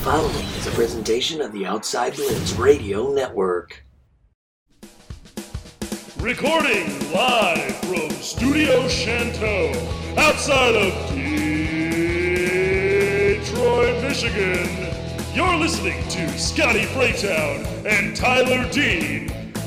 [0.00, 3.84] following is a presentation of the Outside Blitz Radio Network.
[6.18, 9.74] Recording live from Studio Chanteau,
[10.16, 10.94] outside of
[13.44, 14.88] Detroit, Michigan.
[15.34, 19.26] You're listening to Scotty Freytown and Tyler Dean,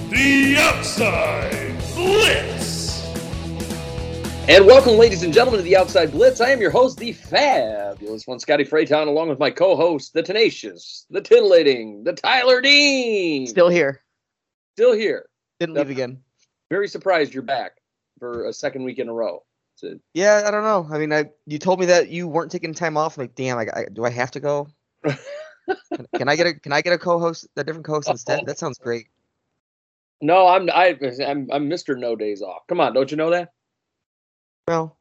[0.09, 2.62] the Outside Blitz.
[4.45, 6.41] And welcome, ladies and gentlemen, to the Outside Blitz.
[6.41, 11.05] I am your host, the fabulous one, Scotty Freytown, along with my co-host, the tenacious,
[11.09, 13.47] the titillating, the Tyler Dean.
[13.47, 14.03] Still here.
[14.75, 15.27] Still here.
[15.61, 16.19] Didn't leave again.
[16.69, 17.77] Very surprised you're back
[18.19, 19.43] for a second week in a row.
[20.13, 20.93] Yeah, I don't know.
[20.93, 23.17] I mean, I you told me that you weren't taking time off.
[23.17, 24.67] I'm like, damn, I, I, do I have to go?
[25.05, 28.45] can, can I get a can I get a co-host, a different co-host instead?
[28.45, 29.07] That sounds great.
[30.21, 31.97] no, I'm I, I'm I'm Mr.
[31.97, 32.67] No Days Off.
[32.67, 33.53] Come on, don't you know that?
[34.67, 34.97] Well,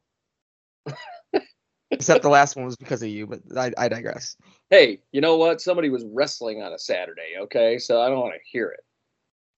[1.91, 4.35] except the last one was because of you, but I, I digress.
[4.69, 5.61] Hey, you know what?
[5.61, 7.35] Somebody was wrestling on a Saturday.
[7.41, 8.83] Okay, so I don't want to hear it.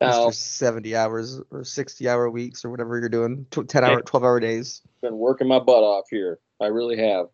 [0.01, 4.39] Now, 70 hours or 60 hour weeks or whatever you're doing, 10 hour, 12 hour
[4.39, 4.81] days.
[5.01, 6.39] been working my butt off here.
[6.61, 7.27] I really have.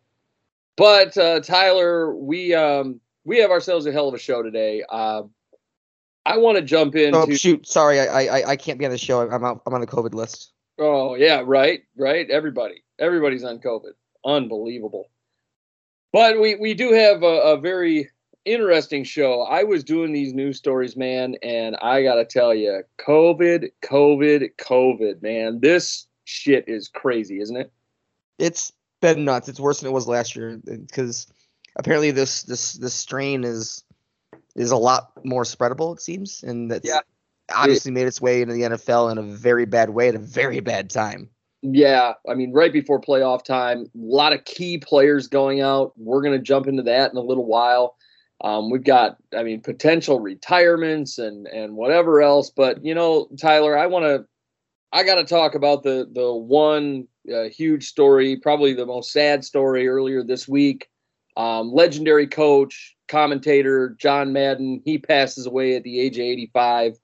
[0.76, 4.82] But uh, Tyler, we um, we have ourselves a hell of a show today.
[4.88, 5.24] Uh,
[6.24, 7.14] I want to jump in.
[7.14, 9.28] Oh shoot, sorry, I, I I can't be on the show.
[9.28, 10.51] I'm out, I'm on the COVID list.
[10.78, 12.28] Oh yeah, right, right.
[12.30, 13.92] Everybody, everybody's on COVID.
[14.24, 15.10] Unbelievable.
[16.12, 18.10] But we we do have a, a very
[18.44, 19.42] interesting show.
[19.42, 25.22] I was doing these news stories, man, and I gotta tell you, COVID, COVID, COVID,
[25.22, 27.72] man, this shit is crazy, isn't it?
[28.38, 29.48] It's been nuts.
[29.48, 31.26] It's worse than it was last year because
[31.76, 33.84] apparently this this this strain is
[34.54, 35.94] is a lot more spreadable.
[35.96, 37.00] It seems, and that's Yeah.
[37.54, 40.60] Obviously made its way into the NFL in a very bad way at a very
[40.60, 41.30] bad time.
[41.62, 45.92] Yeah, I mean, right before playoff time, a lot of key players going out.
[45.96, 47.96] We're going to jump into that in a little while.
[48.42, 52.50] Um, we've got, I mean, potential retirements and and whatever else.
[52.50, 54.26] But you know, Tyler, I want to,
[54.92, 59.44] I got to talk about the the one uh, huge story, probably the most sad
[59.44, 60.88] story earlier this week.
[61.36, 66.98] Um, legendary coach, commentator John Madden, he passes away at the age of 85.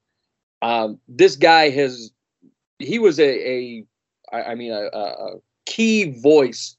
[0.62, 2.10] Um, this guy has,
[2.78, 3.84] he was a, a
[4.32, 5.34] I, I mean, a, a
[5.66, 6.76] key voice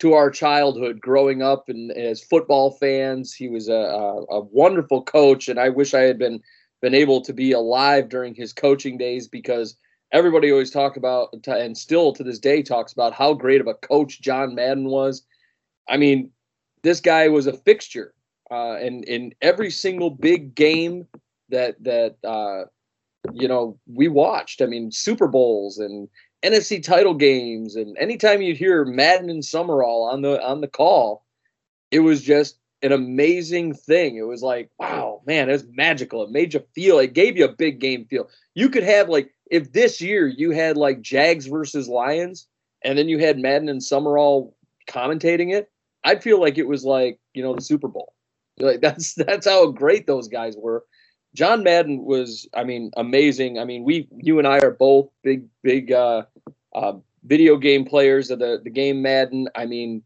[0.00, 3.32] to our childhood growing up and as football fans.
[3.32, 6.40] He was a, a, a wonderful coach, and I wish I had been
[6.80, 9.76] been able to be alive during his coaching days because
[10.10, 13.74] everybody always talked about and still to this day talks about how great of a
[13.74, 15.22] coach John Madden was.
[15.88, 16.32] I mean,
[16.82, 18.12] this guy was a fixture,
[18.50, 21.06] uh, and in every single big game
[21.50, 22.64] that that uh,
[23.32, 24.62] you know we watched.
[24.62, 26.08] I mean, Super Bowls and
[26.42, 31.24] NFC title games, and anytime you'd hear Madden and Summerall on the on the call,
[31.90, 34.16] it was just an amazing thing.
[34.16, 36.24] It was like, wow, man, it was magical.
[36.24, 36.98] It made you feel.
[36.98, 38.28] It gave you a big game feel.
[38.54, 42.46] You could have like if this year you had like Jags versus Lions,
[42.84, 44.56] and then you had Madden and Summerall
[44.88, 45.70] commentating it.
[46.04, 48.12] I'd feel like it was like you know the Super Bowl.
[48.58, 50.84] Like that's that's how great those guys were.
[51.34, 53.58] John Madden was, I mean, amazing.
[53.58, 56.24] I mean, we, you and I are both big, big uh,
[56.74, 56.94] uh,
[57.24, 59.48] video game players of the the game Madden.
[59.54, 60.02] I mean,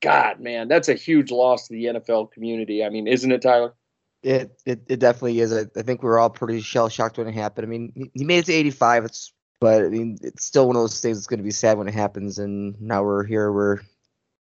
[0.00, 2.84] God, man, that's a huge loss to the NFL community.
[2.84, 3.74] I mean, isn't it, Tyler?
[4.22, 5.52] It it, it definitely is.
[5.52, 7.66] I, I think we were all pretty shell shocked when it happened.
[7.66, 9.04] I mean, he, he made it to 85.
[9.06, 11.78] It's but I mean, it's still one of those things that's going to be sad
[11.78, 12.38] when it happens.
[12.38, 13.52] And now we're here.
[13.52, 13.78] We're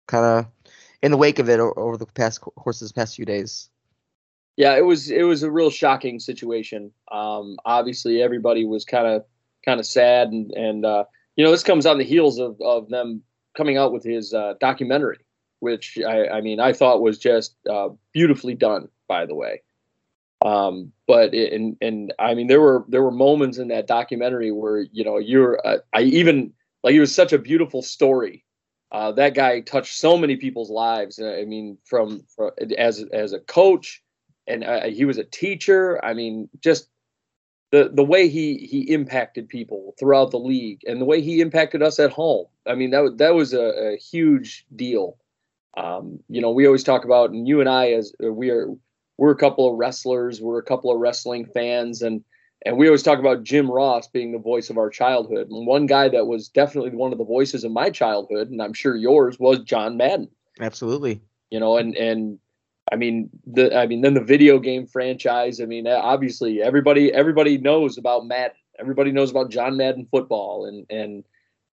[0.07, 0.45] kind of
[1.01, 3.69] in the wake of it over the past course of the past few days.
[4.57, 6.91] Yeah, it was it was a real shocking situation.
[7.11, 9.25] Um, obviously, everybody was kind of
[9.66, 11.03] kind of sad, and and uh,
[11.35, 13.21] you know this comes on the heels of of them
[13.55, 15.19] coming out with his uh, documentary,
[15.59, 18.88] which I, I mean I thought was just uh, beautifully done.
[19.07, 19.61] By the way,
[20.43, 24.51] um, but it, and and I mean there were there were moments in that documentary
[24.51, 28.45] where you know you're uh, I even like it was such a beautiful story.
[28.91, 31.19] Uh, that guy touched so many people's lives.
[31.19, 34.02] I mean, from, from as as a coach
[34.47, 36.03] and uh, he was a teacher.
[36.03, 36.89] I mean, just
[37.71, 41.81] the the way he he impacted people throughout the league and the way he impacted
[41.81, 42.45] us at home.
[42.67, 45.17] I mean, that was- that was a, a huge deal.
[45.77, 48.67] Um, you know, we always talk about, and you and I, as uh, we are,
[49.17, 52.23] we're a couple of wrestlers, we're a couple of wrestling fans, and
[52.65, 55.49] and we always talk about Jim Ross being the voice of our childhood.
[55.49, 58.73] And one guy that was definitely one of the voices of my childhood, and I'm
[58.73, 60.29] sure yours, was John Madden
[60.61, 61.21] Absolutely.
[61.51, 62.39] you know and and
[62.91, 67.58] i mean the i mean then the video game franchise i mean obviously everybody everybody
[67.58, 71.23] knows about madden everybody knows about john madden football and and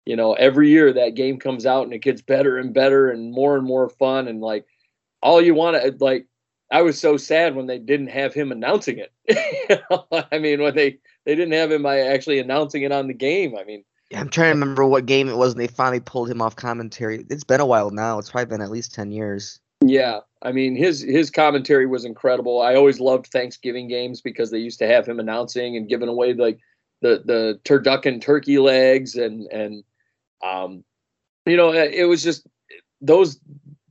[0.07, 3.33] you know every year that game comes out and it gets better and better and
[3.33, 4.67] more and more fun and like
[5.23, 6.27] all you want to like
[6.73, 9.13] I was so sad when they didn't have him announcing it.
[10.33, 13.55] I mean, when they they didn't have him by actually announcing it on the game.
[13.57, 13.85] I mean,
[14.15, 17.27] I'm trying to remember what game it was, and they finally pulled him off commentary.
[17.29, 18.19] It's been a while now.
[18.19, 19.61] It's probably been at least ten years.
[19.85, 22.61] Yeah, I mean his his commentary was incredible.
[22.61, 26.35] I always loved Thanksgiving games because they used to have him announcing and giving away
[26.35, 26.59] like
[27.01, 29.85] the the turducken turkey legs and and
[30.45, 30.85] um
[31.47, 32.47] you know it was just
[33.01, 33.41] those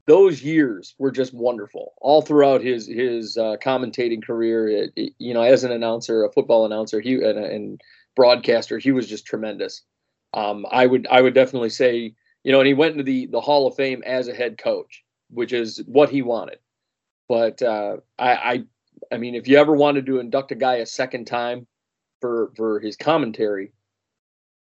[0.08, 4.68] those years were just wonderful all throughout his his uh, commentating career.
[4.68, 7.82] It, it- you know, as an announcer, a football announcer, he and, and
[8.16, 9.84] broadcaster, he was just tremendous.
[10.34, 13.42] Um, I would I would definitely say you know, and he went into the the
[13.42, 16.60] Hall of Fame as a head coach, which is what he wanted.
[17.28, 18.64] But uh, I, I
[19.12, 21.68] I mean, if you ever wanted to induct a guy a second time
[22.20, 23.74] for for his commentary,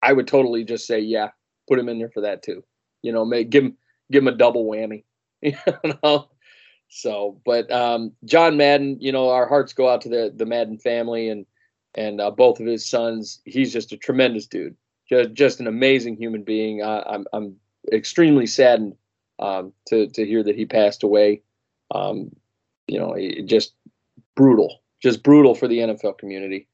[0.02, 1.30] I would totally just say yeah,
[1.68, 2.64] put him in there for that too.
[3.02, 3.76] You know, make give him
[4.10, 5.04] give him a double whammy.
[5.42, 5.54] You
[6.02, 6.28] know.
[6.88, 10.78] So, but um, John Madden, you know, our hearts go out to the the Madden
[10.78, 11.46] family and
[11.94, 13.40] and uh, both of his sons.
[13.44, 14.76] He's just a tremendous dude,
[15.08, 16.82] just just an amazing human being.
[16.82, 17.56] I'm I'm
[17.92, 18.96] extremely saddened
[19.38, 21.42] um, to to hear that he passed away.
[21.94, 22.34] Um,
[22.86, 23.74] you know, it, just
[24.34, 26.68] brutal, just brutal for the NFL community.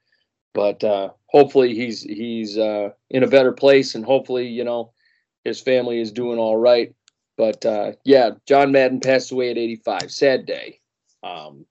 [0.54, 4.92] But uh, hopefully he's he's uh, in a better place, and hopefully you know
[5.44, 6.94] his family is doing all right.
[7.36, 10.10] But uh, yeah, John Madden passed away at 85.
[10.10, 10.80] Sad day.
[11.22, 11.64] Um,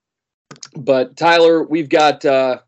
[0.76, 2.58] but Tyler, we've got uh,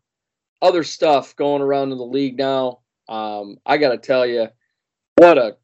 [0.61, 2.79] other stuff going around in the league now.
[3.09, 4.47] Um, I got to tell you,
[5.17, 5.57] what a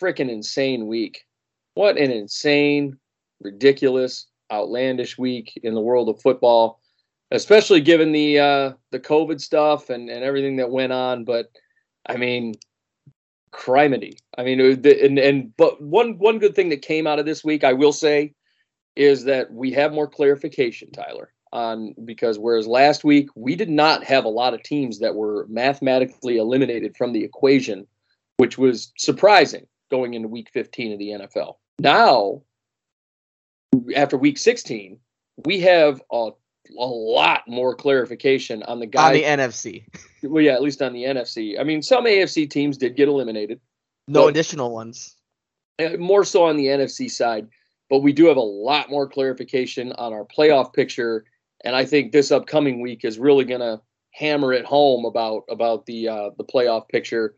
[0.00, 1.26] freaking insane week!
[1.74, 2.98] What an insane,
[3.40, 6.80] ridiculous, outlandish week in the world of football,
[7.30, 11.24] especially given the uh, the COVID stuff and and everything that went on.
[11.24, 11.46] But
[12.06, 12.54] I mean,
[13.52, 14.16] criminy.
[14.36, 17.64] I mean, and and but one one good thing that came out of this week,
[17.64, 18.34] I will say,
[18.96, 21.32] is that we have more clarification, Tyler.
[21.54, 25.46] On because whereas last week we did not have a lot of teams that were
[25.50, 27.86] mathematically eliminated from the equation,
[28.38, 31.56] which was surprising going into week 15 of the NFL.
[31.78, 32.42] Now,
[33.94, 34.98] after week 16,
[35.44, 36.30] we have a,
[36.78, 39.08] a lot more clarification on the guy.
[39.08, 39.84] On the NFC,
[40.22, 41.60] well, yeah, at least on the NFC.
[41.60, 43.60] I mean, some AFC teams did get eliminated,
[44.08, 45.14] no additional ones.
[45.78, 47.48] uh, more so on the NFC side,
[47.90, 51.24] but we do have a lot more clarification on our playoff picture,
[51.64, 53.80] and I think this upcoming week is really going to
[54.12, 57.34] hammer it home about about the uh, the playoff picture.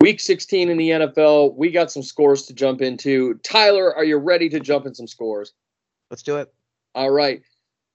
[0.00, 3.34] Week 16 in the NFL, we got some scores to jump into.
[3.42, 5.52] Tyler, are you ready to jump in some scores?
[6.10, 6.50] Let's do it.
[6.94, 7.42] All right.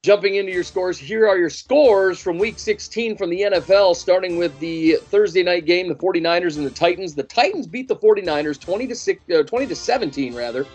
[0.04, 4.38] Jumping into your scores, here are your scores from week 16 from the NFL, starting
[4.38, 7.16] with the Thursday night game, the 49ers and the Titans.
[7.16, 10.68] The Titans beat the 49ers 20 to 6 uh, 20 to 17 rather.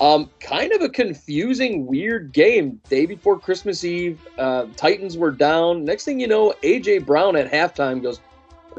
[0.00, 2.80] Um, kind of a confusing, weird game.
[2.88, 5.84] Day before Christmas Eve, uh, Titans were down.
[5.84, 8.18] Next thing you know, AJ Brown at halftime goes,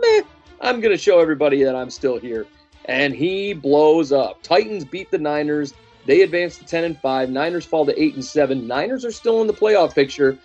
[0.02, 0.24] "Meh,
[0.64, 2.48] I'm going to show everybody that I'm still here."
[2.86, 4.42] And he blows up.
[4.42, 5.74] Titans beat the Niners.
[6.06, 7.30] They advance to 10 and 5.
[7.30, 8.68] Niners fall to 8 and 7.
[8.68, 10.38] Niners are still in the playoff picture.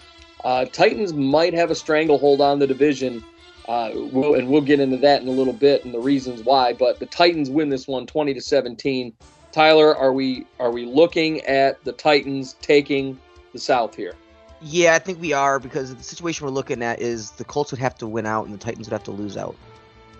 [0.44, 3.24] Uh, Titans might have a stranglehold on the division.
[3.68, 6.72] Uh, we'll, and we'll get into that in a little bit and the reasons why.
[6.72, 9.12] But the Titans win this one 20 to 17.
[9.50, 13.18] Tyler, are we are we looking at the Titans taking
[13.52, 14.14] the South here?
[14.60, 17.80] Yeah, I think we are because the situation we're looking at is the Colts would
[17.80, 19.56] have to win out and the Titans would have to lose out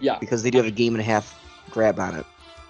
[0.00, 1.38] Yeah, because they do have a game and a half
[1.70, 2.26] grab on it.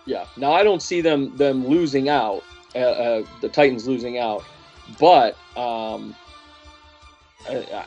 [0.07, 0.27] yeah.
[0.37, 2.43] Now I don't see them them losing out.
[2.75, 4.45] Uh, uh, the Titans losing out,
[4.99, 6.15] but um,
[7.49, 7.87] I,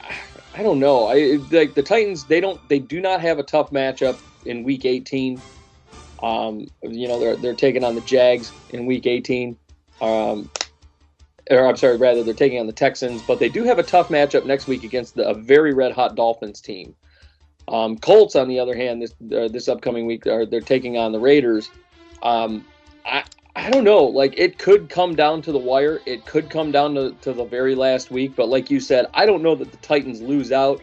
[0.55, 1.05] I don't know.
[1.07, 2.25] I like the Titans.
[2.25, 2.67] They don't.
[2.67, 5.43] They do not have a tough matchup in Week 18.
[6.23, 9.57] Um, you know they're they're taking on the Jags in Week 18.
[10.01, 10.49] Um,
[11.49, 14.09] or I'm sorry, rather they're taking on the Texans, but they do have a tough
[14.09, 16.95] matchup next week against the, a very red hot Dolphins team.
[17.71, 21.13] Um, Colts, on the other hand, this uh, this upcoming week are they're taking on
[21.13, 21.71] the Raiders.
[22.21, 22.65] Um,
[23.05, 23.23] I
[23.55, 24.03] I don't know.
[24.03, 26.01] Like it could come down to the wire.
[26.05, 28.35] It could come down to, to the very last week.
[28.35, 30.81] But like you said, I don't know that the Titans lose out.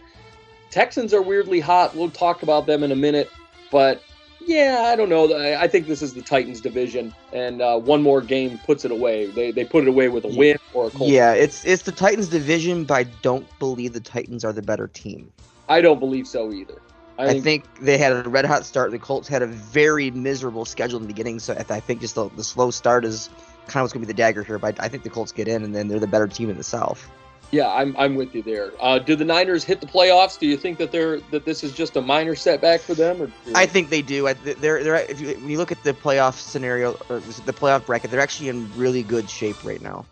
[0.71, 1.95] Texans are weirdly hot.
[1.95, 3.29] We'll talk about them in a minute.
[3.71, 4.01] But
[4.39, 5.31] yeah, I don't know.
[5.31, 8.89] I I think this is the Titans division, and uh, one more game puts it
[8.89, 9.27] away.
[9.27, 11.11] They they put it away with a win or a Colts.
[11.11, 14.87] Yeah, it's it's the Titans division, but I don't believe the Titans are the better
[14.87, 15.31] team.
[15.69, 16.81] I don't believe so either.
[17.17, 18.91] I I think, think they had a red hot start.
[18.91, 22.15] The Colts had a very miserable schedule in the beginning, so I I think just
[22.15, 23.29] the, the slow start is
[23.67, 24.57] kind of what's going to be the dagger here.
[24.57, 26.63] But I think the Colts get in, and then they're the better team in the
[26.63, 27.11] South.
[27.51, 28.71] yeah, I'm I'm with you there.
[28.79, 30.39] Uh, do the Niners hit the playoffs?
[30.39, 33.21] Do you think that they're that this is just a minor setback for them?
[33.21, 34.27] Or I think they do.
[34.27, 37.85] I, they're they're if you, when you look at the playoff scenario or the playoff
[37.85, 40.05] bracket, they're actually in really good shape right now.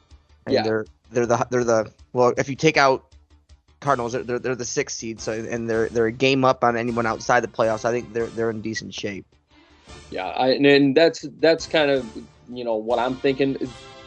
[0.45, 0.63] And Yeah.
[0.63, 3.05] they're they're the they're the well, if you take out
[3.79, 6.75] Cardinals, they're they're, they're the sixth seed, so and they're they're a game up on
[6.77, 7.85] anyone outside the playoffs.
[7.85, 9.25] I think they're they're in decent shape.
[10.11, 12.05] Yeah, I, and, and that's that's kind of
[12.49, 13.57] you know what I'm thinking.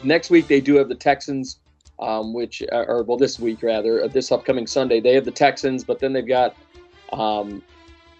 [0.03, 1.59] Next week they do have the Texans,
[1.99, 5.31] um, which uh, or well this week rather, uh, this upcoming Sunday they have the
[5.31, 6.55] Texans, but then they've got
[7.13, 7.61] um,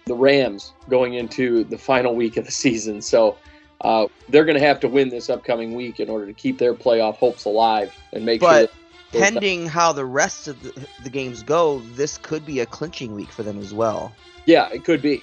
[0.06, 3.02] the Rams going into the final week of the season.
[3.02, 3.36] So
[3.80, 6.72] uh, they're going to have to win this upcoming week in order to keep their
[6.74, 8.60] playoff hopes alive and make But sure.
[8.66, 8.70] that-
[9.12, 13.30] pending how the rest of the, the games go, this could be a clinching week
[13.30, 14.12] for them as well.
[14.46, 15.22] yeah, it could be,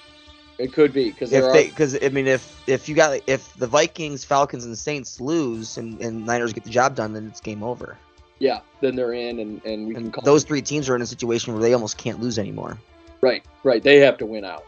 [0.58, 4.65] it could be because because I mean, if if you got if the Vikings, Falcons,
[4.65, 7.98] and Saints lose and, and Niners get the job done, then it's game over.
[8.39, 11.01] yeah, then they're in and and we can And call those three teams are in
[11.01, 12.77] a situation where they almost can't lose anymore.
[13.22, 13.84] Right, right.
[13.84, 14.63] They have to win out.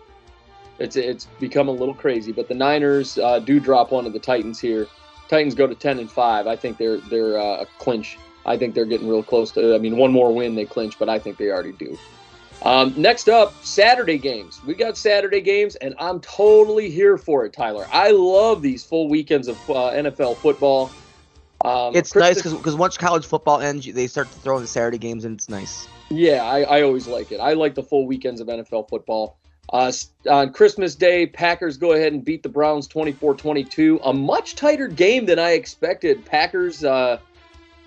[0.80, 4.20] It's it's become a little crazy, but the Niners uh, do drop one of the
[4.20, 4.88] Titans here.
[5.30, 6.48] Titans go to ten and five.
[6.48, 8.18] I think they're they're uh, a clinch.
[8.46, 9.76] I think they're getting real close to.
[9.76, 11.98] I mean, one more win they clinch, but I think they already do.
[12.64, 14.62] Um, next up, Saturday games.
[14.66, 17.88] We got Saturday games, and I'm totally here for it, Tyler.
[17.92, 20.92] I love these full weekends of uh, NFL football.
[21.66, 24.98] Um, It's nice because once college football ends, they start to throw in the Saturday
[24.98, 25.88] games, and it's nice.
[26.10, 27.40] Yeah, I, I always like it.
[27.40, 29.38] I like the full weekends of NFL football.
[29.72, 29.92] Uh,
[30.30, 34.02] on Christmas Day, Packers go ahead and beat the Browns 24 22.
[34.04, 36.26] A much tighter game than I expected.
[36.26, 37.20] Packers, uh,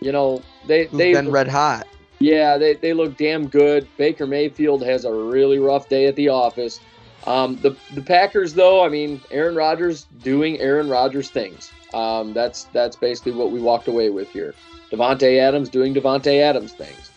[0.04, 1.86] you know, they, Who've they been red hot.
[2.20, 3.88] yeah, they, they look damn good.
[3.96, 6.78] Baker Mayfield has a really rough day at the office.
[7.26, 11.72] Um, the the Packers, though, I mean, Aaron Rodgers doing Aaron Rodgers things.
[11.94, 14.54] Um, that's that's basically what we walked away with here.
[14.90, 17.10] Davante Adams doing Davante Adams things.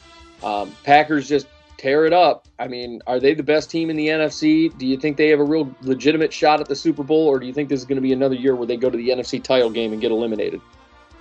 [0.44, 2.48] Um, Packers just tear it up.
[2.58, 4.76] I mean, are they the best team in the NFC?
[4.78, 7.46] Do you think they have a real legitimate shot at the Super Bowl, or do
[7.46, 9.44] you think this is going to be another year where they go to the NFC
[9.44, 10.62] title game and get eliminated?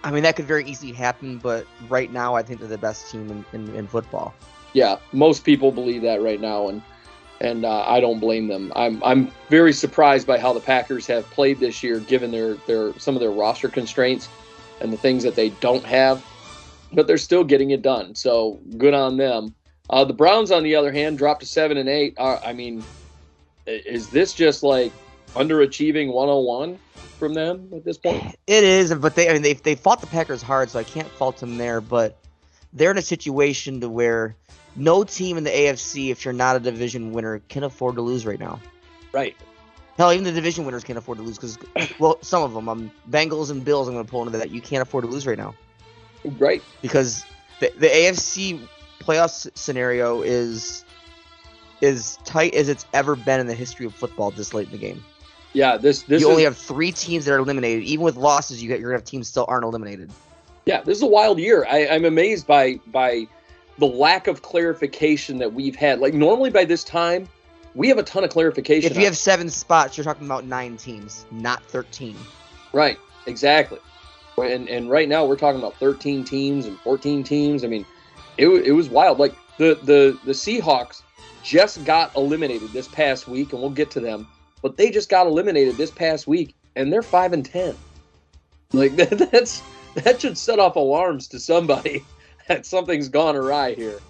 [0.05, 3.11] I mean, that could very easily happen, but right now, I think they're the best
[3.11, 4.35] team in, in, in football.
[4.73, 6.83] yeah, most people believe that right now, and
[7.41, 8.73] and uh, I don't blame them.
[8.77, 12.99] I'm I'm very surprised by how the Packers have played this year, given their their
[12.99, 14.29] some of their roster constraints
[14.81, 16.25] and the things that they don't have,
[16.93, 18.15] but they're still getting it done.
[18.15, 19.55] So good on them.
[19.89, 22.15] Uh, the Browns, on the other hand, dropped to seven and eight.
[22.19, 22.85] Uh, I mean,
[23.67, 24.93] is this just like
[25.35, 26.79] underachieving 101
[27.17, 28.23] from them at this point?
[28.47, 31.09] It is, but they I mean they they fought the Packers hard, so I can't
[31.09, 31.81] fault them there.
[31.81, 32.19] But
[32.73, 34.37] they're in a situation to where
[34.77, 38.27] no team in the AFC, if you're not a division winner, can afford to lose
[38.27, 38.61] right now.
[39.13, 39.35] Right.
[39.97, 41.59] Hell, even the division winners can't afford to lose because,
[41.99, 44.51] well, some of them, um, Bengals and Bills, I'm going to pull into that.
[44.51, 45.55] You can't afford to lose right now
[46.39, 46.63] Right.
[46.83, 47.25] because
[47.61, 48.61] the the AFC
[49.01, 50.85] playoff scenario is
[51.81, 54.79] is tight as it's ever been in the history of football this late in the
[54.79, 55.03] game.
[55.57, 55.79] Yeah.
[55.79, 57.85] This this you is, only have three teams that are eliminated.
[57.85, 60.11] Even with losses, you get you're gonna have teams still aren't eliminated.
[60.67, 61.67] Yeah, this is a wild year.
[61.69, 63.27] I, I'm amazed by by
[63.79, 65.99] the lack of clarification that we've had.
[65.99, 67.27] Like normally by this time,
[67.75, 68.91] we have a ton of clarification.
[68.91, 72.17] If you have seven spots, you're talking about nine teams, not thirteen.
[72.75, 73.79] right, exactly.
[74.37, 77.65] And and right now we're talking about 13 teams and 14 teams.
[77.65, 77.87] I mean,
[78.37, 79.19] it it was wild.
[79.19, 81.01] Like the the the Seahawks
[81.43, 84.29] just got eliminated this past week, and we'll get to them.
[84.67, 87.77] But they just got eliminated this past week, and they're five and ten.
[88.73, 89.63] Like that, that's
[89.95, 92.05] that should set off alarms to somebody
[92.49, 94.01] that something's gone awry here.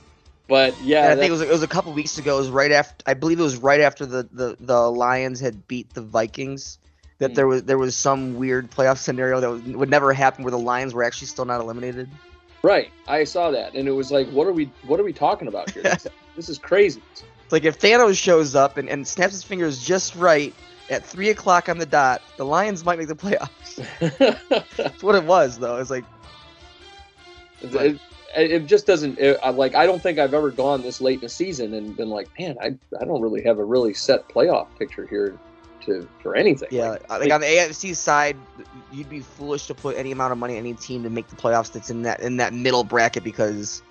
[0.49, 2.37] But yeah, and I think it was it was a couple weeks ago.
[2.37, 5.69] It was right after I believe it was right after the the, the Lions had
[5.69, 6.79] beat the Vikings.
[7.19, 7.35] That Hmm.
[7.35, 10.59] there was there was some weird playoff scenario that would, would never happen where the
[10.59, 12.09] Lions were actually still not eliminated.
[12.63, 12.91] right.
[13.07, 15.69] I saw that, and it was like, what are we what are we talking about
[15.69, 15.83] here?
[15.93, 17.03] This, this is crazy.
[17.47, 20.53] It's like if Thanos shows up and, and snaps his fingers just right
[20.91, 23.77] at three o'clock on the dot, the Lions might make the playoffs.
[24.77, 25.77] That's what it was though.
[25.77, 26.05] It's like
[27.63, 28.01] it,
[28.35, 31.21] it just doesn't it, I, like i don't think i've ever gone this late in
[31.21, 34.67] the season and been like man i, I don't really have a really set playoff
[34.79, 35.39] picture here
[35.87, 38.37] to for anything Yeah, Like, like, like on the AFC side,
[38.91, 41.37] you'd be foolish to put any amount of money on any team to make the
[41.37, 43.83] playoffs that's in that in that middle bracket because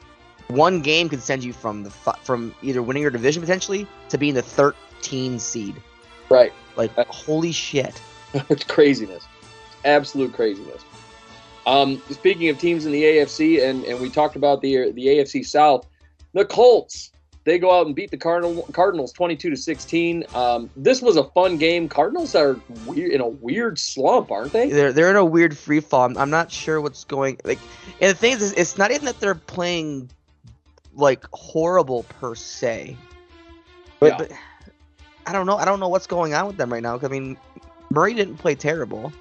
[0.48, 4.34] one game could send you from the from either winning your division potentially to being
[4.34, 5.75] the 13 seed.
[6.30, 8.00] right Like holy shit.
[8.50, 9.25] it's craziness
[9.86, 10.84] absolute craziness
[11.66, 15.46] um speaking of teams in the afc and and we talked about the the afc
[15.46, 15.88] south
[16.34, 17.12] the colts
[17.46, 20.25] they go out and beat the Cardinal, Cardinals 22 to 16.
[20.34, 21.88] Um, this was a fun game.
[21.88, 24.70] Cardinals are weird in a weird slump, aren't they?
[24.70, 26.06] They're they're in a weird free fall.
[26.06, 27.60] I'm, I'm not sure what's going like.
[28.02, 30.10] And the thing is, it's not even that they're playing
[30.96, 32.98] like horrible per se.
[34.00, 34.18] But, Yeah.
[34.18, 34.32] but
[35.25, 35.58] I don't know.
[35.58, 37.00] I don't know what's going on with them right now.
[37.02, 37.38] I mean,
[37.90, 39.12] Murray didn't play terrible.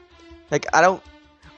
[0.50, 1.02] Like I don't.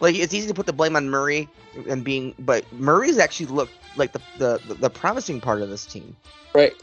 [0.01, 1.49] like it's easy to put the blame on Murray
[1.89, 6.15] and being, but Murray's actually looked like the the, the, promising part of this team.
[6.55, 6.75] Right.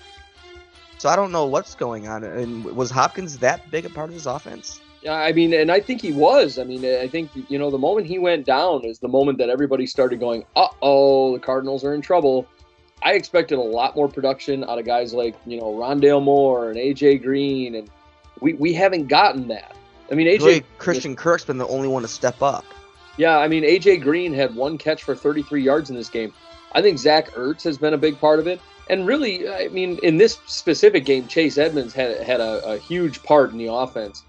[0.98, 2.24] So I don't know what's going on.
[2.24, 4.80] And was Hopkins that big a part of this offense?
[5.02, 6.58] Yeah, I mean, and I think he was.
[6.58, 9.50] I mean, I think you know the moment he went down is the moment that
[9.50, 12.48] everybody started going, "Uh oh, the Cardinals are in trouble."
[13.04, 16.78] I expected a lot more production out of guys like you know Rondale Moore and
[16.78, 17.90] AJ Green, and
[18.40, 19.76] we we haven't gotten that.
[20.12, 22.66] I mean, AJ Really, Christian Kirk's been the only one to step up.
[23.18, 26.34] Yeah, I mean AJ Green had one catch for 33 yards in this game.
[26.72, 30.00] I think Zach Ertz has been a big part of it, and really, I mean,
[30.02, 34.24] in this specific game, Chase Edmonds had had a, a huge part in the offense,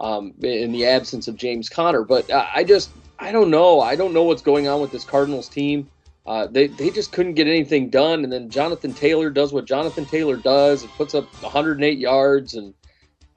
[0.00, 2.02] um, in the absence of James Conner.
[2.02, 3.80] But I I just I don't know.
[3.80, 5.88] I don't know what's going on with this Cardinals team.
[6.26, 10.04] Uh, they they just couldn't get anything done, and then Jonathan Taylor does what Jonathan
[10.04, 12.74] Taylor does and puts up 108 yards, and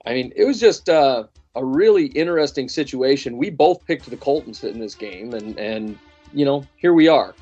[0.06, 3.36] I mean, it was just uh, a really interesting situation.
[3.36, 5.98] We both picked the Colts in this game, and and
[6.32, 7.34] you know here we are.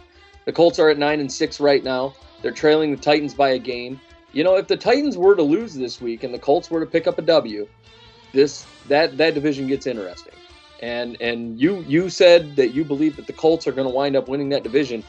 [0.45, 2.15] The Colts are at nine and six right now.
[2.43, 4.01] They're trailing the Titans by a game.
[4.33, 6.87] You know, if the Titans were to lose this week and the Colts were to
[6.87, 7.69] pick up a W,
[8.33, 10.35] this that that division gets interesting.
[10.81, 14.17] And and you you said that you believe that the Colts are going to wind
[14.17, 15.05] up winning that division.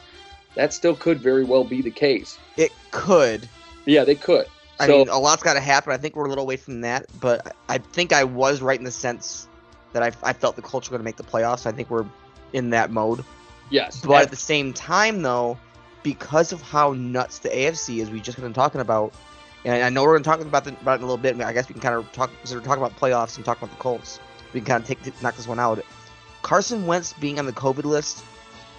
[0.54, 2.38] That still could very well be the case.
[2.56, 3.48] It could.
[3.86, 4.46] Yeah, they could.
[4.78, 5.92] I so mean, a lot's got to happen.
[5.92, 8.84] I think we're a little away from that, but I think I was right in
[8.84, 9.46] the sense
[9.92, 11.66] that I, I felt the Colts were going to make the playoffs.
[11.66, 12.06] I think we're
[12.52, 13.24] in that mode.
[13.68, 15.58] yes, But at the same time, though,
[16.02, 19.12] because of how nuts the AFC is, we just been talking about,
[19.64, 21.38] and I know we're going to talk about, the, about it in a little bit.
[21.40, 23.70] I guess we can kind of talk, because we're talking about playoffs and talk about
[23.70, 24.18] the Colts.
[24.52, 25.84] We can kind of take knock this one out.
[26.42, 28.24] Carson Wentz being on the COVID list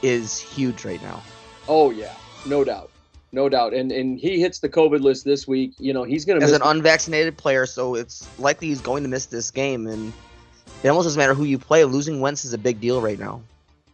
[0.01, 1.21] is huge right now.
[1.67, 2.13] Oh yeah,
[2.45, 2.89] no doubt,
[3.31, 3.73] no doubt.
[3.73, 5.73] And and he hits the COVID list this week.
[5.77, 9.09] You know, he's going to As an unvaccinated player, so it's likely he's going to
[9.09, 10.13] miss this game, and
[10.83, 11.83] it almost doesn't matter who you play.
[11.85, 13.41] Losing Wentz is a big deal right now.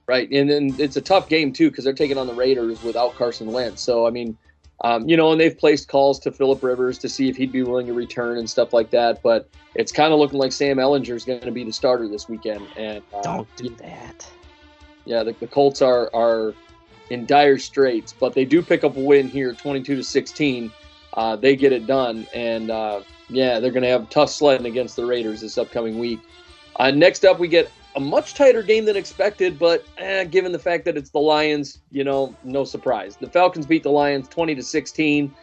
[0.07, 3.15] right, and then it's a tough game too because they're taking on the Raiders without
[3.15, 3.81] Carson Wentz.
[3.81, 4.37] So I mean.
[4.83, 7.63] Um, you know, and they've placed calls to Philip Rivers to see if he'd be
[7.63, 9.23] willing to return and stuff like that.
[9.23, 12.67] But it's kind of looking like Sam Ehlinger's going to be the starter this weekend.
[12.77, 14.29] And uh, Don't do that.
[15.05, 16.53] Yeah, the, the Colts are are
[17.09, 20.71] in dire straits, but they do pick up a win here, 22 to 16.
[21.13, 24.95] Uh, they get it done, and uh, yeah, they're going to have tough sledding against
[24.95, 26.19] the Raiders this upcoming week.
[26.75, 30.59] Uh, next up, we get a much tighter game than expected, but eh, given the
[30.59, 33.15] fact that it's the Lions, you know, no surprise.
[33.15, 35.33] The Falcons beat the Lions 20 to 16.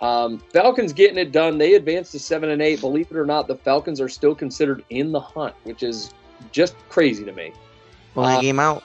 [0.00, 1.58] Um, Falcons getting it done.
[1.58, 2.80] They advanced to seven and eight.
[2.80, 6.12] Believe it or not, the Falcons are still considered in the hunt, which is
[6.50, 7.52] just crazy to me.
[8.16, 8.82] Only Uh, game out.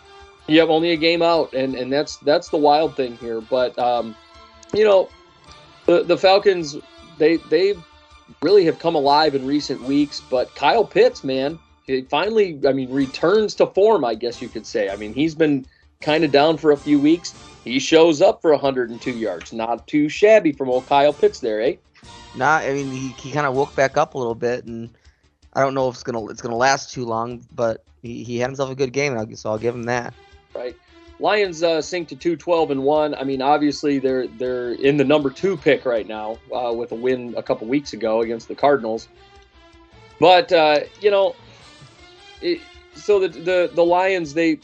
[0.48, 3.42] Yep, only a game out, and and that's that's the wild thing here.
[3.42, 4.16] But um,
[4.74, 5.10] you know,
[5.86, 6.78] the the Falcons
[7.18, 7.76] they they
[8.42, 10.22] really have come alive in recent weeks.
[10.30, 14.06] But Kyle Pitts, man, he finally, I mean, returns to form.
[14.06, 14.90] I guess you could say.
[14.90, 15.66] I mean, he's been
[16.02, 17.34] kind of down for a few weeks.
[17.64, 19.52] He shows up for 102 yards.
[19.52, 21.76] Not too shabby from old Kyle Pitts there, eh?
[22.36, 24.96] Not, I mean, he, he kind of woke back up a little bit, and
[25.54, 28.48] I don't know if it's gonna it's gonna last too long, but he, he had
[28.48, 30.14] himself a good game, so I'll give him that.
[30.56, 30.76] Right?
[31.20, 33.15] Lions uh, sink to two twelve and one.
[33.15, 36.96] I mean, obviously they're they're in the number two pick right now uh, with a
[36.96, 39.08] win a couple weeks ago against the Cardinals.
[40.20, 41.36] But uh, you know,
[42.41, 42.60] it,
[42.96, 44.60] so the, the the Lions they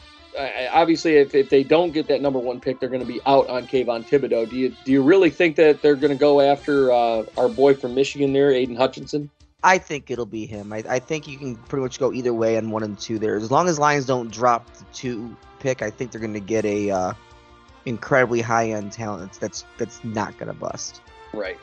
[0.70, 3.48] obviously if, if they don't get that number one pick, they're going to be out
[3.48, 4.48] on Kayvon Thibodeaux.
[4.48, 7.74] Do you do you really think that they're going to go after uh, our boy
[7.74, 9.30] from Michigan there, Aidan Hutchinson?
[9.64, 10.72] I think it'll be him.
[10.72, 13.36] I, I think you can pretty much go either way on one and two there.
[13.36, 16.64] As long as Lions don't drop the two pick, I think they're going to get
[16.64, 17.12] a uh,
[17.86, 21.00] incredibly high end talent that's that's not going to bust.
[21.32, 21.58] Right.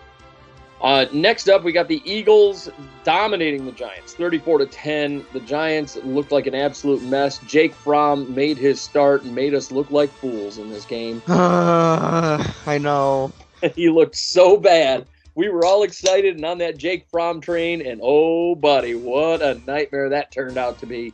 [0.81, 2.69] Uh, next up, we got the Eagles
[3.03, 5.25] dominating the Giants, 34 to 10.
[5.33, 7.39] The Giants looked like an absolute mess.
[7.39, 11.21] Jake Fromm made his start and made us look like fools in this game.
[11.27, 13.33] I know.
[13.75, 15.05] he looked so bad.
[15.35, 19.55] We were all excited and on that Jake Fromm train, and oh, buddy, what a
[19.67, 21.13] nightmare that turned out to be.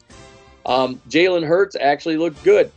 [0.65, 2.71] Um, Jalen Hurts actually looked good.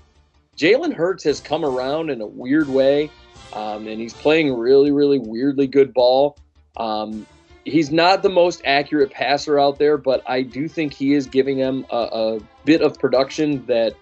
[0.56, 3.10] Jalen Hurts has come around in a weird way,
[3.52, 6.36] um, and he's playing really, really weirdly good ball.
[6.76, 7.26] Um,
[7.64, 11.58] he's not the most accurate passer out there, but I do think he is giving
[11.58, 13.94] them a, a bit of production that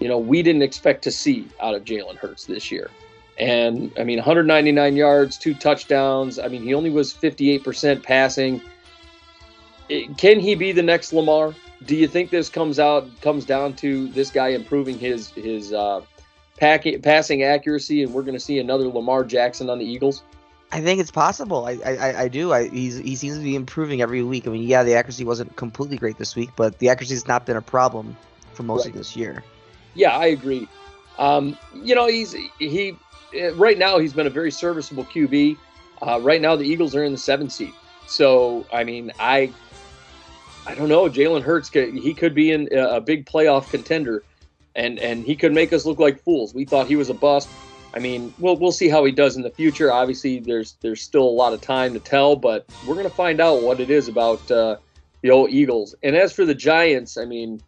[0.00, 2.90] you know we didn't expect to see out of Jalen Hurts this year.
[3.38, 6.38] And I mean, 199 yards, two touchdowns.
[6.38, 8.60] I mean, he only was 58% passing.
[9.88, 11.54] It- can he be the next Lamar?
[11.86, 16.02] Do you think this comes out comes down to this guy improving his his uh,
[16.58, 20.22] packing, passing accuracy, and we're going to see another Lamar Jackson on the Eagles?
[20.70, 21.66] I think it's possible.
[21.66, 22.52] I I, I- do.
[22.52, 24.46] I he's he seems to be improving every week.
[24.46, 27.46] I mean, yeah, the accuracy wasn't completely great this week, but the accuracy has not
[27.46, 28.16] been a problem
[28.54, 29.42] for most of this year.
[29.94, 30.68] Yeah, I agree.
[31.18, 32.96] Um, you know, he's he
[33.54, 35.56] right now he's been a very serviceable QB.
[36.00, 37.72] Uh, right now, the Eagles are in the seventh seed.
[38.06, 39.52] So, I mean, I
[40.66, 41.08] I don't know.
[41.08, 44.22] Jalen Hurts, he could be in a big playoff contender,
[44.74, 46.54] and and he could make us look like fools.
[46.54, 47.48] We thought he was a bust.
[47.94, 49.92] I mean, we'll we'll see how he does in the future.
[49.92, 53.62] Obviously, there's there's still a lot of time to tell, but we're gonna find out
[53.62, 54.76] what it is about uh,
[55.22, 55.94] the old Eagles.
[56.02, 57.60] And as for the Giants, I mean,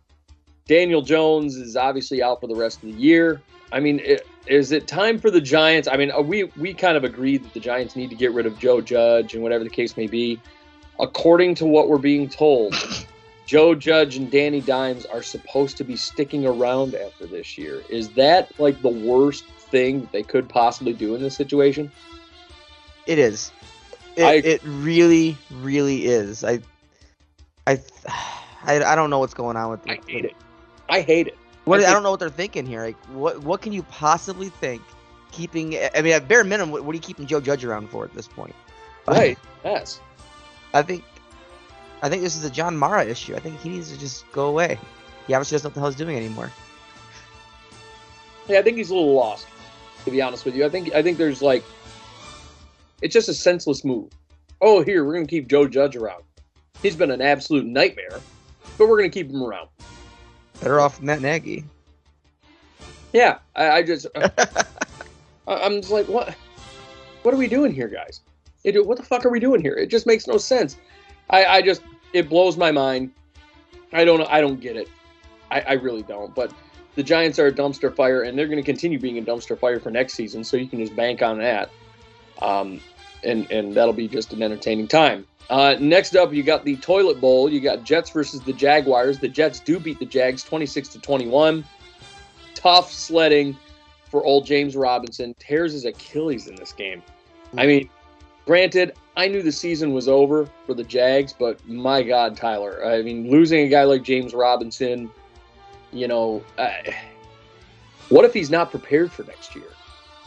[0.66, 3.42] Daniel Jones is obviously out for the rest of the year.
[3.72, 5.88] I mean, it, is it time for the Giants?
[5.88, 8.46] I mean, uh, we we kind of agreed that the Giants need to get rid
[8.46, 10.40] of Joe Judge and whatever the case may be.
[11.00, 12.74] According to what we're being told,
[13.46, 17.82] Joe Judge and Danny Dimes are supposed to be sticking around after this year.
[17.88, 21.90] Is that like the worst thing they could possibly do in this situation?
[23.06, 23.50] It is.
[24.16, 26.44] It, I- it really, really is.
[26.44, 26.60] I,
[27.66, 27.80] I,
[28.64, 29.80] I, I don't know what's going on with.
[29.88, 30.34] I with- hate it.
[30.88, 31.36] I hate it.
[31.64, 32.82] What I I, don't know what they're thinking here.
[32.82, 34.82] Like, what what can you possibly think?
[35.32, 38.04] Keeping, I mean, at bare minimum, what, what are you keeping Joe Judge around for
[38.04, 38.54] at this point?
[39.08, 39.38] Right.
[39.64, 39.98] Yes.
[40.74, 41.04] I think,
[42.02, 43.34] I think this is a John Mara issue.
[43.34, 44.78] I think he needs to just go away.
[45.26, 46.50] He obviously doesn't know what the hell he's doing anymore.
[48.48, 49.46] Yeah, I think he's a little lost,
[50.04, 50.66] to be honest with you.
[50.66, 51.64] I think I think there's like
[53.00, 54.10] it's just a senseless move.
[54.60, 56.24] Oh, here, we're gonna keep Joe Judge around.
[56.82, 58.20] He's been an absolute nightmare,
[58.76, 59.68] but we're gonna keep him around.
[60.60, 61.64] Better off Matt Nagy.
[63.14, 64.36] Yeah, I, I just I-
[65.46, 66.34] I'm just like, what
[67.22, 68.20] what are we doing here, guys?
[68.64, 69.74] It, what the fuck are we doing here?
[69.74, 70.78] It just makes no sense.
[71.30, 73.12] I, I just it blows my mind.
[73.92, 74.88] I don't I don't get it.
[75.50, 76.34] I, I really don't.
[76.34, 76.52] But
[76.94, 79.80] the Giants are a dumpster fire, and they're going to continue being a dumpster fire
[79.80, 80.44] for next season.
[80.44, 81.70] So you can just bank on that,
[82.40, 82.80] um,
[83.22, 85.26] and and that'll be just an entertaining time.
[85.50, 87.50] Uh, next up, you got the toilet bowl.
[87.50, 89.18] You got Jets versus the Jaguars.
[89.18, 91.64] The Jets do beat the Jags, twenty six to twenty one.
[92.54, 93.56] Tough sledding
[94.10, 95.34] for old James Robinson.
[95.38, 97.02] Tears his Achilles in this game.
[97.58, 97.90] I mean,
[98.46, 103.02] granted, I knew the season was over for the Jags, but my God, Tyler, I
[103.02, 105.10] mean, losing a guy like James Robinson,
[105.92, 106.94] you know, I,
[108.08, 109.68] what if he's not prepared for next year?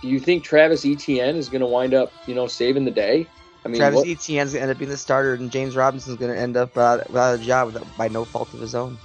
[0.02, 3.28] Do you think Travis Etienne is going to wind up, you know, saving the day?
[3.66, 6.36] I mean, Travis what- Etienne's gonna end up being the starter, and James Robinson's gonna
[6.36, 8.98] end up uh, without a job without, by no fault of his own.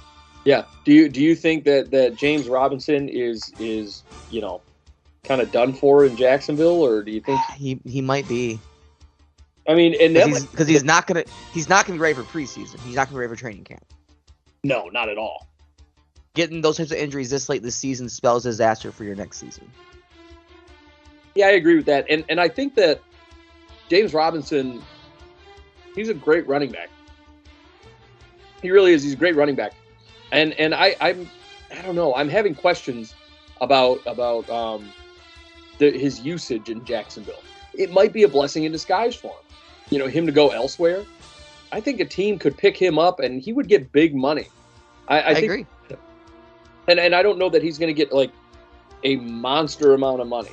[0.45, 0.63] yeah.
[0.85, 4.61] Do you do you think that that James Robinson is is you know
[5.25, 7.41] kind of done for in Jacksonville, or do you think?
[7.57, 8.59] He he might be
[9.67, 11.23] I mean, and because he's, he's not gonna
[11.53, 12.79] he's not gonna be ready for preseason.
[12.81, 13.85] He's not gonna be ready for training camp.
[14.63, 15.47] no, not at all.
[16.33, 19.69] Getting those types of injuries this late this season spells disaster for your next season.
[21.35, 23.01] Yeah, I agree with that, and and I think that
[23.89, 24.81] James Robinson,
[25.95, 26.89] he's a great running back.
[28.61, 29.03] He really is.
[29.03, 29.73] He's a great running back,
[30.31, 31.29] and and I I'm
[31.71, 32.13] I don't know.
[32.15, 33.13] I'm having questions
[33.61, 34.91] about about um
[35.77, 37.41] the, his usage in Jacksonville.
[37.73, 39.42] It might be a blessing in disguise for him.
[39.93, 41.05] You know, him to go elsewhere.
[41.71, 44.47] I think a team could pick him up, and he would get big money.
[45.07, 45.65] I, I, I, think agree.
[46.87, 48.31] and and I don't know that he's going to get like
[49.03, 50.49] a monster amount of money.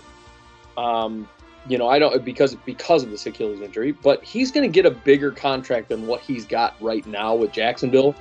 [0.76, 1.26] Um,
[1.66, 4.85] you know, I don't because because of this Achilles injury, but he's going to get
[4.85, 8.14] a bigger contract than what he's got right now with Jacksonville.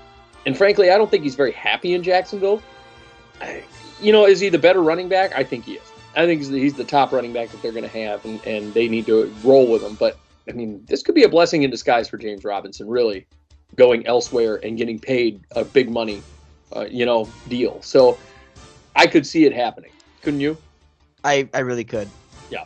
[0.45, 2.62] And frankly, I don't think he's very happy in Jacksonville.
[3.41, 3.63] I,
[4.01, 5.36] you know, is he the better running back?
[5.36, 5.91] I think he is.
[6.15, 8.45] I think he's the, he's the top running back that they're going to have, and,
[8.45, 9.95] and they need to roll with him.
[9.95, 10.17] But
[10.49, 13.27] I mean, this could be a blessing in disguise for James Robinson, really
[13.75, 16.23] going elsewhere and getting paid a big money
[16.75, 17.81] uh, you know, deal.
[17.81, 18.17] So
[18.95, 19.91] I could see it happening.
[20.21, 20.57] Couldn't you?
[21.23, 22.07] I I really could.
[22.49, 22.65] Yeah.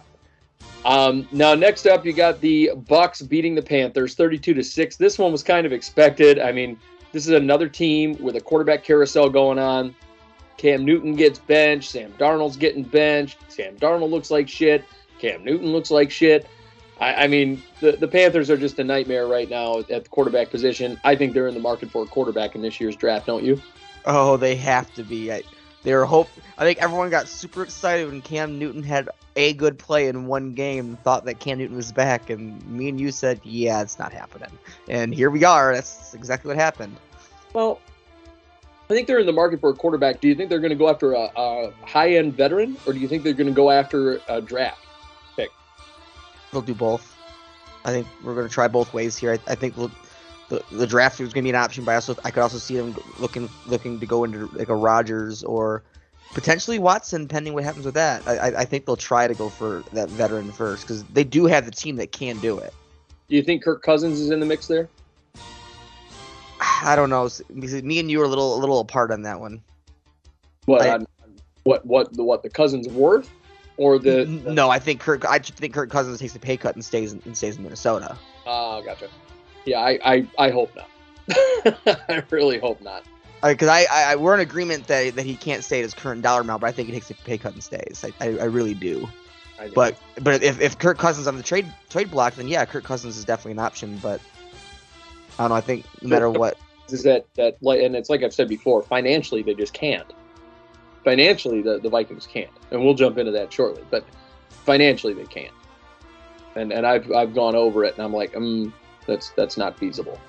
[0.86, 4.96] Um, now, next up, you got the Bucks beating the Panthers, thirty-two to six.
[4.96, 6.40] This one was kind of expected.
[6.40, 6.78] I mean,
[7.12, 9.96] this is another team with a quarterback carousel going on.
[10.58, 11.92] Cam Newton gets benched.
[11.92, 13.38] Sam Darnold's getting benched.
[13.50, 14.84] Sam Darnold looks like shit.
[15.20, 16.48] Cam Newton looks like shit.
[17.04, 20.50] I, I mean, the, the Panthers are just a nightmare right now at the quarterback
[20.50, 20.98] position.
[21.04, 23.62] I think they're in the market for a quarterback in this year's draft, don't you?
[24.06, 25.30] Oh, they have to be.
[25.30, 25.44] I,
[25.84, 26.30] they were hope.
[26.58, 30.54] I think everyone got super excited when Cam Newton had a good play in one
[30.54, 30.86] game.
[30.86, 34.14] and Thought that Cam Newton was back, and me and you said, "Yeah, it's not
[34.14, 34.52] happening."
[34.88, 35.74] And here we are.
[35.74, 36.96] That's exactly what happened.
[37.52, 37.82] Well,
[38.90, 40.22] I think they're in the market for a quarterback.
[40.22, 43.00] Do you think they're going to go after a, a high end veteran, or do
[43.00, 44.80] you think they're going to go after a draft?
[46.54, 47.16] They'll do both.
[47.84, 49.34] I think we're going to try both ways here.
[49.34, 49.92] I, I think we'll,
[50.50, 52.58] the the draft is going to be an option, but I also I could also
[52.58, 55.84] see them looking looking to go into like a Rodgers or
[56.34, 58.26] potentially Watson, pending what happens with that.
[58.28, 61.46] I I, I think they'll try to go for that veteran first because they do
[61.46, 62.74] have the team that can do it.
[63.28, 64.88] Do you think Kirk Cousins is in the mix there?
[66.84, 67.30] I don't know.
[67.50, 69.62] Me and you are a little a little apart on that one.
[70.66, 71.08] What I- on,
[71.64, 73.30] What what the what the Cousins worth,
[73.78, 75.26] or the, the no, I think Kirk.
[75.26, 78.18] I think Kirk Cousins takes a pay cut and stays and stays in Minnesota.
[78.46, 79.10] Oh, gotcha.
[79.66, 80.90] Yeah, I I, I hope not.
[82.10, 83.04] I really hope not.
[83.42, 86.22] Because I, I, I we're in agreement that that he can't stay at his current
[86.22, 88.04] dollar amount, but I think he takes a pay cut and stays.
[88.04, 89.10] I, I, I really do.
[89.60, 89.70] I.
[89.70, 93.18] But but if, if Kirk Cousins on the trade trade block, then yeah, Kirk Cousins
[93.18, 93.98] is definitely an option.
[94.02, 94.22] But
[95.38, 95.56] I don't know.
[95.56, 96.58] I think no matter what,
[96.90, 100.12] is that that like and it's like I've said before, financially they just can't.
[101.04, 102.52] Financially the, the Vikings can't.
[102.72, 104.06] And we'll jump into that shortly, but
[104.50, 105.54] financially they can't.
[106.56, 108.74] And and I've I've gone over it and I'm like, um
[109.08, 110.20] that's that's not feasible.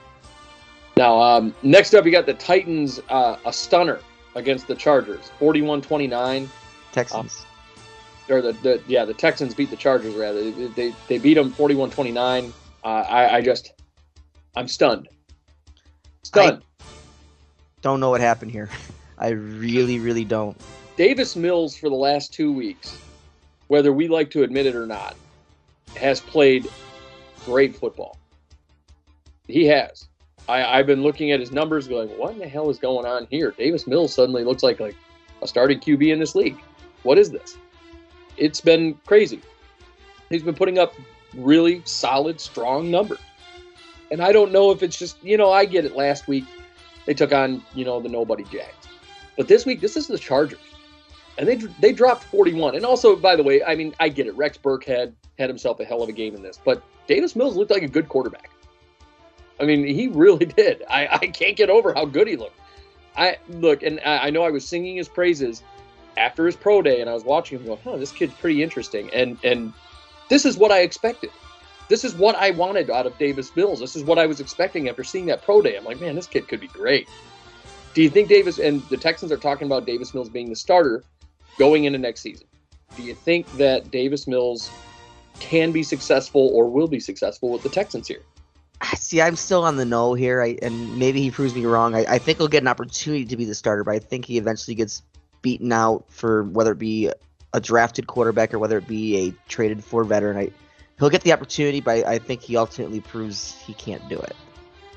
[0.97, 4.01] Now, um, next up you got the Titans uh, a stunner
[4.37, 6.49] against the Chargers, 41-29
[6.93, 7.45] Texans.
[8.29, 11.53] or the, the yeah the Texans beat the Chargers rather they they, they beat them
[11.53, 12.53] 41-29
[12.85, 13.73] uh, I I just
[14.57, 15.09] I'm stunned
[16.23, 16.63] stunned
[17.85, 18.71] don't know what happened here.
[19.19, 20.57] I really really don't.
[20.97, 22.99] Davis Mills for the last two weeks,
[23.69, 25.17] whether we like to admit it or not,
[25.97, 26.69] has played
[27.45, 28.19] great football.
[29.47, 30.09] He has.
[30.49, 33.27] I, I've been looking at his numbers, going, "What in the hell is going on
[33.31, 34.97] here?" Davis Mills suddenly looks like like
[35.43, 36.59] a starting QB in this league.
[37.03, 37.57] What is this?
[38.37, 39.41] It's been crazy.
[40.31, 40.95] He's been putting up
[41.35, 43.21] really solid, strong numbers,
[44.11, 45.97] and I don't know if it's just you know I get it.
[45.97, 46.45] Last week
[47.07, 48.84] they took on you know the nobody Jags,
[49.37, 50.59] but this week this is the Chargers
[51.39, 52.77] and they they dropped 41.
[52.77, 54.37] And also, by the way, I mean I get it.
[54.37, 57.57] Rex Burkhead had had himself a hell of a game in this, but Davis Mills
[57.57, 58.51] looked like a good quarterback.
[59.61, 60.83] I mean, he really did.
[60.89, 62.59] I, I can't get over how good he looked.
[63.17, 65.63] I look, and I, I know I was singing his praises
[66.17, 69.11] after his pro day, and I was watching him go, "Huh, this kid's pretty interesting."
[69.13, 69.73] And and
[70.29, 71.31] this is what I expected.
[71.89, 73.79] This is what I wanted out of Davis Mills.
[73.79, 75.77] This is what I was expecting after seeing that pro day.
[75.77, 77.09] I'm like, man, this kid could be great.
[77.95, 81.05] Do you think Davis and the Texans are talking about Davis Mills being the starter
[81.59, 82.47] going into next season?
[82.97, 84.69] Do you think that Davis Mills
[85.39, 88.23] can be successful or will be successful with the Texans here?
[88.83, 91.95] Ah, see, I'm still on the no here, I, and maybe he proves me wrong.
[91.95, 94.39] I, I think he'll get an opportunity to be the starter, but I think he
[94.39, 95.03] eventually gets
[95.43, 97.11] beaten out for whether it be
[97.53, 100.37] a drafted quarterback or whether it be a traded for veteran.
[100.37, 100.51] I,
[100.99, 104.35] he'll get the opportunity, but I, I think he ultimately proves he can't do it.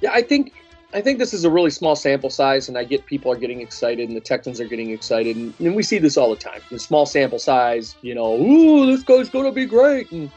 [0.01, 0.53] Yeah, I think
[0.97, 3.61] I think this is a really small sample size, and I get people are getting
[3.61, 6.59] excited, and the Texans are getting excited, and, and we see this all the time.
[6.71, 10.31] The small sample size, you know, ooh, this guy's gonna be great, and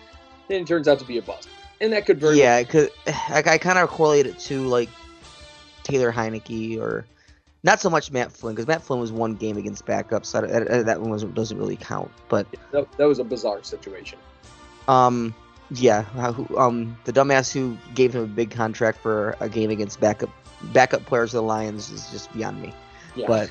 [0.49, 1.49] then it turns out to be a bust,
[1.81, 4.91] and that could very well Yeah, cause I, I kind of correlate it to like
[5.83, 7.07] Taylor Heinicke or
[7.63, 10.85] not so much Matt Flynn because Matt Flynn was one game against backups, so that,
[10.85, 12.11] that- one wasn't, doesn't really count.
[12.29, 14.19] But that, that was a bizarre situation.
[14.89, 15.35] um,
[15.73, 20.01] yeah, who, um, the dumbass who gave him a big contract for a game against
[20.01, 20.29] backup
[20.73, 22.73] backup players of the Lions is just beyond me.
[23.15, 23.27] Yeah.
[23.27, 23.51] But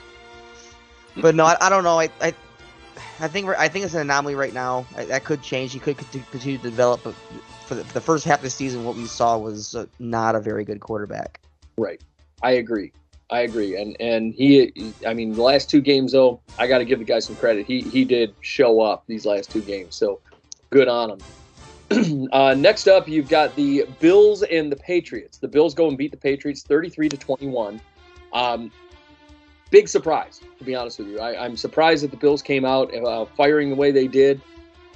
[1.17, 1.99] but no, I, I don't know.
[1.99, 2.33] I, I
[3.19, 4.85] I think I think it's an anomaly right now.
[4.95, 5.73] I, that could change.
[5.73, 7.15] He could continue to develop, but
[7.65, 10.35] for the, for the first half of the season, what we saw was uh, not
[10.35, 11.39] a very good quarterback.
[11.77, 12.01] Right.
[12.41, 12.91] I agree.
[13.29, 13.79] I agree.
[13.79, 17.05] And and he, I mean, the last two games though, I got to give the
[17.05, 17.65] guy some credit.
[17.67, 20.19] He he did show up these last two games, so
[20.71, 21.19] good on him.
[22.31, 25.37] uh, next up, you've got the Bills and the Patriots.
[25.37, 27.81] The Bills go and beat the Patriots, thirty-three to twenty-one.
[28.33, 28.71] Um,
[29.71, 31.19] big surprise, to be honest with you.
[31.19, 34.41] I, I'm surprised that the Bills came out uh, firing the way they did,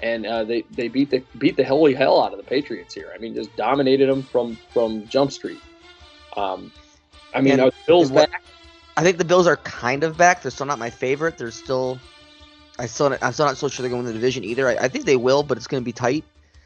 [0.02, 3.12] and uh, they they beat the beat the holy hell out of the Patriots here.
[3.14, 5.62] I mean, just dominated them from from Jump Street.
[6.38, 6.72] Um,
[7.34, 8.44] I mean, And- are the Bills what- back?
[8.96, 10.44] I think the Bills are kind of back.
[10.44, 11.40] They're still not my favorite.
[11.40, 12.00] They're still,
[12.78, 14.68] I still, I'm still not so sure they're going to win the division either.
[14.68, 16.24] I, I think they will, but it's going to be tight.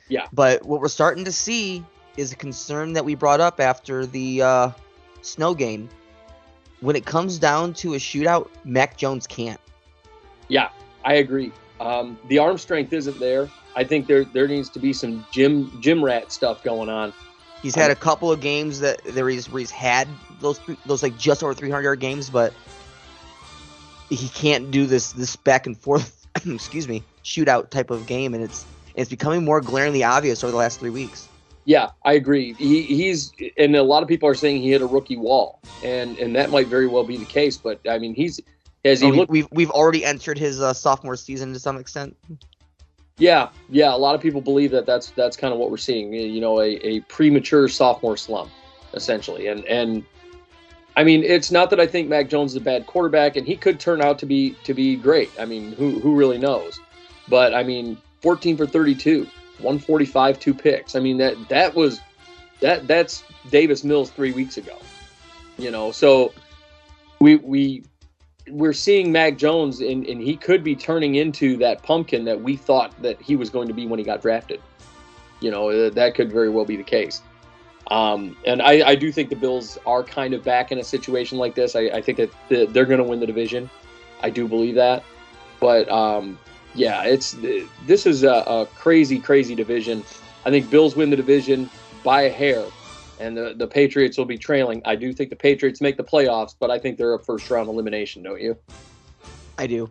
[0.10, 0.28] Yeah.
[0.34, 4.42] But what we're starting to see is a concern that we brought up after the
[4.42, 4.72] uh,
[5.22, 5.90] snow game.
[6.80, 9.60] When it comes down to a shootout, Mac Jones can't.
[10.48, 10.70] Yeah,
[11.04, 11.52] I agree.
[11.80, 13.50] Um, the arm strength isn't there.
[13.76, 17.14] I think there there needs to be some gym gym rat stuff going on.
[17.62, 20.08] He's had a couple of games that there he's where he's had
[20.40, 22.54] those three- those like just over 300 yard games, but
[24.10, 28.44] he can't do this this back and forth, excuse me, shootout type of game, and
[28.44, 28.66] it's
[28.98, 31.30] it's becoming more glaringly obvious over the last three weeks.
[31.64, 32.54] Yeah, I agree.
[32.54, 36.18] He, he's and a lot of people are saying he hit a rookie wall, and
[36.18, 37.58] and that might very well be the case.
[37.58, 38.40] But I mean, he's
[38.84, 39.32] has he Oh, looked?
[39.32, 42.16] we've we've already entered his uh, sophomore season to some extent.
[43.18, 43.94] Yeah, yeah.
[43.94, 46.14] A lot of people believe that that's that's kind of what we're seeing.
[46.14, 48.50] You know, a, a premature sophomore slump,
[48.94, 49.48] essentially.
[49.48, 50.06] And and
[50.96, 53.58] I mean, it's not that I think Mac Jones is a bad quarterback, and he
[53.58, 55.32] could turn out to be to be great.
[55.40, 56.80] I mean, who who really knows?
[57.28, 60.96] But I mean, 14 for 32, 145, two picks.
[60.96, 62.02] I mean that that was
[62.60, 64.78] that that's Davis Mills three weeks ago.
[65.58, 66.34] You know, so
[67.20, 67.84] we we
[68.50, 72.56] we're seeing Mac Jones, and, and he could be turning into that pumpkin that we
[72.56, 74.62] thought that he was going to be when he got drafted.
[75.40, 77.22] You know, uh, that could very well be the case.
[77.92, 81.38] Um, and I, I, do think the Bills are kind of back in a situation
[81.38, 81.74] like this.
[81.74, 83.70] I, I think that the, they're going to win the division.
[84.22, 85.04] I do believe that.
[85.62, 86.38] But um,
[86.78, 87.36] yeah, it's
[87.86, 90.04] this is a, a, crazy, crazy division.
[90.46, 91.70] I think Bills win the division
[92.04, 92.64] by a hair,
[93.20, 94.82] and the, the Patriots will be trailing.
[94.86, 97.68] I do think the Patriots make the playoffs, but I think they're a first round
[97.68, 98.56] elimination, don't you?
[99.58, 99.90] I do.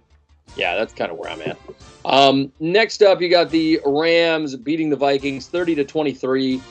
[0.55, 1.59] Yeah, that's kind of where I'm at.
[2.05, 6.62] Um, next up, you got the Rams beating the Vikings 30 to 23.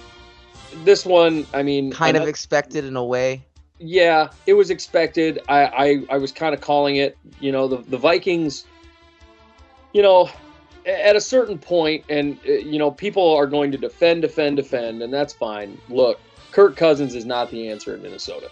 [0.83, 3.43] This one, I mean, kind of expected in a way.
[3.77, 5.41] Yeah, it was expected.
[5.49, 7.17] I I, I was kind of calling it.
[7.39, 8.65] You know, the the Vikings.
[9.95, 10.29] You know,
[10.85, 15.01] at a certain point, and uh, you know, people are going to defend, defend, defend,
[15.01, 15.79] and that's fine.
[15.87, 16.19] Look,
[16.51, 18.51] Kirk Cousins is not the answer in Minnesota.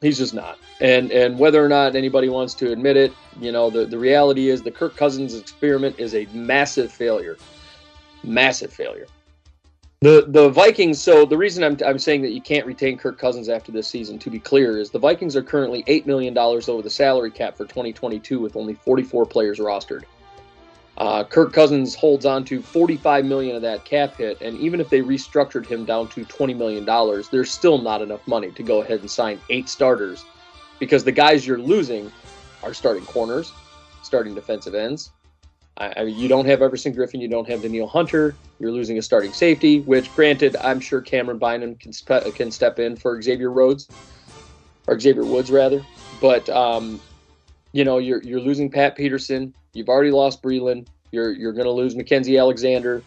[0.00, 0.60] He's just not.
[0.80, 4.50] And and whether or not anybody wants to admit it, you know, the, the reality
[4.50, 7.38] is the Kirk Cousins experiment is a massive failure.
[8.22, 9.08] Massive failure.
[10.00, 13.48] The the Vikings, so the reason I'm, I'm saying that you can't retain Kirk Cousins
[13.48, 16.90] after this season, to be clear, is the Vikings are currently $8 million over the
[16.90, 20.04] salary cap for 2022 with only 44 players rostered.
[20.98, 24.90] Uh, Kirk Cousins holds on to 45 million of that cap hit, and even if
[24.90, 28.82] they restructured him down to 20 million dollars, there's still not enough money to go
[28.82, 30.22] ahead and sign eight starters,
[30.78, 32.12] because the guys you're losing
[32.62, 33.52] are starting corners,
[34.02, 35.10] starting defensive ends.
[35.78, 38.36] I, I mean, you don't have Everson Griffen, you don't have Danielle Hunter.
[38.58, 42.78] You're losing a starting safety, which, granted, I'm sure Camryn Bynum can spe- can step
[42.78, 43.88] in for Xavier Rhodes
[44.86, 45.82] or Xavier Woods rather,
[46.20, 47.00] but um,
[47.72, 50.86] you know you're you're losing Pat Peterson You've already lost Breeland.
[51.12, 53.02] You're you're going to lose Mackensie Alexander.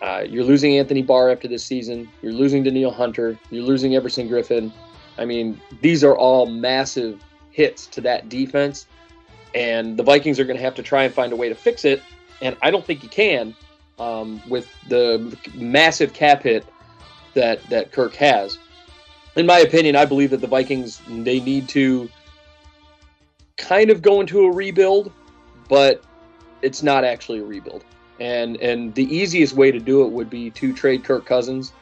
[0.00, 2.08] Uh, you're losing Anthony Barr after this season.
[2.22, 3.38] You're losing Danielle Hunter.
[3.50, 4.72] You're losing Everson Griffen.
[5.18, 8.86] I mean, these are all massive hits to that defense,
[9.54, 11.84] and the Vikings are going to have to try and find a way to fix
[11.84, 12.02] it.
[12.40, 13.54] And I don't think you can
[13.98, 16.64] um, with the massive cap hit
[17.34, 18.58] that that Kirk has.
[19.34, 22.08] In my opinion, I believe that the Vikings they need to
[23.56, 25.12] kind of go into a rebuild
[25.70, 26.02] but
[26.60, 27.84] it's not actually a rebuild.
[28.18, 31.72] And and the easiest way to do it would be to trade Kirk Cousins,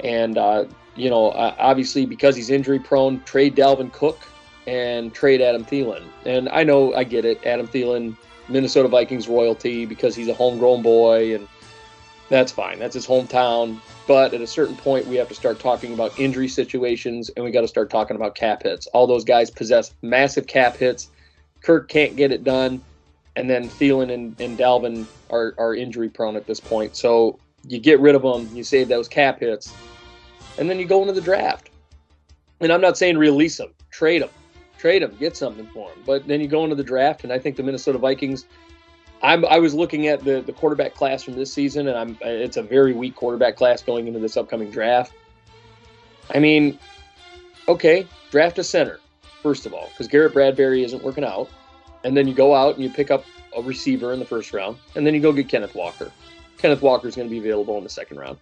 [0.00, 4.18] and uh, you know obviously because he's injury prone, trade Dalvin Cook
[4.66, 6.04] and trade Adam Thielen.
[6.26, 8.16] And I know I get it, Adam Thielen,
[8.48, 11.48] Minnesota Vikings royalty because he's a homegrown boy, and
[12.28, 12.78] that's fine.
[12.78, 13.80] That's his hometown.
[14.06, 17.50] But at a certain point, we have to start talking about injury situations, and we
[17.50, 18.86] got to start talking about cap hits.
[18.88, 21.08] All those guys possess massive cap hits.
[21.62, 22.82] Kirk can't get it done
[23.36, 26.96] and then Thielen and, and Dalvin are, are injury prone at this point.
[26.96, 29.74] So you get rid of them, you save those cap hits,
[30.58, 31.70] and then you go into the draft.
[32.60, 34.30] And I'm not saying release them, trade them,
[34.78, 35.98] trade them, get something for them.
[36.06, 38.46] But then you go into the draft, and I think the Minnesota Vikings.
[39.24, 42.56] I'm, I was looking at the, the quarterback class from this season, and I'm it's
[42.56, 45.12] a very weak quarterback class going into this upcoming draft.
[46.34, 46.78] I mean,
[47.68, 48.98] okay, draft a center
[49.42, 51.50] first of all, because Garrett Bradbury isn't working out
[52.04, 53.24] and then you go out and you pick up
[53.56, 56.10] a receiver in the first round, and then you go get Kenneth Walker.
[56.58, 58.38] Kenneth Walker is going to be available in the second round.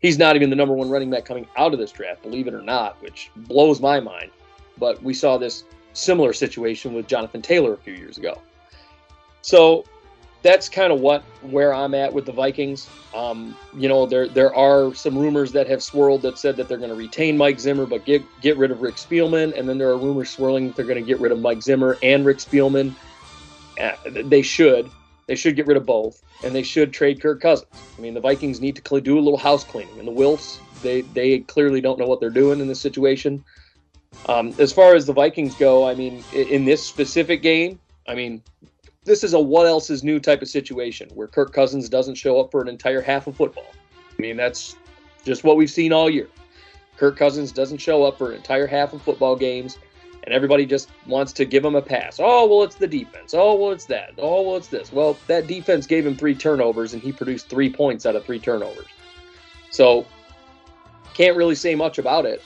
[0.00, 2.54] He's not even the number one running back coming out of this draft, believe it
[2.54, 4.30] or not, which blows my mind.
[4.78, 5.64] But we saw this
[5.94, 8.40] similar situation with Jonathan Taylor a few years ago.
[9.40, 9.84] So
[10.46, 12.88] that's kind of what where I'm at with the Vikings.
[13.14, 16.78] Um, you know, there there are some rumors that have swirled that said that they're
[16.78, 19.88] going to retain Mike Zimmer but get get rid of Rick Spielman, and then there
[19.88, 22.94] are rumors swirling that they're going to get rid of Mike Zimmer and Rick Spielman.
[23.80, 24.88] Uh, they should.
[25.26, 27.68] They should get rid of both, and they should trade Kirk Cousins.
[27.98, 31.00] I mean, the Vikings need to do a little house cleaning, and the Wilfs they
[31.00, 33.44] they clearly don't know what they're doing in this situation.
[34.28, 38.42] Um, as far as the Vikings go, I mean, in this specific game, I mean,
[39.06, 42.38] this is a what else is new type of situation where Kirk Cousins doesn't show
[42.38, 43.72] up for an entire half of football.
[44.18, 44.76] I mean, that's
[45.24, 46.28] just what we've seen all year.
[46.96, 49.78] Kirk Cousins doesn't show up for an entire half of football games,
[50.24, 52.18] and everybody just wants to give him a pass.
[52.18, 53.32] Oh, well, it's the defense.
[53.34, 54.12] Oh, well, it's that.
[54.18, 54.92] Oh, well, it's this.
[54.92, 58.40] Well, that defense gave him three turnovers, and he produced three points out of three
[58.40, 58.86] turnovers.
[59.70, 60.06] So,
[61.14, 62.42] can't really say much about it.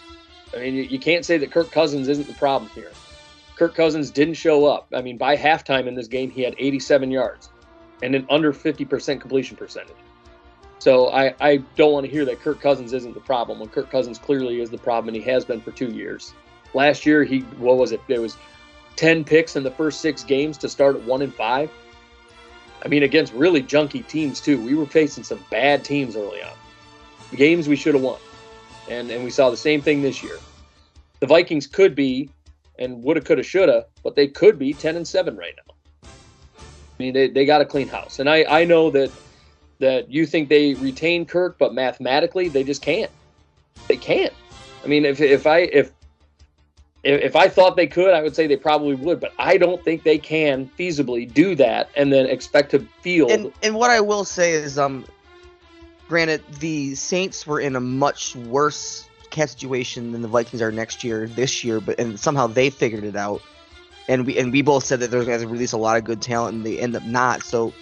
[0.55, 2.91] I mean, you, can't say that Kirk Cousins isn't the problem here.
[3.61, 4.88] Kirk Cousins didn't show up.
[4.94, 7.50] I mean, by halftime in this game, he had 87 yards
[8.02, 9.98] and an under 50% completion percentage.
[10.78, 13.90] So I, I don't want to hear that Kirk Cousins isn't the problem when Kirk
[13.90, 16.32] Cousins clearly is the problem and he has been for two years.
[16.72, 18.00] Last year, he what was it?
[18.08, 18.38] There was
[18.96, 21.70] 10 picks in the first six games to start at one and five.
[22.82, 24.58] I mean, against really junky teams too.
[24.58, 26.56] We were facing some bad teams early on.
[27.36, 28.20] Games we should have won,
[28.88, 30.38] and and we saw the same thing this year.
[31.18, 32.30] The Vikings could be
[32.81, 35.74] and woulda, coulda, shoulda, but they could be 10 and 7 right now.
[36.03, 36.09] I
[36.99, 38.18] mean, they, they got a clean house.
[38.18, 39.11] And I, I know that
[39.78, 43.11] that you think they retain Kirk, but mathematically they just can't.
[43.89, 44.35] They can't.
[44.85, 45.93] I mean, if, if I if
[47.03, 50.03] if I thought they could, I would say they probably would, but I don't think
[50.03, 53.31] they can feasibly do that and then expect to field.
[53.31, 55.07] And and what I will say is, um,
[56.09, 61.05] granted, the Saints were in a much worse cap situation than the Vikings are next
[61.05, 63.43] year, this year, but and somehow they figured it out.
[64.09, 66.20] And we and we both said that they're going to release a lot of good
[66.20, 67.43] talent, and they end up not.
[67.43, 67.72] So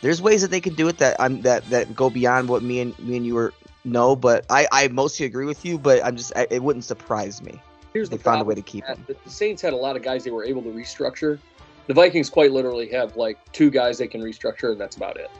[0.00, 2.80] there's ways that they can do it that I'm that that go beyond what me
[2.80, 4.16] and me and you were know.
[4.16, 7.60] But I I mostly agree with you, but I'm just I, it wouldn't surprise me.
[7.92, 9.04] Here's they the found a way to keep him.
[9.06, 11.38] The Saints had a lot of guys they were able to restructure.
[11.86, 15.30] The Vikings quite literally have like two guys they can restructure, and that's about it.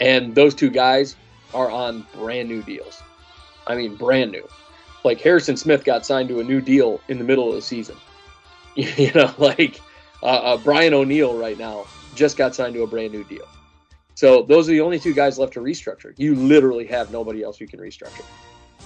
[0.00, 1.16] And those two guys
[1.54, 3.02] are on brand new deals.
[3.66, 4.46] I mean, brand new.
[5.06, 7.94] Like Harrison Smith got signed to a new deal in the middle of the season.
[8.74, 9.80] you know, like
[10.20, 11.86] uh, uh, Brian O'Neill right now
[12.16, 13.46] just got signed to a brand new deal.
[14.16, 16.12] So those are the only two guys left to restructure.
[16.16, 18.24] You literally have nobody else you can restructure.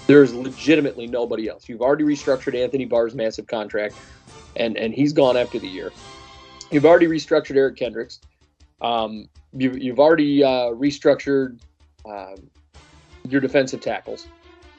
[0.06, 1.70] There's legitimately nobody else.
[1.70, 3.94] You've already restructured Anthony Barr's massive contract,
[4.56, 5.90] and and he's gone after the year.
[6.70, 8.20] You've already restructured Eric Kendricks.
[8.82, 11.60] Um, you, you've already uh, restructured
[12.04, 12.50] um,
[13.26, 14.26] your defensive tackles.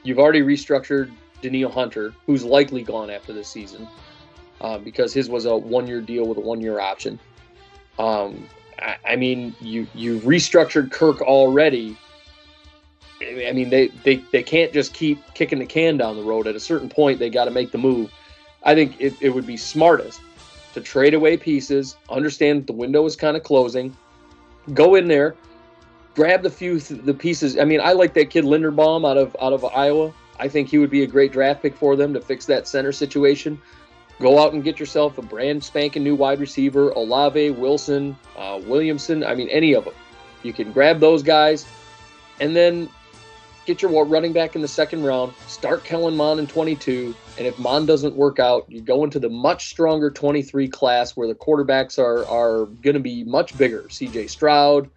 [0.04, 1.10] You've already restructured
[1.42, 3.86] Danielle Hunter, who's likely gone after this season
[4.60, 7.18] uh, because his was a one-year deal with a one-year option.
[7.98, 11.96] Um, I, I mean, you you've restructured Kirk already.
[13.20, 16.48] I mean, they, they, they can't just keep kicking the can down the road.
[16.48, 18.10] At a certain point, they got to make the move.
[18.64, 20.20] I think it, it would be smartest
[20.74, 23.96] to trade away pieces, understand that the window is kind of closing,
[24.74, 25.36] go in there,
[26.14, 27.58] grab the few th- the pieces.
[27.58, 30.12] I mean, I like that kid Linderbaum out of out of Iowa.
[30.38, 32.92] I think he would be a great draft pick for them to fix that center
[32.92, 33.60] situation.
[34.20, 39.24] Go out and get yourself a brand spanking new wide receiver, Olave, Wilson, uh, Williamson.
[39.24, 39.94] I mean, any of them.
[40.42, 41.66] You can grab those guys,
[42.40, 42.88] and then
[43.64, 45.32] get your running back in the second round.
[45.46, 49.28] Start Kellen Mond in 22, and if Mond doesn't work out, you go into the
[49.28, 53.88] much stronger 23 class where the quarterbacks are are going to be much bigger.
[53.88, 54.26] C.J.
[54.26, 54.90] Stroud,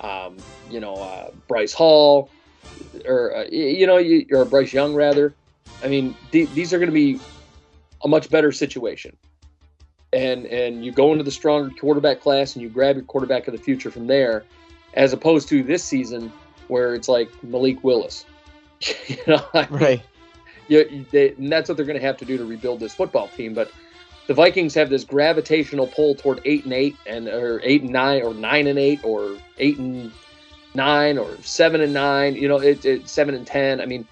[0.00, 0.36] um,
[0.70, 2.28] you know, uh, Bryce Hall,
[3.06, 5.34] or uh, you know, you, or Bryce Young rather.
[5.82, 7.20] I mean, th- these are going to be
[8.02, 9.16] a much better situation.
[10.12, 13.52] And and you go into the stronger quarterback class and you grab your quarterback of
[13.52, 14.44] the future from there,
[14.94, 16.32] as opposed to this season
[16.68, 18.24] where it's like Malik Willis.
[19.08, 20.02] you know, I mean, Right.
[20.68, 23.28] you, they, and that's what they're going to have to do to rebuild this football
[23.28, 23.54] team.
[23.54, 23.70] But
[24.26, 28.22] the Vikings have this gravitational pull toward eight and eight, and or eight and nine,
[28.22, 30.12] or nine and eight, or eight and
[30.74, 32.34] nine, or seven and nine.
[32.34, 33.80] You know, it, it seven and ten.
[33.80, 34.06] I mean,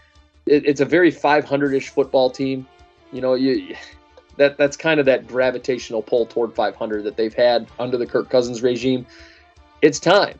[0.46, 2.66] it, it's a very 500ish football team.
[3.12, 3.76] You know, you
[4.36, 8.30] that that's kind of that gravitational pull toward 500 that they've had under the Kirk
[8.30, 9.06] Cousins regime.
[9.82, 10.38] It's time.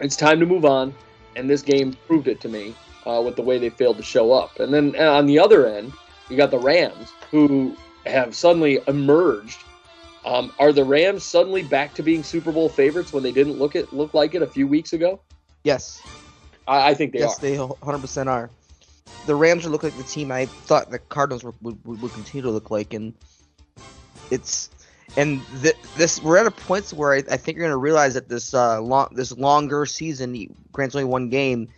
[0.00, 0.94] It's time to move on,
[1.36, 2.74] and this game proved it to me
[3.06, 4.58] uh, with the way they failed to show up.
[4.60, 5.92] And then uh, on the other end,
[6.28, 7.76] you got the Rams, who
[8.06, 9.58] have suddenly emerged.
[10.24, 13.74] Um, are the Rams suddenly back to being Super Bowl favorites when they didn't look
[13.74, 15.20] it look like it a few weeks ago?
[15.64, 16.02] Yes.
[16.66, 17.40] I, I think they yes, are.
[17.40, 18.50] they 100% are.
[19.26, 22.42] The Rams look like the team I thought the Cardinals were, would, would, would continue
[22.42, 23.14] to look like, and
[24.30, 24.70] it's
[25.16, 28.14] and th- this we're at a point where I, I think you're going to realize
[28.14, 31.68] that this uh, long this longer season, grants only one game,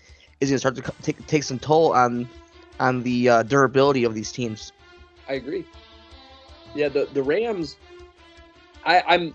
[0.41, 2.29] is going to start to co- take take some toll on
[2.81, 4.73] on the uh, durability of these teams.
[5.29, 5.67] I agree.
[6.75, 7.77] Yeah, the the Rams.
[8.87, 9.35] I, I'm,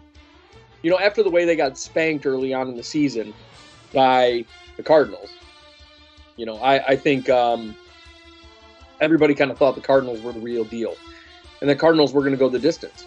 [0.84, 3.34] you know, after the way they got spanked early on in the season
[3.94, 4.46] by
[4.78, 5.30] the Cardinals,
[6.38, 7.76] you know, I I think um,
[9.02, 10.96] everybody kind of thought the Cardinals were the real deal,
[11.62, 13.06] and the Cardinals were going to go the distance.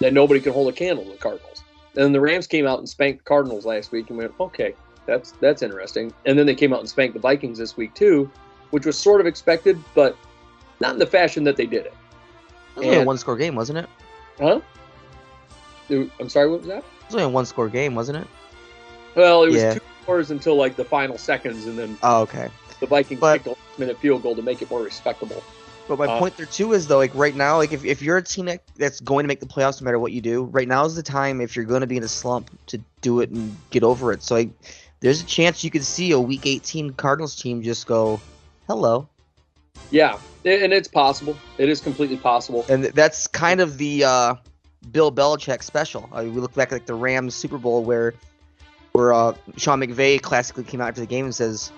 [0.00, 1.62] That nobody could hold a candle to the Cardinals.
[1.94, 4.74] And then the Rams came out and spanked the Cardinals last week, and went, okay,
[5.06, 6.12] that's that's interesting.
[6.26, 8.30] And then they came out and spanked the Vikings this week too,
[8.72, 10.14] which was sort of expected, but
[10.80, 11.94] not in the fashion that they did it.
[12.74, 13.88] It was only a one score game, wasn't it?
[14.38, 14.60] Huh?
[15.88, 16.78] I'm sorry, what was that?
[16.78, 18.26] It was only a one score game, wasn't it?
[19.14, 19.74] Well, it was Yeah.
[19.74, 22.48] two scores until like the final seconds, and then Oh, okay.
[22.78, 25.42] the Vikings But- kicked a last minute field goal to make it more respectable.
[25.88, 28.16] But my Uh, point there too is though, like right now, like if, if you're
[28.16, 30.66] a team that, that's going to make the playoffs no matter what you do, right
[30.68, 33.30] now is the time if you're going to be in a slump to do it
[33.30, 34.22] and get over it.
[34.22, 34.50] So like,
[35.00, 38.20] there's a chance you could see a Week 18 Cardinals team just go,
[38.68, 39.08] hello,
[39.90, 41.36] Yeah, and it's possible.
[41.58, 42.64] It is completely possible.
[42.68, 44.34] and that's kind of the uh,
[44.90, 46.08] Bill Belichick special.
[46.12, 48.14] I mean, we look back at like the Rams Super Bowl where
[48.96, 51.70] where uh, Sean McVay classically came out after the game and says.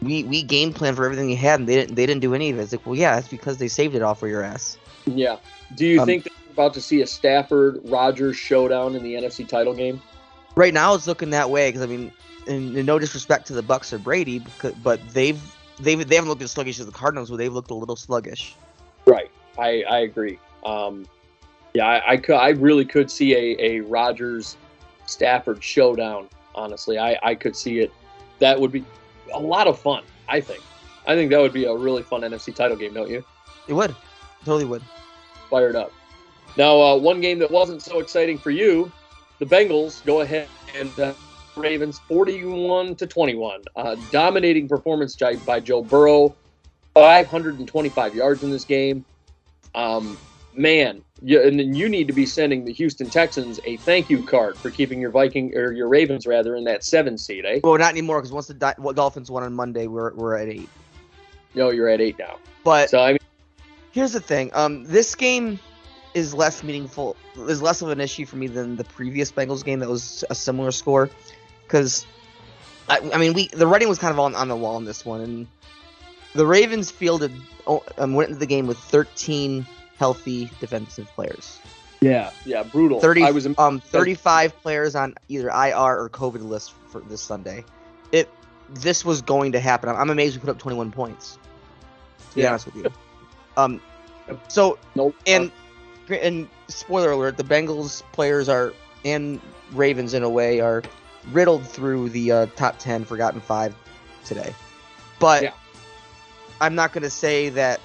[0.00, 2.50] We, we game plan for everything we had and they didn't they didn't do any
[2.50, 2.62] of it.
[2.62, 4.78] It's like well yeah that's because they saved it all for your ass.
[5.06, 5.38] Yeah.
[5.74, 9.14] Do you Um, think that we're about to see a Stafford Rodgers showdown in the
[9.14, 10.00] NFC title game?
[10.54, 12.12] Right now, it's looking that way because I mean,
[12.46, 15.40] and, and no disrespect to the Bucs or Brady, becau- but they've
[15.80, 18.54] they've they haven't looked as sluggish as the Cardinals, but they've looked a little sluggish.
[19.04, 19.32] Right.
[19.58, 20.38] I, I agree.
[20.64, 21.08] Um,
[21.74, 24.56] yeah, I, I could I really could see a, a Rodgers
[25.08, 26.28] Stafford showdown.
[26.54, 27.92] Honestly, I, I could see it.
[28.38, 28.84] That would be
[29.32, 30.04] a lot of fun.
[30.28, 30.62] I think.
[31.06, 33.24] I think that would be a really fun NFC title game, don't you?
[33.66, 33.94] It would,
[34.44, 34.82] totally would.
[35.48, 35.92] Fired up.
[36.56, 38.92] Now, uh, one game that wasn't so exciting for you,
[39.38, 41.14] the Bengals go ahead and uh,
[41.56, 43.62] Ravens 41 to 21.
[43.74, 46.34] Uh, dominating performance by, by Joe Burrow,
[46.94, 49.04] 525 yards in this game.
[49.74, 50.18] Um,
[50.58, 54.22] man, you, and then you need to be sending the Houston Texans a thank you
[54.22, 57.60] card for keeping your Viking or your Ravens rather in that seven seed, eh?
[57.62, 60.68] Well, not anymore because once the Di- Dolphins won on Monday, we're we're at eight.
[61.54, 62.38] No, you're at eight now.
[62.64, 63.18] But So I mean,
[63.92, 65.58] here's the thing: um, this game
[66.14, 69.78] is less meaningful, is less of an issue for me than the previous Bengals game
[69.80, 71.08] that was a similar score,
[71.64, 72.06] because
[72.88, 75.04] I, I mean, we the writing was kind of on, on the wall in this
[75.04, 75.46] one, and
[76.34, 77.32] the Ravens fielded
[77.66, 79.66] oh, um, went into the game with 13
[79.98, 81.58] healthy defensive players.
[82.00, 83.00] yeah, yeah, brutal.
[83.00, 87.64] 30 I was um 35 players on either IR or COVID list for this Sunday.
[88.12, 88.30] It
[88.70, 89.88] this was going to happen.
[89.88, 91.38] I'm, I'm amazed we put up 21 points.
[92.30, 92.50] To be Yeah.
[92.50, 92.92] honest with you.
[93.56, 93.80] Um
[94.48, 95.14] so nope.
[95.26, 95.50] and
[96.08, 98.72] and spoiler alert, the Bengals players are
[99.04, 99.40] and
[99.72, 100.82] Ravens in a way are
[101.32, 103.74] riddled through the uh, top 10 forgotten 5
[104.24, 104.54] today.
[105.18, 105.52] But Yeah.
[106.60, 107.80] I'm not going to say that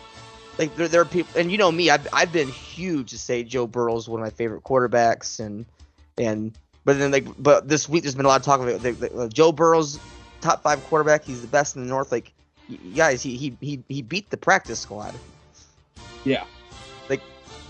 [0.58, 3.44] like there, there are people and you know me I've, I've been huge to say
[3.44, 5.66] Joe Burrow's one of my favorite quarterbacks and
[6.18, 9.00] and but then like but this week there's been a lot of talk about like,
[9.00, 10.00] like, uh, Joe Burrow's
[10.42, 12.34] top 5 quarterback he's the best in the north like
[12.96, 15.14] guys he he he, he beat the practice squad
[16.26, 16.46] yeah,
[17.10, 17.22] Like,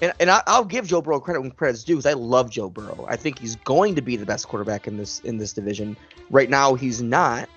[0.01, 2.69] and, and I, I'll give Joe Burrow credit when credit's due because I love Joe
[2.69, 3.05] Burrow.
[3.09, 5.97] I think he's going to be the best quarterback in this in this division.
[6.29, 7.49] Right now, he's not.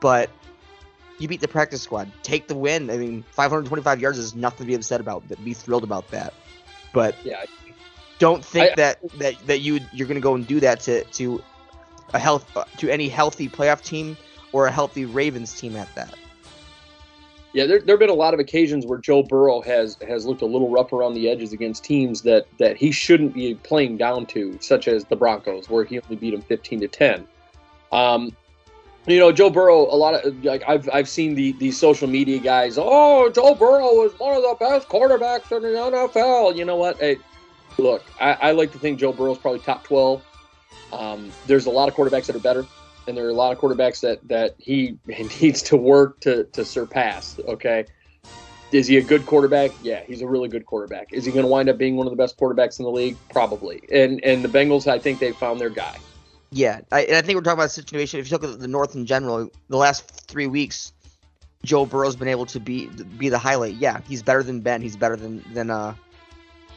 [0.00, 0.30] But
[1.18, 2.90] you beat the practice squad, take the win.
[2.90, 5.22] I mean, 525 yards is nothing to be upset about.
[5.28, 6.32] but Be thrilled about that.
[6.92, 7.44] But yeah.
[8.18, 11.04] don't think I- that that that you you're going to go and do that to
[11.04, 11.42] to
[12.14, 14.16] a health uh, to any healthy playoff team
[14.52, 16.14] or a healthy Ravens team at that.
[17.54, 20.42] Yeah, there there have been a lot of occasions where Joe Burrow has has looked
[20.42, 24.26] a little rough around the edges against teams that that he shouldn't be playing down
[24.26, 27.26] to, such as the Broncos, where he only beat them fifteen to ten.
[27.90, 28.36] Um,
[29.06, 29.82] you know, Joe Burrow.
[29.82, 32.76] A lot of like I've I've seen the these social media guys.
[32.78, 36.56] Oh, Joe Burrow is one of the best quarterbacks in the NFL.
[36.56, 36.98] You know what?
[36.98, 37.18] Hey,
[37.78, 40.22] look, I, I like to think Joe Burrow's probably top twelve.
[40.92, 42.66] Um, there's a lot of quarterbacks that are better
[43.08, 44.98] and there are a lot of quarterbacks that that he
[45.40, 47.40] needs to work to to surpass.
[47.48, 47.86] Okay,
[48.70, 49.72] is he a good quarterback?
[49.82, 51.12] Yeah, he's a really good quarterback.
[51.12, 53.16] Is he going to wind up being one of the best quarterbacks in the league?
[53.30, 53.82] Probably.
[53.90, 55.98] And and the Bengals, I think they found their guy.
[56.50, 58.20] Yeah, I, and I think we're talking about a situation.
[58.20, 60.92] If you look at the North in general, the last three weeks,
[61.64, 63.74] Joe Burrow's been able to be be the highlight.
[63.74, 64.80] Yeah, he's better than Ben.
[64.80, 65.94] He's better than than uh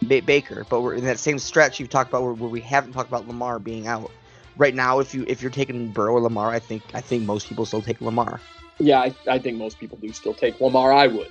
[0.04, 0.66] ba- Baker.
[0.70, 3.28] But we're in that same stretch you've talked about where, where we haven't talked about
[3.28, 4.12] Lamar being out.
[4.58, 7.48] Right now, if you if you're taking Burrow or Lamar, I think I think most
[7.48, 8.42] people still take Lamar.
[8.80, 10.92] Yeah, I, I think most people do still take Lamar.
[10.92, 11.30] I would.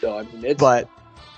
[0.00, 0.88] So I mean, it's But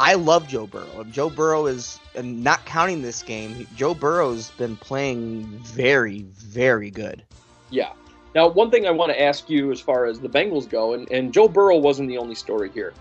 [0.00, 1.04] I love Joe Burrow.
[1.10, 7.22] Joe Burrow is, and not counting this game, Joe Burrow's been playing very very good.
[7.68, 7.92] Yeah.
[8.34, 11.10] Now, one thing I want to ask you as far as the Bengals go, and,
[11.10, 12.94] and Joe Burrow wasn't the only story here.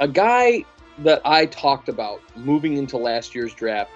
[0.00, 0.64] A guy
[0.98, 3.92] that I talked about moving into last year's draft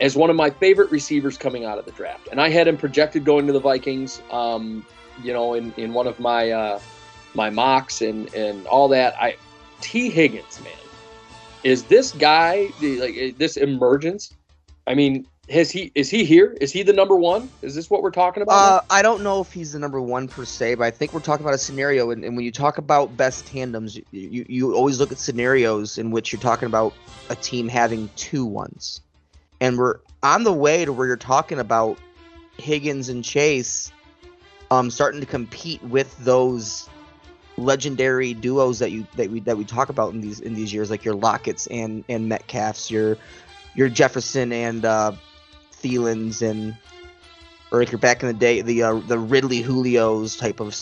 [0.00, 2.76] as one of my favorite receivers coming out of the draft, and I had him
[2.76, 4.20] projected going to the Vikings.
[4.30, 4.84] Um,
[5.22, 6.80] you know, in, in one of my uh,
[7.32, 9.14] my mocks and and all that.
[9.18, 9.36] I
[9.80, 10.72] Tee Higgins, man,
[11.64, 14.32] is this guy like eh, this emergence?
[14.86, 16.56] I mean, has he is he here?
[16.60, 17.50] Is he the number one?
[17.62, 18.54] Is this what we're talking about?
[18.54, 21.20] Uh, I don't know if he's the number one per se, but I think we're
[21.20, 22.10] talking about a scenario.
[22.10, 25.98] And, and when you talk about best tandems, you, you, you always look at scenarios
[25.98, 26.94] in which you're talking about
[27.28, 29.00] a team having two ones.
[29.60, 31.98] And we're on the way to where you're talking about
[32.56, 33.92] Higgins and Chase
[34.70, 36.88] um, starting to compete with those
[37.60, 40.90] legendary duos that you that we that we talk about in these in these years,
[40.90, 43.16] like your Locketts and and Metcalf's, your
[43.74, 45.12] your Jefferson and uh,
[45.72, 46.76] Thielens and
[47.72, 50.76] or like you're back in the day, the uh, the Ridley Julio's type of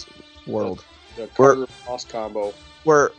[0.46, 0.84] world,
[1.16, 2.54] the Carter Moss combo.
[2.84, 3.10] where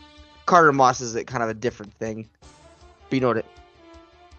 [0.45, 2.28] Carter Moss is kind of a different thing.
[3.10, 3.38] But you know what?
[3.38, 3.45] It,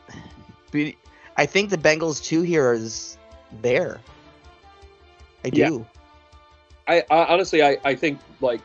[0.73, 0.95] but
[1.37, 3.17] I think the Bengals too here is
[3.63, 4.01] there.
[5.45, 5.69] I Yeah.
[5.69, 5.87] do.
[6.89, 8.61] I, I honestly, I, I think like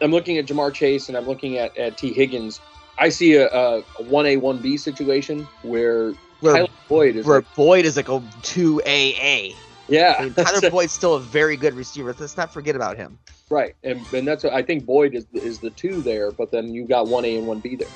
[0.00, 2.60] I'm looking at Ja'Marr Chase and I'm looking at, at Tee Higgins.
[2.98, 7.26] I see a, a, a 1A, 1B situation where Where, Tyler Boyd is.
[7.26, 9.54] where like- Boyd is like a two AA.
[9.88, 10.16] yeah.
[10.18, 12.14] I mean, Tyler Boyd's still a very good receiver.
[12.18, 13.18] Let's not forget about him.
[13.48, 16.72] Right, and and that's what I think Boyd is is the two there, but then
[16.72, 17.88] you've got one A and one B there.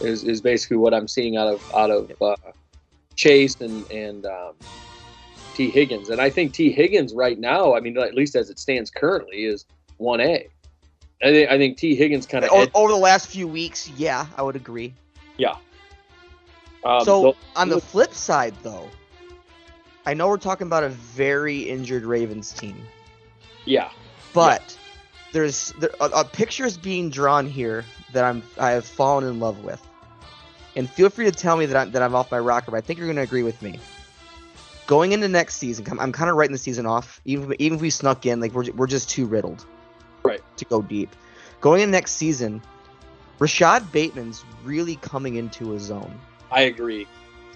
[0.00, 2.36] Is is basically what I'm seeing out of out of uh,
[3.14, 4.54] Chase and and um,
[5.54, 8.58] Tee Higgins, and I think Tee Higgins right now, I mean at least as it
[8.58, 9.66] stands currently, is
[9.98, 10.48] one A.
[11.22, 14.26] I think I think Tee Higgins kind of O- Over the last few weeks, yeah,
[14.36, 14.94] I would agree.
[15.38, 15.54] Yeah.
[16.84, 18.88] Um, so though- on the flip side, though,
[20.06, 22.76] I know we're talking about a very injured Ravens team,
[23.64, 23.90] yeah,
[24.34, 24.76] but
[25.32, 29.40] there's there, a, a picture is being drawn here that I'm I have fallen in
[29.40, 29.80] love with,
[30.76, 32.70] and feel free to tell me that I'm, that I'm off my rocker.
[32.70, 33.78] But I think you're going to agree with me.
[34.86, 37.22] Going into next season, I'm, I'm kind of writing the season off.
[37.24, 39.64] Even if- even if we snuck in, like we're we're just too riddled,
[40.24, 40.42] Right.
[40.56, 41.10] To go deep.
[41.60, 42.62] Going in next season,
[43.38, 46.18] Rashod Bateman's really coming into his zone.
[46.50, 47.06] I agree.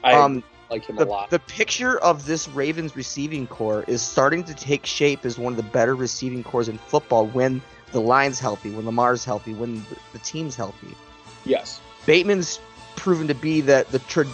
[0.02, 1.30] I um, like him the, a lot.
[1.30, 5.56] the picture of this Ravens receiving corps is starting to take shape as one of
[5.56, 7.62] the better receiving corps in football when
[7.92, 10.94] the line's healthy, when Lamar's healthy, when the, the team's healthy.
[11.44, 12.60] yes, Bateman's
[12.96, 14.26] proven to be that the tra-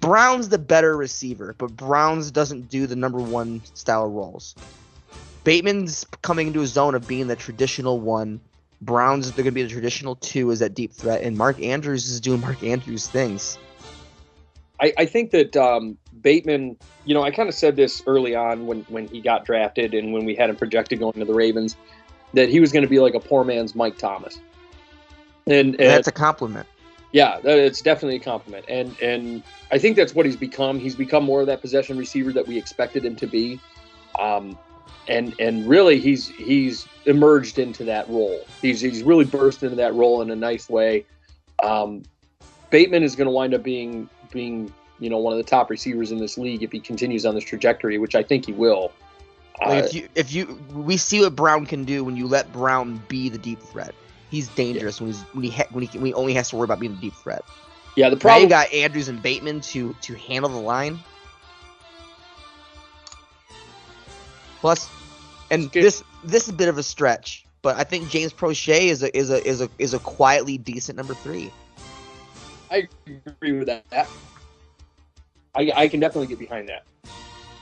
[0.00, 4.54] Brown's the better receiver, but Brown's doesn't do the number one style roles.
[5.48, 8.38] Bateman's coming into a zone of being the traditional one.
[8.82, 12.20] Brown's they're gonna be the traditional two as that deep threat, and Mark Andrews is
[12.20, 13.56] doing Mark Andrews things.
[14.78, 16.76] I, I think that um, Bateman,
[17.06, 20.12] you know, I kind of said this early on when, when he got drafted and
[20.12, 21.76] when we had him projected going to the Ravens,
[22.34, 24.38] that he was going to be like a poor man's Mike Thomas.
[25.46, 26.66] And, and That's a compliment.
[27.12, 28.66] yeah, it's definitely a compliment.
[28.68, 29.42] And and
[29.72, 30.78] I think that's what he's become.
[30.78, 33.58] He's become more of that possession receiver that we expected him to be.
[34.20, 34.58] Um,
[35.08, 38.44] and and really, he's he's emerged into that role.
[38.62, 41.06] He's he's really burst into that role in a nice way.
[41.62, 42.02] Um,
[42.70, 46.12] Bateman is going to wind up being being you know one of the top receivers
[46.12, 48.92] in this league if he continues on this trajectory, which I think he will.
[49.60, 52.52] Like Uh, if you if you we see what Brown can do when you let
[52.52, 53.94] Brown be the deep threat.
[54.30, 56.64] He's dangerous when he's when he ha- when he when he only has to worry
[56.64, 57.42] about being the deep threat.
[57.96, 60.98] yeah, the Now problem you got Andrews and Bateman to to handle the line.
[64.60, 64.88] Plus,
[65.50, 69.02] and this this is a bit of a stretch, but I think James Proche is
[69.02, 71.52] a is a is a is a quietly decent number three.
[72.70, 72.88] I
[73.26, 74.08] agree with that.
[75.54, 76.84] I, I can definitely get behind that.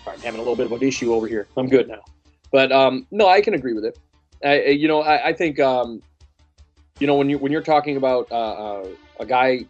[0.07, 1.47] I'm having a little bit of an issue over here.
[1.57, 2.03] I'm good now,
[2.51, 3.99] but um, no, I can agree with it.
[4.45, 6.03] I, you know, I, I think um,
[6.99, 8.89] you know when you when you're talking about uh, uh,
[9.21, 9.65] a guy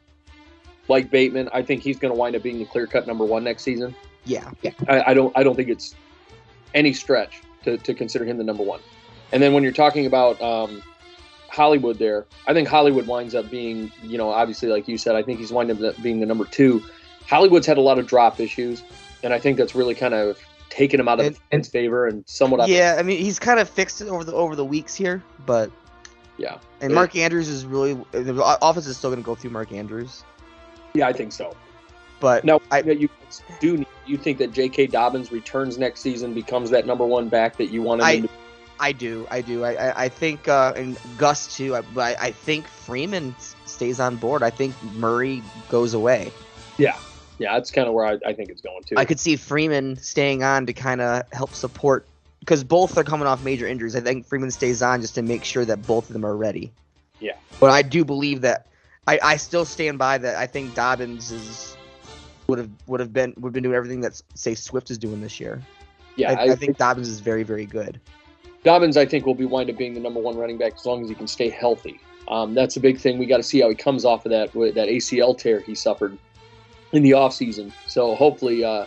[0.89, 3.45] like Bateman, I think he's going to wind up being the clear cut number one
[3.45, 3.95] next season.
[4.25, 4.51] Yeah,
[4.89, 5.95] I, I don't I don't think it's
[6.75, 8.81] any stretch to, to consider him the number one.
[9.33, 10.83] And then when you're talking about um,
[11.51, 15.23] Hollywood, there, I think Hollywood winds up being, you know, obviously like you said, I
[15.23, 16.83] think he's wind up being the number two.
[17.29, 18.83] Hollywood's had a lot of drop issues,
[19.23, 20.39] and I think that's really kind of
[20.71, 22.61] taken him out of And- the favor and somewhat.
[22.61, 22.97] out- yeah.
[22.99, 25.71] I mean, he's kind of fixed it over the over the weeks here, but
[26.39, 26.95] yeah, and Yeah.
[26.95, 30.23] Mark Andrews is really the offense is still going to go through Mark Andrews,
[30.95, 31.57] yeah, I think so.
[32.21, 33.09] But Now, I- you
[33.61, 34.87] do you think that J.K.
[34.87, 38.29] Dobbins returns next season, becomes that number one back that you want him I- to?
[38.79, 39.65] I do, I do.
[39.65, 41.75] I, I, think, uh, and Gus too.
[41.75, 44.43] I, I think Freeman stays on board.
[44.43, 46.31] I think Murray goes away.
[46.77, 46.95] Yeah,
[47.39, 48.99] yeah, that's kind of where I, I think it's going to.
[48.99, 52.07] I could see Freeman staying on to kind of help support
[52.41, 53.97] because both are coming off major injuries.
[53.97, 56.71] I think Freeman stays on just to make sure that both of them are ready.
[57.19, 57.37] Yeah.
[57.59, 58.67] But I do believe that
[59.07, 60.37] I, I still stand by that.
[60.37, 61.76] I think Dobbins is
[62.49, 65.21] would have would have been would have been doing everything that say Swift is doing
[65.21, 65.61] this year.
[66.17, 68.01] yeah, I, I think Dobbins is very very good.
[68.65, 71.03] Dobbins, I think, will be wind up being the number one running back as long
[71.03, 72.01] as he can stay healthy.
[72.29, 73.17] Um, that's a big thing.
[73.19, 76.19] We got to see how he comes off of that that ACL tear he suffered
[76.93, 77.73] in the offseason.
[77.87, 78.87] So hopefully, uh,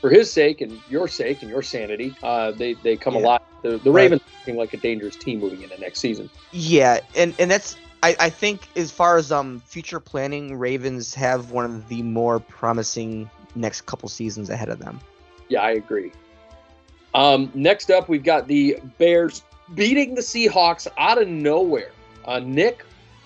[0.00, 3.20] for his sake and your sake and your sanity, uh, they they come Yeah.
[3.20, 3.40] alive.
[3.62, 6.28] The, the Ravens are looking like a dangerous team moving into next season.
[6.52, 11.52] Yeah, and and that's I, I think as far as um future planning, Ravens have
[11.52, 15.00] one of the more promising next couple seasons ahead of them.
[15.48, 16.12] Yeah, I agree.
[17.14, 19.42] Um, next up, we've got the Bears
[19.74, 21.92] beating the Seahawks out of nowhere.
[22.26, 22.84] Uh, Nick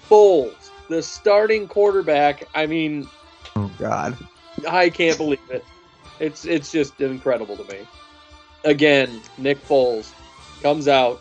[0.08, 2.44] Foles, the starting quarterback.
[2.54, 3.08] I mean,
[3.56, 4.16] Oh God.
[4.68, 5.64] I can't believe it.
[6.20, 7.80] It's it's just incredible to me.
[8.64, 10.12] Again, Nick Foles
[10.62, 11.20] comes out,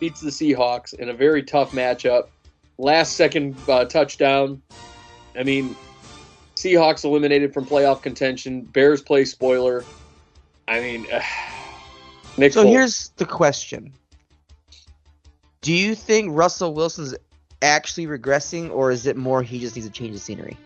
[0.00, 2.26] beats the Seahawks in a very tough matchup.
[2.80, 4.62] Last second uh, touchdown.
[5.38, 5.76] I mean,
[6.56, 8.62] Seahawks eliminated from playoff contention.
[8.62, 9.84] Bears play spoiler.
[10.66, 11.02] I mean,
[12.38, 12.54] Nick.
[12.54, 12.70] So Foles.
[12.70, 13.92] here's the question:
[15.60, 17.14] Do you think Russell Wilson's
[17.60, 20.56] actually regressing, or is it more he just needs to change the scenery?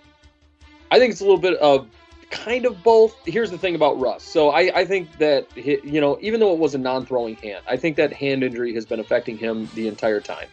[0.93, 1.89] I think it's a little bit of
[2.31, 3.17] kind of both.
[3.27, 4.23] Here's the thing about Russ.
[4.23, 7.65] So I, I think that he, you know, even though it was a non-throwing hand,
[7.69, 10.47] I think that hand injury has been affecting him the entire time.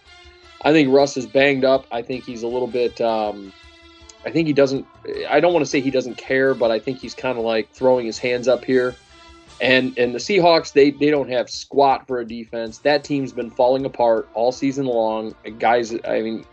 [0.64, 1.86] I think Russ is banged up.
[1.91, 2.99] I think he's a little bit.
[3.01, 3.51] Um,
[4.26, 4.86] I think he doesn't.
[5.30, 7.72] I don't want to say he doesn't care, but I think he's kind of like
[7.72, 8.95] throwing his hands up here.
[9.59, 12.80] And and the Seahawks, they they don't have squat for a defense.
[12.80, 15.34] That team's been falling apart all season long.
[15.59, 16.45] Guys, I mean,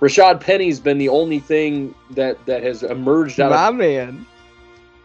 [0.00, 4.26] Rashad Penny's been the only thing that that has emerged out My of my man,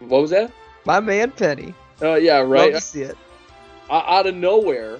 [0.00, 0.50] what was that?
[0.84, 1.74] my man, Penny.
[2.00, 2.72] Uh, yeah, Love right.
[2.74, 3.16] to see it.
[3.90, 4.98] Out of nowhere,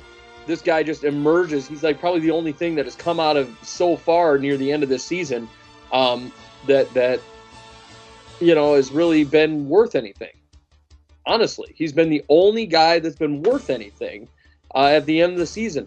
[0.49, 1.69] this guy just emerges.
[1.69, 4.73] He's like probably the only thing that has come out of so far near the
[4.73, 5.49] end of this season
[5.93, 6.33] um,
[6.67, 7.21] that that
[8.41, 10.33] you know has really been worth anything.
[11.27, 14.27] Honestly, he's been the only guy that's been worth anything
[14.75, 15.87] uh, at the end of the season.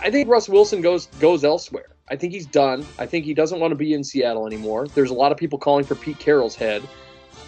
[0.00, 1.90] I think Russ Wilson goes goes elsewhere.
[2.08, 2.84] I think he's done.
[2.98, 4.86] I think he doesn't want to be in Seattle anymore.
[4.88, 6.82] There's a lot of people calling for Pete Carroll's head.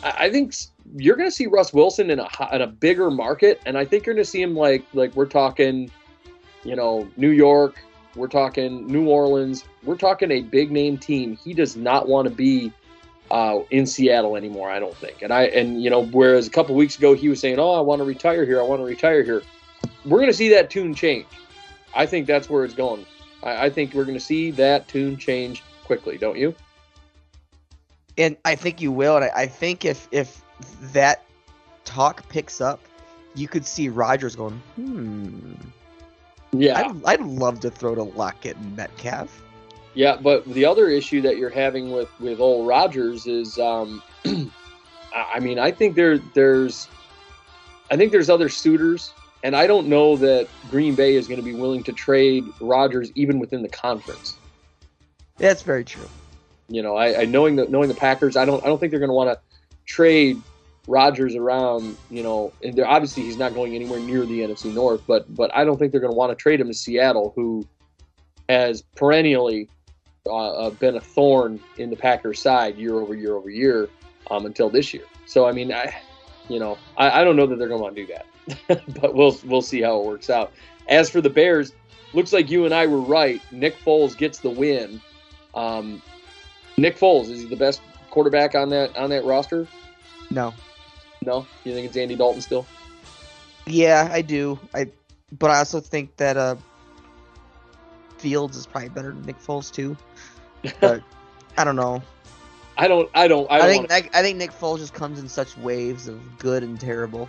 [0.03, 0.55] I, think
[0.97, 4.05] you're going to see Russ Wilson in a in a bigger market, and I think
[4.05, 5.91] you're going to see him like like we're talking,
[6.65, 7.77] you know, New York.
[8.15, 9.65] We're talking New Orleans.
[9.85, 11.37] We're talking a big name team.
[11.37, 12.73] He does not want to be
[13.31, 14.71] uh, in Seattle anymore.
[14.71, 15.23] I don't think.
[15.23, 17.81] And I and you know, whereas a couple weeks ago he was saying, "Oh, I
[17.81, 18.61] want to retire here.
[18.61, 19.43] I want to retire here."
[20.05, 21.27] We're going to see that tune change.
[21.95, 23.07] I think that's where it's going.
[23.43, 26.19] I, I think we're going to see that tune change quickly.
[26.19, 26.55] Don't you?
[28.17, 29.17] And I think you will.
[29.17, 30.43] And I, I think if if
[30.93, 31.25] that
[31.85, 32.81] talk picks up,
[33.35, 35.55] you could see Rodgers going, hmm.
[36.53, 36.79] Yeah.
[36.79, 39.43] I'd, I'd love to throw to Lockett and Metcalf.
[39.95, 44.03] Yeah, but the other issue that you're having with with old Rodgers is, um,
[45.15, 46.87] I mean, I think there there's,
[47.91, 51.45] I think there's other suitors, and I don't know that Green Bay is going to
[51.45, 54.37] be willing to trade Rodgers even within the conference.
[55.39, 56.09] That's very true.
[56.69, 59.01] You know, I, I knowing the knowing the Packers, I don't I don't think they're
[59.01, 59.41] going to want to
[59.87, 60.41] trade
[60.89, 61.97] Rodgers around.
[62.11, 65.55] You know, and they're obviously he's not going anywhere near the NFC North, but but
[65.55, 67.65] I don't think they're going to want to trade him to Seattle, who
[68.49, 69.69] has perennially
[70.27, 73.89] uh, uh, been a thorn in the Packers' side year over year over year
[74.31, 75.05] um, until this year.
[75.27, 75.95] So I mean, I
[76.49, 78.15] you know I, I don't know that they're going to want to do
[78.67, 80.53] that, but we'll we'll see how it works out.
[80.89, 81.73] As for the Bears,
[82.15, 83.41] looks like you and I were right.
[83.53, 85.01] Nick Foles gets the win.
[85.55, 86.03] Um,
[86.79, 89.67] Nick Foles is he the best quarterback on that on that roster?
[90.31, 90.55] No.
[91.25, 92.67] No, you think it's Andy Dalton still?
[93.67, 94.59] Yeah, I do.
[94.75, 94.87] I,
[95.39, 96.57] but I also think that uh,
[98.19, 99.97] Fields is probably better than Nick Foles too.
[100.81, 101.03] But
[101.57, 102.03] I don't know.
[102.77, 103.09] I don't.
[103.15, 103.49] I don't.
[103.51, 106.09] I, I, don't think wanna- I, I think Nick Foles just comes in such waves
[106.09, 107.29] of good and terrible.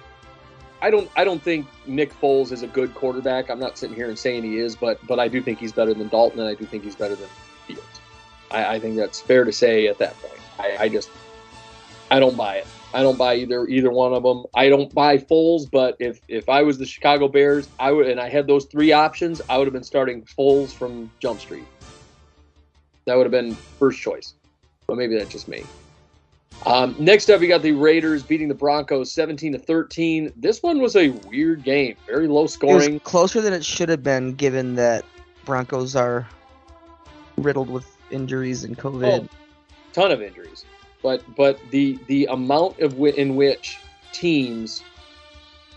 [0.82, 1.10] I don't.
[1.16, 3.50] I don't think Nick Foles is a good quarterback.
[3.50, 5.94] I'm not sitting here and saying he is, but but I do think he's better
[5.94, 7.28] than Dalton, and I do think he's better than
[7.68, 7.84] Fields.
[8.52, 10.40] I, I think that's fair to say at that point.
[10.58, 11.10] I, I just
[12.10, 12.68] I don't buy it.
[12.94, 14.46] I don't buy either either one of them.
[14.56, 18.20] I don't buy Foles, but if if I was the Chicago Bears, I would and
[18.20, 21.66] I had those three options, I would have been starting Foles from Jump Street.
[23.06, 24.34] That would have been first choice.
[24.88, 25.64] But maybe that's just me.
[26.66, 30.34] Um, next up, we got the Raiders beating the Broncos 17 to 13.
[30.36, 33.00] This one was a weird game, very low scoring.
[33.00, 35.06] closer than it should have been, given that
[35.46, 36.28] Broncos are
[37.38, 39.24] riddled with injuries and COVID.
[39.24, 39.38] Oh,
[39.94, 40.66] ton of injuries,
[41.02, 43.80] but but the the amount of wi- in which
[44.14, 44.84] teams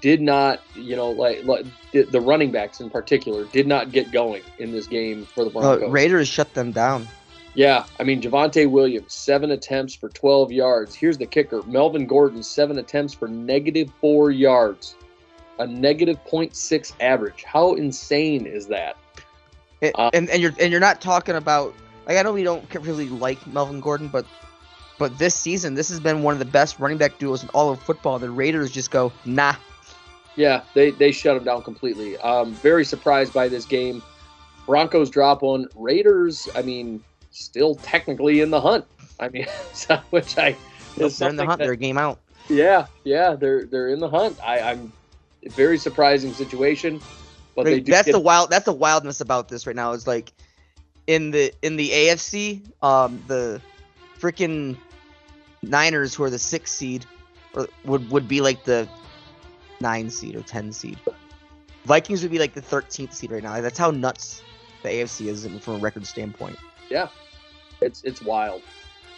[0.00, 4.10] did not, you know, like, like the, the running backs in particular did not get
[4.10, 5.90] going in this game for the Uh, Broncos.
[5.92, 7.06] Raiders shut them down.
[7.54, 10.94] Yeah, I mean Javonte Williams, seven attempts for 12 yards.
[10.94, 14.96] Here's the kicker: Melvin Gordon, seven attempts for negative four yards,
[15.58, 17.44] a negative 0.6 average.
[17.44, 18.96] How insane is that?
[19.82, 21.74] It- Uh, and and you're and you're not talking about
[22.06, 24.24] like I know we don't really like Melvin Gordon, but
[25.02, 27.70] but this season this has been one of the best running back duels in all
[27.70, 28.20] of football.
[28.20, 29.56] The Raiders just go nah.
[30.36, 32.16] Yeah, they they shut them down completely.
[32.18, 34.00] Um, very surprised by this game.
[34.64, 35.66] Broncos drop one.
[35.74, 38.84] Raiders, I mean, still technically in the hunt.
[39.18, 39.46] I mean,
[40.10, 40.54] which I
[40.96, 41.58] They're in the hunt.
[41.58, 42.20] that- They're game out.
[42.48, 44.38] yeah, yeah, they're they're in the hunt.
[44.40, 44.92] I, I'm
[45.50, 47.00] very surprising situation,
[47.56, 48.50] but they do that's get, the wild.
[48.50, 49.94] That's the wildness about this right now.
[49.94, 50.32] Is like
[51.08, 53.60] in the in the AFC, um, the
[54.22, 54.76] freaking
[55.62, 57.06] Niners, who are the sixth seed,
[57.54, 58.88] or would would be like the
[59.80, 60.98] nine seed or ten seed.
[61.84, 63.60] Vikings would be like the thirteenth seed right now.
[63.60, 64.42] That's how nuts
[64.82, 66.56] the AFC is from a record standpoint.
[66.90, 67.08] Yeah,
[67.80, 68.62] it's it's wild.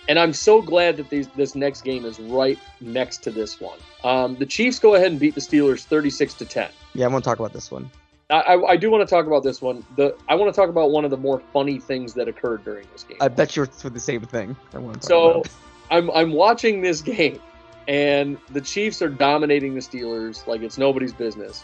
[0.07, 3.79] And I'm so glad that these, this next game is right next to this one.
[4.03, 6.71] Um, the Chiefs go ahead and beat the Steelers 36 to 10.
[6.93, 7.91] Yeah, I want to talk about this one.
[8.31, 9.85] I, I, do want to talk about this one.
[9.97, 12.87] The I want to talk about one of the more funny things that occurred during
[12.93, 13.19] this game.
[13.21, 14.57] I bet you're for the same thing.
[14.73, 15.49] I want to talk So about.
[15.91, 17.41] I'm I'm watching this game,
[17.89, 21.63] and the Chiefs are dominating the Steelers like it's nobody's business.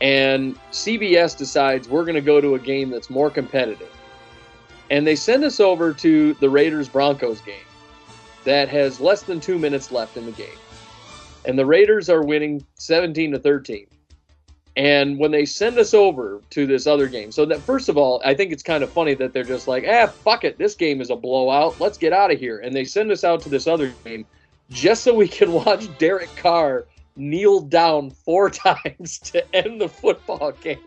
[0.00, 3.92] And CBS decides we're going to go to a game that's more competitive,
[4.90, 7.56] and they send us over to the Raiders Broncos game
[8.44, 10.58] that has less than two minutes left in the game,
[11.44, 13.86] and the Raiders are winning 17 to 13.
[14.80, 18.22] And when they send us over to this other game, so that first of all,
[18.24, 21.02] I think it's kind of funny that they're just like, ah, fuck it, this game
[21.02, 21.78] is a blowout.
[21.78, 22.60] Let's get out of here.
[22.60, 24.24] And they send us out to this other game
[24.70, 30.52] just so we can watch Derek Carr kneel down four times to end the football
[30.62, 30.78] game.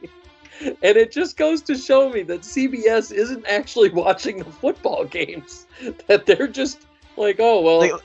[0.60, 5.68] And it just goes to show me that CBS isn't actually watching the football games.
[6.08, 8.02] That they're just like, oh well, Like,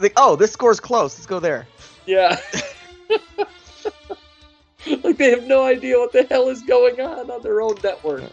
[0.00, 1.16] like, oh, this score's close.
[1.16, 1.68] Let's go there.
[2.04, 2.36] yeah.
[5.04, 8.32] like they have no idea what the hell is going on on their own network.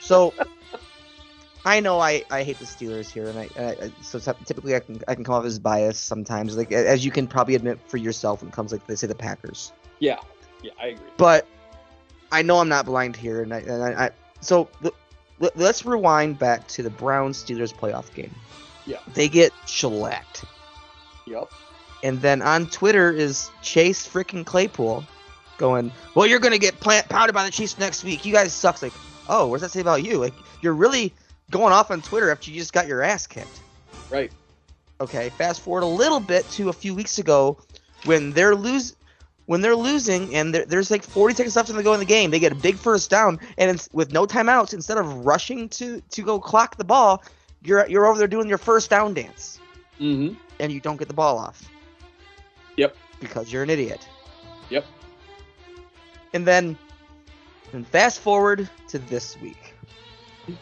[0.00, 0.32] So
[1.64, 4.80] I know I, I hate the Steelers here, and I, I so ty- typically I
[4.80, 7.98] can I can come off as biased sometimes, like as you can probably admit for
[7.98, 9.72] yourself when it comes like they say the Packers.
[10.00, 10.18] Yeah,
[10.62, 11.06] yeah, I agree.
[11.16, 11.46] But
[12.32, 14.92] I know I'm not blind here, and I, and I, I so the,
[15.54, 18.34] let's rewind back to the Browns Steelers playoff game.
[18.84, 18.98] Yeah.
[19.14, 20.44] they get shellacked,
[21.28, 21.48] Yep.
[22.02, 25.04] and then on Twitter is Chase freaking Claypool
[25.62, 28.26] going, "Well, you're gonna get plant pounded by the Chiefs next week.
[28.26, 28.92] You guys suck." It's like,
[29.28, 30.18] oh, what does that say about you?
[30.18, 31.14] Like, you're really
[31.50, 33.60] going off on Twitter after you just got your ass kicked.
[34.10, 34.32] Right.
[35.00, 37.56] Okay, fast forward a little bit to a few weeks ago
[38.04, 38.96] when they're lose
[39.46, 42.30] when they're losing and there, there's like 40 seconds left to go in the game.
[42.30, 46.00] They get a big first down and it's, with no timeouts, instead of rushing to
[46.10, 47.22] to go clock the ball,
[47.62, 49.60] you're you're over there doing your first down dance
[50.00, 50.34] Mm-hmm.
[50.58, 51.68] and you don't get the ball off.
[52.76, 52.96] Yep.
[53.20, 54.08] Because you're an idiot.
[54.70, 54.84] Yep.
[56.32, 56.78] And then
[57.72, 59.74] and fast forward to this week.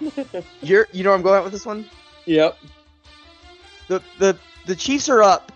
[0.62, 1.86] You're you know where I'm going with this one?
[2.26, 2.58] Yep.
[3.88, 5.52] the the the Chiefs are up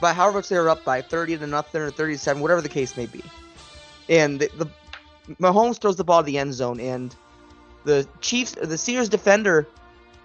[0.00, 2.96] by however much they are up by 30 to nothing or 37, whatever the case
[2.96, 3.22] may be.
[4.08, 4.66] And the, the
[5.40, 7.14] Mahomes throws the ball to the end zone, and
[7.84, 9.66] the Chiefs, the Steelers defender,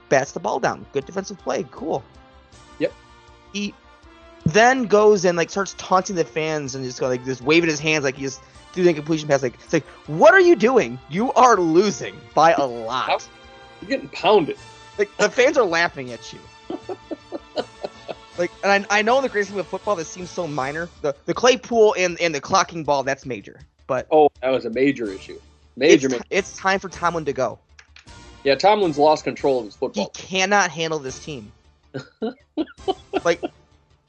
[0.09, 0.85] bats the ball down.
[0.93, 2.03] Good defensive play, cool.
[2.79, 2.93] Yep.
[3.53, 3.73] He
[4.45, 7.79] then goes and like starts taunting the fans and just go like just waving his
[7.79, 8.41] hands like he just
[8.73, 9.43] threw the incompletion pass.
[9.43, 10.99] Like it's like, what are you doing?
[11.09, 13.27] You are losing by a lot.
[13.81, 14.57] You're getting pounded.
[14.97, 16.39] Like the fans are laughing at you.
[18.37, 20.89] like, and I, I know in the great scheme of football, this seems so minor.
[21.01, 23.59] The the Claypool and and the clocking ball, that's major.
[23.87, 25.39] But Oh, that was a major issue.
[25.75, 26.25] Major, it's, major.
[26.29, 27.59] it's time for Tomlin to go.
[28.43, 30.11] Yeah, Tomlin's lost control of his football.
[30.15, 31.51] He cannot handle this team.
[33.23, 33.41] like,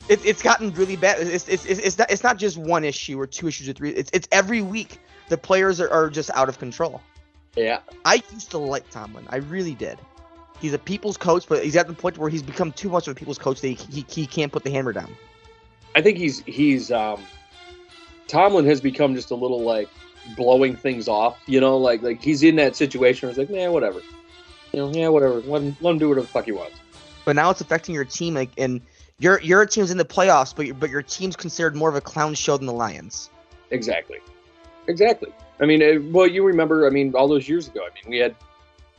[0.09, 1.21] it, it's gotten really bad.
[1.21, 3.91] It's, it's, it's, it's not it's not just one issue or two issues or three.
[3.91, 4.99] It's it's every week.
[5.29, 7.01] The players are, are just out of control.
[7.57, 7.81] Yeah.
[8.05, 9.27] I used to like Tomlin.
[9.31, 9.99] I really did.
[10.61, 13.13] He's a people's coach, but he's at the point where he's become too much of
[13.13, 15.15] a people's coach that he, he, he can't put the hammer down.
[15.95, 17.23] I think he's he's um
[18.29, 19.89] Tomlin has become just a little like
[20.37, 23.73] blowing things off, you know, like like he's in that situation where it's like, man,
[23.73, 24.01] whatever.
[24.73, 25.41] You know, yeah, whatever.
[25.41, 26.77] Let him, let him do whatever the fuck he wants.
[27.25, 28.81] But now it's affecting your team, like, and
[29.23, 32.01] your your team's in the playoffs, but your, but your team's considered more of a
[32.01, 33.31] clown show than the Lions.
[33.71, 34.19] Exactly.
[34.89, 35.33] Exactly.
[35.61, 38.19] I mean, uh, well, you remember, I mean, all those years ago, I mean, we
[38.19, 38.35] had,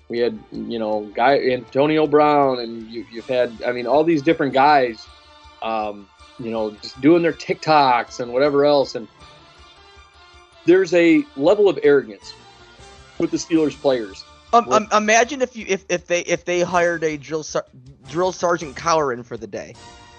[0.08, 4.22] we had, you know, guy Antonio Brown, and you, you've had, I mean, all these
[4.22, 5.06] different guys,
[5.62, 6.08] um,
[6.40, 9.10] you know, just doing their TikToks and whatever else, and
[10.66, 12.34] there's a level of arrogance
[13.18, 14.24] with the Steelers players.
[14.54, 17.66] Um, um, imagine if you if, if they if they hired a drill ser-
[18.08, 19.74] drill sergeant Cowher in for the day,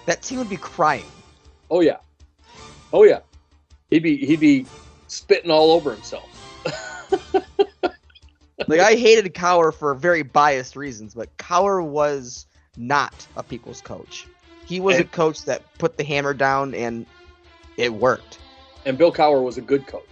[0.05, 1.05] that team would be crying.
[1.69, 1.97] Oh yeah,
[2.93, 3.19] oh yeah,
[3.89, 4.65] he'd be he'd be
[5.07, 6.29] spitting all over himself.
[8.67, 12.47] Like I hated Cowher for very biased reasons, but Cowher was
[12.77, 14.27] not a people's coach.
[14.65, 17.05] He was a coach that put the hammer down and
[17.77, 18.39] it worked.
[18.85, 20.07] And Bill Cowher was a good coach.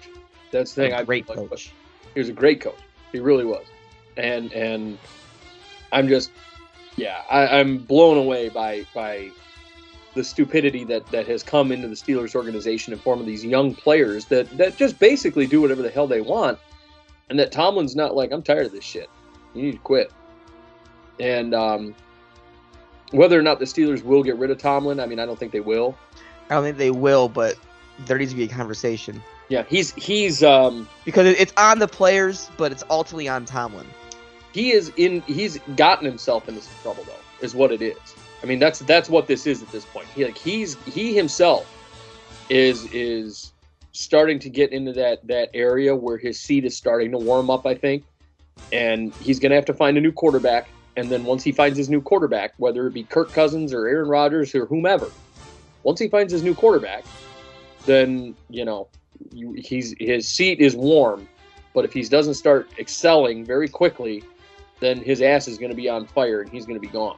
[0.52, 0.94] That's the thing.
[0.94, 1.72] A I great like, but- coach.
[2.14, 2.78] He was a great coach.
[3.12, 3.66] He really was.
[4.18, 5.00] And and
[5.92, 6.30] I'm just
[6.96, 9.32] yeah, I, I'm blown away by by
[10.14, 13.74] the stupidity that that has come into the Steelers organization in form of these young
[13.74, 16.60] players that that just basically do whatever the hell they want,
[17.30, 19.10] and that Tomlin's not like I'm tired of this shit.
[19.54, 20.12] You need to quit.
[21.20, 21.96] And um,
[23.12, 25.52] whether or not the Steelers will get rid of Tomlin, I mean, I don't think
[25.52, 25.96] they will.
[26.50, 27.56] I don't think they will, but
[28.00, 32.50] there needs to be a conversation Yeah, he's he's um, because it's on the players,
[32.58, 33.86] but it's ultimately on Tomlin.
[34.52, 37.98] he is in he's gotten himself into some trouble though is what it is
[38.44, 41.70] i mean that's that's what this is at this point he like he's he himself
[42.50, 43.54] is is
[43.94, 47.66] starting to get into that that area where his seat is starting to warm up.
[47.66, 48.04] I think,
[48.72, 50.68] and he's going to have to find a new quarterback.
[50.96, 54.08] And then once he finds his new quarterback, whether it be Kirk Cousins or Aaron
[54.08, 55.10] Rodgers or whomever,
[55.82, 57.06] once he finds his new quarterback,
[57.86, 58.88] then you know
[59.32, 61.28] he's his seat is warm.
[61.74, 64.24] But if he doesn't start excelling very quickly,
[64.80, 67.18] then his ass is going to be on fire and he's going to be gone.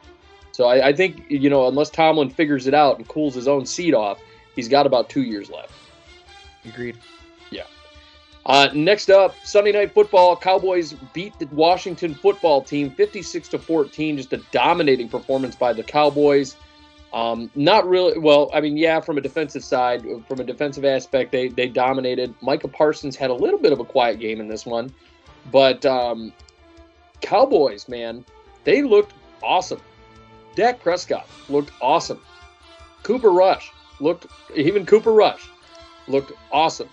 [0.56, 3.66] So I, I think you know unless Tomlin figures it out and cools his own
[3.66, 4.22] seat off,
[4.56, 5.74] he's got about two years left.
[6.64, 6.98] Agreed.
[7.52, 7.66] Yeah.
[8.46, 10.38] Uh, next up, Sunday Night Football.
[10.38, 14.16] Cowboys beat the Washington football team 56 to 14.
[14.16, 16.56] Just a dominating performance by the Cowboys.
[17.12, 18.18] Um, not really.
[18.18, 22.34] Well, I mean, yeah, from a defensive side, from a defensive aspect, they they dominated.
[22.42, 24.90] Micah Parsons had a little bit of a quiet game in this one,
[25.52, 26.32] but um,
[27.20, 28.24] Cowboys, man,
[28.64, 29.82] they looked awesome.
[30.56, 32.22] Dak Prescott looked awesome.
[33.04, 35.48] Cooper Rush looked even Cooper Rush
[36.08, 36.90] looked awesome.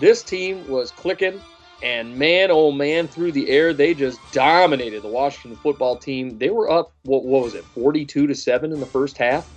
[0.00, 1.40] This team was clicking,
[1.82, 6.36] and man, oh man, through the air, they just dominated the Washington football team.
[6.38, 9.48] They were up, what, what was it, 42 to 7 in the first half?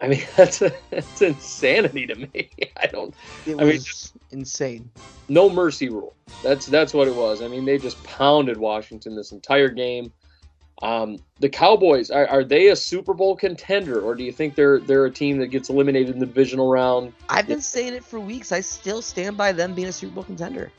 [0.00, 2.50] I mean, that's, that's insanity to me.
[2.76, 4.90] I don't, It I mean, was insane.
[5.28, 6.14] no mercy rule.
[6.42, 7.42] That's that's what it was.
[7.42, 10.12] I mean, they just pounded Washington this entire game.
[10.82, 14.78] Um, the Cowboys are, are they a Super Bowl contender, or do you think they're
[14.78, 17.14] they're a team that gets eliminated in the divisional round?
[17.28, 18.52] I've been saying it for weeks.
[18.52, 20.70] I still stand by them being a Super Bowl contender.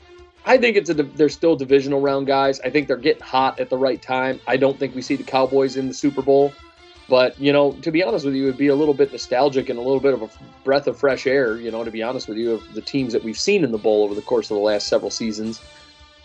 [0.44, 2.60] I think it's a they're still divisional round guys.
[2.60, 4.40] I think they're getting hot at the right time.
[4.46, 6.52] I don't think we see the Cowboys in the Super Bowl,
[7.08, 9.68] but you know, to be honest with you, it would be a little bit nostalgic
[9.68, 10.30] and a little bit of a
[10.62, 11.56] breath of fresh air.
[11.56, 13.78] You know, to be honest with you, of the teams that we've seen in the
[13.78, 15.60] bowl over the course of the last several seasons.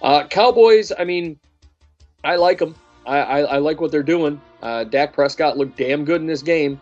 [0.02, 1.40] Uh, Cowboys, I mean,
[2.24, 2.76] I like them.
[3.06, 4.40] I, I, I like what they're doing.
[4.62, 6.80] Uh, Dak Prescott looked damn good in this game.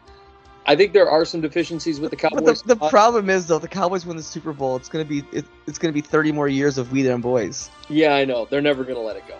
[0.67, 2.61] I think there are some deficiencies with the But Cowboys.
[2.61, 4.75] the, the Uh, problem is though, the Cowboys win the Super Bowl.
[4.75, 7.71] It's gonna be it, it's gonna be 30 more years of we them boys.
[7.89, 8.45] Yeah, I know.
[8.45, 9.35] They're never going to let it go.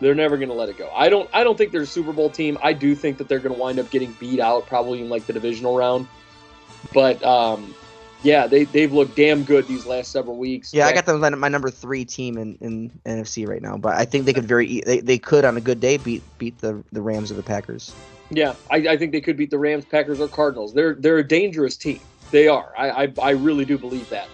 [0.00, 0.90] They're never going to let it go.
[0.94, 1.30] I don't.
[1.32, 2.58] I don't think they're a Super Bowl team.
[2.62, 5.24] I do think that they're going to wind up getting beat out, probably in like
[5.26, 6.06] the divisional round.
[6.92, 7.74] But um,
[8.26, 10.74] yeah, they they've looked damn good these last several weeks.
[10.74, 13.76] Yeah, I got them my number three team in, in NFC right now.
[13.76, 16.58] But I think they could very they, they could on a good day beat beat
[16.58, 17.94] the the Rams or the Packers.
[18.30, 20.74] Yeah, I, I think they could beat the Rams, Packers, or Cardinals.
[20.74, 22.00] They're they're a dangerous team.
[22.32, 22.72] They are.
[22.76, 24.28] I, I I really do believe that.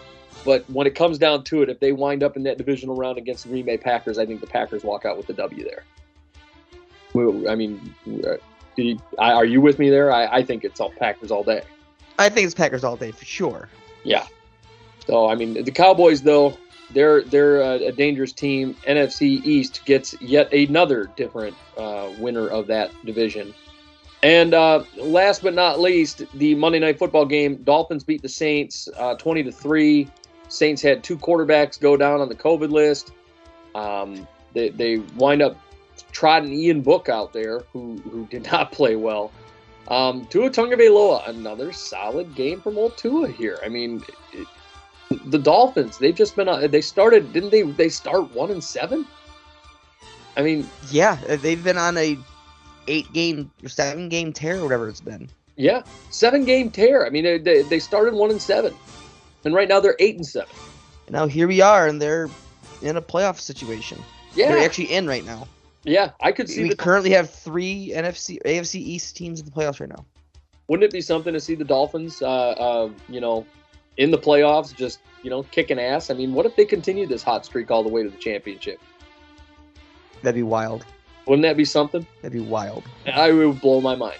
[0.44, 3.18] But when it comes down to it, if they wind up in that divisional round
[3.18, 5.84] against the Green Bay Packers, I think the Packers walk out with the W there.
[7.48, 7.94] I mean,
[8.26, 8.38] uh,
[8.74, 10.10] do you, are you with me there?
[10.10, 11.62] I, I think it's all Packers all day.
[12.18, 13.68] I think it's Packers all day for sure.
[14.04, 14.26] Yeah.
[15.06, 16.56] So I mean, the Cowboys though
[16.92, 18.74] they're they're a, a dangerous team.
[18.86, 23.54] NFC East gets yet another different uh, winner of that division.
[24.22, 28.88] And uh, last but not least, the Monday Night Football game: Dolphins beat the Saints
[28.96, 30.08] uh, twenty to three.
[30.48, 33.12] Saints had two quarterbacks go down on the COVID list.
[33.74, 35.56] Um, they they wind up
[36.12, 39.32] trotting Ian Book out there, who who did not play well.
[39.88, 43.58] Um, Tua Tagovailoa, another solid game from old Tua here.
[43.64, 44.02] I mean,
[44.32, 44.46] it,
[45.26, 47.62] the Dolphins, they've just been uh, they started, didn't they?
[47.62, 49.06] They start one and seven.
[50.36, 52.16] I mean, Yeah, uh, they've been on a
[52.88, 55.28] eight game seven game tear or whatever it's been.
[55.56, 57.06] yeah, seven game tear.
[57.06, 58.74] I mean, they, they, they started one and seven,
[59.44, 60.54] and right now they're eight and seven.
[61.06, 62.30] And now here we are, and they're
[62.80, 63.98] in a playoff situation.
[64.34, 65.46] Yeah, They're actually in right now.
[65.84, 66.62] Yeah, I could see.
[66.64, 70.04] we The, currently have three NFC AFC East teams in the playoffs right now.
[70.68, 73.46] wouldn't it be something to see the Dolphins, uh, uh, you know,
[73.96, 76.10] in the playoffs, just you know, kicking ass?
[76.10, 78.80] I mean, what if they continue this hot streak all the way to the championship?
[80.22, 80.84] That'd be wild.
[81.26, 82.06] Wouldn't that be something?
[82.20, 82.84] That'd be wild.
[83.06, 84.18] I would blow my mind.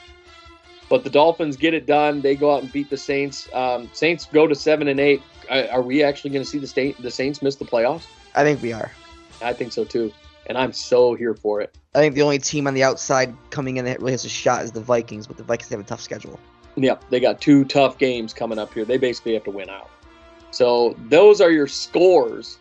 [0.89, 2.21] But the Dolphins get it done.
[2.21, 3.49] They go out and beat the Saints.
[3.55, 5.23] Um, Saints go to seven and eight.
[5.51, 8.07] Are are we actually going to see the state the Saints miss the playoffs?
[8.35, 8.91] I think we are.
[9.41, 10.13] I think so too,
[10.47, 11.77] and I'm so here for it.
[11.95, 14.65] I think the only team on the outside coming in that really has a shot
[14.65, 16.39] is the Vikings, but the Vikings have a tough schedule.
[16.77, 18.85] Yeah, they got two tough games coming up here.
[18.85, 19.91] They basically have to win out.
[20.51, 22.59] So those are your scores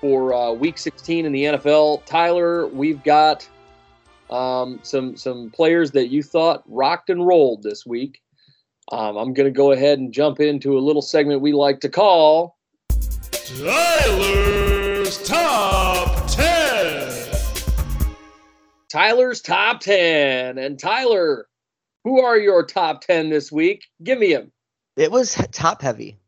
[0.00, 2.04] for uh, Week 16 in the NFL.
[2.06, 3.46] Tyler, we've got
[4.30, 8.22] um, some some players that you thought rocked and rolled this week.
[8.92, 11.88] Um, I'm going to go ahead and jump into a little segment we like to
[11.88, 12.56] call.
[13.58, 16.59] Tyler's Top 10.
[18.90, 20.58] Tyler's top 10.
[20.58, 21.46] And Tyler,
[22.04, 23.84] who are your top 10 this week?
[24.02, 24.52] Give me them.
[24.96, 26.18] It was top heavy.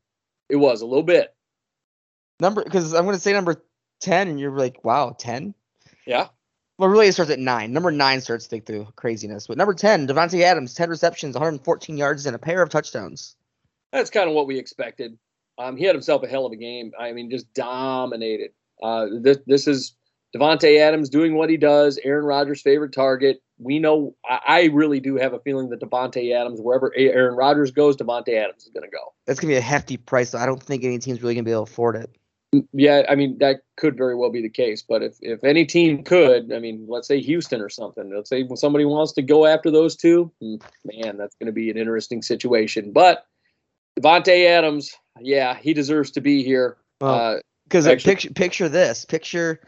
[0.48, 1.34] It was a little bit.
[2.40, 3.62] Number because I'm gonna say number
[4.00, 5.54] ten, and you're like, wow, ten.
[6.06, 6.28] Yeah.
[6.76, 7.72] Well, really, it starts at nine.
[7.72, 12.26] Number nine starts to the craziness, but number ten, Davante Adams, ten receptions, 114 yards,
[12.26, 13.36] and a pair of touchdowns.
[13.92, 15.16] That's kind of what we expected.
[15.58, 16.92] Um, he had himself a hell of a game.
[16.98, 18.50] I mean, just dominated.
[18.82, 19.94] Uh, this this is
[20.34, 21.98] Davante Adams doing what he does.
[22.04, 23.42] Aaron Rodgers' favorite target.
[23.58, 24.16] We know.
[24.28, 28.64] I, really do have a feeling that Davante Adams, wherever Aaron Rodgers goes, Davante Adams
[28.64, 29.12] is going to go.
[29.26, 30.30] That's gonna be a hefty price.
[30.30, 32.10] So I don't think any team's really gonna be able to afford it.
[32.72, 34.82] Yeah, I mean that could very well be the case.
[34.82, 38.12] But if if any team could, I mean, let's say Houston or something.
[38.14, 41.52] Let's say when somebody wants to go after those two, hmm, man, that's going to
[41.52, 42.92] be an interesting situation.
[42.92, 43.26] But
[43.98, 46.76] Davante Adams, yeah, he deserves to be here.
[47.00, 49.04] Well, uh, Because Actually- picture picture this.
[49.04, 49.60] Picture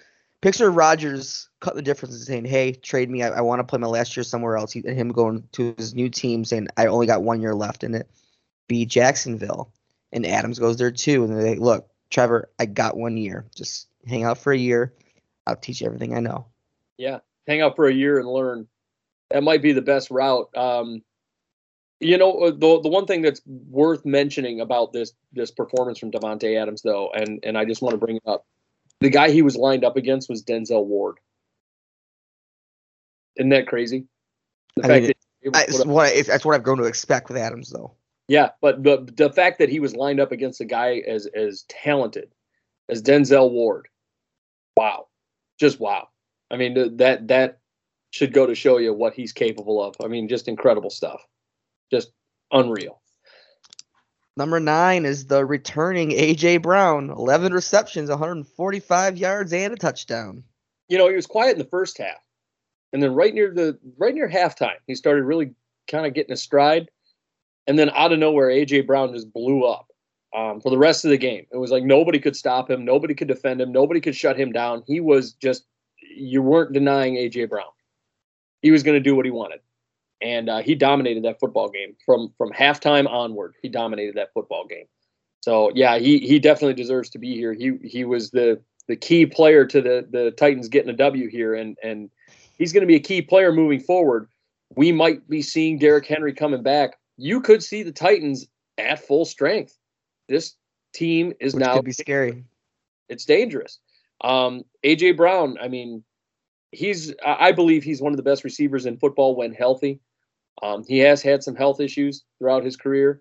[0.45, 3.23] picture Rodgers cut the difference and saying, "Hey, trade me.
[3.23, 5.75] I, I want to play my last year somewhere else." He, and him going to
[5.79, 8.11] his new team saying, "I only got one year left in it."
[8.69, 9.73] Be Jacksonville,
[10.13, 11.25] and Adams goes there too.
[11.25, 13.47] And they look, Trevor, I got one year.
[13.57, 14.93] Just hang out for a year.
[15.47, 16.47] I'll teach you everything I know.
[16.99, 18.69] yeah, hang out for a year and learn.
[19.31, 20.55] That might be the best route.
[20.55, 21.03] Um,
[22.01, 26.11] you know, uh, the the one thing that's worth mentioning about this this performance from
[26.11, 28.45] Davante Adams, though, and and I just want to bring it up,
[29.05, 31.19] the guy he was lined up against was Denzel Ward.
[33.37, 34.07] Isn't that crazy?
[34.77, 36.63] The I fact mean, that he I, put it's up- what I, that's what I've
[36.63, 37.93] grown to expect with Adams, though.
[38.29, 41.65] yeah, but the the fact that he was lined up against a guy as as
[41.69, 42.31] talented
[42.89, 43.89] as Denzel Ward,
[44.77, 45.09] wow,
[45.61, 46.09] just wow.
[46.51, 47.59] I mean that that
[48.11, 49.97] should go to show you what he's capable of.
[50.03, 51.21] I mean, just incredible stuff,
[51.91, 52.11] just
[52.53, 53.03] unreal.
[54.37, 60.43] Number nine is the returning AJ Brown, 11 receptions, 145 yards, and a touchdown.
[60.89, 62.19] You know, he was quiet in the first half,
[62.93, 65.55] and then right near the right near halftime, he started really
[65.89, 66.91] kind of getting a stride,
[67.67, 69.87] and then out of nowhere, AJ Brown just blew up.
[70.37, 73.15] Um, for the rest of the game, it was like nobody could stop him, nobody
[73.15, 74.83] could defend him, nobody could shut him down.
[74.85, 75.65] He was just
[76.17, 77.71] you weren't denying AJ Brown.
[78.63, 79.61] He was going to do what he wanted,
[80.21, 83.55] and uh, he dominated that football game from from halftime onward.
[83.63, 84.87] He dominated that football game.
[85.41, 87.53] So yeah, he he definitely deserves to be here.
[87.53, 91.55] He he was the the key player to the the Titans getting a W here,
[91.55, 92.11] and and
[92.59, 94.29] he's going to be a key player moving forward.
[94.77, 96.99] We might be seeing Derrick Henry coming back.
[97.17, 98.47] You could see the Titans
[98.79, 99.77] at full strength.
[100.29, 100.55] This
[100.95, 102.45] team is Which now could be scary.
[103.09, 103.79] it's dangerous.
[104.23, 106.03] Um, AJ Brown, I mean,
[106.75, 110.01] he's I believe he's one of the best receivers in football when healthy.
[110.63, 113.21] Um, he has had some health issues throughout his career.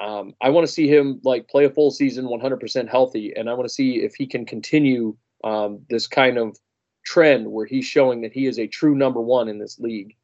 [0.00, 3.54] Um, I want to see him like play a full season 100% healthy, and I
[3.54, 6.56] want to see if he can continue um, this kind of
[7.04, 10.14] trend where he's showing that he is a true number one in this league.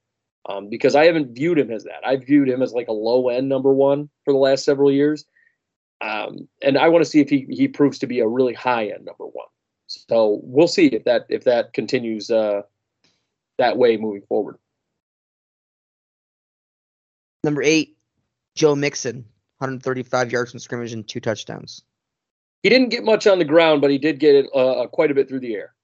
[0.47, 2.07] Um, because I haven't viewed him as that.
[2.07, 5.25] I've viewed him as like a low end number one for the last several years.
[6.03, 8.89] Um, and I want to see if he, he proves to be a really high
[8.89, 9.47] end number one.
[10.09, 12.62] So we'll see if that if that continues uh,
[13.59, 14.57] that way moving forward.
[17.42, 17.97] Number eight,
[18.55, 19.16] Joe Mixon,
[19.59, 21.82] 135 yards from scrimmage and two touchdowns.
[22.62, 25.14] He didn't get much on the ground, but he did get it uh, quite a
[25.14, 25.74] bit through the air.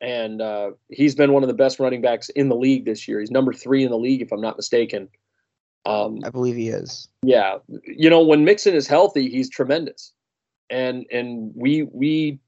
[0.00, 3.20] And uh, he's been one of the best running backs in the league this year.
[3.20, 5.10] He's number three in the league, if I'm not mistaken.
[5.84, 7.08] Um, I believe he is.
[7.22, 10.12] yeah, you know when Mixon is healthy, he's tremendous,
[10.68, 12.38] and and we we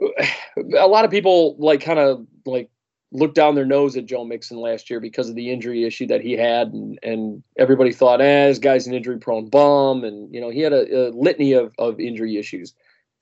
[0.78, 2.70] a lot of people like kind of like
[3.12, 6.20] looked down their nose at Joe Mixon last year because of the injury issue that
[6.20, 10.40] he had, and and everybody thought, eh, this guy's an injury prone bum, and you
[10.40, 12.74] know he had a, a litany of of injury issues.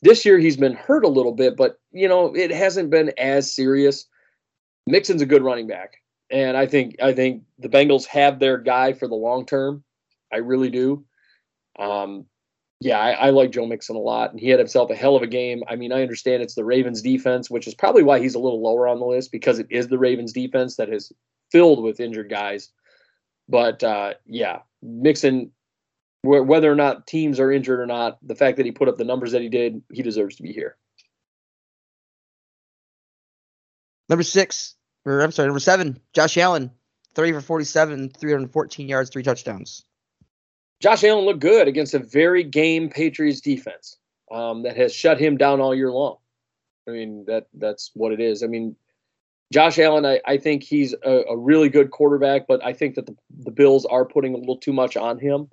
[0.03, 3.53] This year he's been hurt a little bit, but you know it hasn't been as
[3.53, 4.07] serious.
[4.87, 8.93] Mixon's a good running back, and I think I think the Bengals have their guy
[8.93, 9.85] for the long term.
[10.33, 11.05] I really do.
[11.79, 12.27] Um,
[12.81, 15.23] yeah, I, I like Joe Mixon a lot, and he had himself a hell of
[15.23, 15.63] a game.
[15.69, 18.63] I mean, I understand it's the Ravens defense, which is probably why he's a little
[18.63, 21.13] lower on the list because it is the Ravens defense that is
[21.51, 22.71] filled with injured guys.
[23.49, 25.51] But uh, yeah, Mixon,
[26.23, 28.97] wh- whether or not teams are injured or not, the fact that he put up
[28.97, 30.77] the numbers that he did, he deserves to be here.
[34.09, 36.71] Number six, or I'm sorry, number seven, Josh Allen,
[37.15, 39.85] 30 for 47, 314 yards, three touchdowns.
[40.81, 43.99] Josh Allen looked good against a very game Patriots defense
[44.31, 46.17] um, that has shut him down all year long.
[46.89, 48.43] I mean that that's what it is.
[48.43, 48.77] I mean,
[49.53, 53.07] Josh Allen, I, I think he's a, a really good quarterback, but I think that
[53.07, 55.49] the, the Bills are putting a little too much on him.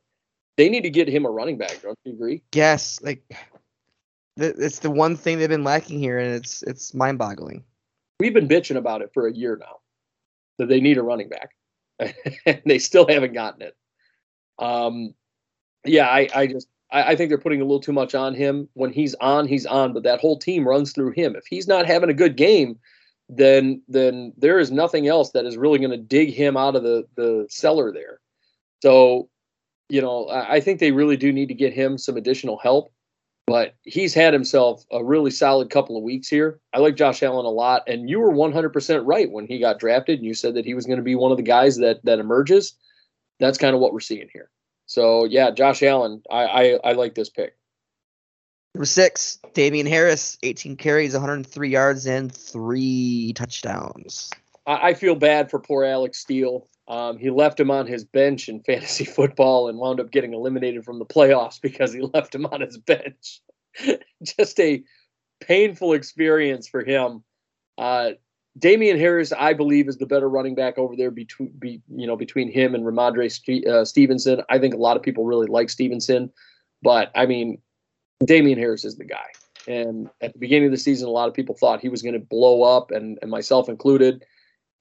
[0.57, 1.81] They need to get him a running back.
[1.81, 2.41] Don't you agree?
[2.53, 3.23] Yes, like
[4.39, 7.64] th- it's the one thing they've been lacking here, and it's it's mind-boggling.
[8.19, 9.77] We've been bitching about it for a year now
[10.57, 11.49] that they need a running back,
[12.45, 13.76] and they still haven't gotten it.
[14.60, 15.14] Um,
[15.86, 18.68] yeah, I, I just I, I think they're putting a little too much on him.
[18.73, 21.36] When he's on, he's on, but that whole team runs through him.
[21.36, 22.80] If he's not having a good game,
[23.30, 26.84] then then there is nothing else that is really going to dig him out of
[26.84, 28.19] the the cellar there.
[28.82, 29.30] So
[29.90, 32.91] you know, I think they really do need to get him some additional help.
[33.48, 36.60] But he's had himself a really solid couple of weeks here.
[36.73, 40.18] I like Josh Allen a lot, and you were 100% right when he got drafted.
[40.18, 42.18] And you said that he was going to be one of the guys that that
[42.18, 42.73] emerges.
[43.40, 44.49] That's kind of what we're seeing here.
[44.86, 47.56] So yeah, Josh Allen, I I, I like this pick.
[48.76, 54.30] Number six, Damien Harris, 18 carries, 103 yards, and three touchdowns.
[54.68, 56.68] I, I feel bad for poor Alex Steele.
[56.88, 60.84] Um, he left him on his bench in fantasy football and wound up getting eliminated
[60.84, 63.41] from the playoffs because he left him on his bench.
[64.24, 64.84] Just a
[65.40, 67.24] painful experience for him.
[67.78, 68.12] Uh,
[68.57, 72.15] Damien Harris, I believe, is the better running back over there between, be, you know,
[72.15, 74.41] between him and Rhamondre St- uh, Stevenson.
[74.49, 76.32] I think a lot of people really like Stevenson,
[76.82, 77.61] but I mean,
[78.23, 79.27] Damien Harris is the guy.
[79.68, 82.14] And at the beginning of the season, a lot of people thought he was going
[82.14, 84.23] to blow up, and, and myself included.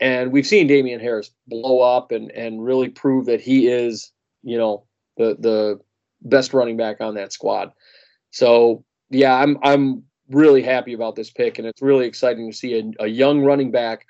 [0.01, 4.59] And we've seen Damien Harris blow up and, and really prove that he is, you
[4.59, 4.85] know,
[5.17, 5.81] the the
[6.23, 7.73] best running back on that squad.
[8.31, 12.79] So yeah, I'm I'm really happy about this pick, and it's really exciting to see
[12.79, 14.07] a, a young running back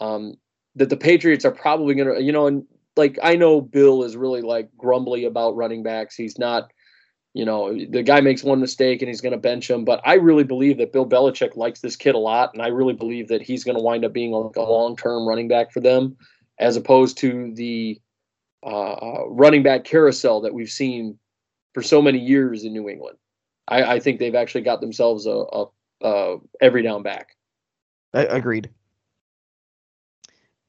[0.00, 0.34] um,
[0.76, 2.64] that the Patriots are probably going to, you know, and
[2.96, 6.14] like I know Bill is really like grumbly about running backs.
[6.14, 6.70] He's not
[7.34, 9.84] you know, the guy makes one mistake and he's going to bench him.
[9.84, 12.92] But I really believe that Bill Belichick likes this kid a lot, and I really
[12.92, 16.16] believe that he's going to wind up being like a long-term running back for them,
[16.58, 18.00] as opposed to the
[18.62, 21.18] uh, uh, running back carousel that we've seen
[21.72, 23.16] for so many years in New England.
[23.68, 25.66] I, I think they've actually got themselves a, a,
[26.02, 27.36] a every down back.
[28.12, 28.70] I, agreed.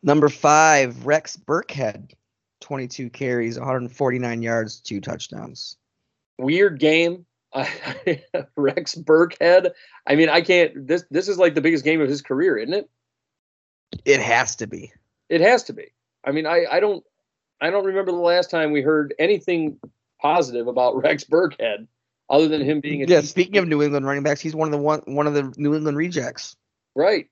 [0.02, 2.11] Number five, Rex Burkhead,
[2.61, 5.78] 22 carries, 149 yards, two touchdowns
[6.38, 7.26] weird game.
[8.56, 9.72] Rex Burkhead.
[10.07, 10.88] I mean, I can't.
[10.88, 12.90] This this is like the biggest game of his career, isn't it?
[14.06, 14.91] It has to be.
[15.30, 15.94] It has to be.
[16.26, 17.03] I mean, I I don't
[17.61, 19.80] I don't remember the last time we heard anything
[20.20, 21.88] positive about Rex Burkhead,
[22.30, 23.06] other than him being a.
[23.06, 23.22] Yeah.
[23.22, 25.76] Speaking of New England running backs, he's one of the one one of the New
[25.76, 26.56] England rejects.
[26.95, 27.30] Right,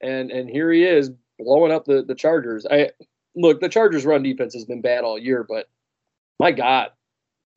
[0.00, 2.66] and and here he is blowing up the the Chargers.
[2.70, 2.90] I
[3.34, 5.68] look, the Chargers' run defense has been bad all year, but
[6.38, 6.90] my God,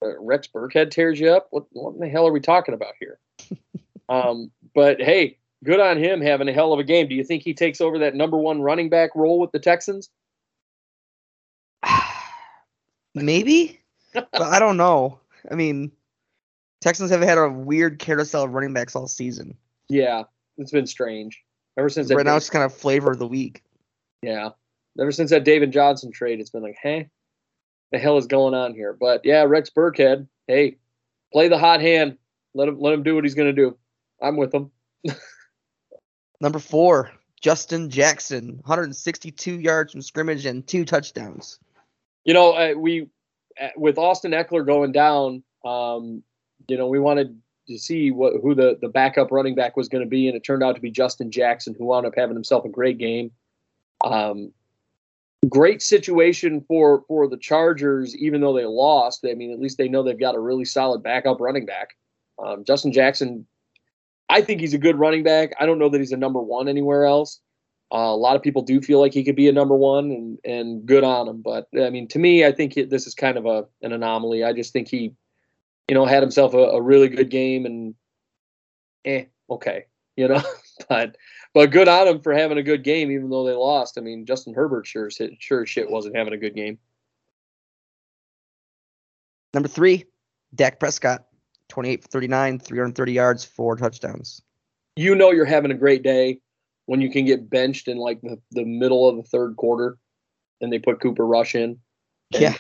[0.03, 1.47] uh, Rex Burkhead tears you up.
[1.51, 3.19] What what in the hell are we talking about here?
[4.09, 7.07] um, but hey, good on him having a hell of a game.
[7.07, 10.09] Do you think he takes over that number one running back role with the Texans?
[13.15, 13.79] Maybe,
[14.13, 15.19] but I don't know.
[15.49, 15.91] I mean,
[16.81, 19.55] Texans have had a weird carousel of running backs all season.
[19.87, 20.23] Yeah,
[20.57, 21.41] it's been strange
[21.77, 22.11] ever since.
[22.11, 23.63] Right now, it's kind of flavor of the week.
[24.23, 24.49] Yeah,
[24.99, 27.09] ever since that David Johnson trade, it's been like, hey,
[27.91, 28.97] the hell is going on here?
[28.99, 30.77] But yeah, Rex Burkhead, hey,
[31.31, 32.17] play the hot hand.
[32.53, 33.77] Let him let him do what he's gonna do.
[34.21, 34.71] I'm with him.
[36.41, 41.59] Number four, Justin Jackson, 162 yards from scrimmage and two touchdowns.
[42.23, 43.09] You know, uh, we
[43.61, 46.23] uh, with Austin Ekeler going down, um,
[46.67, 50.03] you know, we wanted to see what who the the backup running back was going
[50.03, 52.65] to be, and it turned out to be Justin Jackson, who wound up having himself
[52.65, 53.31] a great game.
[54.03, 54.51] Um,
[55.49, 59.25] great situation for for the Chargers, even though they lost.
[59.29, 61.89] I mean, at least they know they've got a really solid backup running back.
[62.43, 63.45] Um, Justin Jackson,
[64.29, 65.51] I think he's a good running back.
[65.59, 67.39] I don't know that he's a number one anywhere else.
[67.93, 70.39] Uh, a lot of people do feel like he could be a number one, and
[70.45, 71.41] and good on him.
[71.41, 74.43] But I mean, to me, I think this is kind of a an anomaly.
[74.43, 75.13] I just think he,
[75.91, 77.95] you know, had himself a, a really good game, and
[79.03, 80.41] eh, okay, you know.
[80.89, 81.17] but
[81.53, 83.97] but good on him for having a good game, even though they lost.
[83.97, 86.79] I mean, Justin Herbert sure sure shit wasn't having a good game.
[89.53, 90.05] Number three,
[90.55, 91.25] Dak Prescott,
[91.67, 94.41] 28 for 39, 330 yards, four touchdowns.
[94.95, 96.39] You know you're having a great day
[96.85, 99.97] when you can get benched in like the, the middle of the third quarter
[100.61, 101.79] and they put Cooper Rush in.
[102.33, 102.55] And, yeah.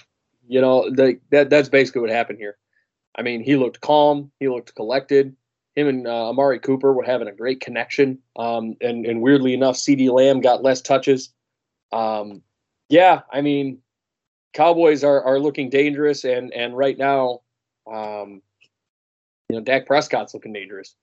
[0.49, 2.57] You know, that that's basically what happened here.
[3.17, 5.35] I mean, he looked calm, he looked collected
[5.75, 8.19] him and uh, Amari Cooper were having a great connection.
[8.35, 11.33] Um, and, and weirdly enough, CeeDee Lamb got less touches.
[11.91, 12.41] Um,
[12.89, 13.79] yeah, I mean,
[14.53, 17.39] Cowboys are, are looking dangerous, and and right now,
[17.89, 18.41] um,
[19.49, 20.93] you know, Dak Prescott's looking dangerous.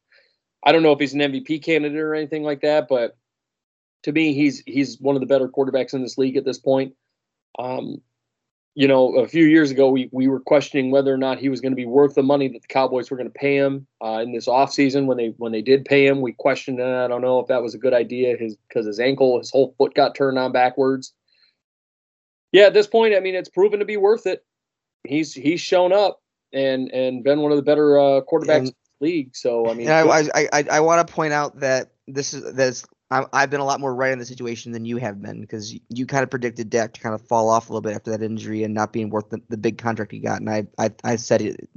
[0.62, 3.16] I don't know if he's an MVP candidate or anything like that, but
[4.02, 6.94] to me, he's he's one of the better quarterbacks in this league at this point.
[7.58, 8.02] Um,
[8.78, 11.60] you know, a few years ago, we, we were questioning whether or not he was
[11.60, 14.20] going to be worth the money that the Cowboys were going to pay him uh,
[14.22, 15.06] in this offseason.
[15.06, 16.80] When they when they did pay him, we questioned.
[16.80, 18.36] Uh, I don't know if that was a good idea.
[18.36, 21.12] His because his ankle, his whole foot got turned on backwards.
[22.52, 24.44] Yeah, at this point, I mean, it's proven to be worth it.
[25.02, 26.22] He's he's shown up
[26.52, 29.34] and and been one of the better uh, quarterbacks and, in the league.
[29.34, 32.84] So I mean, I I I, I want to point out that this is that's
[33.10, 35.74] I, I've been a lot more right in the situation than you have been because
[35.88, 38.22] you, kind of predicted Dak to kind of fall off a little bit after that
[38.22, 40.40] injury and not being worth the, the big contract he got.
[40.40, 41.68] And I I, I said it,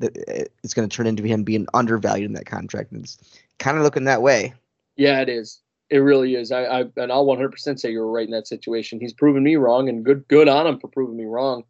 [0.63, 2.91] it's going to turn into him being undervalued in that contract.
[2.91, 3.17] And it's
[3.59, 4.53] kind of looking that way.
[4.97, 5.61] Yeah, it is.
[5.89, 6.51] It really is.
[6.51, 8.99] I, I and I'll 100% say you were right in that situation.
[8.99, 11.63] He's proven me wrong, and good good on him for proving me wrong.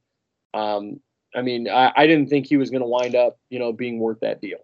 [0.54, 1.00] Um,
[1.36, 4.00] I mean, I, I didn't think he was going to wind up, you know, being
[4.00, 4.60] worth that deal,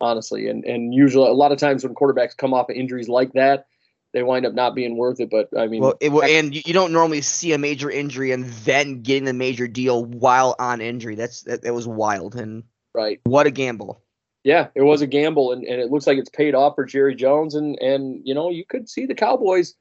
[0.00, 0.48] honestly.
[0.48, 3.66] And and usually, a lot of times when quarterbacks come off of injuries like that,
[4.12, 5.30] they wind up not being worth it.
[5.30, 8.32] But I mean, Well, it, will and you, you don't normally see a major injury
[8.32, 11.14] and then getting a major deal while on injury.
[11.14, 12.64] That's that, that was wild and
[12.94, 13.20] right?
[13.24, 14.02] what a gamble.
[14.42, 17.14] Yeah, it was a gamble, and, and it looks like it's paid off for Jerry
[17.14, 19.74] Jones, and and you know you could see the Cowboys,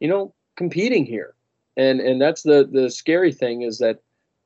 [0.00, 1.34] you know, competing here,
[1.76, 4.00] and and that's the the scary thing is that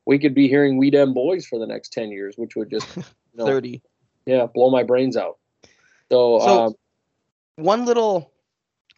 [0.05, 2.93] we could be hearing we dem boys for the next ten years, which would just
[2.97, 3.03] you
[3.35, 3.81] know, Thirty.
[4.25, 5.37] yeah blow my brains out.
[6.11, 6.73] So, So- um,
[7.55, 8.32] One little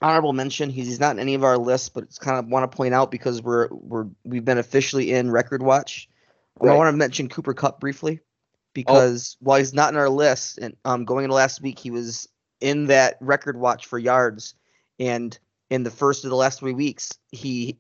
[0.01, 0.69] honorable mention.
[0.69, 3.11] He's, not in any of our lists, but it's kind of want to point out
[3.11, 6.07] because we're we're we've been officially in record watch.
[6.61, 6.73] I Right.
[6.73, 6.77] Oh.
[6.77, 8.19] want to mention Cooper Kupp briefly
[8.73, 12.27] because while he's not in our list, and um, going into last week, he was
[12.61, 14.53] in that record watch for yards,
[14.99, 15.38] and
[15.69, 17.77] in the first of the last three weeks, he,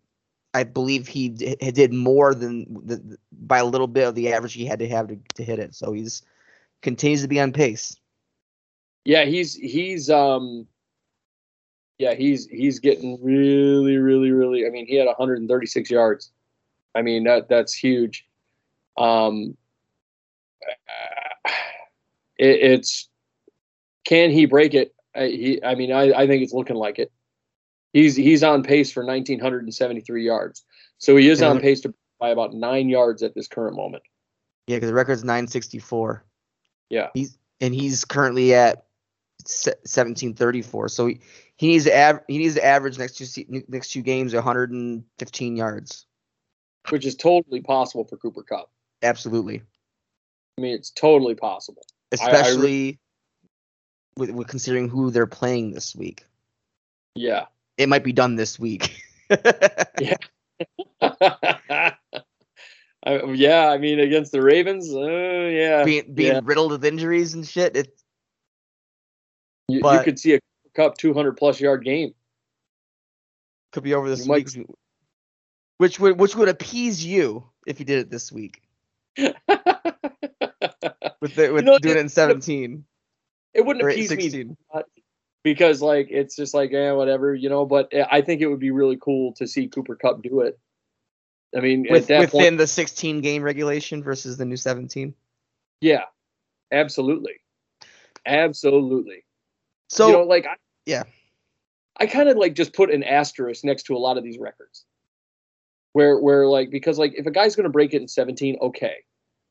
[0.53, 4.53] I believe he d- did more than the, by a little bit of the average
[4.53, 5.73] he had to have to, to hit it.
[5.75, 6.21] So he's
[6.81, 7.95] continues to be on pace.
[9.05, 10.67] yeah, he's he's um,
[11.97, 14.65] yeah, he's he's getting really, really, really.
[14.65, 16.31] I mean, he had 136 yards.
[16.93, 18.25] I mean that that's huge.
[18.97, 19.57] Um,
[22.37, 23.09] it, it's
[24.05, 24.93] can he break it?
[25.15, 27.11] I, he, I mean, I, I think it's looking like it.
[27.93, 30.65] He's he's on pace for 1973 yards,
[30.97, 31.61] so he is on Mhm.
[31.61, 34.03] pace to by about nine yards at this current moment.
[34.67, 36.25] Yeah, because the record's 964.
[36.89, 37.09] Yeah.
[37.13, 38.84] He's and he's currently at
[39.47, 40.89] 1734.
[40.89, 41.19] So he,
[41.55, 46.05] he needs to av- he needs to average next two next two games 115 yards.
[46.89, 48.69] which is totally possible for Cooper Kupp.
[49.01, 49.61] Absolutely.
[50.57, 51.83] I mean, it's totally possible.
[52.11, 52.99] I- I re- Especially
[54.17, 56.25] with, with considering who they're playing this week.
[57.15, 57.45] Yeah.
[57.77, 59.01] It might be done this week.
[63.05, 66.41] I, yeah, I mean, against the Ravens, uh, yeah, being being yeah.
[66.43, 67.75] riddled with injuries and shit.
[67.75, 68.01] It
[69.67, 70.39] you, you could see a
[70.75, 72.13] Kupp 200 plus yard game.
[73.71, 74.67] could be over this You might- week.
[75.77, 78.61] Which would which would appease you if you did it this week.
[81.21, 82.85] With the, with know, doing it it- in 17
[83.53, 84.55] it wouldn't appease me
[85.43, 87.65] because, like, it's just like, yeah, whatever, you know.
[87.65, 90.57] But eh, I think it would be really cool to see Cooper Kupp do it.
[91.55, 95.13] I mean, With, within point, the 16 game regulation versus the new 17.
[95.81, 96.03] yeah,
[96.71, 97.41] absolutely,
[98.25, 99.24] absolutely.
[99.89, 100.55] So you know, like, I,
[100.85, 101.03] yeah.
[101.97, 104.85] I kind of like just put an asterisk next to a lot of these records,
[105.93, 108.97] where where like because like if a guy's gonna break it in 17, okay,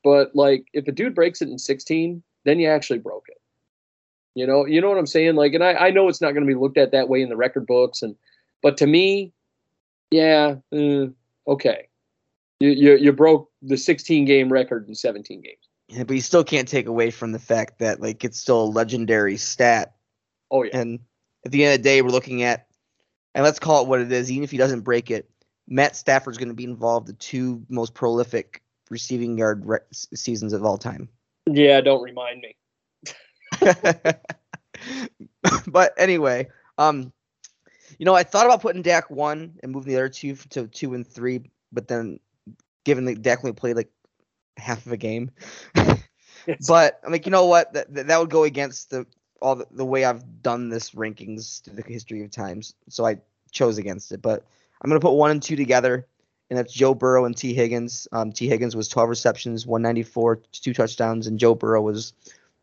[0.03, 3.41] but like if a dude breaks it in 16, then you actually broke it.
[4.35, 5.37] You know, you know what I'm saying?
[5.37, 7.37] Like, and I I know it's not gonna be looked at that way in the
[7.37, 8.15] record books, and
[8.63, 9.33] but to me,
[10.11, 11.07] yeah, eh,
[11.47, 11.89] okay,
[12.61, 15.57] you, you you broke the 16 game record in 17 games.
[15.89, 18.67] Yeah, but you still can't take away from the fact that like it's still a
[18.67, 19.94] legendary stat.
[20.55, 21.01] Oh yeah, And
[21.45, 22.69] at the end of the day, we're looking at,
[23.35, 24.31] and let's call it what it is.
[24.31, 25.29] Even if he doesn't break it,
[25.67, 30.65] Matt Stafford's going to be involved the two most prolific receiving yard re- seasons of
[30.65, 31.09] all time.
[31.51, 31.81] yeah.
[31.81, 32.57] Don't remind me.
[35.67, 36.47] but anyway,
[36.79, 37.13] um,
[37.99, 40.95] you know, I thought about putting Dak one and moving the other two to two
[40.95, 42.21] and three, but then
[42.85, 43.91] given that Dak only played like
[44.57, 45.33] half of a game,
[46.69, 47.73] but I'm like, you know what?
[47.73, 49.05] That that that would go against the
[49.45, 52.75] all the, the way I've done this rankings through the history of times.
[52.89, 53.19] So I
[53.53, 54.23] chose against it.
[54.23, 54.43] But
[54.83, 56.07] I'm gonna put one and two together,
[56.49, 58.09] and that's Joe Burrow and Tee Higgins.
[58.11, 62.15] Um, Tee Higgins was 12 receptions, 194, two touchdowns, and Joe Burrow was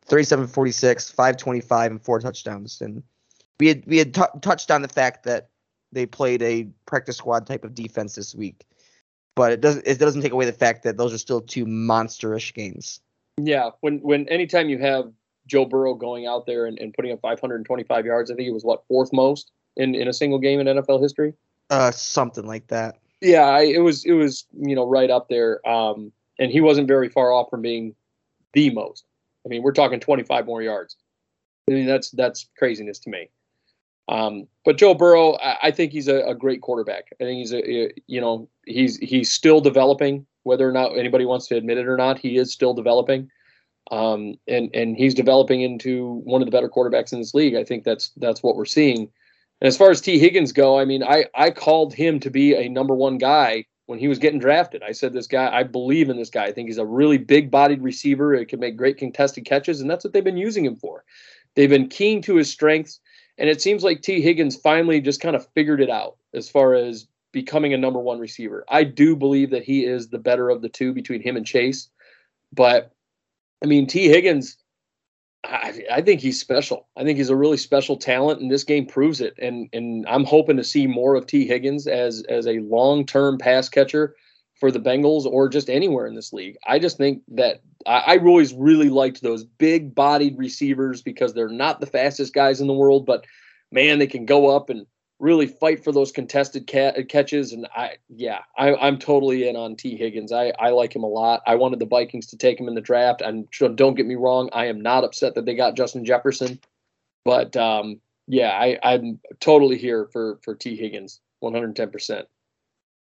[0.05, 2.81] 37 46, 525, and four touchdowns.
[2.81, 3.03] And
[3.59, 5.49] we had we had t- touched on the fact that
[5.91, 8.65] they played a practice squad type of defense this week,
[9.35, 12.55] but it doesn't it doesn't take away the fact that those are still two monsterish
[12.55, 13.01] games.
[13.37, 15.11] Yeah, when when anytime you have
[15.51, 18.63] Joe Burrow going out there and, and putting up 525 yards, I think it was
[18.63, 21.33] what fourth most in, in a single game in NFL history.
[21.69, 22.99] Uh, something like that.
[23.19, 26.87] Yeah, I, it was it was you know right up there, um, and he wasn't
[26.87, 27.93] very far off from being
[28.53, 29.03] the most.
[29.45, 30.95] I mean, we're talking 25 more yards.
[31.69, 33.29] I mean, that's that's craziness to me.
[34.07, 37.09] Um, but Joe Burrow, I, I think he's a, a great quarterback.
[37.19, 40.25] I think he's a you know he's he's still developing.
[40.43, 43.29] Whether or not anybody wants to admit it or not, he is still developing.
[43.91, 47.55] Um, and and he's developing into one of the better quarterbacks in this league.
[47.55, 49.09] I think that's that's what we're seeing.
[49.59, 52.55] And as far as Tee Higgins go, I mean, I I called him to be
[52.55, 54.81] a number one guy when he was getting drafted.
[54.81, 56.45] I said this guy, I believe in this guy.
[56.45, 58.33] I think he's a really big-bodied receiver.
[58.33, 61.03] It can make great contested catches, and that's what they've been using him for.
[61.55, 63.01] They've been keen to his strengths,
[63.37, 66.73] and it seems like Tee Higgins finally just kind of figured it out as far
[66.73, 68.63] as becoming a number one receiver.
[68.69, 71.89] I do believe that he is the better of the two between him and Chase,
[72.53, 72.93] but
[73.63, 74.57] I mean, Tee Higgins
[75.43, 76.87] I, I, think he's special.
[76.95, 79.33] I think he's a really special talent, and this game proves it.
[79.39, 83.37] And and I'm hoping to see more of Tee Higgins as as a long term
[83.37, 84.15] pass catcher
[84.59, 86.57] for the Bengals or just anywhere in this league.
[86.67, 91.49] I just think that I, I always really liked those big bodied receivers because they're
[91.49, 93.25] not the fastest guys in the world, but
[93.71, 94.85] man, they can go up and
[95.21, 97.53] really fight for those contested ca- catches.
[97.53, 100.31] And I, yeah, I, am totally in on Tee Higgins.
[100.31, 101.43] I, I like him a lot.
[101.45, 103.21] I wanted the Vikings to take him in the draft.
[103.21, 106.59] And don't get me wrong, I am not upset that they got Justin Jefferson,
[107.23, 111.91] but um, yeah, I, I'm totally here for for Tee Higgins, 110.
[111.91, 112.27] percent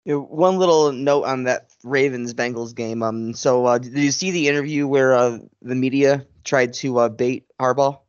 [0.06, 3.02] one little note on that Ravens Bengals game.
[3.02, 7.10] Um, so uh, did you see the interview where uh, the media tried to uh,
[7.10, 8.00] bait Harbaugh?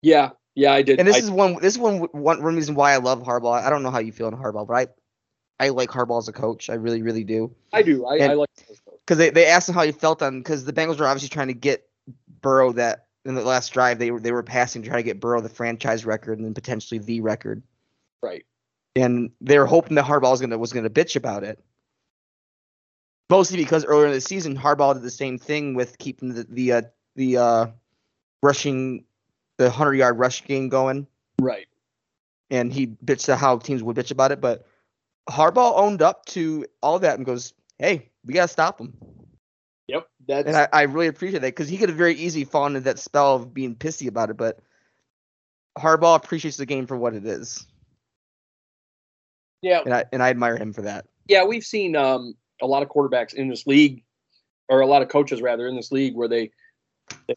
[0.00, 0.98] Yeah, yeah, I did.
[0.98, 1.54] And this I, is one.
[1.60, 3.62] This is one one reason why I love Harbaugh.
[3.62, 4.74] I don't know how you feel in Harbaugh, but
[5.60, 6.70] I, I like Harbaugh as a coach.
[6.70, 7.54] I really, really do.
[7.74, 8.06] I do.
[8.06, 8.48] I, I like
[9.06, 11.48] because they, they asked him how he felt on because the Bengals were obviously trying
[11.48, 11.86] to get
[12.40, 15.20] Burrow that in the last drive they were they were passing to try to get
[15.20, 17.62] Burrow the franchise record and then potentially the record.
[18.22, 18.46] Right.
[18.94, 21.62] And they were hoping that Harbaugh was gonna was gonna bitch about it.
[23.28, 26.72] Mostly because earlier in the season Harbaugh did the same thing with keeping the the
[26.72, 26.82] uh,
[27.14, 27.66] the uh,
[28.42, 29.04] rushing
[29.58, 31.06] the hundred yard rush game going.
[31.40, 31.66] Right.
[32.50, 34.66] And he bitched to how teams would bitch about it, but
[35.28, 38.94] Harbaugh owned up to all that and goes, "Hey, we gotta stop him."
[39.88, 42.76] Yep, that's and I, I really appreciate that because he could have very easily fallen
[42.76, 44.60] into that spell of being pissy about it, but
[45.78, 47.66] Harbaugh appreciates the game for what it is.
[49.62, 51.06] Yeah, and I and I admire him for that.
[51.28, 54.02] Yeah, we've seen um, a lot of quarterbacks in this league,
[54.68, 56.50] or a lot of coaches rather in this league, where they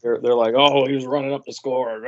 [0.02, 2.00] they're they're like, oh, he was running up the score.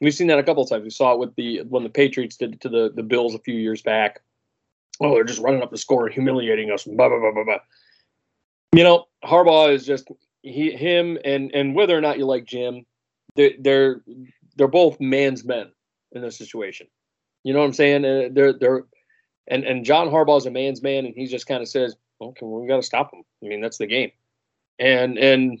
[0.00, 0.84] We've seen that a couple of times.
[0.84, 3.38] We saw it with the when the Patriots did it to the the Bills a
[3.38, 4.20] few years back.
[5.00, 6.84] Oh, they're just running up the score and humiliating us.
[6.84, 7.58] Blah, blah, blah, blah, blah.
[8.74, 10.08] You know, Harbaugh is just
[10.42, 12.86] he him and and whether or not you like Jim,
[13.34, 14.00] they're they're,
[14.56, 15.70] they're both man's men
[16.12, 16.86] in this situation.
[17.44, 18.04] You know what I'm saying?
[18.04, 18.84] Uh, they're they're
[19.48, 22.44] and and John Harbaugh is a man's man, and he just kind of says, "Okay,
[22.44, 24.10] well, we got to stop him." I mean, that's the game.
[24.78, 25.60] And and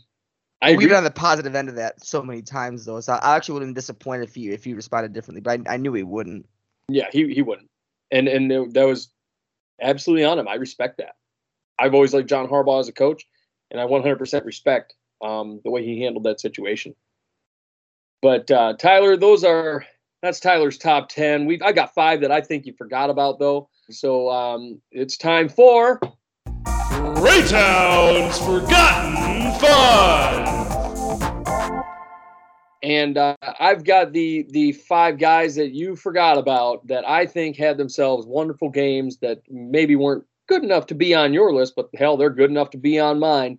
[0.62, 3.36] I We've been on the positive end of that so many times though, so I
[3.36, 5.92] actually would have been disappointed if he if he responded differently, but I, I knew
[5.92, 6.46] he wouldn't.
[6.88, 7.68] Yeah, he he wouldn't,
[8.10, 9.10] and and that was
[9.80, 10.48] absolutely on him.
[10.48, 11.16] I respect that.
[11.78, 13.26] I've always liked John Harbaugh as a coach,
[13.70, 16.94] and I 100% respect um, the way he handled that situation.
[18.22, 19.84] But uh, Tyler, those are
[20.22, 21.46] that's Tyler's top ten.
[21.46, 23.68] We I got five that I think you forgot about though.
[23.90, 26.00] So um, it's time for
[27.20, 30.46] Raytown's Forgotten Five.
[32.82, 37.56] And uh, I've got the the five guys that you forgot about that I think
[37.56, 41.90] had themselves wonderful games that maybe weren't good enough to be on your list, but
[41.96, 43.58] hell, they're good enough to be on mine.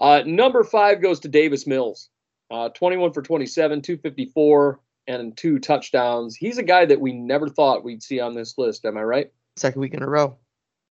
[0.00, 2.08] Uh, number five goes to Davis Mills,
[2.50, 6.36] uh, 21 for 27, 254, and two touchdowns.
[6.36, 8.84] He's a guy that we never thought we'd see on this list.
[8.84, 9.32] Am I right?
[9.56, 10.36] Second week in a row.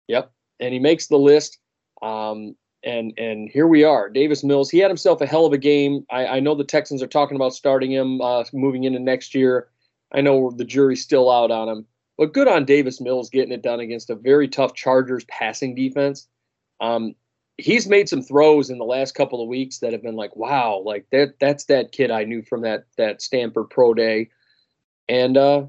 [0.08, 1.58] Yep, and he makes the list.
[2.02, 2.54] Um,
[2.84, 4.08] and and here we are.
[4.08, 4.70] Davis Mills.
[4.70, 6.06] He had himself a hell of a game.
[6.10, 9.68] I, I know the Texans are talking about starting him uh, moving into next year.
[10.12, 13.62] I know the jury's still out on him, but good on Davis Mills getting it
[13.62, 16.28] done against a very tough Chargers passing defense.
[16.80, 17.14] Um,
[17.58, 20.80] he's made some throws in the last couple of weeks that have been like, wow,
[20.84, 24.30] like that that's that kid I knew from that that Stanford Pro Day,
[25.08, 25.66] and uh,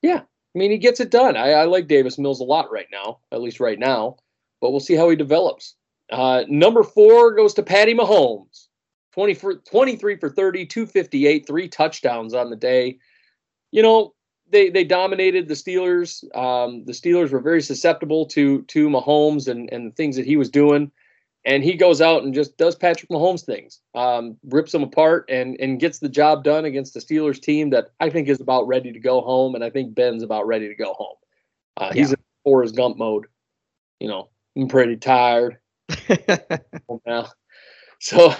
[0.00, 1.36] yeah, I mean he gets it done.
[1.36, 4.16] I, I like Davis Mills a lot right now, at least right now
[4.60, 5.74] but we'll see how he develops.
[6.10, 8.66] Uh, number four goes to Patty Mahomes.
[9.12, 12.98] 20 for, 23 for 30, 258, three touchdowns on the day.
[13.72, 14.14] You know,
[14.50, 16.22] they they dominated the Steelers.
[16.36, 20.36] Um, the Steelers were very susceptible to to Mahomes and, and the things that he
[20.36, 20.90] was doing.
[21.44, 25.56] And he goes out and just does Patrick Mahomes things, um, rips them apart, and
[25.60, 28.92] and gets the job done against the Steelers team that I think is about ready
[28.92, 31.16] to go home, and I think Ben's about ready to go home.
[31.76, 32.14] Uh, he's yeah.
[32.14, 33.26] in Forrest Gump mode,
[34.00, 34.28] you know.
[34.56, 35.58] I'm pretty tired
[37.06, 37.28] now.
[38.00, 38.34] So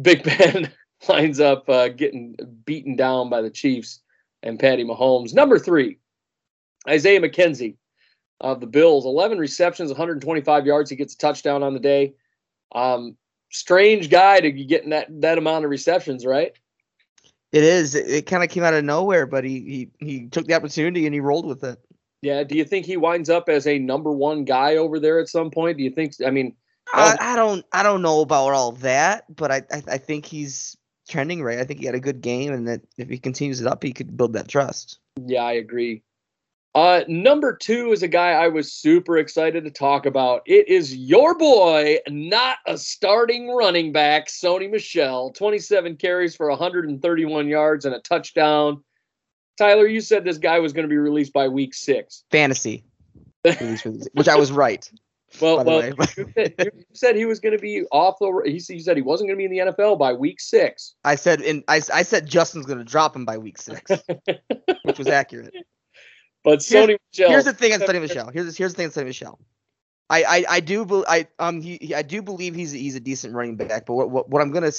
[0.00, 0.70] Big Ben
[1.08, 4.00] lines up uh, getting beaten down by the Chiefs
[4.42, 5.32] and Patty Mahomes.
[5.32, 5.98] Number three,
[6.88, 7.76] Isaiah McKenzie
[8.40, 10.90] of the Bills, 11 receptions, 125 yards.
[10.90, 12.14] He gets a touchdown on the day.
[12.74, 13.16] Um,
[13.50, 16.52] strange guy to be getting that that amount of receptions, right?
[17.52, 17.94] It is.
[17.94, 21.06] It, it kind of came out of nowhere, but he, he he took the opportunity
[21.06, 21.78] and he rolled with it.
[22.24, 22.42] Yeah.
[22.42, 25.50] Do you think he winds up as a number one guy over there at some
[25.50, 25.76] point?
[25.76, 26.14] Do you think?
[26.24, 26.56] I mean,
[26.92, 30.76] I, I don't I don't know about all that, but I, I I think he's
[31.08, 31.58] trending right.
[31.58, 33.92] I think he had a good game, and that if he continues it up, he
[33.92, 34.98] could build that trust.
[35.22, 36.02] Yeah, I agree.
[36.74, 40.42] Uh, number two is a guy I was super excited to talk about.
[40.44, 45.30] It is your boy, not a starting running back, Sony Michel.
[45.32, 48.82] 27 carries for 131 yards and a touchdown.
[49.56, 52.24] Tyler, you said this guy was going to be released by week six.
[52.30, 52.84] Fantasy,
[54.12, 54.90] which I was right.
[55.40, 55.96] Well, well, you
[56.36, 58.42] said, you said, he was going to be off the.
[58.44, 60.94] He said he wasn't going to be in the NFL by week six.
[61.04, 63.90] I said, in I, I said Justin's going to drop him by week six,
[64.84, 65.52] which was accurate.
[66.44, 67.30] But Sony here's, Michel.
[67.30, 68.30] Here's the thing on Sony Michel.
[68.32, 69.40] Here's here's the thing on Sony Michel.
[70.10, 73.56] I, I, I do I um he, I do believe he's he's a decent running
[73.56, 74.70] back, but what, what, what I'm gonna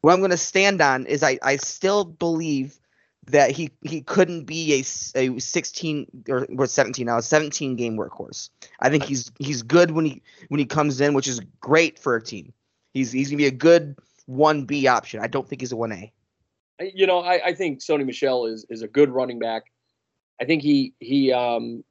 [0.00, 2.78] what I'm gonna stand on is I, I still believe
[3.26, 4.74] that he he couldn't be
[5.14, 8.50] a, a 16 or, or 17 now a 17 game workhorse.
[8.80, 12.16] I think he's he's good when he when he comes in, which is great for
[12.16, 12.52] a team.
[12.94, 13.96] He's he's gonna be a good
[14.26, 15.20] one B option.
[15.20, 16.12] I don't think he's a one A.
[16.80, 19.64] You know, I, I think Sony Michel is is a good running back.
[20.40, 21.84] I think he he um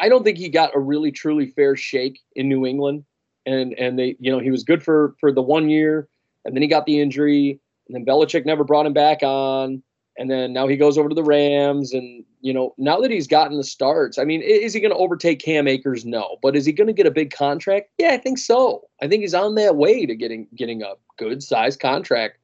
[0.00, 3.04] I don't think he got a really truly fair shake in New England.
[3.46, 6.08] And and they you know he was good for for the one year
[6.44, 9.82] and then he got the injury and then Belichick never brought him back on.
[10.20, 11.92] And then now he goes over to the Rams.
[11.92, 14.98] And you know now that he's gotten the starts I mean is he going to
[14.98, 16.04] overtake Cam Akers?
[16.04, 16.36] No.
[16.42, 17.90] But is he going to get a big contract?
[17.98, 18.88] Yeah I think so.
[19.02, 22.38] I think he's on that way to getting getting a good size contract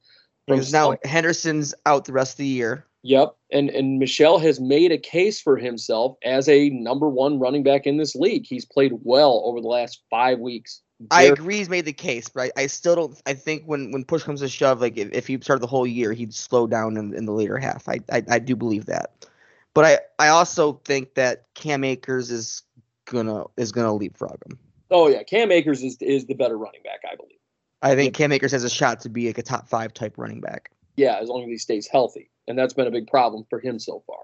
[0.47, 2.85] because now Henderson's out the rest of the year.
[3.03, 7.61] Yep, and and Michel has made a case for himself as a number one running
[7.61, 8.45] back in this league.
[8.47, 10.81] He's played well over the last five weeks.
[11.11, 13.21] I agree, he's made the case, but I, I, still don't.
[13.25, 15.85] I think when when push comes to shove, like if, if he started the whole
[15.85, 17.89] year, he'd slow down in, in the later half.
[17.89, 19.27] I, I I do believe that,
[19.73, 22.63] but I I also think that Cam Akers is
[23.05, 24.57] gonna is gonna leapfrog him.
[24.89, 27.39] Oh yeah, Cam Akers is is the better running back, I believe.
[27.81, 30.39] I think Cam Akers has a shot to be like a top five type running
[30.39, 30.71] back.
[30.95, 33.79] Yeah, as long as he stays healthy and that's been a big problem for him
[33.79, 34.19] so far.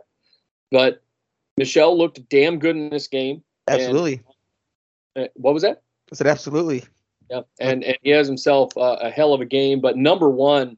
[0.71, 1.01] But
[1.57, 3.43] Michel looked damn good in this game.
[3.67, 4.21] Absolutely.
[5.15, 5.81] And, uh, what was that?
[6.11, 6.83] I said absolutely.
[7.29, 9.79] Yeah, and and he has himself uh, a hell of a game.
[9.79, 10.77] But number one,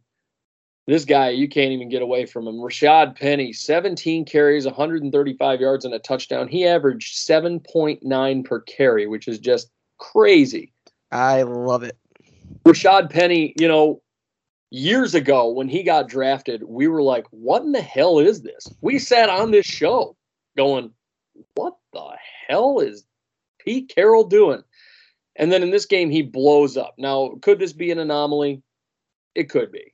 [0.85, 2.55] this guy you can't even get away from him.
[2.55, 6.47] Rashaad Penny, 17 carries, 135 yards, and a touchdown.
[6.47, 10.71] He averaged 7.9 per carry, which is just crazy.
[11.11, 11.97] I love it.
[12.65, 14.01] Rashaad Penny, you know,
[14.69, 18.67] years ago when he got drafted, we were like, what in the hell is this?
[18.81, 20.15] We sat on this show
[20.57, 20.91] going,
[21.55, 22.11] what the
[22.47, 23.05] hell is
[23.59, 24.63] Pete Carroll doing?
[25.35, 26.95] And then in this game, he blows up.
[26.97, 28.61] Now, could this be an anomaly?
[29.35, 29.93] It could be.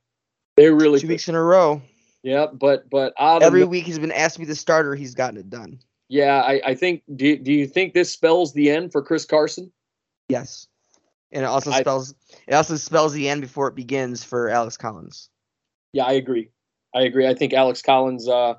[0.58, 1.14] They really two could.
[1.14, 1.82] weeks in a row.
[2.24, 4.96] Yeah, but but every week he's been asked to be the starter.
[4.96, 5.80] He's gotten it done.
[6.10, 7.04] Yeah, I, I think.
[7.16, 9.72] Do do you think this spells the end for Chris Carson?
[10.28, 10.68] Yes
[11.32, 12.14] and it also I, spells
[12.48, 15.30] it also spells the end before it begins for Alex Collins.
[15.94, 16.50] Yeah, I agree.
[16.94, 17.28] I agree.
[17.28, 18.56] I think Alex Collins uh,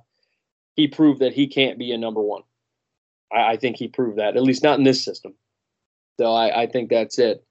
[0.77, 2.43] he proved that he can't be a number one.
[3.33, 5.35] I, I, think he proved that at least not in this system.
[6.19, 7.45] So I, I think that's it,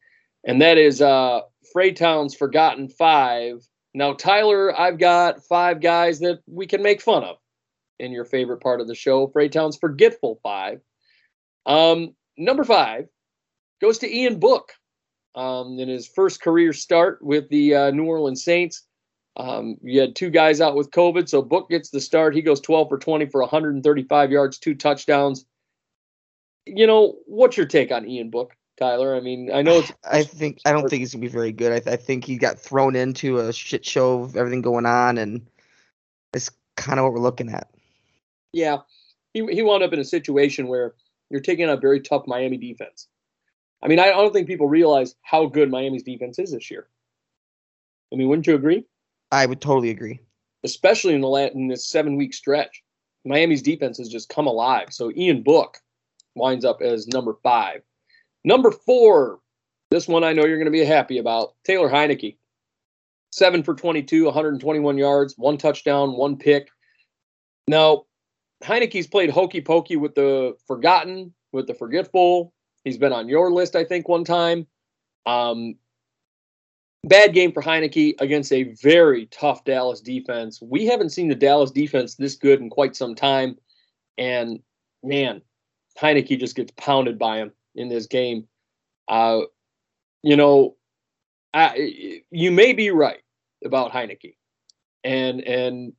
[0.45, 1.41] and that is uh,
[1.75, 3.67] Freytown's Forgotten Five.
[3.93, 7.37] Now, Tyler, I've got five guys that we can make fun of
[7.99, 10.81] in your favorite part of the show, Freytown's Forgetful Five.
[11.65, 13.07] Um, number five
[13.81, 14.71] goes to Ian Book
[15.35, 18.85] um, in his first career start with the uh, New Orleans Saints.
[19.37, 22.35] Um, you had two guys out with COVID, so Book gets the start.
[22.35, 25.45] He goes 12 for 20 for 135 yards, two touchdowns.
[26.65, 29.15] You know, what's your take on Ian Book, Tyler?
[29.15, 29.91] I mean, I know it's.
[30.03, 31.71] I think I don't think he's gonna be very good.
[31.71, 35.17] I, th- I think he got thrown into a shit show of everything going on,
[35.17, 35.45] and
[36.33, 37.69] it's kind of what we're looking at.
[38.51, 38.79] Yeah,
[39.33, 40.93] he he wound up in a situation where
[41.29, 43.07] you're taking on a very tough Miami defense.
[43.81, 46.87] I mean, I don't think people realize how good Miami's defense is this year.
[48.11, 48.85] I mean, wouldn't you agree?
[49.31, 50.19] I would totally agree.
[50.63, 52.83] Especially in the in this seven week stretch,
[53.25, 54.87] Miami's defense has just come alive.
[54.91, 55.77] So Ian Book
[56.35, 57.81] winds up as number five.
[58.43, 59.39] Number four,
[59.91, 61.53] this one I know you're going to be happy about.
[61.63, 62.37] Taylor Heinicke,
[63.31, 66.69] seven for 22, 121 yards, one touchdown, one pick.
[67.67, 68.05] Now,
[68.63, 72.53] Heinicke's played hokey pokey with the forgotten, with the forgetful,
[72.83, 74.67] He's been on your list, I think, one time.
[75.25, 75.75] Um,
[77.03, 80.61] bad game for Heinicke against a very tough Dallas defense.
[80.61, 83.57] We haven't seen the Dallas defense this good in quite some time.
[84.17, 84.61] And
[85.03, 85.41] man,
[85.99, 88.47] Heinicke just gets pounded by him in this game.
[89.07, 89.41] Uh,
[90.23, 90.75] you know,
[91.53, 93.21] I, you may be right
[93.65, 94.35] about Heinicke.
[95.03, 95.93] and and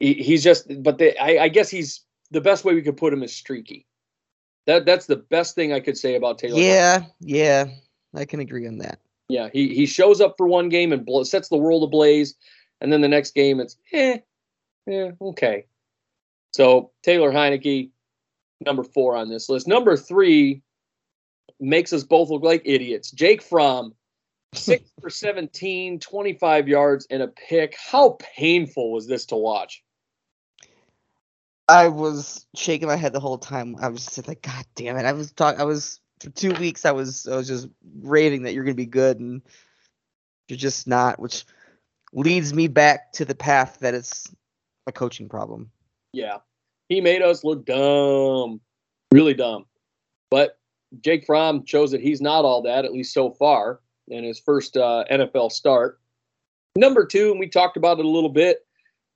[0.00, 0.70] he, he's just.
[0.82, 3.86] But they, I, I guess he's the best way we could put him is streaky.
[4.66, 6.58] That that's the best thing I could say about Taylor.
[6.58, 7.66] Yeah, yeah,
[8.14, 8.98] I can agree on that.
[9.28, 12.34] Yeah, he he shows up for one game and bl- sets the world ablaze,
[12.80, 14.18] and then the next game it's eh,
[14.86, 15.66] yeah, okay.
[16.52, 17.90] So Taylor Heinicke,
[18.64, 19.66] number four on this list.
[19.66, 20.62] Number three
[21.60, 23.10] makes us both look like idiots.
[23.10, 23.94] Jake Fromm,
[24.54, 27.76] six for 17, 25 yards and a pick.
[27.78, 29.82] How painful was this to watch?
[31.68, 33.76] I was shaking my head the whole time.
[33.80, 35.04] I was just like, God damn it!
[35.04, 35.60] I was talking.
[35.60, 36.84] I was for two weeks.
[36.84, 37.68] I was I was just
[38.02, 39.42] raving that you're gonna be good, and
[40.48, 41.18] you're just not.
[41.18, 41.44] Which
[42.12, 44.32] leads me back to the path that it's
[44.86, 45.72] a coaching problem.
[46.12, 46.38] Yeah,
[46.88, 48.60] he made us look dumb,
[49.12, 49.66] really dumb.
[50.30, 50.58] But
[51.00, 54.76] Jake Fromm shows that he's not all that, at least so far, in his first
[54.76, 56.00] uh, NFL start.
[56.76, 58.66] Number two, and we talked about it a little bit.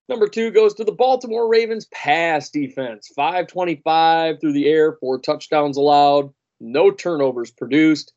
[0.08, 3.08] Number two goes to the Baltimore Ravens pass defense.
[3.14, 8.12] 525 through the air, four touchdowns allowed, no turnovers produced.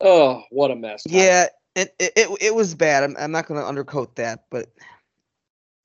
[0.00, 1.02] Oh, what a mess.
[1.08, 3.02] Yeah, it it, it, it was bad.
[3.02, 4.72] I'm, I'm not going to undercoat that, but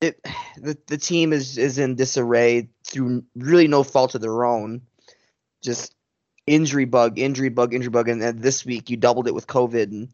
[0.01, 0.19] it
[0.57, 4.81] the, the team is is in disarray through really no fault of their own.
[5.61, 5.93] Just
[6.47, 9.91] injury bug, injury bug, injury bug, and, and this week you doubled it with COVID.
[9.91, 10.09] And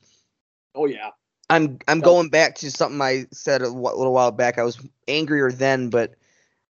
[0.74, 1.12] Oh, yeah.
[1.50, 2.06] I'm I'm Yep.
[2.06, 4.58] going back to something I said a little while back.
[4.58, 6.16] I was angrier then, but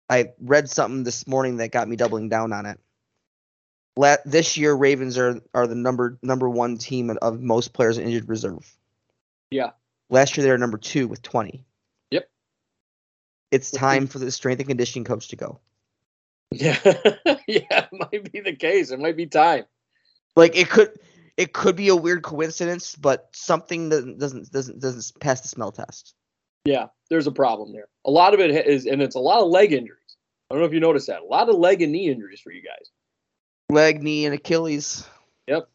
[0.09, 2.79] I read something this morning that got me doubling down on it.
[3.97, 7.97] La- this year, Ravens are are the number number one team of- of most players
[7.97, 8.73] in injured reserve.
[9.51, 9.71] Yeah.
[10.09, 11.63] Last year they were number two with 20.
[13.51, 15.59] It's time for the strength and conditioning coach to go.
[16.51, 16.79] Yeah.
[17.47, 18.91] yeah, it might be the case.
[18.91, 19.65] It might be time.
[20.35, 20.97] Like it could
[21.37, 25.71] it could be a weird coincidence, but something that doesn't doesn't doesn't pass the smell
[25.71, 26.13] test.
[26.65, 27.87] Yeah, there's a problem there.
[28.05, 29.97] A lot of it is, and it's a lot of leg injuries.
[30.49, 31.21] I don't know if you noticed that.
[31.21, 32.89] A lot of leg and knee injuries for you guys.
[33.69, 35.07] Leg, knee, and Achilles.
[35.47, 35.69] Yep.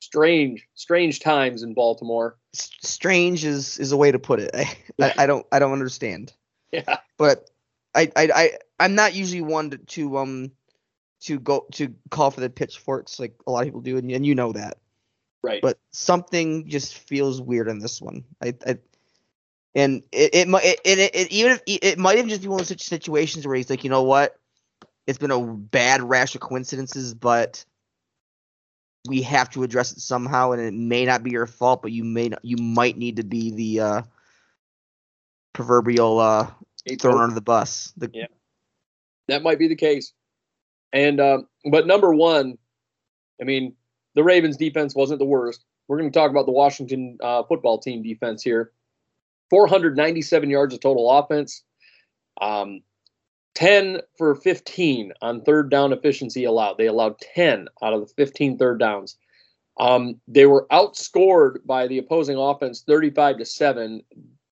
[0.00, 2.36] Strange, strange times in Baltimore.
[2.54, 4.50] S- strange is is a way to put it.
[4.54, 6.32] I, I, I don't I don't understand.
[6.72, 6.98] Yeah.
[7.16, 7.50] But
[7.94, 10.52] I I, I I'm not usually one to, to um
[11.20, 14.26] to go to call for the pitchforks like a lot of people do, and, and
[14.26, 14.78] you know that.
[15.42, 15.62] Right.
[15.62, 18.24] But something just feels weird in this one.
[18.42, 18.78] I, I
[19.74, 22.60] and it it might it, it, it even if it might even just be one
[22.60, 24.38] of such situations where he's like, you know what,
[25.06, 27.64] it's been a bad rash of coincidences, but
[29.06, 32.04] we have to address it somehow, and it may not be your fault, but you
[32.04, 34.02] may not, you might need to be the uh,
[35.58, 36.48] proverbial uh,
[37.00, 37.92] thrown under the bus.
[37.96, 38.26] The, Yeah.
[39.26, 40.12] that might be the case.
[40.92, 42.56] And um, but number one,
[43.40, 43.74] I mean,
[44.14, 45.64] the Ravens defense wasn't the worst.
[45.88, 48.70] We're going to talk about the Washington uh, football team defense here.
[49.50, 51.64] 497 yards of total offense,
[52.40, 52.82] um,
[53.56, 56.78] 10 for 15 on third down efficiency allowed.
[56.78, 59.16] They allowed 10 out of the 15 third downs.
[59.80, 64.02] Um, they were outscored by the opposing offense 35 to 7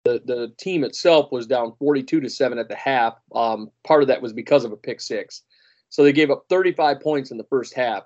[0.06, 3.14] the the team itself was down 42 to 7 at the half.
[3.34, 5.42] Um, part of that was because of a pick six.
[5.88, 8.04] So they gave up 35 points in the first half.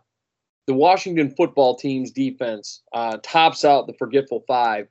[0.67, 4.89] The washington football team's defense uh, tops out the forgetful five.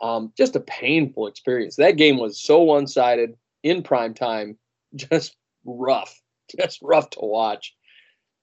[0.00, 1.76] Um, just a painful experience.
[1.76, 4.58] That game was so one-sided in prime time
[4.94, 6.20] just rough
[6.58, 7.74] just rough to watch.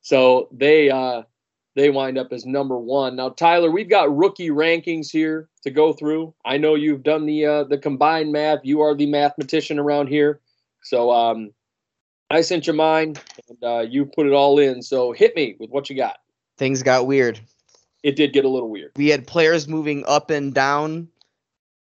[0.02, 1.23] So they uh,
[1.76, 3.16] they wind up as number one.
[3.16, 6.34] Now, Tyler, we've got rookie rankings here to go through.
[6.45, 8.60] I know you've done the uh, the combined math.
[8.64, 10.40] You are the mathematician around here,
[10.84, 11.52] so um,
[12.30, 13.16] I sent you mine,
[13.50, 14.82] and uh, you put it all in.
[14.82, 16.18] So hit me with what you got.
[16.58, 17.40] things got weird.
[18.04, 18.91] It did get a little weird.
[18.95, 21.08] We had players moving up and down.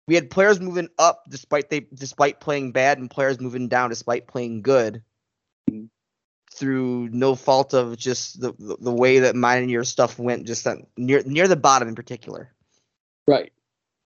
[0.07, 4.27] We had players moving up despite they despite playing bad, and players moving down despite
[4.27, 5.01] playing good.
[6.59, 10.45] Through no fault of just the the, the way that mine and your stuff went,
[10.45, 12.53] just on, near near the bottom in particular.
[13.25, 13.53] Right.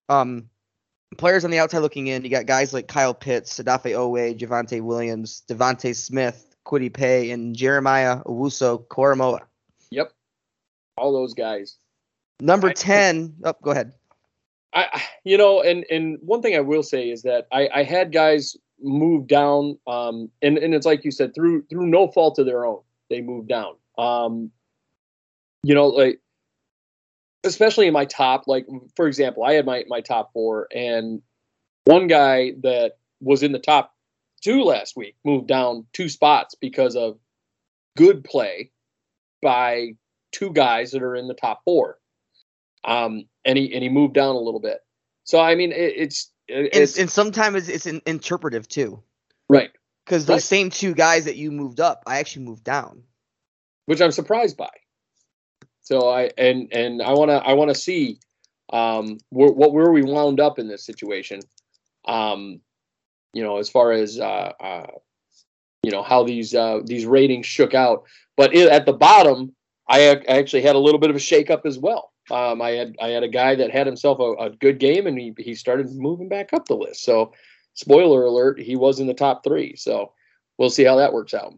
[0.08, 0.48] Um,
[1.18, 4.80] players on the outside looking in, you got guys like Kyle Pitts, Odafe Oweh, Javonte
[4.82, 9.40] Williams, DeVonta Smith, Kwity Paye, and Jeremiah Owusu-Koramoah.
[9.90, 10.12] Yep.
[10.96, 11.76] All those guys.
[12.40, 13.34] Number I- ten.
[13.44, 13.94] Oh, go ahead.
[14.72, 17.82] I, I- you know, and and one thing I will say is that I, I
[17.82, 22.38] had guys move down, um, and and it's like you said, through through no fault
[22.38, 22.80] of their own,
[23.10, 23.74] they moved down.
[23.98, 24.50] Um,
[25.62, 26.20] you know, like
[27.44, 28.66] especially in my top, like
[28.96, 31.22] for example, I had my my top four, and
[31.84, 33.94] one guy that was in the top
[34.42, 37.18] two last week moved down two spots because of
[37.96, 38.70] good play
[39.42, 39.92] by
[40.32, 41.98] two guys that are in the top four
[42.84, 44.78] um, and he and he moved down a little bit.
[45.24, 49.02] So I mean, it, it's it- And, and sometimes it's, it's in, interpretive too,
[49.48, 49.70] right,
[50.04, 50.42] because those Right.
[50.42, 53.02] same two guys that you moved up, I actually moved down.
[53.86, 54.70] which I'm surprised by.
[55.82, 58.18] So I and and I want to I want to see
[58.72, 61.40] um where, what where we wound up in this situation.
[62.06, 62.60] Um,
[63.34, 64.86] you know, as far as uh, uh
[65.82, 68.04] you know how these uh these ratings shook out,
[68.38, 69.54] but it, at the bottom,
[69.86, 72.13] I ac- actually had a little bit of a shakeup as well.
[72.30, 75.18] Um, I had I had a guy that had himself a, a good game and
[75.18, 77.04] he he started moving back up the list.
[77.04, 77.32] So,
[77.74, 79.76] spoiler alert, he was in the top three.
[79.76, 80.12] So,
[80.58, 81.54] we'll see how that works out.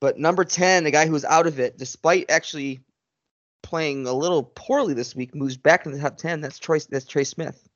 [0.00, 2.80] But number 10, the guy who was out of it, despite actually
[3.62, 6.40] playing a little poorly this week, moves back in the top 10.
[6.40, 7.68] That's Troy, that's Trey Smith.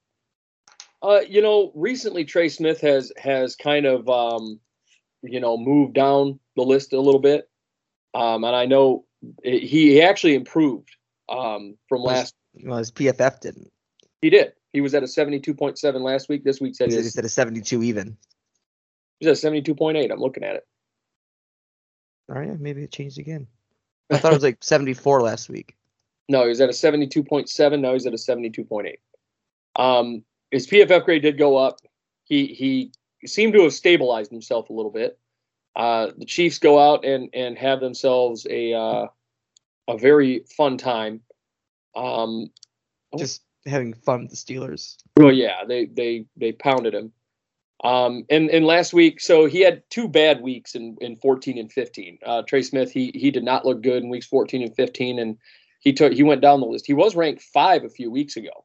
[1.03, 4.59] Uh, you know, recently Trey Smith has has kind of um,
[5.23, 7.49] you know moved down the list a little bit,
[8.15, 9.05] um, and I know
[9.45, 10.96] he he actually improved
[11.29, 12.35] um, from last.
[12.65, 13.71] Well, his PFF didn't.
[14.23, 14.53] He did.
[14.73, 16.45] He was at a seventy-two point seven last week.
[16.45, 18.17] This week said He his, at a 72 even.
[19.21, 20.11] he's at seventy-two point eight.
[20.11, 20.67] I'm looking at it.
[22.29, 23.47] All right, maybe it changed again.
[24.11, 25.77] I thought it was like 74 last week.
[26.29, 27.81] No, he was at a seventy-two point seven.
[27.81, 29.01] Now he's at a seventy-two point eight.
[29.77, 31.79] Um, his PFF grade did go up.
[32.25, 32.91] He he
[33.27, 35.19] seemed to have stabilized himself a little bit.
[35.77, 39.07] Uh, the Chiefs go out and and have themselves a uh,
[39.89, 41.21] a very fun time.
[41.95, 42.51] Um,
[43.13, 43.19] Oh.
[43.19, 44.97] Just having fun with the Steelers.
[45.17, 47.13] well, yeah, they they they pounded him.
[47.85, 51.73] Um, and and last week, so he had two bad weeks in in 14 and
[51.73, 52.19] 15.
[52.25, 55.37] Uh, Trey Smith, he he did not look good in weeks 14 and 15, and
[55.81, 56.87] he took he went down the list.
[56.87, 58.65] He was ranked five a few weeks ago,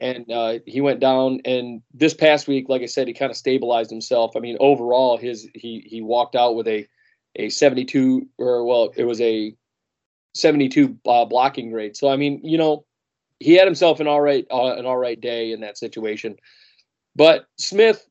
[0.00, 1.40] and uh, he went down.
[1.44, 4.36] And this past week, like I said, he kind of stabilized himself.
[4.36, 6.86] I mean, overall, his he he walked out with a
[7.36, 9.54] a 72 or well, it was a
[10.34, 11.96] 72 uh, blocking grade.
[11.96, 12.84] So I mean, you know,
[13.38, 16.36] he had himself an all right uh, an all right day in that situation.
[17.16, 18.06] But Smith,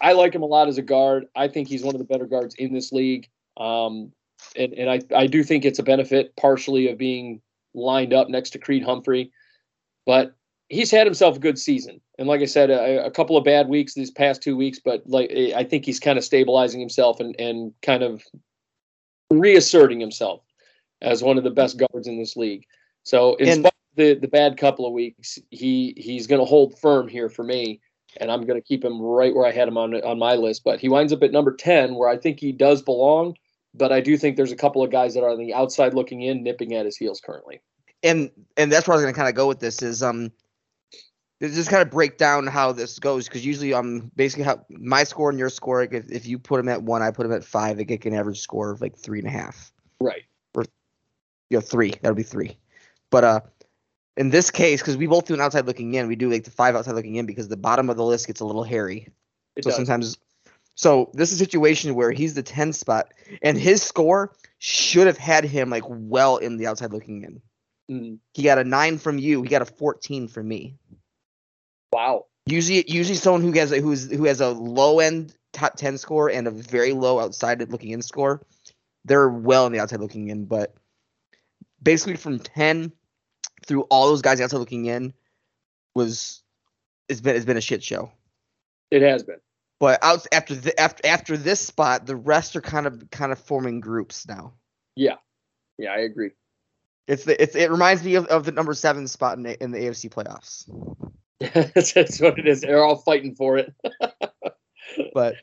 [0.00, 1.26] I like him a lot as a guard.
[1.34, 3.28] I think he's one of the better guards in this league.
[3.56, 4.12] Um,
[4.56, 7.40] and and I, I do think it's a benefit partially of being
[7.74, 9.30] lined up next to Creed Humphrey.
[10.04, 10.34] But
[10.68, 12.00] he's had himself a good season.
[12.18, 15.02] And like I said, a, a couple of bad weeks these past two weeks, but
[15.06, 18.22] like I think he's kind of stabilizing himself and, and kind of
[19.30, 20.42] reasserting himself
[21.02, 22.64] as one of the best guards in this league.
[23.02, 26.44] So in And- spite of the, the bad couple of weeks, he he's going to
[26.44, 27.80] hold firm here for me,
[28.18, 30.64] and I'm going to keep him right where I had him on on my list.
[30.64, 33.36] But he winds up at number ten, where I think he does belong.
[33.74, 36.22] But I do think there's a couple of guys that are on the outside looking
[36.22, 37.60] in, nipping at his heels currently.
[38.02, 40.30] and and that's where I was gonna kind of go with this is um
[41.42, 45.28] just kind of break down how this goes because usually um basically how my score
[45.30, 47.44] and your score like, if, if you put them at one I put them at
[47.44, 49.70] five they get an average score of like three and a half
[50.00, 50.22] Right.
[51.50, 52.56] You know three that'll be three
[53.10, 53.40] but uh
[54.16, 56.50] in this case because we both do an outside looking in we do like the
[56.50, 59.08] five outside looking in because the bottom of the list gets a little hairy
[59.56, 59.76] It so does.
[59.76, 60.18] sometimes
[60.74, 63.12] so this is a situation where he's the 10 spot
[63.42, 67.40] and his score should have had him like well in the outside looking in
[67.90, 69.42] Mm, he got a nine from you.
[69.42, 70.74] He got a fourteen from me.
[71.92, 72.26] wow.
[72.46, 76.28] Usually, usually someone who has a, who's who has a low end top ten score
[76.28, 78.42] and a very low outside looking in score,
[79.04, 80.44] they're well in the outside looking in.
[80.46, 80.74] But
[81.86, 82.92] basically, from ten
[83.66, 85.14] through all those guys outside looking in
[85.94, 86.42] was
[87.08, 88.12] it's been it's been a shit show.
[88.90, 89.38] It has been.
[89.78, 93.38] But out after the, after after this spot, the rest are kind of kind of
[93.38, 94.52] forming groups now.
[94.94, 95.16] Yeah,
[95.78, 96.30] yeah, I agree.
[97.08, 99.70] It's the it's, it reminds me of, of the number seven spot in the, in
[99.70, 100.68] the AFC playoffs.
[101.74, 102.62] that's, that's what it is.
[102.62, 103.72] They're all fighting for it.
[105.14, 105.36] but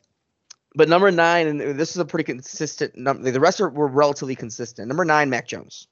[0.76, 3.30] but number nine, and this is a pretty consistent number.
[3.30, 4.88] The rest are, were relatively consistent.
[4.88, 5.88] Number nine, Mac Jones.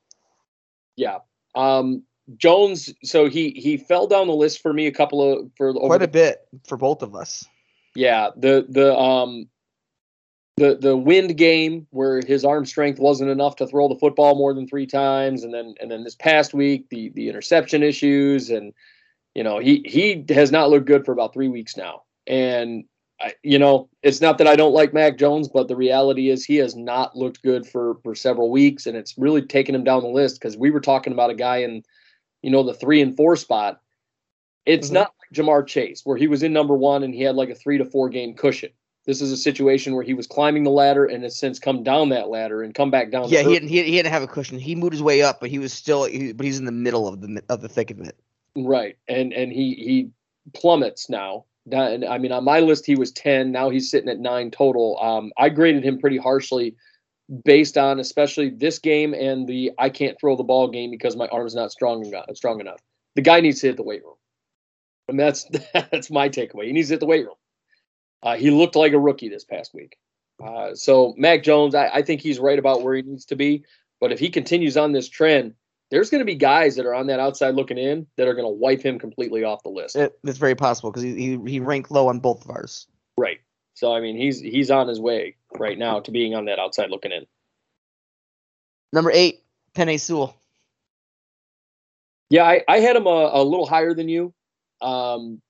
[1.02, 1.18] Yeah.
[1.56, 2.04] Um,
[2.38, 2.94] Jones.
[3.04, 6.06] So he he fell down the list for me a couple of for Quite the
[6.06, 7.44] a bit for both of us.
[7.96, 9.50] Yeah, the the um
[10.58, 14.54] the the wind game where his arm strength wasn't enough to throw the football more
[14.54, 18.72] than three times, and then and then this past week the the interception issues, and
[19.34, 22.84] you know he he has not looked good for about three weeks now, and
[23.22, 26.44] I, you know it's not that I don't like Mac Jones, but the reality is
[26.44, 30.02] he has not looked good for for several weeks, and it's really taken him down
[30.02, 31.84] the list because we were talking about a guy in
[32.42, 33.80] you know the three and four spot.
[34.66, 34.94] It's Mhm.
[34.94, 37.56] not like Ja'Marr Chase where he was in number one and he had like a
[37.56, 38.72] three to four game cushion.
[39.06, 42.10] This is a situation where he was climbing the ladder and has since come down
[42.10, 43.30] that ladder and come back down.
[43.30, 44.60] Yeah, he didn't, he, he didn't have a cushion.
[44.60, 47.08] He moved his way up, but he was still, he, but he's in the middle
[47.08, 48.16] of the of the thick of it.
[48.56, 50.10] right, and and he he
[50.54, 51.46] plummets now.
[51.74, 53.52] I mean, on my list he was ten.
[53.52, 54.98] Now he's sitting at nine total.
[55.02, 56.76] Um, I graded him pretty harshly
[57.46, 61.28] based on especially this game and the I can't throw the ball game because my
[61.28, 62.26] arm's not strong enough.
[62.34, 62.82] Strong enough.
[63.16, 64.16] The guy needs to hit the weight room.
[65.08, 66.66] And that's that's my takeaway.
[66.66, 67.36] He needs to hit the weight room.
[68.24, 69.98] Uh, he looked like a rookie this past week.
[70.44, 73.64] Uh, so Mac Jones, I, I think he's right about where he needs to be.
[74.00, 75.54] But if he continues on this trend,
[75.92, 78.46] there's going to be guys that are on that outside looking in that are going
[78.46, 79.96] to wipe him completely off the list.
[79.98, 82.88] It, it's very possible because he, he he ranked low on both of ours.
[83.18, 83.40] Right.
[83.74, 86.90] So I mean, he's he's on his way right now to being on that outside
[86.90, 87.26] looking in.
[88.94, 89.44] Number eight,
[89.76, 90.36] Penei Sewell.
[92.30, 94.34] Yeah, I, I had him a, a little higher than you.
[94.82, 95.42] Um,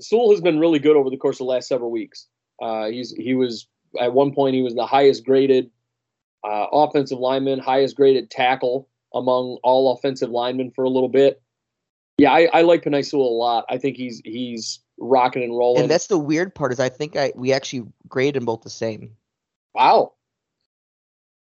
[0.00, 2.26] Sewell has been really good over the course of the last several weeks.
[2.60, 3.68] Uh, he's he was
[4.00, 5.70] at one point he was the highest graded
[6.42, 11.40] uh, offensive lineman, highest graded tackle among all offensive linemen for a little bit.
[12.18, 13.64] Yeah, I, I like Penei a lot.
[13.68, 15.82] I think he's he's rocking and rolling.
[15.82, 18.70] And that's the weird part is I think I we actually graded them both the
[18.70, 19.16] same.
[19.74, 20.12] wow.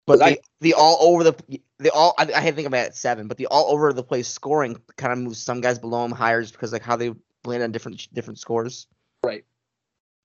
[0.05, 3.27] But I- the, the all over the the all I, I think I'm at seven,
[3.27, 6.41] but the all over the place scoring kind of moves some guys below him higher
[6.41, 7.13] just because like how they
[7.45, 8.87] land on different different scores.
[9.23, 9.45] Right.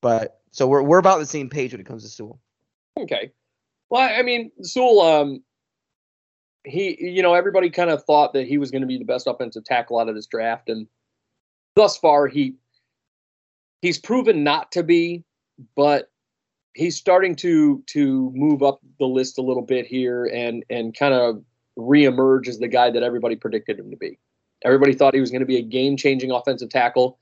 [0.01, 2.40] But so we're we're about the same page when it comes to Sewell.
[2.98, 3.32] Okay.
[3.90, 5.43] Well, I mean, Sewell, um,
[6.65, 9.27] he, you know, everybody kind of thought that he was going to be the best
[9.27, 10.87] offensive tackle out of this draft, and
[11.77, 12.55] thus far, he
[13.81, 15.25] he's proven not to be,
[15.77, 16.11] but
[16.75, 21.15] he's starting to to move up the list a little bit here and and kind
[21.15, 21.43] of
[21.79, 24.19] reemerge as the guy that everybody predicted him to be.
[24.65, 27.19] Everybody thought he was going to be a game changing offensive tackle,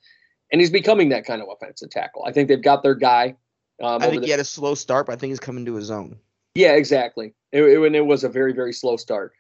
[0.53, 2.25] and he's becoming that kind of offensive tackle.
[2.27, 3.37] I think they've got their guy.
[3.83, 5.75] Um, I think the- he had a slow start, but I think he's coming to
[5.75, 6.19] his own.
[6.55, 7.35] Yeah, exactly.
[7.53, 9.33] It, it, and it was a very, very slow start.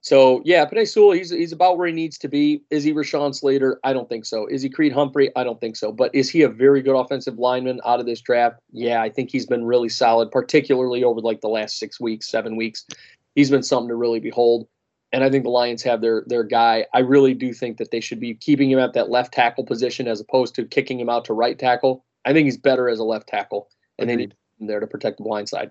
[0.00, 2.62] So yeah, Penei Sewell, he's he's about where he needs to be.
[2.70, 3.80] Is he Rashawn Slater?
[3.82, 4.46] I don't think so.
[4.46, 5.30] Is he Creed Humphrey?
[5.34, 5.90] I don't think so.
[5.90, 8.60] But is he a very good offensive lineman out of this draft?
[8.70, 12.54] Yeah, I think he's been really solid, particularly over like the last six weeks, seven
[12.54, 12.86] weeks.
[13.34, 14.68] He's been something to really behold.
[15.12, 16.86] And I think the Lions have their their guy.
[16.94, 20.06] I really do think that they should be keeping him at that left tackle position
[20.06, 22.04] as opposed to kicking him out to right tackle.
[22.24, 25.16] I think he's better as a left tackle, and they need him there to protect
[25.16, 25.70] the blind side.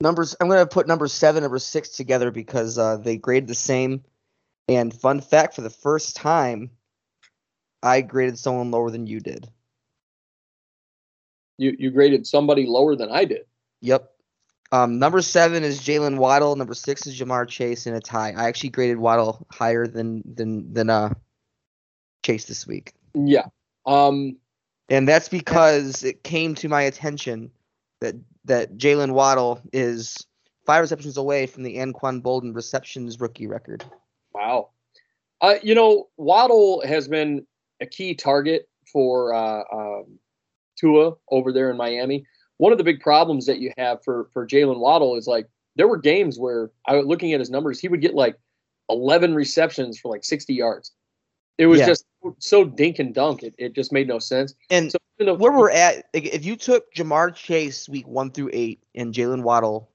[0.00, 0.34] Numbers.
[0.40, 4.02] I'm gonna put number seven, number six together because uh, they grade the same.
[4.68, 6.70] And fun fact: for the first time,
[7.82, 9.48] I graded someone lower than you did.
[11.58, 13.42] You you graded somebody lower than I did.
[13.82, 14.10] Yep.
[14.72, 16.54] Um, number seven is Jalen Waddle.
[16.56, 18.32] Number six is Ja'Marr Chase in a tie.
[18.36, 21.12] I actually graded Waddle higher than than than uh
[22.24, 23.46] Chase this week, Yeah.
[23.86, 24.36] Um.
[24.88, 27.50] and that's because it came to my attention
[28.00, 28.14] that
[28.44, 30.16] that Jalen Waddle is
[30.66, 33.84] five receptions away from the Anquan Boldin receptions rookie record.
[34.34, 34.70] Wow.
[35.40, 35.56] Uh.
[35.62, 37.46] You know, Waddle has been
[37.80, 40.18] a key target for uh, um,
[40.78, 42.24] Tua over there in Miami.
[42.58, 45.46] One of the big problems that you have for for Jalen Waddle is like
[45.76, 48.36] there were games where I was looking at his numbers, he would get like
[48.90, 50.92] 11 receptions for like 60 yards.
[51.60, 51.86] It was Yeah.
[51.86, 52.06] just
[52.38, 53.42] so dink and dunk.
[53.42, 54.54] It, it just made no sense.
[54.70, 58.48] And So you know, where we're at, if you took Ja'Marr Chase week one through
[58.54, 59.90] eight and Jalen Waddle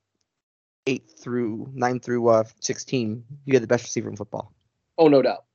[0.85, 4.53] eight through nine through uh sixteen, you get the best receiver in football.
[4.99, 5.45] oh no doubt,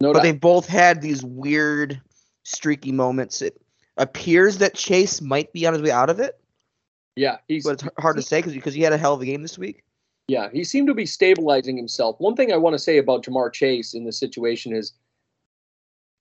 [0.00, 0.14] no doubt.
[0.14, 0.22] but doubt.
[0.24, 2.00] they both had these weird
[2.42, 3.40] streaky moments.
[3.40, 3.62] It
[3.98, 6.40] appears that Chase might be on his way out of it,
[7.14, 9.24] yeah, he's but it's hard to say because because he had a hell of a
[9.26, 9.84] game this week.
[10.26, 12.16] Yeah, he seemed to be stabilizing himself.
[12.18, 14.94] One thing I want to say about Ja'Marr Chase in this situation is,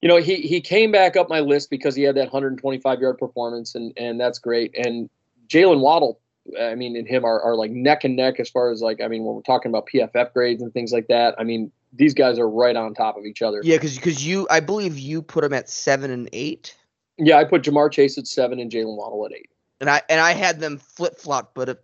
[0.02, 3.18] you know, he he came back up my list because he had that 125 yard
[3.18, 4.74] performance, and and that's great.
[4.76, 5.10] And
[5.48, 6.20] Jalen Waddle,
[6.60, 9.08] I mean, and him are, are like neck and neck as far as like, I
[9.08, 11.36] mean, when we're talking about PFF grades and things like that.
[11.38, 13.62] I mean, these guys are right on top of each other.
[13.64, 16.76] Yeah, because because you, I believe you put him at seven and eight,
[17.18, 19.50] Yeah, I put Ja'Marr Chase at seven and Jalen Waddle at eight.
[19.80, 21.78] and I and I had them flip flop, but a,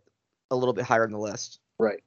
[0.50, 1.60] a little bit higher on the list.
[1.78, 2.02] Right.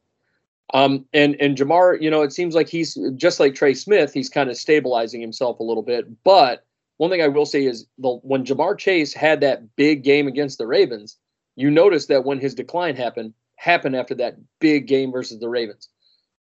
[0.72, 4.12] Um, and and Ja'Marr, you know, it seems like he's just like Trey Smith.
[4.12, 6.06] He's kind of stabilizing himself a little bit.
[6.22, 6.64] But
[6.98, 10.59] one thing I will say is the when Ja'Marr Chase had that big game against
[10.59, 11.16] the Ravens,
[11.56, 15.88] you notice that when his decline happened, happened after that big game versus the Ravens.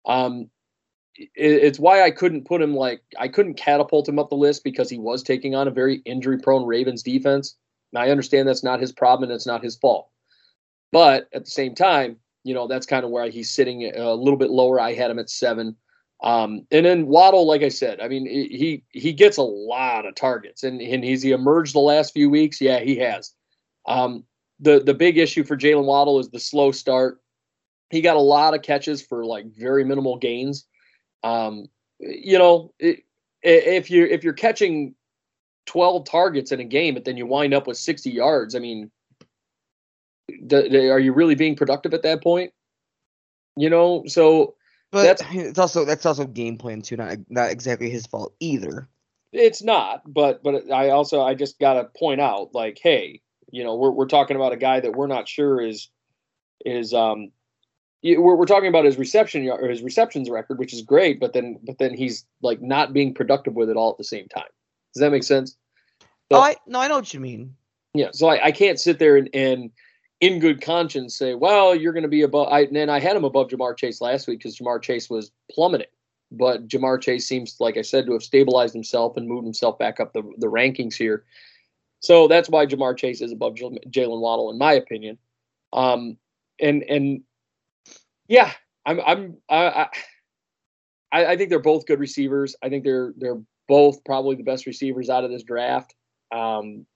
[0.06, 0.50] Um,
[1.14, 4.64] it, it's why I couldn't put him like I couldn't catapult him up the list
[4.64, 7.56] because he was taking on a very injury-prone Ravens defense.
[7.92, 10.08] Now I understand that's not his problem and it's not his fault,
[10.90, 12.16] but at the same time
[12.46, 14.80] you know that's kind of where he's sitting a little bit lower.
[14.80, 15.74] I had him at seven,
[16.22, 20.14] um, and then Waddle, like I said, I mean he he gets a lot of
[20.14, 22.60] targets, and and he's he emerged the last few weeks.
[22.60, 23.34] Yeah, he has.
[23.86, 24.24] Um,
[24.60, 27.20] the the big issue for Jalen Waddle is the slow start.
[27.90, 30.66] He got a lot of catches for like very minimal gains.
[31.24, 31.66] Um,
[31.98, 33.00] you know, it,
[33.42, 34.94] if you if you're catching
[35.66, 38.90] 12 targets in a game, but then you wind up with 60 yards, I mean,
[40.28, 42.52] d- d- are you really being productive at that point?
[43.56, 44.54] You know, so
[44.92, 48.88] But That's- it's also that's also game plan too, not not exactly his fault either.
[49.32, 53.20] It's not, but but I also I just got to point out like, hey,
[53.50, 55.88] you know, we're we're talking about a guy that we're not sure is
[56.64, 57.32] is um
[58.02, 61.58] we're, we're talking about his reception or his receptions record, which is great, but then
[61.64, 64.48] but then he's like not being productive with it all at the same time.
[64.94, 65.56] Does that make sense?
[66.30, 67.56] Oh, I no, I know what you mean.
[67.94, 69.70] Yeah, so I, I can't sit there and, and
[70.20, 72.48] in good conscience say, well, you're going to be above.
[72.50, 75.88] I, and I had him above Ja'Marr Chase last week because Ja'Marr Chase was plummeting.
[76.32, 80.00] But Ja'Marr Chase seems, like I said, to have stabilized himself and moved himself back
[80.00, 81.24] up the, the rankings here.
[82.00, 85.18] So that's why Ja'Marr Chase is above Jal- Jalen Waddle, in my opinion.
[85.72, 86.16] Um,
[86.60, 87.22] and and
[88.28, 88.52] yeah,
[88.86, 89.88] I'm I'm I,
[91.12, 92.56] I I think they're both good receivers.
[92.62, 95.94] I think they're they're both probably the best receivers out of this draft.
[96.32, 96.86] Um,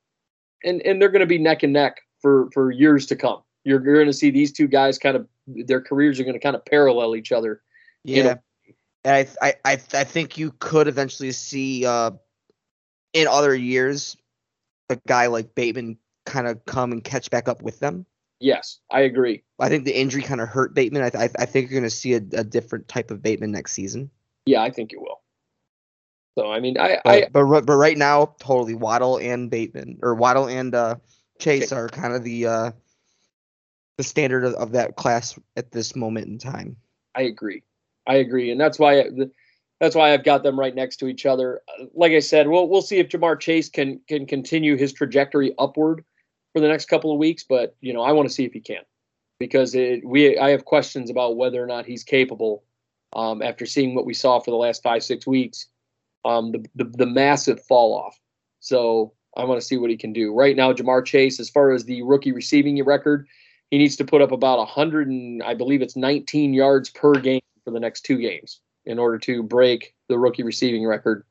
[0.65, 3.43] and and they're going to be neck and neck for for years to come.
[3.65, 6.41] You're, you're going to see these two guys kind of their careers are going to
[6.41, 7.63] kind of parallel each other.
[8.05, 8.17] Yeah.
[8.17, 8.39] You know-
[9.03, 12.11] and I, I I I think you could eventually see uh
[13.15, 14.17] in other years
[14.91, 18.05] a guy like Bateman kind of come and catch back up with them.
[18.41, 19.43] Yes, I agree.
[19.59, 21.03] I think the injury kind of hurt Bateman.
[21.03, 23.73] I, I, I think you're going to see a, a different type of Bateman next
[23.73, 24.11] season.
[24.47, 25.21] Yeah, I think you will.
[26.39, 30.15] So I mean, I But I but, but right now, totally Waddle and Bateman or
[30.15, 30.97] Waddle and uh,
[31.41, 32.71] Chase are kind of the uh,
[33.97, 36.77] the standard of, of that class at this moment in time.
[37.15, 37.63] I agree.
[38.07, 39.05] I agree, and that's why
[39.81, 41.61] that's why I've got them right next to each other.
[41.95, 46.05] Like I said, we'll we'll see if Ja'Marr Chase can can continue his trajectory upward
[46.53, 47.45] for the next couple of weeks.
[47.45, 48.83] But you know, I want to see if he can
[49.39, 52.63] because it, we I have questions about whether or not he's capable
[53.15, 55.67] um, after seeing what we saw for the last five six weeks,
[56.25, 58.19] um, the, the the massive fall off.
[58.61, 60.35] So I want to see what he can do.
[60.35, 63.27] Right now, Ja'Marr Chase, as far as the rookie receiving record,
[63.71, 67.41] he needs to put up about 100 and I believe it's 19 yards per game
[67.65, 71.25] for the next two games in order to break the rookie receiving record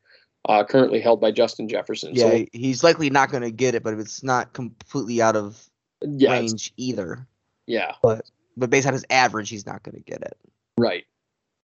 [0.47, 2.13] uh, currently held by Justin Jefferson.
[2.13, 5.69] Yeah, So, he's likely not going to get it, but it's not completely out of
[6.01, 7.27] yeah, range either.
[7.67, 10.37] yeah, But but based on his average, he's not going to get it.
[10.77, 11.05] right.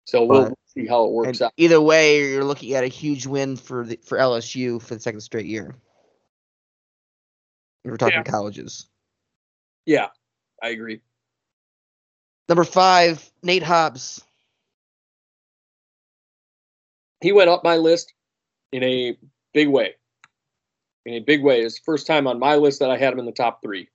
[0.05, 1.53] So we'll see how it works out.
[1.57, 5.20] either way, you're looking at a huge win for the, for LSU for the second
[5.20, 5.74] straight year.
[7.87, 8.23] We're talking Yeah.
[8.25, 8.89] colleges.
[9.85, 10.09] Yeah,
[10.63, 11.01] I agree.
[12.49, 14.25] Number five, Nate Hobbs.
[17.21, 18.13] He went up my list
[18.73, 19.17] in a
[19.53, 19.95] big way.
[21.05, 21.61] In a big way.
[21.61, 23.89] It's the first time on my list that I had him in the top three.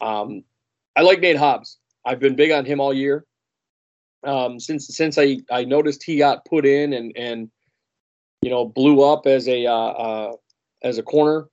[0.00, 0.44] Um,
[0.96, 1.78] I like Nate Hobbs.
[2.04, 3.24] I've been big on him all year.
[4.24, 7.50] Um, since since I, I noticed he got put in and and
[8.40, 10.32] you know blew up as a uh, uh,
[10.82, 11.48] as a corner.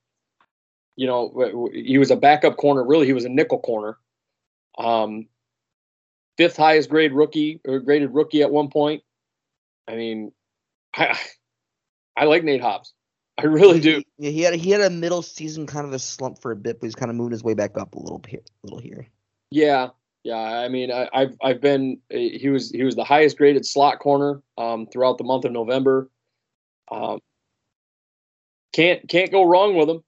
[1.00, 2.84] You know he was a backup corner.
[2.84, 3.98] Really, he was a nickel corner.
[4.78, 5.28] Um,
[6.36, 9.04] fifth highest grade rookie or graded rookie at one point.
[9.88, 10.34] I mean,
[10.94, 11.18] I
[12.18, 12.94] I like Nate Hobbs.
[13.38, 14.04] I really do.
[14.18, 16.82] Yeah, he had he had a middle season kind of a slump for a bit,
[16.82, 19.08] but he's kind of moving his way back up a little here, a little here.
[19.52, 19.92] Yeah,
[20.26, 20.36] yeah.
[20.36, 24.00] I mean, I, I've I've been eh, he was he was the highest graded slot
[24.00, 26.10] corner um, throughout the month of November.
[26.92, 27.20] Um,
[28.74, 30.04] can't can't go wrong with him.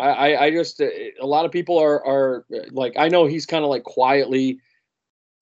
[0.00, 3.64] I I, just eh, a lot of people are are like I know he's kind
[3.64, 4.60] of like quietly.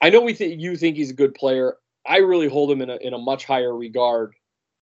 [0.01, 1.77] I know we think you think he's a good player.
[2.07, 4.35] I really hold him in a in a much higher regard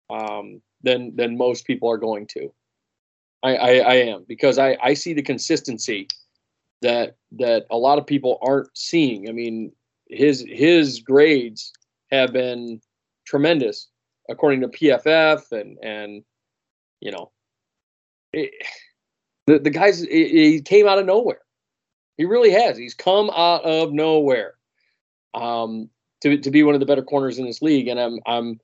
[0.10, 2.52] um, than than most people are going to.
[3.42, 6.08] I, I, I am because I, I see the consistency
[6.82, 9.30] that that a lot of people aren't seeing.
[9.30, 9.72] I mean,
[10.08, 11.72] his his grades
[12.12, 12.82] have been
[13.26, 13.88] tremendous
[14.30, 16.24] according to PFF and and
[17.00, 17.32] you know
[18.34, 18.52] it,
[19.50, 21.42] the the guys he came out of nowhere.
[22.18, 22.78] He really has.
[22.78, 24.54] He's come out of nowhere
[25.34, 25.90] um,
[26.22, 28.60] to to be one of the better corners in this league, and I'm I'm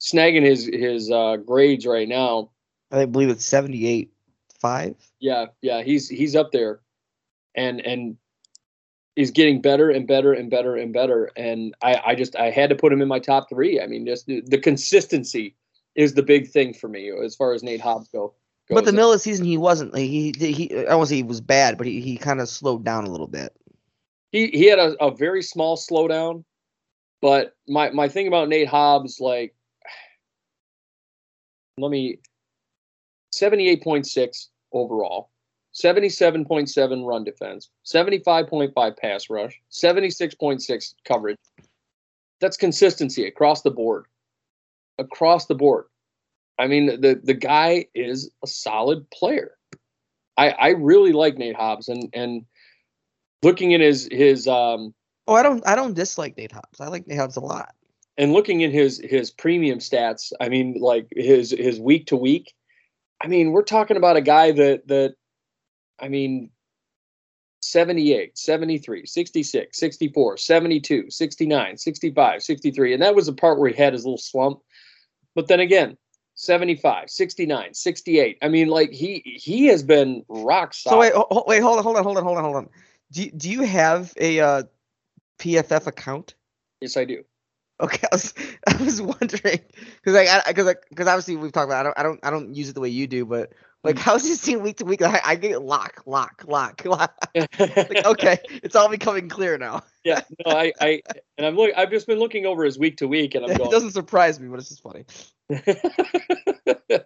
[0.00, 2.50] snagging his his uh, grades right now.
[2.90, 4.12] I believe it's seventy eight
[4.60, 4.96] five.
[5.20, 6.80] Yeah, yeah, he's he's up there,
[7.54, 8.16] and and
[9.14, 11.30] he's getting better and better and better and better.
[11.36, 13.80] And I I just I had to put him in my top three.
[13.80, 15.54] I mean, just the, the consistency
[15.94, 18.34] is the big thing for me as far as Nate Hobbs go.
[18.70, 19.94] But the middle of the season, he wasn't.
[19.96, 20.52] He he.
[20.52, 23.10] he I won't say he was bad, but he, he kind of slowed down a
[23.10, 23.54] little bit.
[24.32, 26.44] he he had a, a very small slowdown.
[27.20, 29.54] But my my thing about Nate Hobbs, like,
[31.78, 32.18] let me,
[33.32, 35.30] seventy eight point six overall,
[35.72, 40.62] seventy seven point seven run defense, seventy five point five pass rush, seventy six point
[40.62, 41.38] six coverage.
[42.40, 44.06] That's consistency across the board.
[44.98, 45.86] Across the board.
[46.58, 49.52] I mean, the the guy is a solid player.
[50.36, 52.44] I I really like Nate Hobbs, and and
[53.42, 54.94] looking at his his um
[55.26, 56.80] Oh, I don't I don't dislike Nate Hobbs.
[56.80, 57.74] I like Nate Hobbs a lot.
[58.16, 62.54] and looking at his his premium stats, I mean, like his his week to week,
[63.20, 65.14] I mean, we're talking about a guy that that,
[65.98, 66.50] I mean,
[67.62, 72.92] 78, 73, 66, 64, 72, 69, 65, 63.
[72.92, 74.60] And that was the part where he had his little slump.
[75.34, 75.96] But then again,
[76.44, 78.38] 75, 69, 68.
[78.42, 80.94] I mean, like he he has been rock solid.
[80.94, 82.68] So wait, ho- wait, hold on, hold on, hold on, hold on, hold on.
[83.12, 84.62] Do you, do you have a uh,
[85.38, 86.34] PFF account?
[86.80, 87.24] yes, I do.
[87.80, 88.34] Okay, I was
[88.66, 89.60] I was wondering
[90.02, 92.54] because like because like, because obviously we've talked about I don't I don't I don't
[92.54, 93.52] use it the way you do, but
[93.84, 94.00] like Mm.
[94.00, 95.02] how's this team week to week?
[95.02, 97.14] I, I get lock lock lock lock.
[97.34, 99.82] Like, okay, it's all becoming clear now.
[100.04, 101.02] yeah, no, I, I
[101.38, 103.68] and I'm look I've just been looking over his week to week and I'm going.
[103.68, 105.04] It doesn't surprise me, but it's just funny.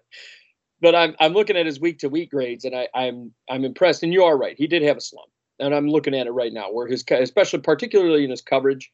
[0.81, 4.03] but I'm I'm looking at his week to week grades and I, I'm I'm impressed.
[4.03, 4.57] And you are right.
[4.57, 5.31] He did have a slump.
[5.61, 8.93] And I'm looking at it right now where his especially particularly in his coverage,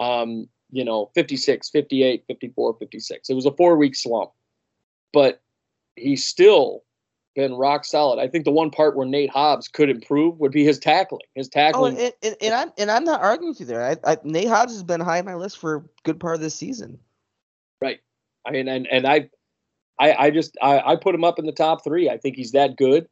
[0.00, 3.30] um, you know, 56, 58, 54, 56.
[3.30, 4.32] It was a four week slump.
[5.12, 5.40] But
[5.94, 6.82] he's still
[7.40, 8.20] been rock solid.
[8.20, 11.22] I think the one part where Nate Hobbs could improve would be his tackling.
[11.34, 13.82] His Oh, tackling and, and, and I'm and I'm not arguing with you there.
[13.82, 16.40] I, I, Nate Hobbs has been high on my list for a good part of
[16.40, 16.98] this season.
[17.80, 18.00] Right.
[18.46, 19.30] I mean, and and I,
[19.98, 22.10] I, I just I, I put him up in the top three.
[22.10, 23.08] I think he's that good,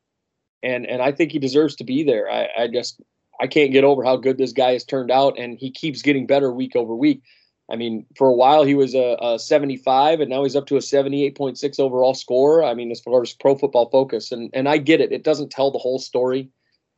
[0.63, 2.31] and and I think he deserves to be there.
[2.31, 3.01] I, I just
[3.41, 6.27] I can't get over how good this guy has turned out, and he keeps getting
[6.27, 7.23] better week over week.
[7.70, 10.77] I mean, for a while he was a, a 75, and now he's up to
[10.77, 12.65] a 78.6 overall score.
[12.65, 15.12] I mean, as far as Pro Football Focus, and and I get it.
[15.12, 16.49] It doesn't tell the whole story.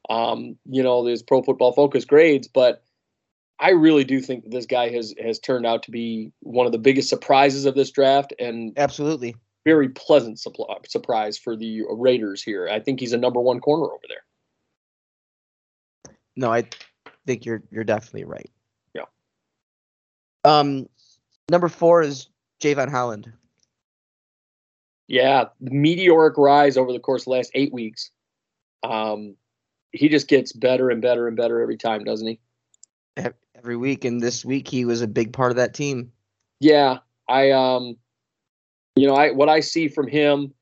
[0.09, 2.85] Um, you know, there's Pro Football Focus grades, but
[3.59, 6.73] I really do think that this guy has has turned out to be one of
[6.73, 9.35] the biggest surprises of this draft, and Absolutely.
[9.65, 12.69] very pleasant suppl- surprise for the Raiders here.
[12.69, 14.25] I think he's a number one corner over there.
[16.37, 16.65] No, I
[17.27, 18.51] think you're you're definitely right.
[20.45, 20.89] Um,
[21.51, 22.29] number four is
[22.61, 23.33] Jevon Holland.
[25.09, 28.11] Yeah, the meteoric rise over the course of the last eight weeks.
[28.83, 29.35] Um,
[29.93, 32.41] he just gets better and better and better every time, doesn't he?
[33.61, 36.13] every week, and this week he was a big part of that team.
[36.61, 36.99] Yeah,
[37.29, 37.97] I um,
[38.97, 40.55] you know, I what I see from him,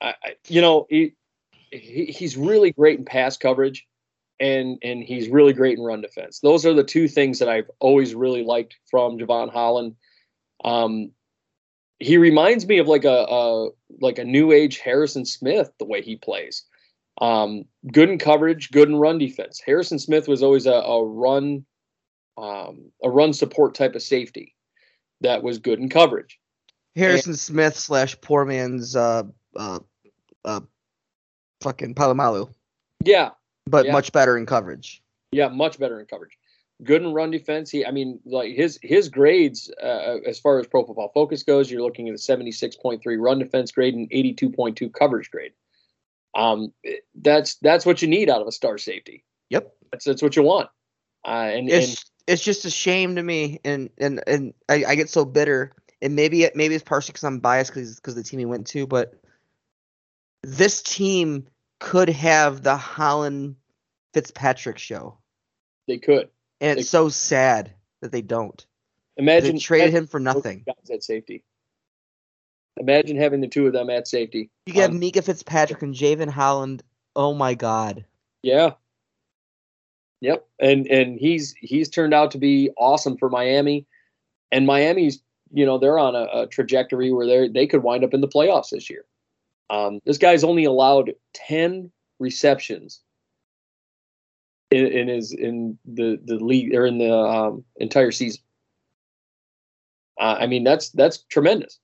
[0.00, 1.14] I, I you know, he,
[1.70, 3.86] he he's really great in pass coverage,
[4.40, 6.40] and and he's really great in run defense.
[6.40, 9.96] Those are the two things that I've always really liked from Jevon Holland.
[10.64, 11.12] Um,
[11.98, 13.68] he reminds me of like a, a
[14.00, 16.64] like a new age Harrison Smith the way he plays.
[17.20, 19.60] Um, good in coverage, good in run defense.
[19.64, 21.66] Harrison Smith was always a, a run
[22.38, 24.54] um, a run support type of safety
[25.20, 26.38] that was good in coverage.
[26.96, 29.80] Harrison Smith slash poor man's uh uh
[30.44, 30.60] uh
[31.60, 32.52] fucking Polamalu,
[33.04, 33.30] Yeah,
[33.70, 33.92] but Yeah.
[33.92, 35.02] much better in coverage.
[35.32, 36.36] yeah, much better in coverage.
[36.82, 37.70] Good in run defense.
[37.70, 41.70] He, I mean, like his his grades uh, as far as Pro Football Focus goes,
[41.70, 45.52] you're looking at a 76.3 run defense grade and 82.2 coverage grade.
[46.34, 46.72] Um,
[47.14, 49.24] that's that's what you need out of a star safety.
[49.50, 49.72] Yep.
[49.92, 50.70] That's that's what you want.
[51.24, 54.94] Uh, and, and It's it's just a shame to me, and and and I, I
[54.94, 58.22] get so bitter, and maybe it maybe it's partially because I'm biased because because the
[58.22, 59.14] team he went to, but
[60.42, 61.46] this team
[61.78, 63.56] could have the Holland
[64.14, 65.18] Fitzpatrick show,
[65.86, 66.28] they could
[66.60, 68.64] and They- it's so sad that they don't.
[69.16, 70.62] imagine They traded him for nothing.
[70.66, 71.44] guys at safety.
[72.78, 74.50] Imagine having the two of them at safety.
[74.66, 76.82] You have Um, Minkah Fitzpatrick and Jevon Holland.
[77.14, 78.04] Oh my God.
[78.42, 78.74] Yeah.
[80.20, 80.46] Yep.
[80.58, 83.86] And and he's he's turned out to be awesome for Miami.
[84.52, 85.22] And Miami's,
[85.52, 88.28] you know, they're on a, a trajectory where they they could wind up in the
[88.28, 89.04] playoffs this year.
[89.70, 93.00] Um, this guy's only allowed 10 receptions
[94.70, 98.42] in, in his in the the league or in the um, entire season.
[100.18, 101.78] Uh, I mean, that's that's tremendous.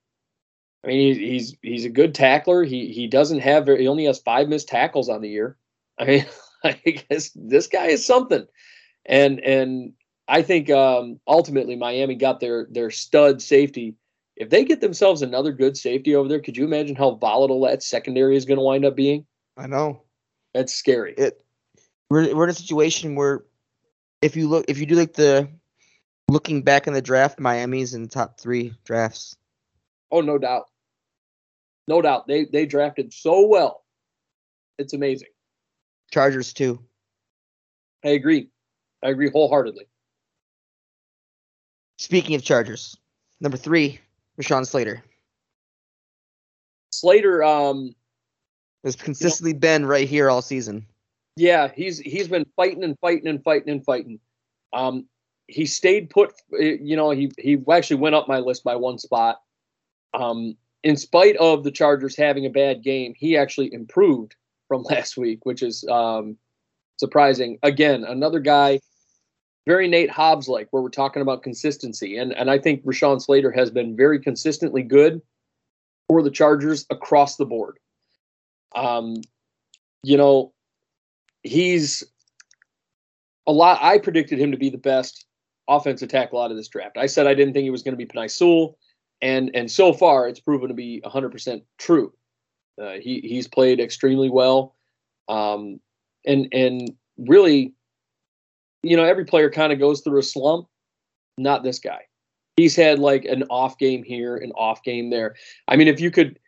[0.85, 2.65] I mean, he, he's he's a good tackler.
[2.65, 5.57] He he doesn't have very, he only has five missed tackles on the year.
[5.99, 6.27] I mean,
[6.65, 6.73] I
[7.11, 8.47] guess this guy is something,
[9.05, 9.93] and and
[10.29, 13.95] I think um, ultimately Miami got their their stud safety.
[14.37, 17.83] If they get themselves another good safety over there, could you imagine how volatile that
[17.83, 19.25] secondary is going to wind up being?
[19.57, 20.03] I know.
[20.53, 21.15] That's scary.
[21.17, 21.43] It
[22.11, 23.45] we're we're in a situation where
[24.23, 25.49] if you look if you do like the
[26.29, 29.37] looking back in the draft, Miami's in the top three drafts.
[30.11, 30.67] Oh, no doubt,
[31.89, 32.27] no doubt.
[32.27, 33.85] They they drafted so well.
[34.79, 35.29] It's amazing.
[36.11, 36.81] Chargers too.
[38.05, 38.49] I agree.
[39.03, 39.87] I agree wholeheartedly.
[41.99, 42.97] Speaking of Chargers,
[43.41, 44.01] number three,
[44.41, 45.03] Rashawn Slater
[46.93, 47.95] Slater, um,
[48.85, 50.87] has consistently been right here all season.
[51.37, 54.19] Yeah, he's he's been fighting and fighting and fighting and fighting.
[54.73, 55.07] Um,
[55.49, 56.33] he stayed put.
[56.51, 59.41] You know, he he actually went up my list by one spot.
[60.15, 64.35] Um, in spite of the Chargers having a bad game, he actually improved
[64.69, 66.37] from last week, which is um,
[66.97, 67.59] surprising.
[67.63, 68.81] Again, another guy,
[69.67, 73.53] very Nate Hobbs like, where we're talking about consistency, and and I think Rashawn Slater
[73.53, 75.21] has been very consistently good
[76.09, 77.79] for the Chargers across the board.
[78.75, 79.17] Um,
[80.03, 80.53] you know,
[81.47, 82.05] he's
[83.47, 83.79] a lot.
[83.81, 85.27] I predicted him to be the best
[85.69, 86.97] offensive tackle out of this draft.
[86.97, 88.79] I said I didn't think he was going to be Penei Sewell,
[89.23, 92.13] and and so far it's proven to be 100% true.
[92.81, 94.75] Uh, he he's played extremely well,
[95.29, 95.81] um,
[96.27, 97.73] and and really,
[98.83, 100.69] you know, every player kind of goes through a slump.
[101.39, 102.03] Not this guy.
[102.57, 105.37] He's had like an off game here, an off game there.
[105.69, 106.39] I mean, if you could,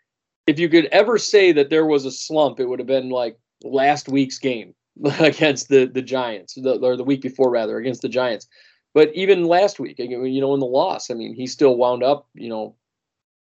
[0.46, 3.38] if you could ever say that there was a slump, it would have been like
[3.62, 4.74] last week's game
[5.20, 8.46] against the the Giants, the, or the week before rather against the Giants.
[8.94, 12.26] But even last week, you know, in the loss, I mean, he still wound up,
[12.34, 12.74] you know,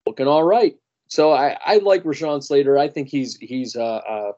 [0.06, 0.76] looking all right.
[1.07, 2.78] So I, I like Rashawn Slater.
[2.78, 4.32] I think he's he's uh, uh,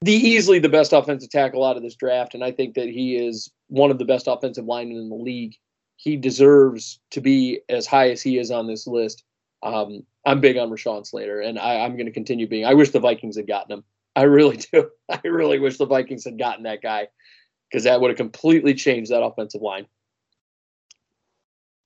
[0.00, 3.16] the easily the best offensive tackle out of this draft, and I think that he
[3.16, 5.54] is one of the best offensive linemen in the league.
[5.96, 9.24] He deserves to be as high as he is on this list.
[9.62, 12.64] Um, I'm big on Rashawn Slater, and I, I'm going to continue being.
[12.64, 13.84] I wish the Vikings had gotten him.
[14.16, 14.90] I really do.
[15.10, 17.08] I really wish the Vikings had gotten that guy
[17.70, 19.86] because that would have completely changed that offensive line.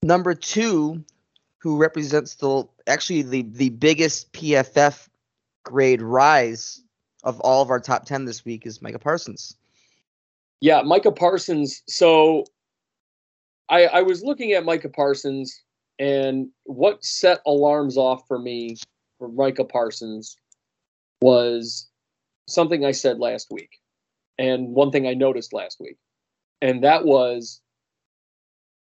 [0.03, 1.05] Number two,
[1.59, 5.09] who represents the actually the the biggest PFF
[5.65, 6.83] grade rise
[7.25, 9.57] of all of our top 10 this week is Micah Parsons.
[10.61, 11.83] Yeah, Micah Parsons.
[11.89, 12.45] So
[13.69, 15.63] I I was looking at Micah Parsons
[15.99, 18.77] and what set alarms off for me
[19.19, 20.37] for Micah Parsons
[21.21, 21.89] was
[22.49, 23.79] something I said last week
[24.39, 25.97] and one thing I noticed last week.
[26.61, 27.61] And that was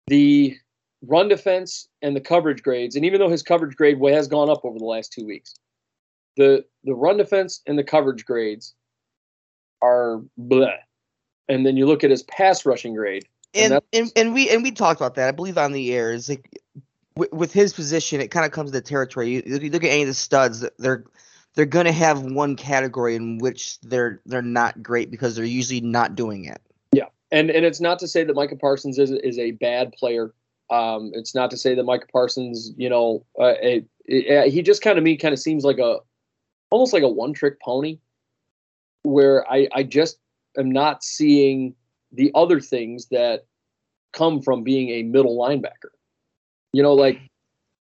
[0.07, 0.57] the
[1.05, 4.63] run defense and the coverage grades, and even though his coverage grade has gone up
[4.63, 5.55] over the last two weeks,
[6.37, 8.73] the the run defense and the coverage grades
[9.81, 10.77] are bleh.
[11.49, 14.63] And then you look at his pass rushing grade, and and, and, and we and
[14.63, 15.27] we talked about that.
[15.27, 16.49] I believe on the air is like
[17.15, 19.29] with, with his position, it kind of comes to the territory.
[19.29, 21.03] You, you look at any of the studs; they're
[21.55, 25.81] they're going to have one category in which they're they're not great because they're usually
[25.81, 26.61] not doing it.
[26.93, 30.33] Yeah, and and it's not to say that Micah Parsons is is a bad player.
[30.69, 34.81] Um, it's not to say that Micah Parsons, you know, uh, it, it, he just
[34.81, 35.97] kind of me kind of seems like a
[36.69, 37.99] almost like a one trick pony,
[39.03, 40.17] where I I just
[40.57, 41.75] am not seeing
[42.13, 43.45] the other things that
[44.13, 45.91] come from being a middle linebacker.
[46.73, 47.19] You know, like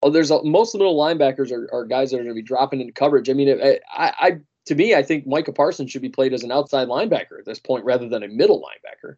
[0.03, 2.35] oh, there's a, most of the middle linebackers are, are guys that are going to
[2.35, 3.29] be dropping into coverage.
[3.29, 6.53] I mean, I, I to me, I think Micah Parsons should be played as an
[6.53, 9.16] outside linebacker at this point rather than a middle linebacker.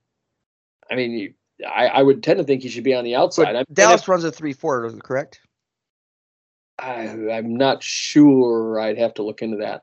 [0.90, 1.34] I mean, you,
[1.68, 3.52] I, I would tend to think he should be on the outside.
[3.52, 5.40] But Dallas if, runs a three-four, correct?
[6.78, 8.80] I, I'm not sure.
[8.80, 9.82] I'd have to look into that.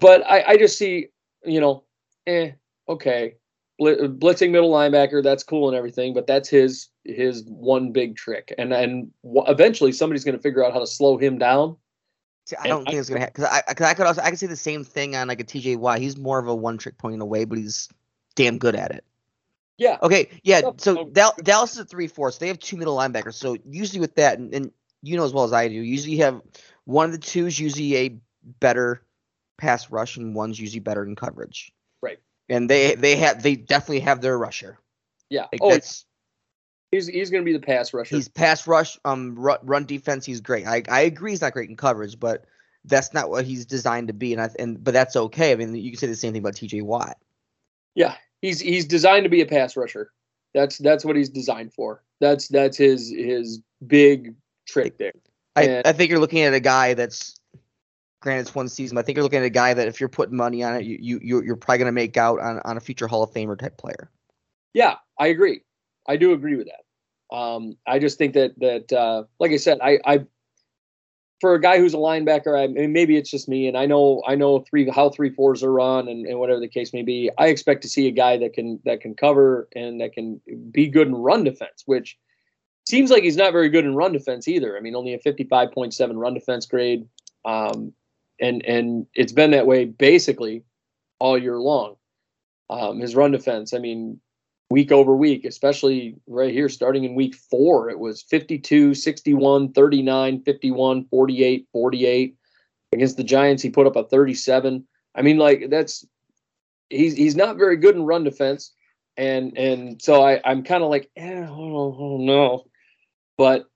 [0.00, 1.08] But I, I just see,
[1.44, 1.84] you know,
[2.26, 2.52] eh,
[2.88, 3.36] okay,
[3.80, 8.54] blitzing middle linebacker, that's cool and everything, but that's his his one big trick.
[8.58, 11.76] And and eventually somebody's going to figure out how to slow him down.
[12.46, 14.06] See, I don't and think I, it's going to happen because I, cause I could
[14.06, 15.98] also I could say the same thing on like a TJ Watt.
[16.00, 17.88] He's more of a one trick point away, but he's
[18.34, 19.04] damn good at it.
[19.76, 19.98] Yeah.
[20.02, 20.28] Okay.
[20.42, 20.62] Yeah.
[20.78, 21.34] So oh.
[21.42, 23.34] Dallas is a three four, so they have two middle linebackers.
[23.34, 24.72] So usually with that, and, and
[25.02, 26.40] you know as well as I do, usually you have
[26.84, 28.18] one of the two is usually a
[28.60, 29.02] better
[29.56, 31.72] pass rush, and one's usually better in coverage.
[32.48, 34.78] And they they have they definitely have their rusher.
[35.28, 35.46] Yeah.
[35.52, 35.78] Like oh,
[36.90, 38.16] he's he's going to be the pass rusher.
[38.16, 40.24] He's pass rush, um, run, run defense.
[40.24, 40.66] He's great.
[40.66, 41.32] I I agree.
[41.32, 42.46] He's not great in coverage, but
[42.84, 44.32] that's not what he's designed to be.
[44.32, 45.52] And I and but that's okay.
[45.52, 46.82] I mean, you can say the same thing about T.J.
[46.82, 47.18] Watt.
[47.94, 50.12] Yeah, he's he's designed to be a pass rusher.
[50.54, 52.02] That's that's what he's designed for.
[52.20, 54.34] That's that's his his big
[54.66, 55.12] trick there.
[55.56, 57.37] I, I think you're looking at a guy that's
[58.20, 60.08] granted it's one season, but I think you're looking at a guy that if you're
[60.08, 63.06] putting money on it, you, you you're probably gonna make out on, on a future
[63.06, 64.10] Hall of Famer type player.
[64.74, 65.62] Yeah, I agree.
[66.06, 67.36] I do agree with that.
[67.36, 70.24] Um, I just think that that uh, like I said, I, I
[71.40, 74.22] for a guy who's a linebacker, I mean, maybe it's just me, and I know
[74.26, 77.30] I know three how three fours are run, and, and whatever the case may be.
[77.38, 80.40] I expect to see a guy that can that can cover and that can
[80.70, 82.18] be good in run defense, which
[82.88, 84.76] seems like he's not very good in run defense either.
[84.76, 87.06] I mean, only a fifty five point seven run defense grade,
[87.44, 87.92] um,
[88.40, 90.64] and and it's been that way basically
[91.18, 91.96] all year long.
[92.70, 94.20] Um, his run defense, I mean,
[94.70, 100.42] week over week, especially right here, starting in week four, it was 52, 61, 39,
[100.42, 102.36] 51, 48, 48.
[102.92, 104.86] Against the Giants, he put up a 37.
[105.14, 106.06] I mean, like that's
[106.90, 108.72] he's he's not very good in run defense,
[109.16, 112.64] and and so I I'm kind of like eh, I don't know,
[113.36, 113.66] but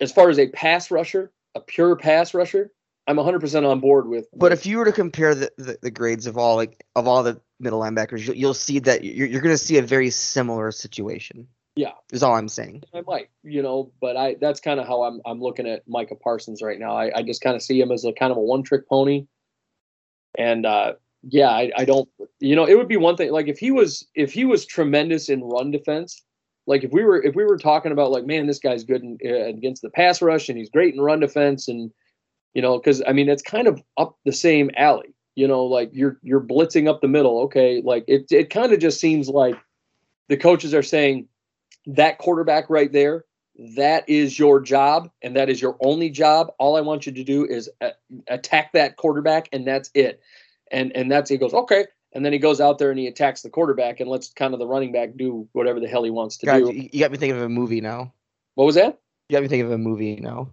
[0.00, 2.70] as far as a pass rusher, a pure pass rusher,
[3.18, 4.26] I'm 100% on board with.
[4.34, 7.22] But if you were to compare the, the, the grades of all like of all
[7.22, 10.70] the middle linebackers, you'll, you'll see that you're, you're going to see a very similar
[10.70, 11.46] situation.
[11.74, 11.92] Yeah.
[12.10, 12.84] is all I'm saying.
[12.94, 16.16] I might, you know, but I that's kind of how I'm I'm looking at Micah
[16.16, 16.94] Parsons right now.
[16.94, 19.26] I, I just kind of see him as a kind of a one trick pony.
[20.36, 22.08] And uh yeah, I, I don't
[22.40, 25.30] you know, it would be one thing like if he was if he was tremendous
[25.30, 26.22] in run defense,
[26.66, 29.18] like if we were if we were talking about like man, this guy's good in,
[29.24, 31.90] uh, against the pass rush and he's great in run defense and
[32.54, 35.14] you know, cuz I mean it's kind of up the same alley.
[35.34, 37.40] You know, like you're you're blitzing up the middle.
[37.42, 39.56] Okay, like it it kind of just seems like
[40.28, 41.28] the coaches are saying
[41.86, 43.24] that quarterback right there,
[43.76, 46.52] that is your job and that is your only job.
[46.58, 47.92] All I want you to do is a-
[48.28, 50.20] attack that quarterback and that's it.
[50.70, 53.40] And and that's he goes, "Okay." And then he goes out there and he attacks
[53.40, 56.36] the quarterback and lets kind of the running back do whatever the hell he wants
[56.38, 56.72] to God, do.
[56.92, 58.12] you, got me thinking of a movie now.
[58.54, 58.98] What was that?
[59.30, 60.52] You got me thinking of a movie now.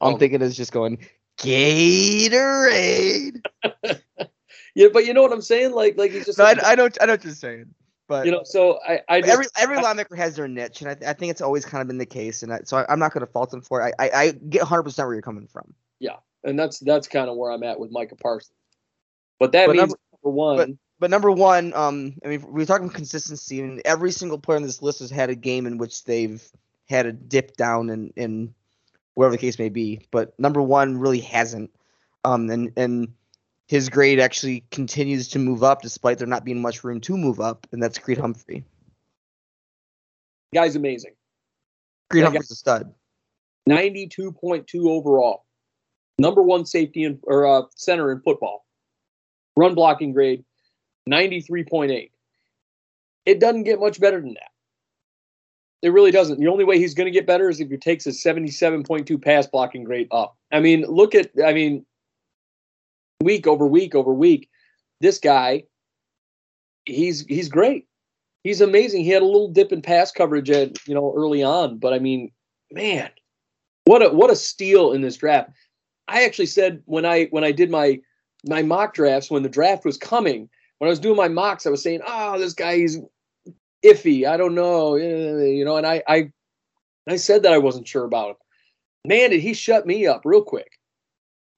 [0.00, 0.18] All I'm Oh.
[0.18, 0.98] thinking is just going
[1.38, 3.40] Gatorade.
[4.76, 5.70] Yeah, but you know what I'm saying?
[5.72, 7.66] Like like he's just No, I, I know I don't you're saying,
[8.08, 10.94] but you know, so I I just, every every linebacker has their niche, and I,
[10.94, 12.42] th- I think it's always kind of been the case.
[12.42, 13.94] And I, so I, I'm not going to fault him for it.
[14.00, 15.72] I, I, I get 100 percent where you're coming from.
[16.00, 18.56] Yeah, and that's that's kind of where I'm at with Micah Parsons.
[19.38, 22.90] But that But means number- number one, But number one, um, I mean, we're talking
[22.90, 26.42] consistency, and every single player on this list has had a game in which they've
[26.88, 28.54] had a dip down in, in
[29.14, 30.06] whatever the case may be.
[30.10, 31.70] But number one really hasn't.
[32.24, 33.08] Um, and and
[33.66, 37.40] his grade actually continues to move up despite there not being much room to move
[37.40, 38.64] up, and that's Creed Humphrey.
[40.54, 41.12] guy's amazing.
[42.10, 42.94] Creed Humphrey's a stud.
[43.68, 45.44] 92.2 overall.
[46.18, 48.64] Number one safety in, or uh, center in football.
[49.56, 50.44] Run blocking grade,
[51.08, 52.10] 93.8.
[53.26, 54.50] It doesn't get much better than that.
[55.82, 56.40] It really doesn't.
[56.40, 59.46] The only way he's going to get better is if he takes his 77.2 pass
[59.46, 60.36] blocking grade up.
[60.50, 61.84] I mean, look at, I mean,
[63.20, 64.48] week over week over week,
[65.00, 65.64] this guy,
[66.84, 67.86] he's he's great.
[68.42, 69.04] He's amazing.
[69.04, 71.98] He had a little dip in pass coverage at you know early on, but I
[71.98, 72.30] mean,
[72.70, 73.10] man,
[73.84, 75.50] what a what a steal in this draft.
[76.06, 78.00] I actually said when I when I did my
[78.46, 80.48] my mock drafts when the draft was coming,
[80.78, 82.98] when I was doing my mocks, I was saying, "Oh, this guy he's
[83.84, 84.26] iffy.
[84.26, 86.32] I don't know, eh," you know." And I I
[87.08, 88.36] I said that I wasn't sure about him.
[89.06, 90.78] Man, did he shut me up real quick?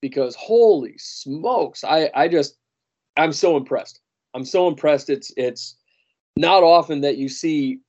[0.00, 2.56] Because holy smokes, I I just
[3.16, 4.00] I'm so impressed.
[4.34, 5.08] I'm so impressed.
[5.10, 5.76] It's it's
[6.36, 7.80] not often that you see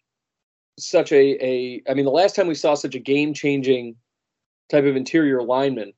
[0.79, 3.95] such a a I mean the last time we saw such a game changing
[4.69, 5.93] type of interior lineman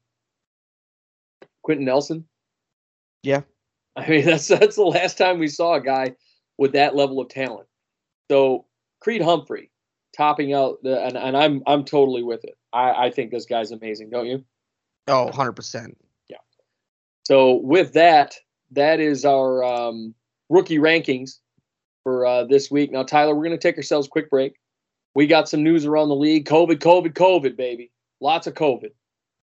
[1.63, 2.25] Quenton Nelson
[3.23, 3.41] Yeah.
[3.95, 6.15] I mean that's that's the last time we saw a guy
[6.57, 7.67] with that level of talent
[8.29, 8.65] so
[9.01, 9.71] Creed Humphrey
[10.15, 13.71] topping out the and, and I'm I'm totally with it I I think this guy's
[13.71, 14.43] amazing don't you
[15.07, 15.97] Oh, 100 percent.
[16.29, 16.37] Yeah.
[17.23, 18.35] So with that
[18.71, 20.13] that is our um,
[20.49, 21.39] rookie rankings
[22.03, 24.53] for uh, this week now Tyler we're going to take ourselves a quick break
[25.15, 26.47] we got some news around the league.
[26.47, 27.91] COVID, COVID, COVID, baby.
[28.21, 28.91] Lots of COVID.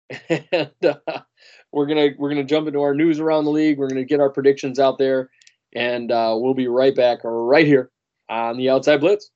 [0.29, 1.21] and uh,
[1.71, 3.77] we're gonna we're gonna jump into our news around the league.
[3.77, 5.29] We're gonna get our predictions out there,
[5.73, 7.89] and uh, we'll be right back right here
[8.29, 9.31] on the Outside Blitz.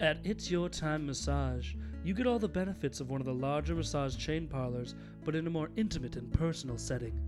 [0.00, 1.74] At It's Your Time Massage,
[2.04, 5.46] you get all the benefits of one of the larger massage chain parlors, but in
[5.46, 7.20] a more intimate and personal setting.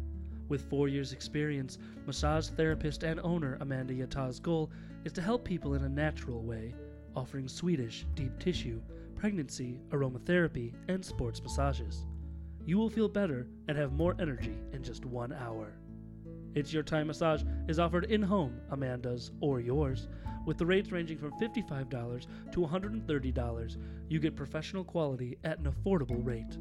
[0.48, 4.70] With four years' experience, massage therapist and owner Amanda Yata's goal
[5.04, 6.74] is to help people in a natural way,
[7.14, 8.80] offering Swedish, deep tissue,
[9.14, 12.06] pregnancy, aromatherapy, and sports massages.
[12.66, 15.74] You will feel better and have more energy in just one hour.
[16.54, 20.06] It's Your Time Massage is offered in home, Amanda's or yours,
[20.46, 23.76] with the rates ranging from $55 to $130.
[24.08, 26.56] You get professional quality at an affordable rate.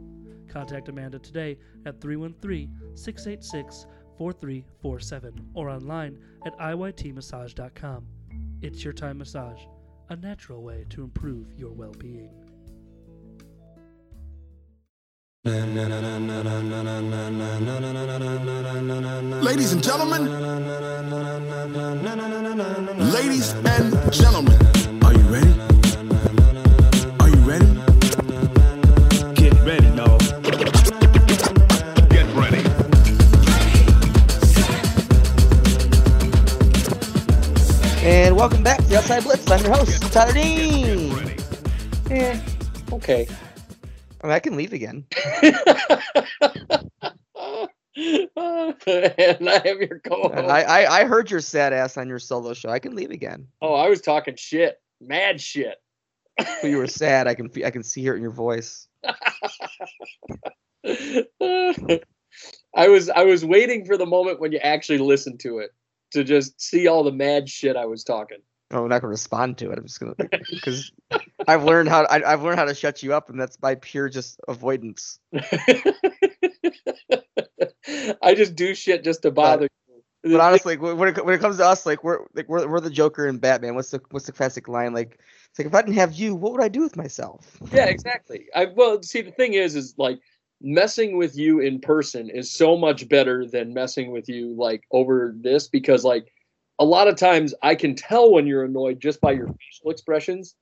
[0.47, 3.85] Contact Amanda today at 313 686
[4.17, 8.07] 4347 or online at iytmassage.com.
[8.61, 9.61] It's Your Time Massage,
[10.09, 12.42] a natural way to improve your well being.
[15.45, 15.59] Ladies
[19.73, 20.23] and gentlemen,
[23.11, 24.57] ladies and gentlemen,
[25.03, 25.53] are you ready?
[27.19, 27.65] Are you ready?
[29.35, 30.17] Get ready, no.
[32.07, 32.63] Get ready.
[38.01, 39.51] And welcome back to the Outside Blitz.
[39.51, 41.13] I'm your host, Tyler Dean.
[41.13, 41.35] Ready.
[42.11, 42.39] Eh,
[42.93, 43.27] okay.
[44.23, 45.05] I, mean, I can leave again.
[47.95, 50.49] and I am your co-host.
[50.49, 52.69] I, I I heard your sad ass on your solo show.
[52.69, 53.47] I can leave again.
[53.61, 55.75] oh, I was talking shit, mad shit.
[56.37, 57.27] But you were sad.
[57.27, 58.87] I can I can see it in your voice.
[62.75, 65.71] I was I was waiting for the moment when you actually listened to it
[66.11, 68.39] to just see all the mad shit I was talking.
[68.73, 69.77] Oh, I'm not gonna respond to it.
[69.77, 70.15] I'm just gonna
[70.49, 70.91] because
[71.47, 74.09] I've learned how I, I've learned how to shut you up, and that's by pure
[74.09, 75.19] just avoidance.
[78.21, 80.01] I just do shit just to bother you.
[80.23, 82.79] But honestly, like, when it, when it comes to us, like we're like we're, we're
[82.79, 83.75] the Joker and Batman.
[83.75, 84.93] What's the what's the classic line?
[84.93, 85.19] Like
[85.49, 87.59] it's like if I didn't have you, what would I do with myself?
[87.71, 88.47] Yeah, exactly.
[88.55, 90.19] I well, see, the thing is, is like
[90.61, 95.35] messing with you in person is so much better than messing with you like over
[95.37, 96.32] this because like
[96.79, 100.55] a lot of times I can tell when you're annoyed just by your facial expressions.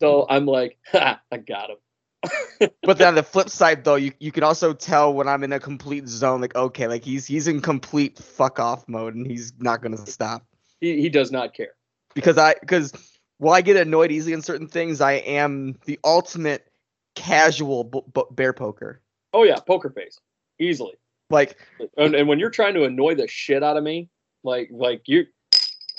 [0.00, 1.76] So I'm like, ha, I got him.
[2.82, 5.52] But then on the flip side, though, you, you can also tell when I'm in
[5.52, 6.40] a complete zone.
[6.40, 10.44] Like okay, like he's he's in complete fuck off mode, and he's not gonna stop
[10.80, 11.74] He he does not care.
[12.14, 12.92] because I because
[13.38, 16.66] while I get annoyed easily in certain things, I am the ultimate
[17.14, 19.00] casual b- b- bear poker.
[19.32, 20.18] Oh yeah, poker face,
[20.58, 20.94] easily.
[21.30, 21.56] Like
[21.96, 24.10] And, and when you're trying to annoy the shit out of me,
[24.42, 25.24] like like you,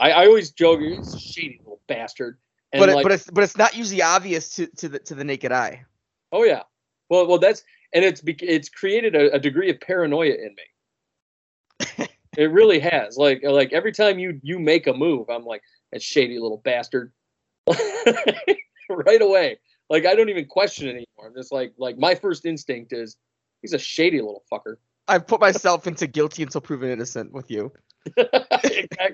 [0.02, 2.38] I, I always joke, you're a shady little bastard.
[2.74, 5.24] And but like, but it's but it's not usually obvious to, to the to the
[5.24, 5.86] naked eye.
[6.32, 6.64] oh yeah,
[7.10, 7.64] well well that's
[7.94, 10.56] and it's it's created a, a degree of paranoia in
[12.00, 12.08] me.
[12.38, 13.18] it really has.
[13.18, 15.62] Like like every time you you make a move, I'm like
[15.92, 17.12] that shady little bastard.
[18.90, 19.60] right away.
[19.90, 21.28] Like I don't even question it anymore.
[21.28, 23.18] I'm just like like my first instinct is
[23.62, 24.78] he's a shady little fucker.
[25.08, 27.72] I've put myself into guilty until proven innocent with you.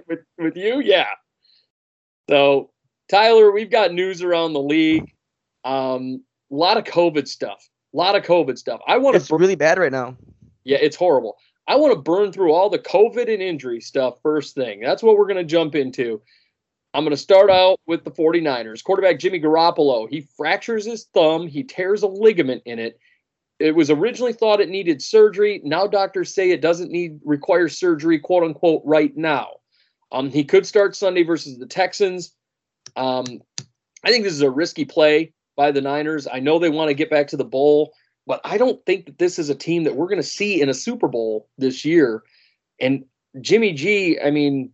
[0.07, 1.07] With with you, yeah.
[2.29, 2.71] So
[3.09, 5.13] Tyler, we've got news around the league.
[5.65, 7.67] Um, a lot of COVID stuff.
[7.93, 8.79] A lot of COVID stuff.
[8.87, 9.35] I want It's to.
[9.35, 10.15] really bad right now.
[10.63, 11.37] Yeah, it's horrible.
[11.67, 14.79] I want to burn through all the COVID and injury stuff first thing.
[14.79, 16.21] That's what we're going to jump into.
[16.93, 18.83] I'm going to start out with the 49ers.
[18.83, 22.99] Quarterback Jimmy Garoppolo, he fractures his thumb, he tears a ligament in it.
[23.59, 25.61] It was originally thought it needed surgery.
[25.63, 29.47] Now doctors say it doesn't need require surgery, quote unquote, right now.
[30.11, 32.33] Um, he could start Sunday versus the Texans.
[32.95, 33.25] Um,
[34.03, 36.27] I think this is a risky play by the Niners.
[36.31, 37.93] I know they want to get back to the bowl,
[38.25, 40.69] but I don't think that this is a team that we're going to see in
[40.69, 42.23] a Super Bowl this year.
[42.79, 43.05] And
[43.41, 44.71] Jimmy G, I mean,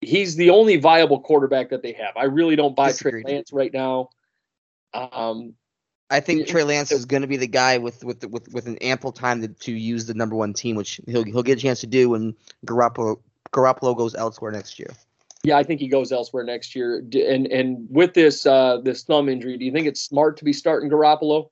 [0.00, 2.16] he's the only viable quarterback that they have.
[2.16, 4.10] I really don't buy Trey Lance right now.
[4.92, 5.54] Um,
[6.10, 6.46] I think.
[6.46, 9.42] Trey Lance is going to be the guy with with with with an ample time
[9.42, 12.10] to, to use the number one team, which he'll he'll get a chance to do
[12.10, 12.34] when
[12.66, 13.20] Garoppolo
[13.52, 14.90] Garoppolo goes elsewhere next year.
[15.44, 16.98] yeah, I think he goes elsewhere next year.
[16.98, 20.52] And and with this uh, this thumb injury, do you think it's smart to be
[20.52, 21.50] starting Garoppolo?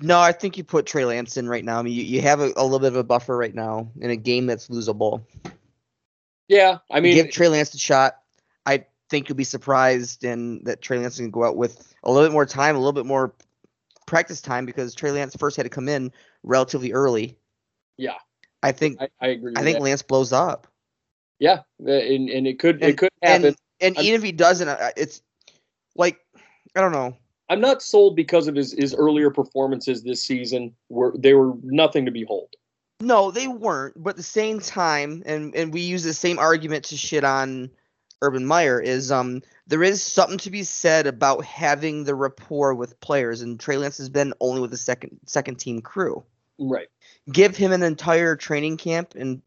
[0.00, 1.78] No, I think you put Trey Lance in right now.
[1.78, 4.10] I mean, you, you have a, a little bit of a buffer right now in
[4.10, 5.22] a game that's losable.
[6.48, 8.18] Yeah, I mean, give Trey Lance a shot.
[8.66, 12.28] I think you'll be surprised and that Trey Lance can go out with a little
[12.28, 13.32] bit more time, a little bit more
[14.06, 16.12] practice time because Trey Lance first had to come in
[16.42, 17.36] relatively early.
[17.96, 18.14] Yeah.
[18.62, 19.54] I think I, I agree.
[19.56, 19.82] I think that.
[19.82, 20.66] Lance blows up.
[21.38, 23.46] yeah, uh, and, and it could it could happen.
[23.46, 25.20] And and even if he doesn't, uh, it's
[25.96, 26.20] like
[26.76, 27.16] I don't know.
[27.48, 30.74] I'm not sold because of his his earlier performances this season.
[30.88, 32.54] Were they were nothing to behold.
[33.00, 34.00] No, they weren't.
[34.00, 37.68] But at the same time, and and we use the same argument to shit on
[38.22, 43.00] Urban Meyer is um there is something to be said about having the rapport with
[43.00, 46.24] players, and Trey Lance has been only with the second second team crew.
[46.58, 46.88] Right.
[47.30, 49.42] Give him an entire training camp and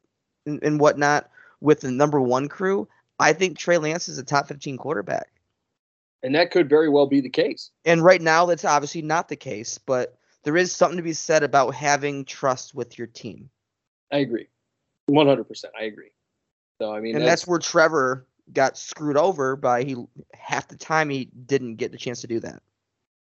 [0.45, 1.30] and, and whatnot
[1.61, 2.88] with the number one crew.
[3.18, 5.31] I think Trey Lance is a top fifteen quarterback.
[6.22, 7.72] And that could very well be the case.
[7.85, 11.43] And right now, that's obviously not the case, but there is something to be said
[11.43, 13.49] about having trust with your team.
[14.11, 14.47] I agree.
[15.07, 15.65] 100%.
[15.80, 16.11] I agree.
[16.81, 19.96] So, I mean, and that's, where Trevor got screwed over by he
[20.34, 22.62] half the time he didn't get the chance to do that.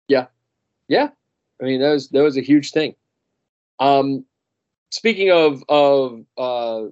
[0.08, 0.26] yeah.
[0.88, 1.10] Yeah.
[1.60, 2.94] I mean, that was that was a huge thing.
[3.78, 4.24] Um,
[4.90, 6.90] speaking of of uh,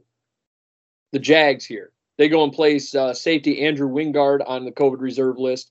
[1.12, 5.39] the Jags here, they go and place uh, safety Andrew Wingard on the COVID reserve
[5.39, 5.70] list.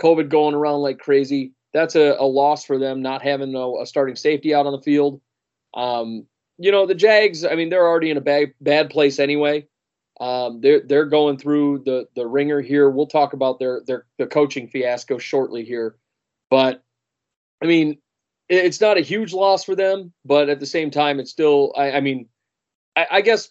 [0.00, 1.52] COVID going around like crazy.
[1.72, 4.82] That's a, a loss for them not having a, a starting safety out on the
[4.82, 5.20] field.
[5.74, 6.26] Um,
[6.58, 7.44] you know, the Jags.
[7.44, 9.66] I mean, they're already in a bad bad place anyway.
[10.20, 12.90] Um, they're they're going through the the ringer here.
[12.90, 15.96] We'll talk about their their the coaching fiasco shortly here,
[16.50, 16.84] but
[17.62, 17.98] I mean,
[18.50, 21.72] it's not a huge loss for them, but at the same time, it's still.
[21.76, 22.28] I, I mean,
[22.96, 23.48] I, I guess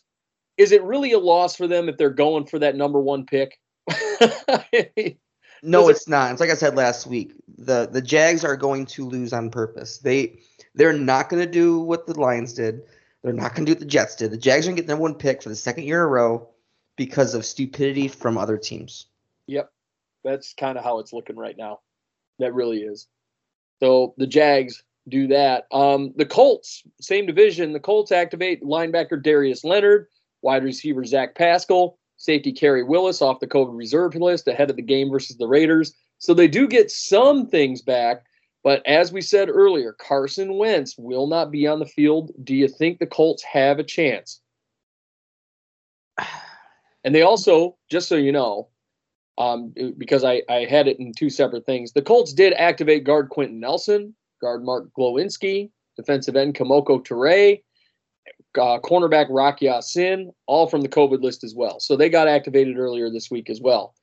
[0.58, 3.60] is it really a loss for them if they're going for that number one pick?
[5.62, 6.32] No, it- it's not.
[6.32, 7.34] It's like I said last week.
[7.58, 9.98] The the Jags are going to lose on purpose.
[9.98, 10.40] They
[10.76, 12.82] they're not going to do what the Lions did.
[13.24, 14.32] They're not going to do what the Jets did.
[14.32, 16.04] The Jags are going to get the number one pick for the second year in
[16.06, 16.48] a row
[17.00, 19.06] because of stupidity from other teams.
[19.48, 19.72] Yep.
[20.26, 21.80] That's kind of how it's looking right now.
[22.40, 23.08] That really is.
[23.80, 25.64] So the Jags do that.
[25.72, 27.72] Um, the Colts, same division.
[27.72, 30.08] The Colts activate linebacker Darius Leonard,
[30.42, 34.82] wide receiver Zach Pascal, safety Khari Willis off the COVID reserve list ahead of the
[34.82, 35.94] game versus the Raiders.
[36.18, 38.26] So they do get some things back.
[38.62, 42.34] But as we said earlier, Carson Wentz will not be on the field.
[42.44, 44.42] Do you think the Colts have a chance?
[47.04, 48.70] And they also, just so you know,
[49.38, 53.30] um, because I, I had it in two separate things, the Colts did activate guard
[53.30, 57.62] Quenton Nelson, guard Mark Glowinski, defensive end Kemoko Turay,
[58.58, 61.80] uh, cornerback Rock Ya-Sin, all from the COVID list as well.
[61.80, 63.96] So they got activated earlier this week as well.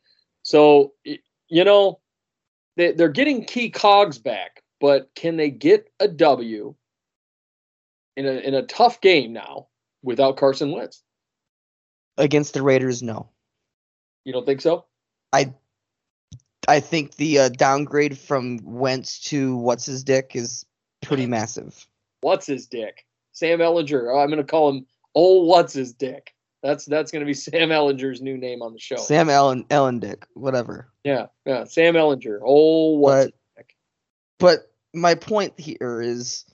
[0.43, 2.01] So, you know,
[2.77, 6.75] they, they're getting key cogs back, but can they get a W
[8.17, 9.69] in a, in a tough game now
[10.03, 11.03] without Carson Wentz?
[12.19, 13.29] Against the Raiders, no.
[14.25, 14.87] You don't think so?
[15.33, 15.53] I
[16.69, 20.65] I think the uh, downgrade from Wentz to what's his dick is
[21.03, 21.87] pretty massive.
[22.23, 23.07] What's his dick?
[23.33, 24.13] Sam Ehlinger.
[24.13, 26.35] Oh, I'm going to call him old what's his dick.
[26.63, 28.97] That's that's going to be Sam Ehlinger's new name on the show.
[28.97, 30.89] Sam Ellen Ellen Dick, whatever.
[31.05, 31.65] Yeah, yeah.
[31.65, 32.41] Sam Ehlinger.
[32.43, 33.65] Old what's but,
[34.39, 36.45] but my point here is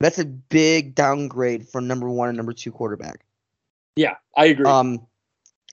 [0.00, 3.24] that's a big downgrade from number one and number two quarterback.
[3.96, 4.64] Yeah, I agree.
[4.64, 5.07] Um,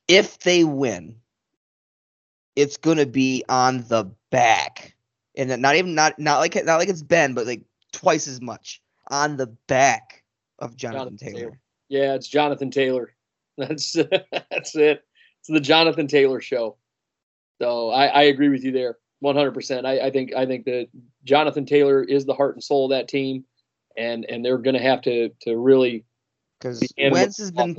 [0.07, 1.18] if they win,
[2.56, 4.95] it's gonna be on the back,
[5.38, 7.61] and not even not not like not like it's Ben, but like
[7.91, 10.23] twice as much on the back
[10.60, 11.40] of Jonathan, Jonathan Taylor.
[11.40, 11.60] Taylor.
[11.90, 13.11] Yeah, it's Jonathan Taylor.
[13.57, 15.02] That's that's it.
[15.40, 16.76] It's the Jonathan Taylor show.
[17.61, 19.53] So I, I agree with you there, 100.
[19.53, 20.88] percent I, I think I think that
[21.23, 23.45] Jonathan Taylor is the heart and soul of that team,
[23.95, 26.03] and and they're going to have to to really
[26.60, 27.77] because Wentz has been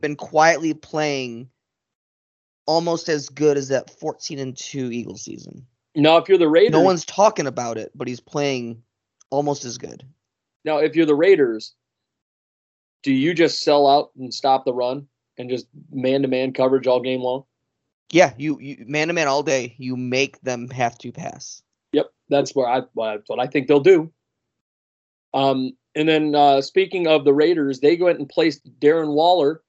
[0.00, 1.48] been quietly playing
[2.66, 5.66] almost as good as that 14 and 2 Eagles season.
[5.94, 8.82] Now, if you're the Raiders, no one's talking about it, but he's playing
[9.30, 10.04] almost as good.
[10.64, 11.74] Now, if you're the Raiders,
[13.02, 15.06] do you just sell out and stop the run
[15.36, 17.44] and just man to man coverage all game long?
[18.10, 19.74] Yeah, you man to man all day.
[19.78, 21.62] You make them have to pass.
[21.92, 24.12] Yep, that's where I that's what I think they'll do.
[25.34, 29.62] Um, and then uh, speaking of the Raiders, they went and placed Darren Waller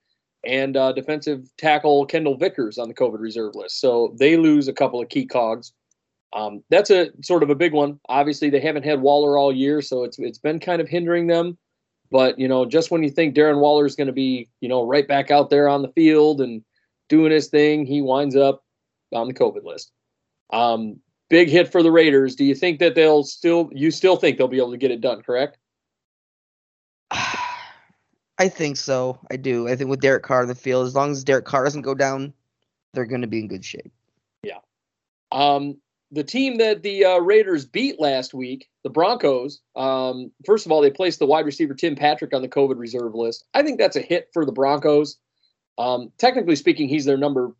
[0.45, 3.79] and uh, defensive tackle Kendall Vickers on the COVID reserve list.
[3.79, 5.73] So they lose a couple of key cogs.
[6.33, 7.99] Um, that's a sort of a big one.
[8.09, 11.57] Obviously, they haven't had Waller all year, so it's it's been kind of hindering them.
[12.11, 14.85] But you know, just when you think Darren Waller is going to be, you know,
[14.85, 16.63] right back out there on the field and
[17.07, 18.63] doing his thing, he winds up
[19.13, 19.91] on the COVID list.
[20.51, 20.99] Um,
[21.29, 22.35] big hit for the Raiders.
[22.35, 23.69] Do you think that they'll still?
[23.71, 25.21] You still think they'll be able to get it done?
[25.21, 25.57] Correct.
[28.37, 29.19] I think so.
[29.31, 29.67] I do.
[29.67, 31.93] I think with Derek Carr in the field, as long as Derek Carr doesn't go
[31.93, 32.33] down,
[32.93, 33.91] they're going to be in good shape.
[34.43, 34.59] Yeah.
[35.31, 35.77] Um,
[36.11, 39.61] the team that the uh, Raiders beat last week, the Broncos.
[39.75, 43.15] Um, first of all, they placed the wide receiver Tim Patrick on the COVID reserve
[43.15, 43.45] list.
[43.53, 45.17] I think that's a hit for the Broncos.
[45.77, 47.53] Um, technically speaking, he's their number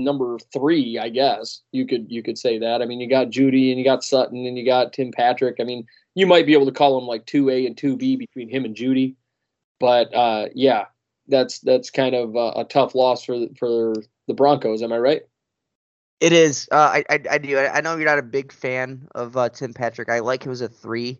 [0.00, 2.82] number three, I guess you could you could say that.
[2.82, 5.56] I mean, you got Jeudy and you got Sutton and you got Tim Patrick.
[5.60, 8.16] I mean, you might be able to call him like two A and two B
[8.16, 9.14] between him and Jeudy.
[9.80, 10.86] But uh, yeah,
[11.26, 13.94] that's that's kind of a, a, tough loss for for
[14.28, 14.82] the Broncos.
[14.82, 15.22] Am I right?
[16.20, 16.68] It is.
[16.70, 17.58] Uh, I, I, I do.
[17.58, 20.10] I know you're not a big fan of uh, Tim Patrick.
[20.10, 21.18] I like him as a three.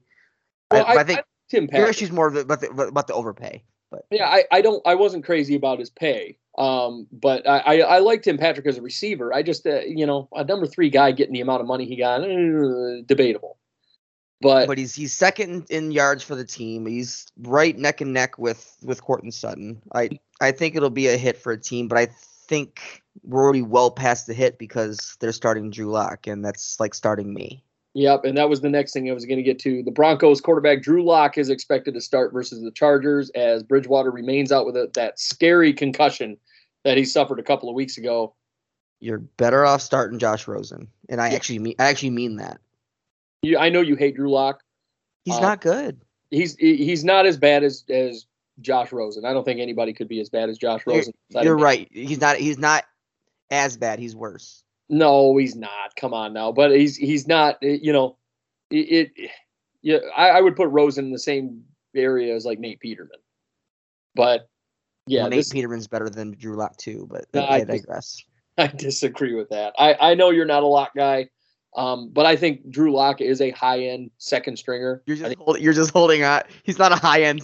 [0.70, 1.80] Well, I, I, think Tim Patrick.
[1.80, 3.64] Your issue's more about the, about the overpay.
[3.90, 4.86] But yeah, I, I don't.
[4.86, 6.36] I wasn't crazy about his pay.
[6.58, 9.32] Um, but I, I, I like Tim Patrick as a receiver.
[9.32, 11.96] I just, uh, you know, a number three guy getting the amount of money he
[11.96, 13.56] got, uh, debatable.
[14.40, 16.86] But but he's he's second in yards for the team.
[16.86, 19.82] He's right neck and neck with with Courtland Sutton.
[19.94, 22.08] I I think it'll be a hit for a team, but I
[22.48, 26.94] think we're already well past the hit because they're starting Drew Lock, and that's like
[26.94, 27.62] starting me.
[27.94, 29.82] Yep, and that was the next thing I was going to get to.
[29.82, 34.52] The Broncos quarterback Drew Lock is expected to start versus the Chargers as Bridgewater remains
[34.52, 36.36] out with a, that scary concussion
[36.84, 38.34] that he suffered a couple of weeks ago.
[39.00, 42.60] You're better off starting Josh Rosen, and I actually mean I actually mean that.
[43.42, 44.62] You, I know you hate Drew Lock.
[45.24, 46.00] He's uh, not good.
[46.30, 48.26] He's he's not as bad as as
[48.60, 49.24] Josh Rosen.
[49.24, 51.12] I don't think anybody could be as bad as Josh Rosen.
[51.30, 51.88] You're, you're right.
[51.90, 52.36] He's not.
[52.36, 52.84] He's not
[53.50, 53.98] as bad.
[53.98, 54.62] He's worse.
[54.88, 55.94] No, he's not.
[55.96, 56.52] Come on now.
[56.52, 57.58] But he's he's not.
[57.62, 58.16] You know,
[58.70, 59.12] it.
[59.16, 59.30] it
[59.82, 61.64] yeah, I, I, would put Rosen in the same
[61.96, 63.18] area as like Nate Peterman.
[64.14, 64.46] But
[65.06, 67.08] yeah, well, Nate this, Peterman's better than Drew Lock too.
[67.10, 68.22] But I, I digress.
[68.58, 69.72] I disagree with that.
[69.78, 71.30] I I know you're not a Lock guy.
[71.76, 75.02] Um, but I think Drew Lock is a high end second stringer.
[75.06, 76.42] You're just hold, you're just holding on.
[76.64, 77.42] He's not a high end.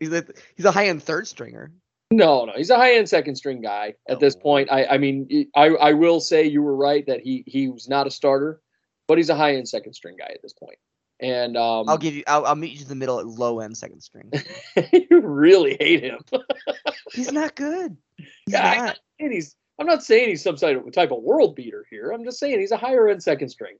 [0.00, 0.24] He's a,
[0.56, 1.70] he's a high end third stringer.
[2.10, 4.40] No, no, he's a high end second string guy at this Oh.
[4.40, 4.72] point.
[4.72, 8.06] I, I mean, I, I will say you were right that he he was not
[8.06, 8.60] a starter,
[9.06, 10.78] but he's a high end second string guy at this point.
[11.20, 12.22] And um, I'll give you.
[12.26, 14.32] I'll, I'll meet you in the middle at low end second string.
[14.92, 16.20] you really hate him.
[17.12, 17.96] He's not good.
[18.16, 18.76] He's Yeah, not.
[18.86, 19.54] not saying he's.
[19.78, 22.10] I'm not saying he's some type of, type of world beater here.
[22.10, 23.76] I'm just saying he's a higher end second string,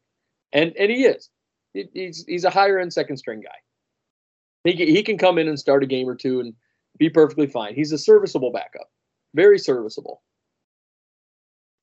[0.53, 1.31] and and he is.
[1.75, 3.55] He- He's he's a higher end second string guy.
[4.65, 6.55] He can- he can come in and start a game or two and
[6.99, 7.75] be perfectly fine.
[7.75, 8.91] He's a serviceable backup,
[9.35, 10.23] very serviceable.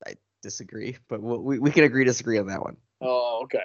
[0.06, 2.76] I disagree, but we'll, we we can agree disagree on that one.
[3.00, 3.64] Oh, okay.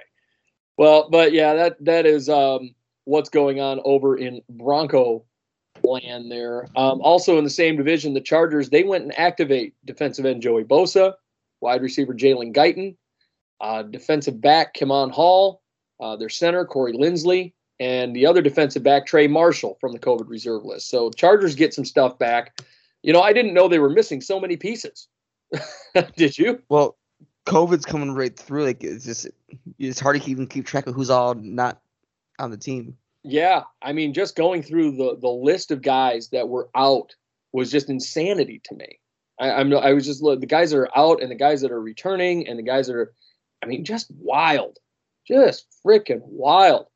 [0.78, 2.76] Well, but yeah, that that is um,
[3.06, 5.26] what's going on over in Bronco
[5.84, 6.68] land there.
[6.76, 10.64] Um, also in the same division, the Chargers they went and activate defensive end Joey
[10.64, 11.14] Bosa,
[11.60, 12.95] wide receiver Jalen Guyton,
[13.60, 15.62] uh, defensive back Kemon Hall,
[15.99, 20.30] uh, their center Corey Linsley, and the other defensive back Trey Marshall from the COVID
[20.30, 20.90] reserve list.
[20.90, 22.62] So Chargers get some stuff back.
[23.03, 25.08] You know, I didn't know they were missing so many pieces.
[26.16, 26.62] Did you?
[26.70, 26.98] Well,
[27.45, 28.66] COVID's coming right through.
[28.66, 29.28] Like it's just
[29.80, 31.82] it's hard to even keep track of who's all not
[32.40, 32.98] on the team.
[33.23, 37.15] Yeah, I mean, just going through the the list of guys that were out
[37.53, 38.99] was just insanity to me.
[39.39, 41.81] I, I'm I was just the guys that are out and the guys that are
[41.81, 43.14] returning and the guys that are,
[43.64, 44.80] I mean, just wild,
[45.27, 46.88] just freaking wild.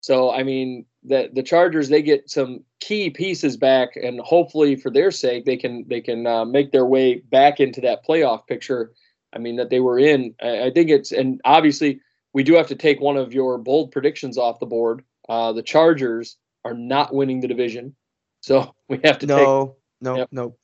[0.00, 4.90] So I mean, the the Chargers they get some key pieces back, and hopefully for
[4.90, 8.92] their sake they can they can uh, make their way back into that playoff picture.
[9.32, 10.34] I mean that they were in.
[10.42, 12.00] I, I think it's and obviously
[12.34, 15.02] we do have to take one of your bold predictions off the board.
[15.28, 17.94] Uh, the Chargers are not winning the division,
[18.40, 20.28] so we have to take No, no, Yep.
[20.32, 20.56] no.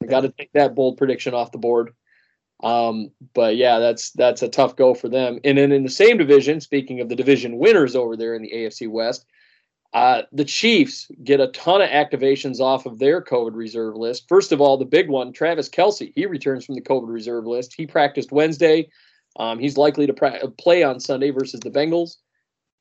[0.00, 1.94] we got to take that bold prediction off the board.
[2.62, 5.40] Um, but yeah, that's that's a tough go for them.
[5.42, 8.52] And then in the same division, speaking of the division winners over there in the
[8.52, 9.26] AFC West,
[9.92, 14.28] uh, the Chiefs get a ton of activations off of their COVID reserve list.
[14.28, 17.74] First of all, the big one, Travis Kelce, he returns from the COVID reserve list.
[17.76, 18.88] He practiced Wednesday.
[19.38, 22.16] Um, he's likely to pra- play on Sunday versus the Bengals.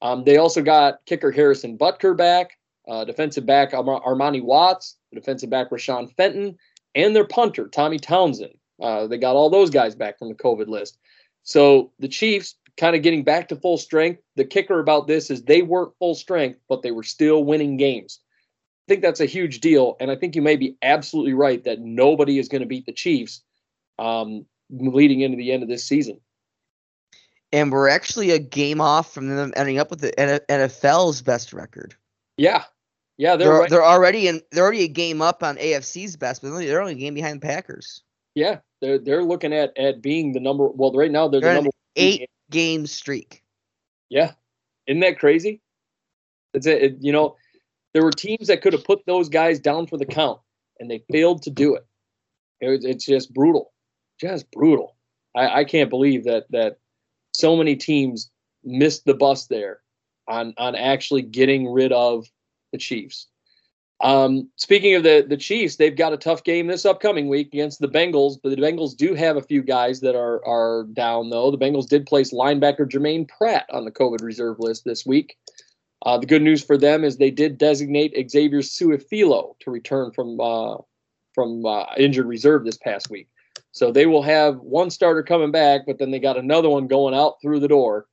[0.01, 2.57] Um, they also got kicker Harrison Butker back,
[2.87, 6.57] uh, defensive back Ar- Armani Watts, defensive back Rashawn Fenton,
[6.95, 8.53] and their punter Tommy Townsend.
[8.81, 10.97] Uh, they got all those guys back from the COVID list.
[11.43, 14.21] So the Chiefs kind of getting back to full strength.
[14.35, 18.19] The kicker about this is they weren't full strength, but they were still winning games.
[18.87, 21.79] I think that's a huge deal, and I think you may be absolutely right that
[21.79, 23.43] nobody is going to beat the Chiefs
[23.99, 26.19] um, leading into the end of this season.
[27.53, 31.95] And we're actually a game off from them ending up with the NFL's best record.
[32.37, 32.63] Yeah,
[33.17, 33.69] yeah, they're, They're right.
[33.69, 34.41] they're already in.
[34.51, 37.13] They're already a game up on AFC's best, but they're only, they're only a game
[37.13, 38.01] behind the Packers.
[38.35, 40.67] yeah, they're they're looking at at being the number.
[40.69, 43.43] Well, right now they're the They're in number Eight game streak.
[44.09, 44.31] Yeah,
[44.87, 45.61] isn't that crazy?
[46.53, 47.35] It's a, it, you know,
[47.93, 50.39] there were teams that could have put those guys down for the count,
[50.79, 51.85] and they failed to do it.
[52.61, 53.71] it was, it's just brutal,
[54.19, 54.95] just brutal.
[55.35, 56.77] I, I can't believe that that
[57.33, 58.29] so many teams
[58.63, 59.79] missed the bus there
[60.27, 62.27] on on actually getting rid of
[62.71, 63.27] the Chiefs.
[64.01, 67.79] Um, speaking of the the Chiefs, they've got a tough game this upcoming week against
[67.79, 71.51] the Bengals, but the Bengals do have a few guys that are are down though.
[71.51, 75.37] The Bengals did place linebacker Germaine Pratt on the COVID reserve list this week.
[76.03, 80.39] Uh, the good news for them is they did designate Xavier Su'a-Filo to return from
[80.39, 80.77] uh,
[81.33, 83.27] from uh, injured reserve this past week.
[83.71, 87.15] So they will have one starter coming back, but then they got another one going
[87.15, 88.07] out through the door,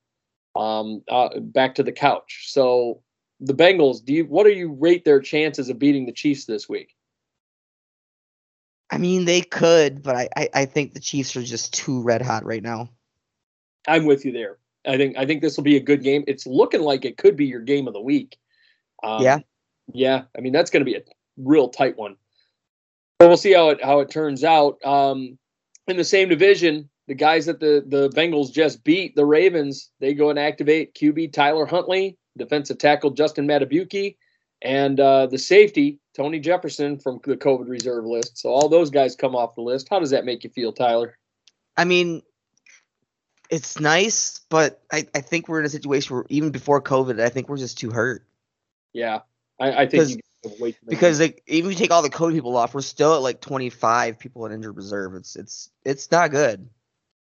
[0.54, 2.46] um, uh, back to the couch.
[2.48, 3.02] So
[3.40, 6.68] the Bengals, do you what do you rate their chances of beating the Chiefs this
[6.68, 6.94] week?
[8.90, 12.22] I mean, they could, but I, I, I think the Chiefs are just too red
[12.22, 12.88] hot right now.
[13.86, 14.58] I'm with you there.
[14.86, 16.24] I think I think this will be a good game.
[16.26, 18.38] It's looking like it could be your game of the week.
[19.02, 19.38] Um, Yeah.
[19.92, 20.22] yeah.
[20.36, 21.02] I mean that's going to be a
[21.36, 22.16] real tight one.
[23.18, 24.78] But we'll see how it how it turns out.
[24.84, 25.38] Um,
[25.88, 30.14] in the same division, the guys that the the Bengals just beat, the Ravens, they
[30.14, 34.16] go and activate QB Tyler Huntley, defensive tackle Justin Madubuike,
[34.62, 38.38] and uh, the safety Tony Jefferson from the COVID reserve list.
[38.38, 39.88] So all those guys come off the list.
[39.88, 41.16] How does that make you feel, Tyler?
[41.76, 42.22] I mean,
[43.50, 47.28] it's nice, but I, I think we're in a situation where even before COVID, I
[47.28, 48.26] think we're just too hurt.
[48.92, 49.20] Yeah,
[49.60, 52.02] I, I think you have way too many Because like even if you take all
[52.02, 55.14] the COVID people off, we're still at like 25 people in injured reserve.
[55.14, 56.68] It's it's it's not good.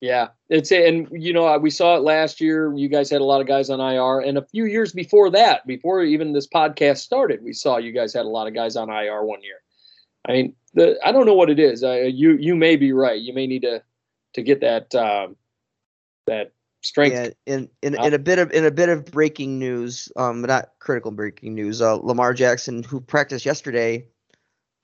[0.01, 2.73] Yeah, it's and you know we saw it last year.
[2.75, 5.65] You guys had a lot of guys on IR, and a few years before that,
[5.67, 8.89] before even this podcast started, we saw you guys had a lot of guys on
[8.89, 9.57] IR one year.
[10.27, 11.83] I mean, the I don't know what it is.
[11.83, 13.21] I, you you may be right.
[13.21, 13.83] You may need to
[14.33, 15.35] to get that um,
[16.25, 17.13] that strength.
[17.13, 20.71] Yeah, in in, in a bit of in a bit of breaking news, um, not
[20.79, 21.81] critical breaking news.
[21.81, 24.07] Uh, Lamar Jackson, who practiced yesterday,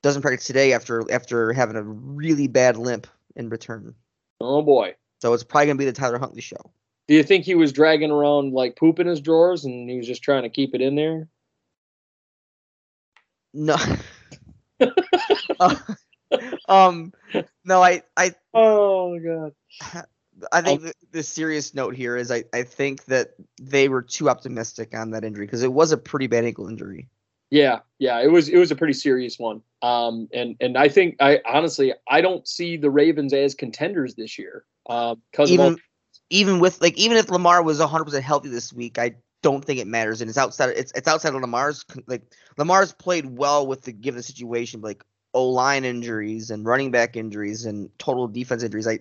[0.03, 3.95] doesn't practice today after after having a really bad limp in return.
[4.39, 4.95] Oh boy.
[5.21, 6.71] So it's probably gonna be the Tyler Huntley show.
[7.07, 10.07] Do you think he was dragging around like poop in his drawers and he was
[10.07, 11.27] just trying to keep it in there?
[13.53, 13.77] No.
[15.59, 15.75] Uh,
[16.67, 17.11] um,
[17.65, 19.53] no, I I Oh god.
[20.51, 24.29] I think the, the serious note here is I, I think that they were too
[24.29, 27.09] optimistic on that injury because it was a pretty bad ankle injury.
[27.49, 29.61] Yeah, yeah, it was it was a pretty serious one.
[29.81, 34.37] Um, and and I think I honestly I don't see the Ravens as contenders this
[34.37, 34.65] year.
[34.89, 35.77] Um, because all, Even
[36.29, 39.79] even with like even if Lamar was 100 percent healthy this week, I don't think
[39.79, 40.21] it matters.
[40.21, 42.23] And it's outside it's it's outside of Lamar's like
[42.57, 47.65] Lamar's played well with the given situation, like O line injuries and running back injuries
[47.65, 48.87] and total defense injuries.
[48.87, 48.99] I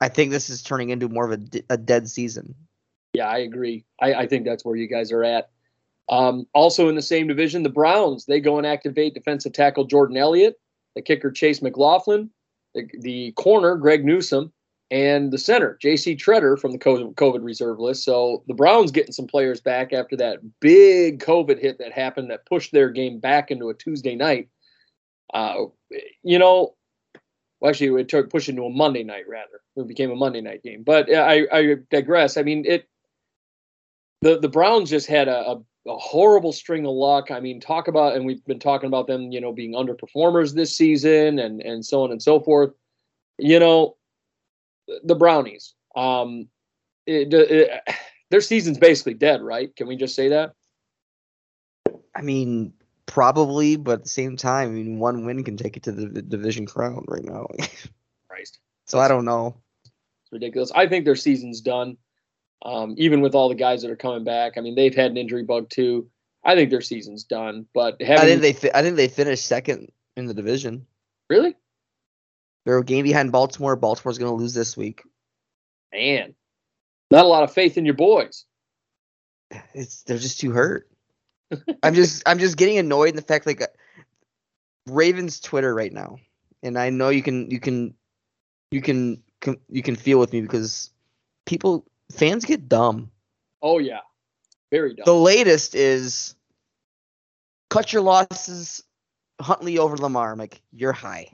[0.00, 2.54] I think this is turning into more of a, a dead season.
[3.12, 3.84] yeah, I agree.
[4.00, 5.50] I, I think that's where you guys are at.
[6.08, 10.16] Um, also in the same division, the Browns they go and activate defensive tackle Jordan
[10.16, 10.58] Elliott,
[10.94, 12.30] the kicker Chase McLaughlin,
[12.74, 14.52] the, the corner Greg Newsome,
[14.90, 16.16] and the center J.C.
[16.16, 18.04] Tretter from the COVID COVID reserve list.
[18.04, 22.46] So the Browns getting some players back after that big COVID hit that happened that
[22.46, 24.48] pushed their game back into a Tuesday night.
[25.34, 25.66] Uh,
[26.22, 26.74] you know,
[27.60, 29.60] well, actually, it took pushed into a Monday night rather.
[29.76, 30.82] It became a Monday night game.
[30.82, 32.36] But I, I digress.
[32.36, 32.88] I mean, it.
[34.20, 35.56] The the Browns just had a, a
[35.86, 37.30] a horrible string of luck.
[37.30, 40.76] I mean, talk about, and we've been talking about them, you know, being underperformers this
[40.76, 42.72] season, and and so on and so forth.
[43.38, 43.96] You know,
[45.04, 45.74] the Brownies.
[45.96, 46.48] Um,
[47.06, 47.82] it, it,
[48.30, 49.74] their season's basically dead, right?
[49.76, 50.52] Can we just say that?
[52.14, 52.72] I mean,
[53.08, 56.06] probably, but at the same time, I mean, one win can take it to the,
[56.06, 57.48] the division crown right now.
[58.28, 59.56] Christ, so I don't know.
[59.84, 60.70] it's ridiculous.
[60.72, 61.96] I think their season's done.
[62.64, 65.16] Um, even with all the guys that are coming back, I mean, they've had an
[65.16, 66.08] injury bug too.
[66.44, 67.66] I think their season's done.
[67.74, 70.86] But having I think they fi- I think they finished second in the division.
[71.30, 71.56] really,
[72.64, 73.76] They're a game behind Baltimore.
[73.76, 75.02] Baltimore's going to lose this week.
[75.92, 76.34] man,
[77.10, 78.44] not a lot of faith in your boys.
[79.72, 80.90] It's they're just too hurt.
[81.82, 83.66] I'm just I'm just getting annoyed in the fact like uh,
[84.86, 86.18] Ravens Twitter right now,
[86.62, 87.94] and I know you can you can
[88.70, 89.22] you can
[89.68, 90.90] you can feel with me because
[91.46, 93.10] people fans get dumb.
[93.62, 94.00] Oh yeah,
[94.70, 95.04] very dumb.
[95.06, 96.34] The latest is
[97.70, 98.82] cut your losses,
[99.40, 100.32] Huntley over Lamar.
[100.32, 101.32] I'm like you're high.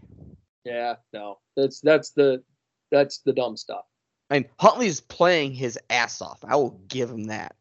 [0.64, 2.42] yeah, no, that's that's the
[2.90, 3.84] that's the dumb stuff.
[4.30, 6.38] I mean Huntley's playing his ass off.
[6.46, 7.56] I will give him that.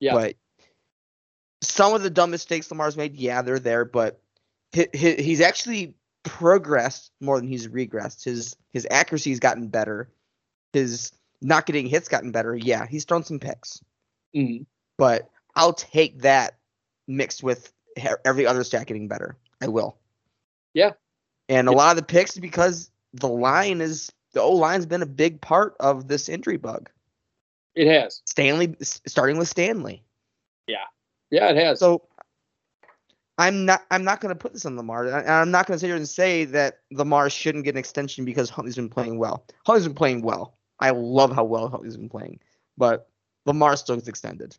[0.00, 0.14] Yeah.
[0.14, 0.36] But
[1.66, 4.20] some of the dumb mistakes Lamar's made, yeah, they're there, but
[4.72, 8.24] he, he, he's actually progressed more than he's regressed.
[8.24, 10.10] His his accuracy's gotten better.
[10.72, 12.54] His not getting hits gotten better.
[12.54, 13.80] Yeah, he's thrown some picks,
[14.34, 14.66] Mhm.
[14.98, 16.58] but I'll take that
[17.06, 17.72] mixed with
[18.24, 19.36] every other stat getting better.
[19.60, 19.96] I will.
[20.74, 20.92] Yeah.
[21.48, 25.06] And a lot of the picks because the line is the O line's been a
[25.06, 26.90] big part of this injury bug.
[27.74, 28.20] It has.
[28.26, 30.02] Stanley, starting with Stanley.
[30.66, 30.84] Yeah,
[31.30, 31.78] it has.
[31.80, 32.02] So
[33.38, 35.06] I'm not I'm not going to put this on Lamar.
[35.06, 38.24] And I'm not going to sit here and say that Lamar shouldn't get an extension
[38.24, 39.44] because Huntley's been playing well.
[39.66, 40.56] Huntley's been playing well.
[40.80, 42.40] I love how well Huntley's been playing,
[42.76, 43.08] but
[43.46, 44.56] Lamar still gets extended.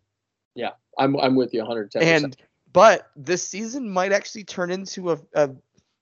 [0.55, 2.01] Yeah, I'm I'm with you 110.
[2.01, 2.37] And
[2.73, 5.49] but this season might actually turn into a, a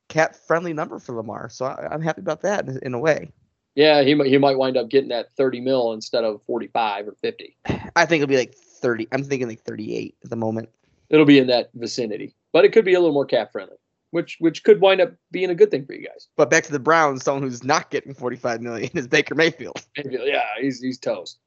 [0.10, 1.50] cap friendly number for Lamar.
[1.50, 3.32] So I, I'm happy about that in, in a way.
[3.76, 7.16] yeah, he might he might wind up getting that 30 mil instead of 45 or
[7.22, 7.58] 50.
[7.96, 9.08] I think it'll be like 30.
[9.12, 10.70] I'm thinking like 38 at the moment.
[11.10, 13.78] It'll be in that vicinity, but it could be a little more cap friendly,
[14.12, 16.28] which which could wind up being a good thing for you guys.
[16.36, 19.80] But back to the Browns, someone who's not getting 45 million is Baker Mayfield.
[19.98, 21.38] Mayfield, Yeah, he's he's toast.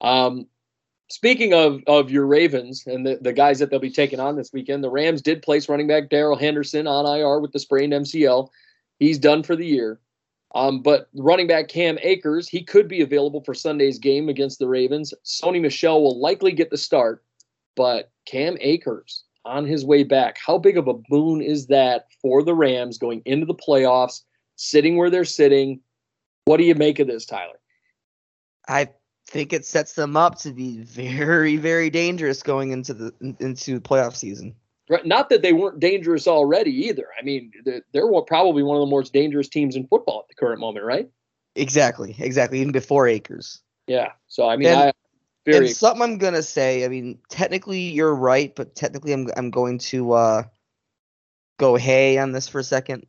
[0.00, 0.46] Um,
[1.08, 4.52] speaking of of your Ravens and the, the guys that they'll be taking on this
[4.52, 8.48] weekend, the Rams did place running back Darrell Henderson on IR with the sprained MCL.
[8.98, 10.00] He's done for the year.
[10.54, 14.68] Um, but running back Cam Akers, he could be available for Sunday's game against the
[14.68, 15.12] Ravens.
[15.24, 17.22] Sony Michel will likely get the start,
[17.76, 20.38] but Cam Akers on his way back.
[20.44, 24.22] How big of a boon is that for the Rams going into the playoffs,
[24.56, 25.80] sitting where they're sitting?
[26.46, 27.60] What do you make of this, Tyler?
[28.68, 28.88] I
[29.26, 33.80] think it sets them up to be very, very dangerous going into the into the
[33.80, 34.54] playoff season.
[34.88, 37.08] Right, Not that they weren't dangerous already either.
[37.18, 40.34] I mean, they're, they're probably one of the most dangerous teams in football at the
[40.34, 41.10] current moment, right?
[41.54, 42.60] Exactly, exactly.
[42.60, 43.60] Even before Akers.
[43.86, 44.12] Yeah.
[44.28, 44.92] So I mean, And- I
[45.50, 46.84] very and something I'm gonna say.
[46.84, 50.42] I mean, technically you're right, but technically I'm I'm going to uh,
[51.58, 53.06] go hay on this for a second.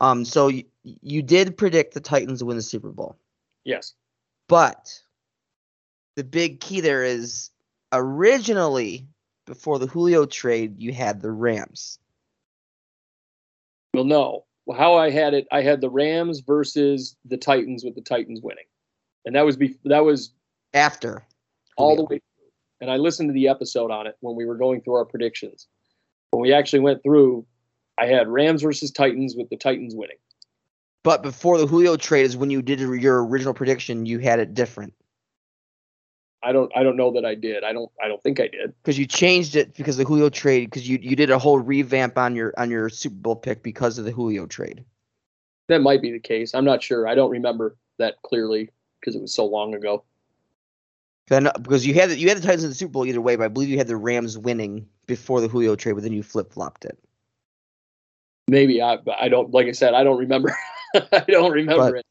[0.00, 3.16] Um, so you, you did predict the Titans to win the Super Bowl,
[3.64, 3.94] yes.
[4.48, 4.92] but
[6.16, 7.50] the big key there is
[7.92, 9.06] originally
[9.46, 11.98] before the Julio trade, you had the Rams.
[13.92, 14.44] Well, no.
[14.66, 18.40] Well, how I had it, I had the Rams versus the Titans with the Titans
[18.42, 18.64] winning,
[19.24, 20.32] and that was be that was
[20.72, 21.22] After.
[21.76, 22.48] all the way through.
[22.80, 25.68] And I listened to the episode on it when we were going through our predictions.
[26.30, 27.46] When we actually went through,
[27.98, 30.16] I had Rams versus Titans with the Titans winning.
[31.02, 34.54] But before the Julio trade is when you did your original prediction, you had it
[34.54, 34.94] different.
[36.44, 37.64] I don't I don't know that I did.
[37.64, 38.74] I don't I don't think I did.
[38.82, 41.58] Because you changed it because of the Julio trade, because you, you did a whole
[41.58, 44.84] revamp on your on your Super Bowl pick because of the Julio trade.
[45.68, 46.54] That might be the case.
[46.54, 47.08] I'm not sure.
[47.08, 50.04] I don't remember that clearly because it was so long ago.
[51.28, 53.20] Then uh, because you had the, you had the Titans in the Super Bowl either
[53.20, 56.12] way, but I believe you had the Rams winning before the Julio trade, but then
[56.12, 56.98] you flip flopped it.
[58.48, 60.54] Maybe I I don't like I said I don't remember.
[60.94, 62.06] I don't remember it.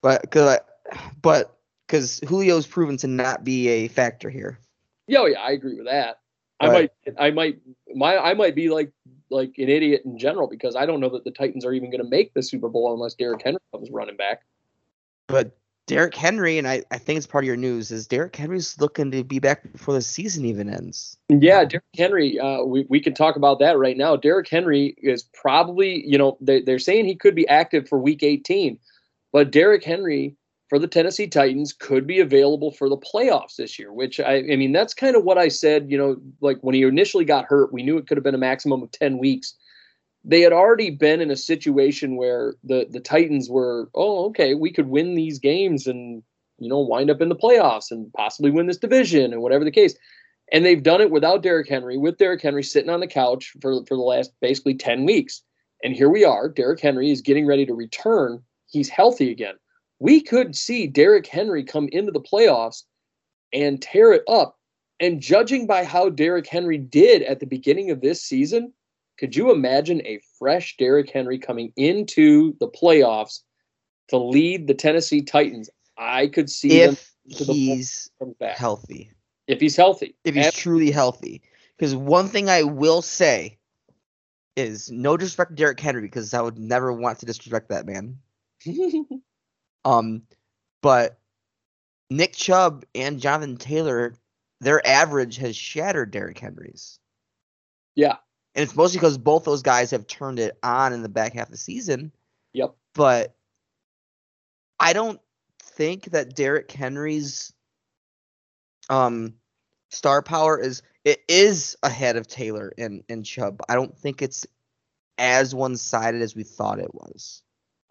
[0.00, 1.55] But because I but
[1.86, 4.58] because Julio's proven to not be a factor here.
[5.06, 6.20] Yeah, oh, yeah, I agree with that.
[6.58, 7.58] I might, I might,
[7.94, 8.90] my, I might be like,
[9.30, 12.02] like an idiot in general because I don't know that the Titans are even going
[12.02, 14.42] to make the Super Bowl unless Derrick Henry comes running back.
[15.26, 15.56] But
[15.86, 19.10] Derrick Henry, and I, I think it's part of your news, is Derrick Henry's looking
[19.12, 21.16] to be back before the season even ends.
[21.28, 22.38] Yeah, Derrick Henry.
[22.40, 24.16] Uh, we we can talk about that right now.
[24.16, 28.22] Derrick Henry is probably, you know, they, they're saying he could be active for Week
[28.22, 28.78] 18,
[29.32, 30.36] but Derrick Henry
[30.68, 33.92] for the Tennessee Titans could be available for the playoffs this year.
[33.92, 35.90] Which I, I mean, that's kind of what I said.
[35.90, 38.38] You know, like when he initially got hurt, we knew it could have been a
[38.38, 39.54] maximum of 10 weeks.
[40.24, 44.72] They had already been in a situation where the the Titans were, oh, okay, we
[44.72, 46.22] could win these games and
[46.58, 49.70] you know wind up in the playoffs and possibly win this division and whatever the
[49.70, 49.94] case
[50.52, 53.84] and they've done it without Derrick Henry, with Derrick Henry sitting on the couch for
[53.86, 55.42] for the last basically ten weeks.
[55.82, 56.48] And here we are.
[56.48, 58.42] Derrick Henry is getting ready to return.
[58.66, 59.56] He's healthy again.
[59.98, 62.84] We could see Derrick Henry come into the playoffs
[63.52, 64.58] and tear it up.
[65.00, 68.72] And judging by how Derrick Henry did at the beginning of this season,
[69.18, 73.40] could you imagine a fresh Derrick Henry coming into the playoffs
[74.08, 75.70] to lead the Tennessee Titans?
[75.98, 78.10] I could see them If to the he's
[78.40, 79.10] healthy.
[79.46, 80.14] if he's healthy.
[80.24, 81.42] If he's truly healthy.
[81.76, 83.58] Because one thing I will say
[84.56, 88.18] is no disrespect to Derrick Henry, because I would never want to disrespect that man.
[89.86, 90.22] Um,
[90.82, 91.18] but
[92.10, 94.14] Nick Chubb and Jonathan Taylor,
[94.60, 96.98] their average has shattered Derrick Henry's.
[97.94, 98.16] Yeah.
[98.56, 101.46] And it's mostly because both those guys have turned it on in the back half
[101.46, 102.10] of the season.
[102.52, 102.74] Yep.
[102.94, 103.36] But
[104.80, 105.20] I don't
[105.62, 107.52] think that Derrick Henry's
[108.88, 109.34] um
[109.90, 113.60] star power is it is ahead of Taylor and, and Chubb.
[113.68, 114.46] I don't think it's
[115.18, 117.42] as one sided as we thought it was.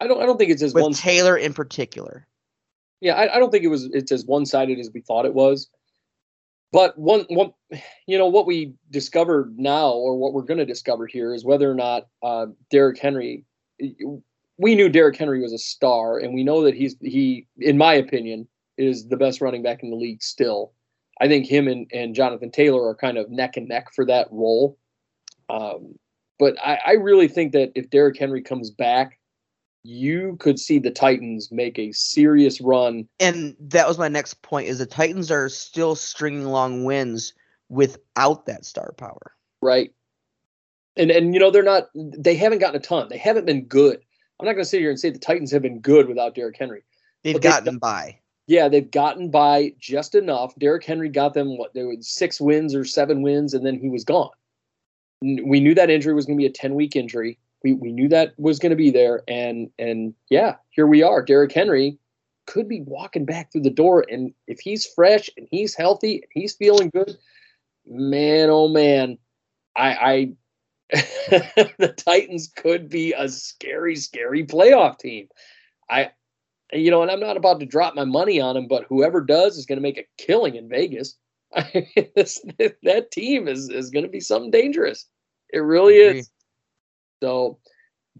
[0.06, 0.22] I don't.
[0.22, 0.93] I don't think it's as With one.
[0.93, 2.27] Taylor in particular.
[3.01, 3.85] yeah, I, I don't think it was.
[3.85, 5.67] It's as one sided as we thought it was.
[6.72, 7.53] But one, one,
[8.06, 11.69] you know, what we discovered now, or what we're going to discover here, is whether
[11.69, 13.45] or not uh, Derrick Henry.
[14.58, 17.95] We knew Derrick Henry was a star, and we know that he's he, in my
[17.95, 20.72] opinion, is the best running back in the league still.
[21.19, 24.27] I think him and, and Jonathan Taylor are kind of neck and neck for that
[24.32, 24.77] role.
[25.50, 25.95] Um,
[26.38, 29.17] but I, I really think that if Derrick Henry comes back,
[29.85, 33.07] you could see the Titans make a serious run.
[33.19, 37.33] And that was my next point is the Titans are still stringing along wins
[37.69, 39.33] without that star power.
[39.61, 39.93] right?
[40.97, 43.07] And and you know they're not they haven't gotten a ton.
[43.09, 43.99] They haven't been good.
[44.39, 46.57] I'm not going to sit here and say the Titans have been good without Derrick
[46.57, 46.83] Henry.
[47.23, 48.19] They've But they've gotten by.
[48.47, 50.53] Yeah, they've gotten by just enough.
[50.59, 53.89] Derrick Henry got them what there were six wins or seven wins, and then he
[53.89, 54.30] was gone.
[55.22, 57.39] We knew that injury was going to be a 10 week injury.
[57.64, 61.24] We we knew that was going to be there, and and yeah, here we are.
[61.24, 61.98] Derrick Henry
[62.45, 66.32] could be walking back through the door, and if he's fresh and he's healthy and
[66.32, 67.17] he's feeling good,
[67.88, 69.17] man, oh man,
[69.75, 70.34] I I
[70.92, 75.27] the Titans could be a scary, scary playoff team.
[75.90, 76.11] I
[76.72, 79.58] you know, and I'm not about to drop my money on him, but whoever does
[79.58, 81.16] is going to make a killing in Vegas.
[82.16, 82.45] This-
[82.84, 85.08] that team is is going to be something dangerous.
[85.53, 86.30] It really is.
[87.22, 87.60] So,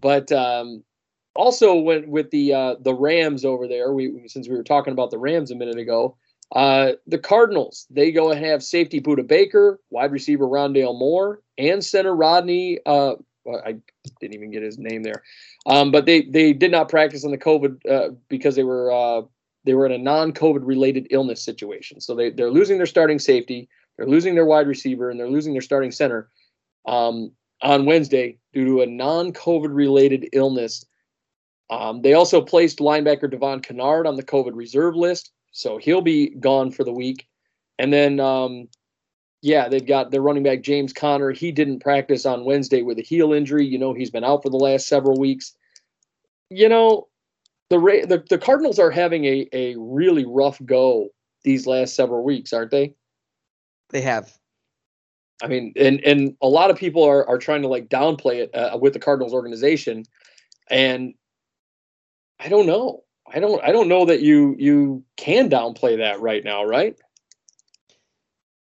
[0.00, 0.84] but um,
[1.34, 5.10] also when with the uh, the Rams over there, we since we were talking about
[5.10, 6.16] the Rams a minute ago,
[6.54, 11.84] uh, the Cardinals they go and have safety Budda Baker, wide receiver Rondale Moore, and
[11.84, 12.78] center Rodney.
[12.86, 13.14] Uh,
[13.64, 13.76] I
[14.20, 15.22] didn't even get his name there,
[15.66, 19.22] um, but they they did not practice on the COVID uh, because they were uh,
[19.64, 22.00] they were in a non-COVID related illness situation.
[22.00, 25.52] So they they're losing their starting safety, they're losing their wide receiver, and they're losing
[25.52, 26.28] their starting center
[26.86, 30.84] um, on Wednesday due to a non-COVID related illness.
[31.70, 35.32] Um, they also placed linebacker Devon Kennard on the COVID reserve list.
[35.52, 37.26] so he'll be gone for the week.
[37.78, 38.68] And then, um,
[39.42, 41.30] yeah, they've got their running back James Conner.
[41.30, 43.66] He didn't practice on Wednesday with a heel injury.
[43.66, 45.54] You know, he's been out for the last several weeks.
[46.50, 47.08] You know,
[47.70, 51.08] the the, the Cardinals are having a a really rough go
[51.42, 52.94] these last several weeks, aren't they?
[53.90, 54.32] They have.
[55.42, 58.54] I mean, and and a lot of people are are trying to like downplay it
[58.54, 60.04] uh, with the Cardinals organization,
[60.70, 61.14] and
[62.40, 63.04] I don't know.
[63.32, 66.96] I don't I don't know that you you can downplay that right now, right?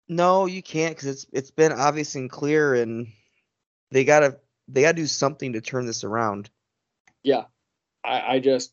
[0.08, 3.08] No, you can't because it's it's been obvious and clear, and
[3.90, 6.50] they gotta they gotta do something to turn this around.
[7.22, 7.44] Yeah,
[8.02, 8.72] I, I just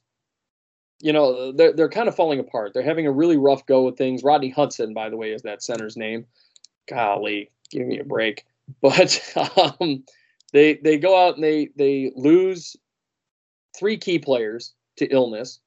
[1.02, 2.74] you know they're they're kind of falling apart.
[2.74, 4.24] They're having a really rough go with things.
[4.24, 6.26] Rodney Hudson, by the way, is that center's name.
[6.90, 8.46] Golly, give me a break.
[8.80, 9.20] But
[9.82, 10.06] um,
[10.54, 12.78] they they go out and they they lose
[13.78, 15.60] three key players to illness.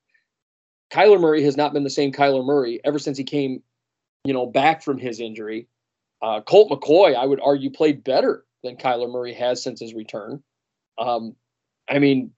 [0.91, 3.63] Kyler Murray has not been the same Kyler Murray ever since he came,
[4.25, 5.67] you know, back from his injury.
[6.23, 10.43] Uh, Colt McCoy, I would argue, played better than Kyler Murray has since his return.
[10.97, 11.35] Um,
[11.91, 12.31] I mean,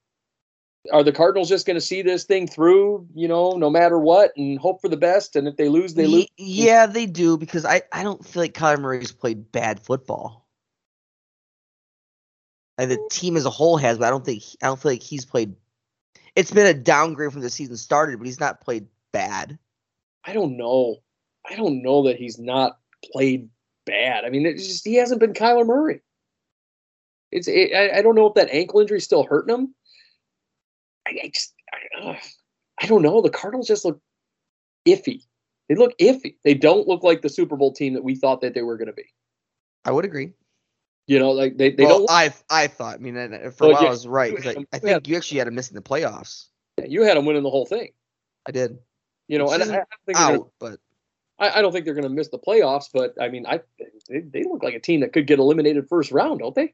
[0.91, 4.31] are the Cardinals just going to see this thing through, you know, no matter what,
[4.37, 5.35] and hope for the best?
[5.35, 6.27] And if they lose, they lose.
[6.37, 10.47] Yeah, they do because I, I don't feel like Kyler Murray's played bad football.
[12.77, 15.01] And the team as a whole has, but I don't think I don't feel like
[15.01, 15.55] he's played.
[16.35, 19.57] It's been a downgrade from the season started, but he's not played bad.
[20.23, 20.97] I don't know.
[21.49, 22.77] I don't know that he's not
[23.11, 23.49] played
[23.85, 24.25] bad.
[24.25, 26.01] I mean, it's just he hasn't been Kyler Murray.
[27.31, 29.75] It's it, I, I don't know if that ankle injury is still hurting him.
[31.07, 32.15] I, I just I, uh,
[32.81, 33.21] I don't know.
[33.21, 34.01] The Cardinals just look
[34.85, 35.23] iffy.
[35.69, 36.35] They look iffy.
[36.43, 38.87] They don't look like the Super Bowl team that we thought that they were going
[38.87, 39.05] to be.
[39.85, 40.33] I would agree.
[41.07, 42.11] You know, like they, they well, don't.
[42.11, 42.95] I I thought.
[42.95, 43.15] I mean,
[43.51, 44.31] for a while yeah, I was right.
[44.31, 46.47] you I, I think had- you actually had him missing the playoffs.
[46.85, 47.91] you had them winning the whole thing.
[48.45, 48.77] I did.
[49.27, 50.79] You know, Which and I, I don't think they're gonna- Out, but
[51.39, 52.89] I, I don't think they're going to miss the playoffs.
[52.93, 53.61] But I mean, I
[54.09, 56.73] they, they look like a team that could get eliminated first round, don't they?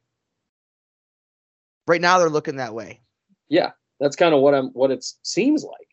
[1.85, 3.01] right now they're looking that way.
[3.49, 3.71] yeah
[4.03, 5.87] that's kind of what i'm what it seems like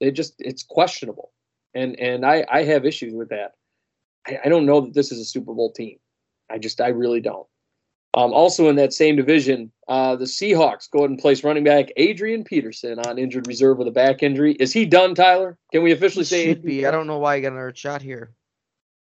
[0.00, 1.30] it just it's questionable
[1.74, 3.52] and and i i have issues with that
[4.26, 5.98] I, I don't know that this is a super bowl team
[6.50, 7.46] i just i really don't
[8.14, 11.86] um also in that same division uh the seahawks go ahead and place running back
[11.96, 15.92] adrian peterson on injured reserve with a back injury is he done tyler can we
[15.92, 16.84] officially He say should be.
[16.86, 18.34] I don't know why he got another shot here.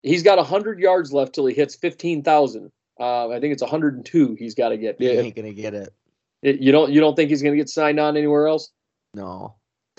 [0.02, 4.36] he's got 100 yards left till he hits 15000 uh, I think it's 102.
[4.38, 4.96] He's got to get.
[4.98, 5.94] He ain't gonna get it.
[6.42, 6.90] You don't.
[6.90, 8.70] You don't think he's going to get signed on anywhere else?
[9.12, 9.56] No.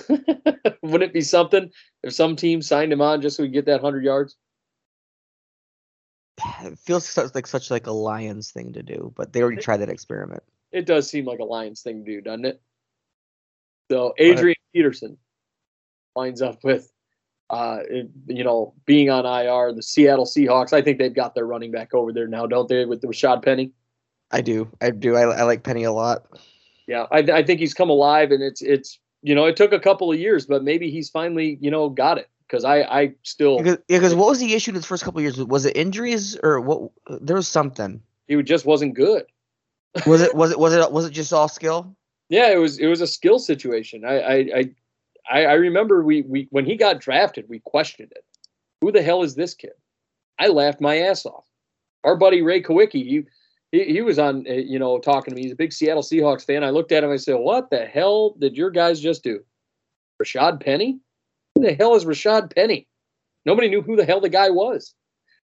[0.07, 1.69] Wouldn't it be something
[2.01, 4.37] if some team signed him on just so he could get that hundred yards?
[6.63, 9.77] It feels such, like such like a Lions thing to do, but they already tried
[9.77, 10.43] that experiment.
[10.71, 12.61] It does seem like a Lions thing to do, doesn't it?
[13.91, 15.17] So Adrian Peterson
[16.15, 16.89] lines up with,
[17.49, 17.79] uh,
[18.27, 19.73] you know, being on IR.
[19.73, 20.71] The Seattle Seahawks.
[20.71, 22.85] I think they've got their running back over there now, don't they?
[22.85, 23.73] With the Rashaad Penny.
[24.31, 24.69] I do.
[24.81, 25.15] I do.
[25.15, 26.25] I, I like Penny a lot.
[26.87, 29.79] Yeah, I, I think he's come alive, and it's it's you know it took a
[29.79, 33.57] couple of years, but maybe he's finally you know got it because I I still
[33.57, 35.37] Because, yeah, because what was the issue in his first couple of years?
[35.37, 36.91] Was it injuries or what?
[37.07, 38.01] There was something.
[38.27, 39.25] he just wasn't good.
[40.05, 40.33] Was it?
[40.35, 40.59] Was it?
[40.59, 40.91] Was it?
[40.91, 41.95] Was it just all skill?
[42.29, 44.05] Yeah, it was it was a skill situation.
[44.05, 44.65] I I
[45.29, 48.23] I, I remember we we when he got drafted, we questioned it.
[48.79, 49.73] Who the hell is this kid?
[50.39, 51.45] I laughed my ass off.
[52.03, 53.23] Our buddy Ray Kowicki, he
[53.71, 55.43] he, he was on uh, you know talking to me.
[55.43, 56.63] He's a big Seattle Seahawks fan.
[56.63, 57.11] I looked at him.
[57.11, 59.41] I said, "What the hell did your guys just do?
[60.21, 60.99] Rashaad Penny?
[61.55, 62.87] Who the hell is Rashaad Penny?
[63.45, 64.93] Nobody knew who the hell the guy was."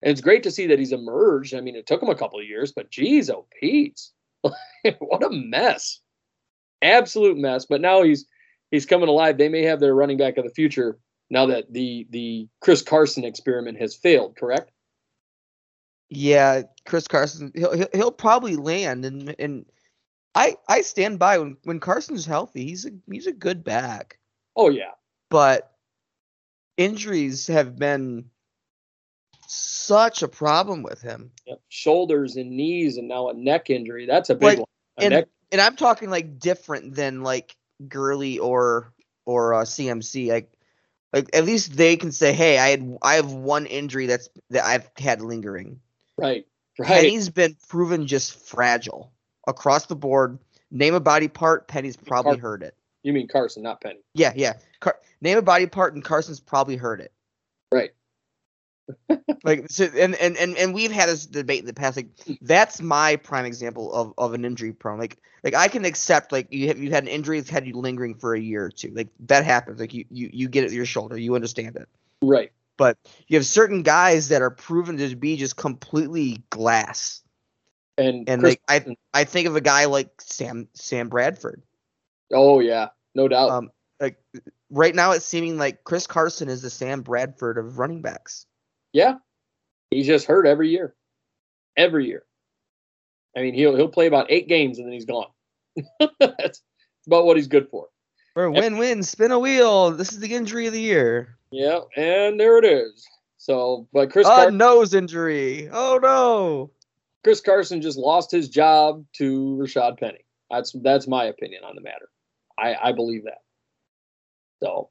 [0.04, 1.54] And it's great to see that he's emerged.
[1.54, 4.02] I mean, it took him a couple of years, but geez, oh Pete,
[4.42, 6.02] what a mess
[6.82, 7.66] absolute mess.
[7.66, 8.26] But now he's
[8.72, 9.38] he's coming alive.
[9.38, 10.98] They may have their running back of the future
[11.30, 14.36] now that the the Chris Carson experiment has failed.
[14.36, 14.72] Correct?
[16.14, 17.54] Yeah, Chris Carson.
[17.56, 19.66] He'll he'll, he'll probably land, and and
[20.36, 22.66] I I stand by when when Carson's healthy.
[22.66, 24.20] He's a he's a good back,
[24.58, 24.92] Oh yeah,
[25.30, 25.72] but
[26.76, 28.26] injuries have been
[29.48, 31.32] such a problem with him.
[31.48, 31.62] Yep.
[31.70, 34.06] shoulders and knees, and now a neck injury.
[34.06, 34.68] That's a big Like, one.
[34.98, 37.56] A and neck, and I'm talking like different than like
[37.88, 38.92] Gurley or
[39.26, 40.28] or uh, CMC.
[40.28, 40.52] Like
[41.14, 44.66] like at least they can say, hey, I had I have one injury that's that
[44.66, 45.80] I've had lingering.
[46.22, 46.46] Right,
[46.80, 46.88] right.
[46.88, 49.12] Penny's been proven just fragile
[49.48, 50.40] across the board.
[50.70, 52.76] Name a body part, Penny's probably Car- heard it.
[53.04, 54.00] You mean Carson, not Penny?
[54.14, 54.54] Yeah, yeah.
[54.80, 57.12] Car- name a body part, and Carson's probably heard it.
[57.72, 57.92] Right.
[59.44, 61.96] like so, and, and and and we've had this debate in the past.
[61.96, 62.10] Like
[62.42, 65.00] that's my prime example of, of an injury prone.
[65.00, 67.74] Like like I can accept like you have you had an injury that's had you
[67.74, 68.92] lingering for a year or two.
[68.94, 69.80] Like that happens.
[69.80, 71.18] Like you you you get it your shoulder.
[71.18, 71.88] You understand it.
[72.22, 72.52] Right.
[72.78, 77.22] But you have certain guys that are proven to be just completely glass.
[77.98, 81.62] And, And Chris- like I I think of a guy like Sam Sam Bradford.
[82.34, 83.50] oh yeah, no doubt.
[83.52, 84.18] Um like
[84.72, 88.46] right now it's seeming like Chris Carson is the Sam Bradford of running backs.
[88.94, 89.16] yeah,
[89.92, 90.96] he's just hurt every year,
[91.78, 92.24] every year.
[93.38, 95.28] I mean, he'll he'll play about eight games and then he's gone.
[96.20, 96.62] That's
[97.06, 97.90] about what he's good for.
[98.34, 99.92] For a win-win, spin a wheel.
[99.92, 101.36] This is the injury of the year.
[101.52, 103.06] Yeah, and there it is.
[103.38, 105.68] So, but Chris A Car- nose injury.
[105.72, 106.72] Oh no.
[107.24, 110.26] Chris Carson just lost his job to Rashaad Penny.
[110.50, 112.10] That's that's my opinion on the matter.
[112.58, 113.42] I I believe that.
[114.64, 114.90] So,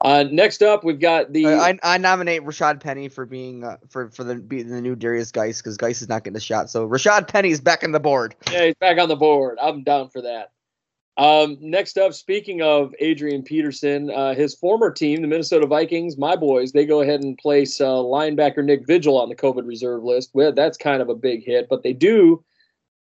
[0.00, 4.10] uh, next up we've got the I, I nominate Rashaad Penny for being uh, for
[4.10, 6.68] for the being the new Darius Geis because Geis is not getting a shot.
[6.68, 8.34] So Rashaad Penny is back on the board.
[8.50, 9.58] Yeah, he's back on the board.
[9.62, 10.50] I'm down for that.
[11.16, 16.34] Um, next up, speaking of Adrian Peterson, uh, his former team, the Minnesota Vikings, my
[16.34, 20.30] boys, they go ahead and place uh, linebacker Nick Vigil on the COVID reserve list.
[20.34, 22.42] Well, that's kind of a big hit, but they do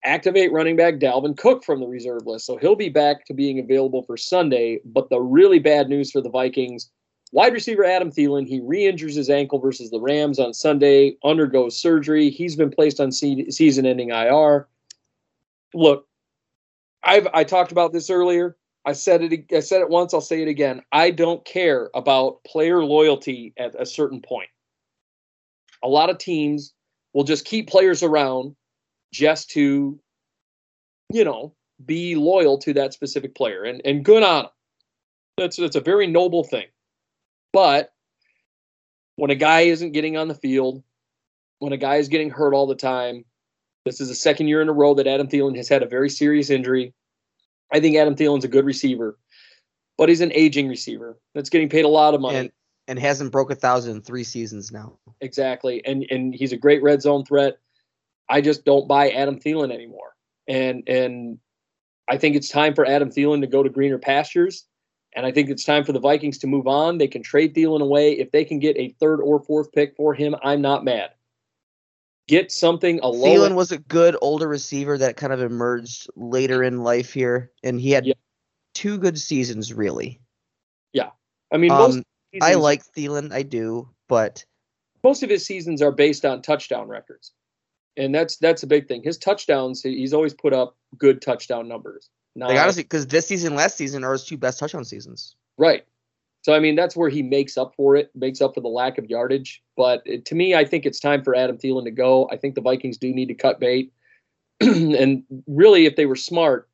[0.05, 2.45] activate running back Dalvin Cook from the reserve list.
[2.45, 4.79] So he'll be back to being available for Sunday.
[4.85, 6.89] But the really bad news for the Vikings
[7.31, 11.77] wide receiver Adam Thielen, he re injures his ankle versus the Rams on Sunday, undergoes
[11.77, 12.29] surgery.
[12.29, 14.67] He's been placed on se- season ending IR.
[15.73, 16.07] Look,
[17.07, 18.57] I've I talked about this earlier.
[18.85, 20.81] I said it I said it once, I'll say it again.
[20.91, 24.49] I don't care about player loyalty at a certain point.
[25.83, 26.73] A lot of teams
[27.13, 28.55] will just keep players around
[29.11, 29.99] just to
[31.11, 31.53] you know,
[31.85, 34.51] be loyal to that specific player and and good on them.
[35.37, 36.67] That's that's a very noble thing.
[37.53, 37.93] But
[39.15, 40.83] when a guy isn't getting on the field,
[41.59, 43.25] when a guy is getting hurt all the time,
[43.87, 46.09] this is the second year in a row that Adam Thielen has had a very
[46.09, 46.93] serious injury.
[47.71, 49.17] I think Adam Thielen's a good receiver,
[49.97, 52.37] but he's an aging receiver that's getting paid a lot of money.
[52.37, 52.51] And
[52.89, 54.97] and hasn't broke a thousand in three seasons now.
[55.19, 55.83] exactly.
[55.85, 57.57] And and he's a great red zone threat.
[58.29, 60.15] I just don't buy Adam Thielen anymore.
[60.47, 61.39] And and
[62.09, 64.65] I think it's time for Adam Thielen to go to greener pastures.
[65.15, 66.97] And I think it's time for the Vikings to move on.
[66.97, 68.13] They can trade Thielen away.
[68.13, 71.09] If they can get a third or fourth pick for him, I'm not mad.
[72.27, 76.61] Get something a low Thielen was a good older receiver that kind of emerged later
[76.63, 78.13] in life here, and he had Yeah.
[78.73, 80.19] two good seasons really.
[80.93, 81.11] Yeah,
[81.51, 82.03] I mean, most Um,
[82.41, 84.43] I like Thielen, I do, but
[85.03, 87.31] most of his seasons are based on touchdown records,
[87.95, 89.01] and that's that's a big thing.
[89.03, 92.09] His touchdowns, he's always put up good touchdown numbers.
[92.35, 95.35] Now, like honestly, because this season, last season are his two best touchdown seasons.
[95.57, 95.85] right?
[96.47, 98.97] So I mean, that's where he makes up for it, makes up for the lack
[98.97, 99.61] of yardage.
[99.75, 102.29] But it, to me, I think it's time for Adam Thielen to go.
[102.31, 103.91] I think the Vikings do need to cut bait,
[104.61, 106.69] and really, if they were smart,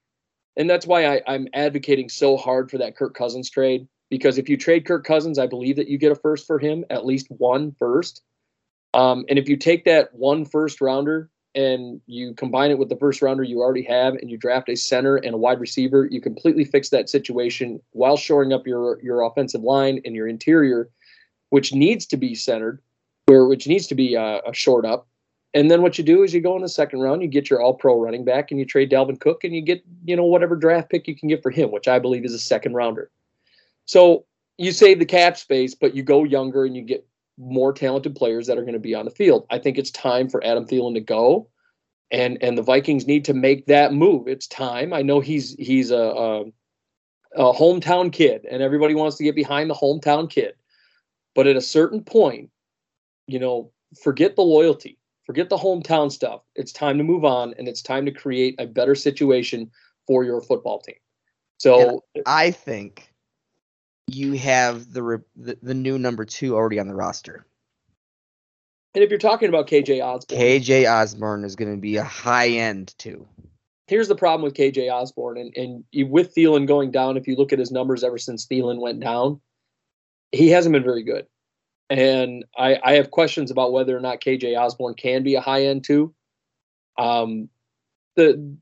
[0.56, 3.88] and that's why I, I'm advocating so hard for that Kirk Cousins trade.
[4.12, 6.86] Because if you trade Kirk Cousins, I believe that you get a first for him,
[6.92, 8.22] at least one first.
[8.94, 12.96] Um, and if you take that one first rounder and you combine it with the
[12.96, 16.20] first rounder you already have, and you draft a center and a wide receiver, you
[16.20, 20.90] completely fix that situation while shoring up your your offensive line and your interior,
[21.50, 22.82] which needs to be centered,
[23.26, 25.08] where which needs to be uh, short up.
[25.56, 27.62] And then what you do is you go in the second round, you get your
[27.62, 30.90] All-Pro running back, and you trade Dalvin Cook, and you get you know whatever draft
[30.90, 33.12] pick you can get for him, which I believe is a second rounder.
[33.86, 34.26] So
[34.58, 37.06] you save the cap space, but you go younger and you get
[37.38, 39.46] more talented players that are going to be on the field.
[39.50, 41.50] I think it's time for Adam Thielen to go,
[42.12, 44.28] and and the Vikings need to make that move.
[44.28, 44.94] It's time.
[44.94, 46.44] I know he's he's a, a
[47.36, 50.54] a hometown kid, and everybody wants to get behind the hometown kid,
[51.34, 52.50] but at a certain point,
[53.28, 53.72] you know,
[54.02, 56.42] forget the loyalty, forget the hometown stuff.
[56.56, 59.72] It's time to move on, and it's time to create a better situation
[60.06, 60.96] for your football team.
[61.58, 63.13] So I think
[64.08, 67.46] you have the re- the, the new number two already on the roster.
[68.96, 72.50] And if you're talking about KJ Osborn, KJ Osborn is going to be a high
[72.50, 73.28] end too.
[73.88, 77.36] here's the problem with KJ Osborn, and and you, with Thielen going down, if you
[77.36, 79.42] look at his numbers ever since Thielen went down,
[80.32, 81.26] he hasn't been very good.
[81.90, 85.66] And I, I have questions about whether or not KJ Osborn can be a high
[85.66, 86.14] end too.
[86.98, 87.50] Um,
[88.16, 88.56] the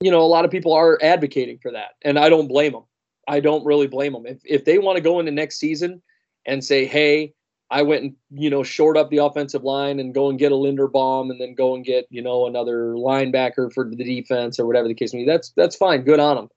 [0.00, 2.84] you know a lot of people are advocating for that, and I don't blame them.
[3.30, 4.26] I don't really blame them.
[4.26, 6.02] If if they want to go into next season
[6.46, 7.32] and say, hey,
[7.70, 10.56] I went and you know short up the offensive line and go and get a
[10.56, 14.88] Linderbaum and then go and get you know another linebacker for the defense or whatever
[14.88, 15.26] the case may be.
[15.26, 16.02] That's that's fine.
[16.02, 16.48] Good on them.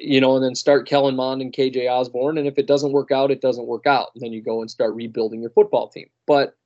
[0.00, 2.36] You know, and then start Kellen Mond and KJ Osborn.
[2.36, 4.08] And if it doesn't work out, it doesn't work out.
[4.14, 6.08] And then you go and start rebuilding your football team.
[6.26, 6.56] But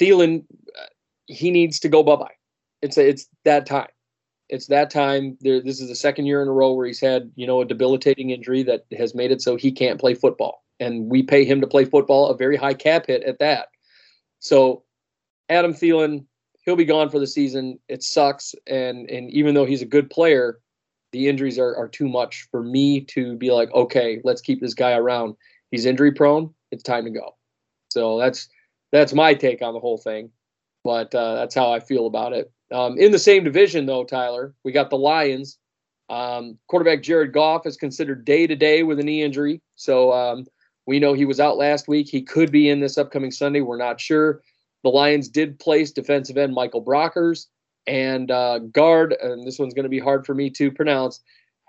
[0.00, 0.44] Thielen,
[0.80, 0.86] uh,
[1.26, 2.34] he needs to go bye bye.
[2.80, 3.88] It's a, it's that time.
[4.48, 5.36] It's that time.
[5.40, 7.66] There, this is the second year in a row where he's had you know a
[7.66, 10.64] debilitating injury that has made it so he can't play football.
[10.80, 13.68] and we pay him to play football, a very high cap hit at that.
[14.38, 14.84] So
[15.48, 16.24] Adam Thielen,
[16.64, 17.78] he'll be gone for the season.
[17.88, 20.60] It sucks, and and even though he's a good player,
[21.12, 24.74] the injuries are are too much for me to be like, okay, let's keep this
[24.74, 25.34] guy around.
[25.70, 26.54] He's injury prone.
[26.70, 27.34] It's time to go.
[27.90, 28.48] So that's
[28.92, 30.30] that's my take on the whole thing,
[30.84, 32.52] but uh, that's how I feel about it.
[32.72, 35.58] Um, in the same division, though, Tyler, we got the Lions.
[36.10, 39.60] Um, quarterback Jared Goff is considered day to day with a knee injury.
[39.76, 40.46] So um,
[40.86, 42.08] we know he was out last week.
[42.08, 43.60] He could be in this upcoming Sunday.
[43.60, 44.42] We're not sure.
[44.84, 47.46] The Lions did place defensive end Michael Brockers
[47.86, 51.20] and uh, guard, and this one's going to be hard for me to pronounce,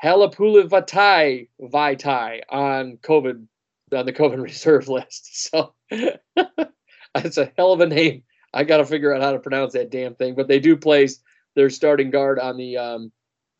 [0.03, 3.45] Halapoulivaati Vaitai on COVID
[3.91, 5.49] on the COVID reserve list.
[5.49, 5.73] So
[7.15, 8.23] that's a hell of a name.
[8.53, 10.35] I got to figure out how to pronounce that damn thing.
[10.35, 11.19] But they do place
[11.55, 13.11] their starting guard on the um,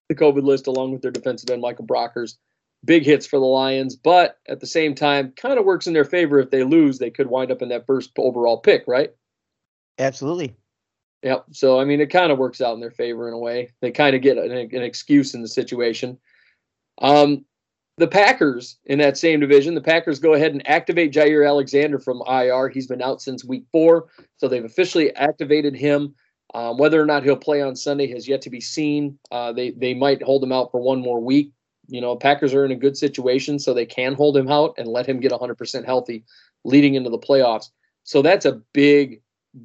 [0.07, 2.35] the COVID list along with their defensive end Michael Brockers.
[2.85, 6.05] Big hits for the Lions, but at the same time, kind of works in their
[6.05, 6.39] favor.
[6.39, 9.11] If they lose, they could wind up in that first overall pick, right?
[9.97, 10.55] Absolutely.
[11.23, 11.47] Yep.
[11.51, 13.73] So I mean, it kind of works out in their favor in a way.
[13.81, 16.17] They kind of get an, an excuse in the situation.
[17.01, 17.45] Um,
[17.99, 22.23] the Packers in that same division, the Packers go ahead and activate Jaire Alexander from
[22.25, 22.69] IR.
[22.69, 26.15] He's been out since week four, so they've officially activated him.
[26.53, 29.19] Um, whether or not he'll play on Sunday has yet to be seen.
[29.29, 31.51] Uh, they they might hold him out for one more week.
[31.87, 34.87] You know, Packers are in a good situation, so they can hold him out and
[34.87, 36.23] let him get 100% healthy
[36.63, 37.69] leading into the playoffs.
[38.03, 39.21] So that's a big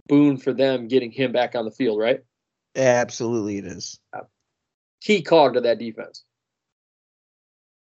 [0.08, 2.20] boon for them getting him back on the field, right?
[2.74, 4.00] Absolutely, it is.
[5.00, 6.24] Key cog to that defense.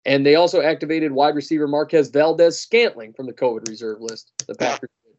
[0.10, 4.32] And they also activated wide receiver Marquez Valdes Scantling from the COVID reserve list.
[4.48, 4.58] The ah.
[4.58, 4.90] Packers.
[5.06, 5.16] did.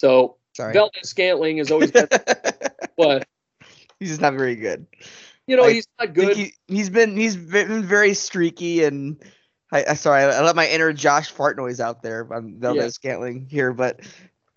[0.00, 0.72] So Sorry.
[0.72, 2.08] Valdes Scantling has always been,
[2.96, 3.28] but
[4.00, 4.86] he's just not very good.
[5.46, 6.34] you know I he's not good.
[6.34, 9.22] He, he's been he's been very streaky and
[9.70, 12.88] I, I sorry I, let my inner Josh fart noise out there on Valdes Yeah.
[12.88, 14.00] Scantling here, but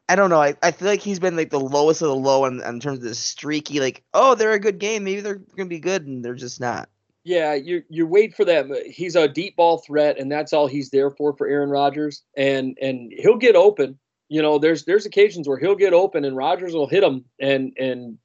[0.07, 0.41] I don't know.
[0.41, 2.99] I, I feel like he's been like the lowest of the low in, in terms
[2.99, 3.81] of the streaky.
[3.81, 5.03] Like, oh, they're a good game.
[5.03, 6.87] Maybe they're gonna be good, and they're just not.
[7.29, 8.65] Yeah, you you wait for that.
[8.87, 12.23] He's a deep ball threat, and that's all he's there for for Aaron Rodgers.
[12.35, 13.99] And and he'll get open.
[14.29, 17.23] You know, there's there's occasions where he'll get open, and Rodgers will hit him.
[17.39, 18.17] And and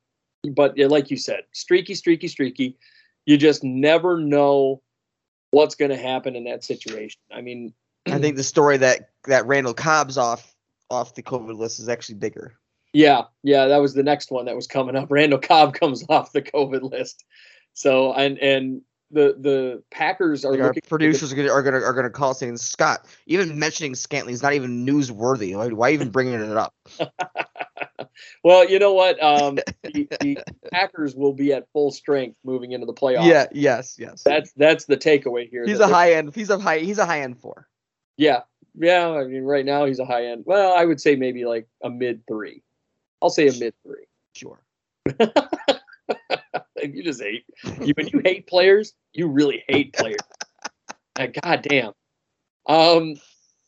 [0.56, 2.78] but like you said, streaky, streaky, streaky.
[3.26, 4.80] You just never know
[5.50, 7.20] what's going to happen in that situation.
[7.30, 7.74] I mean,
[8.06, 10.54] I think the story that that Randall Cobb's off
[10.90, 12.54] off the COVID list is actually bigger.
[12.94, 15.08] Yeah, yeah, that was the next one that was coming up.
[15.10, 17.22] Randall Cobb comes off the COVID list.
[17.74, 21.80] So and and the the Packers are Like our looking producers are gonna are gonna
[21.80, 23.06] are gonna call saying Scott.
[23.26, 25.56] Even mentioning Scantling is not even newsworthy.
[25.56, 26.74] Why, why even bringing it up?
[28.44, 29.22] well, you know what?
[29.22, 30.38] Um, the, the
[30.72, 33.28] Packers will be at full strength moving into the playoffs.
[33.28, 33.46] Yeah.
[33.52, 33.96] Yes.
[33.98, 34.22] Yes.
[34.22, 35.64] that's that's the takeaway here.
[35.64, 36.34] he's a high end.
[36.34, 36.78] He's a high.
[36.78, 37.68] He's a high end four.
[38.16, 38.42] Yeah,
[38.76, 39.10] yeah.
[39.10, 40.44] I mean, right now he's a high end.
[40.46, 42.62] Well, I would say maybe like a mid three.
[43.20, 44.06] I'll say a mid three.
[44.34, 44.60] Sure.
[46.92, 47.44] you just hate
[47.80, 50.18] you when you hate players, you really hate players.
[51.16, 51.92] God damn.
[52.66, 53.14] Um,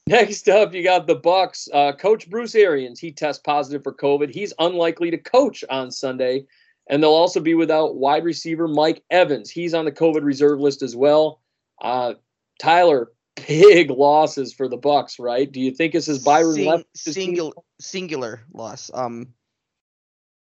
[0.06, 1.68] next up, you got the Bucs.
[1.72, 4.30] Uh, coach Bruce Arians, he tests positive for COVID.
[4.34, 6.46] He's unlikely to coach on Sunday,
[6.88, 9.50] and they'll also be without wide receiver Mike Evans.
[9.50, 11.40] He's on the COVID reserve list as well.
[11.80, 12.14] Uh,
[12.58, 13.12] Tyler,
[13.46, 15.50] big losses for the Bucs, right?
[15.50, 16.84] Do you think this is Byron Sing- left?
[16.96, 18.90] singular singular loss.
[18.94, 19.28] Um,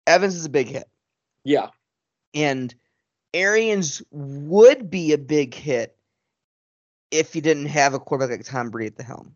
[0.07, 0.89] Evans is a big hit,
[1.45, 1.69] Yeah,
[2.35, 2.75] and
[3.33, 5.97] Arians would be a big hit
[7.11, 9.35] if you didn't have a quarterback like Tom Brady at the helm.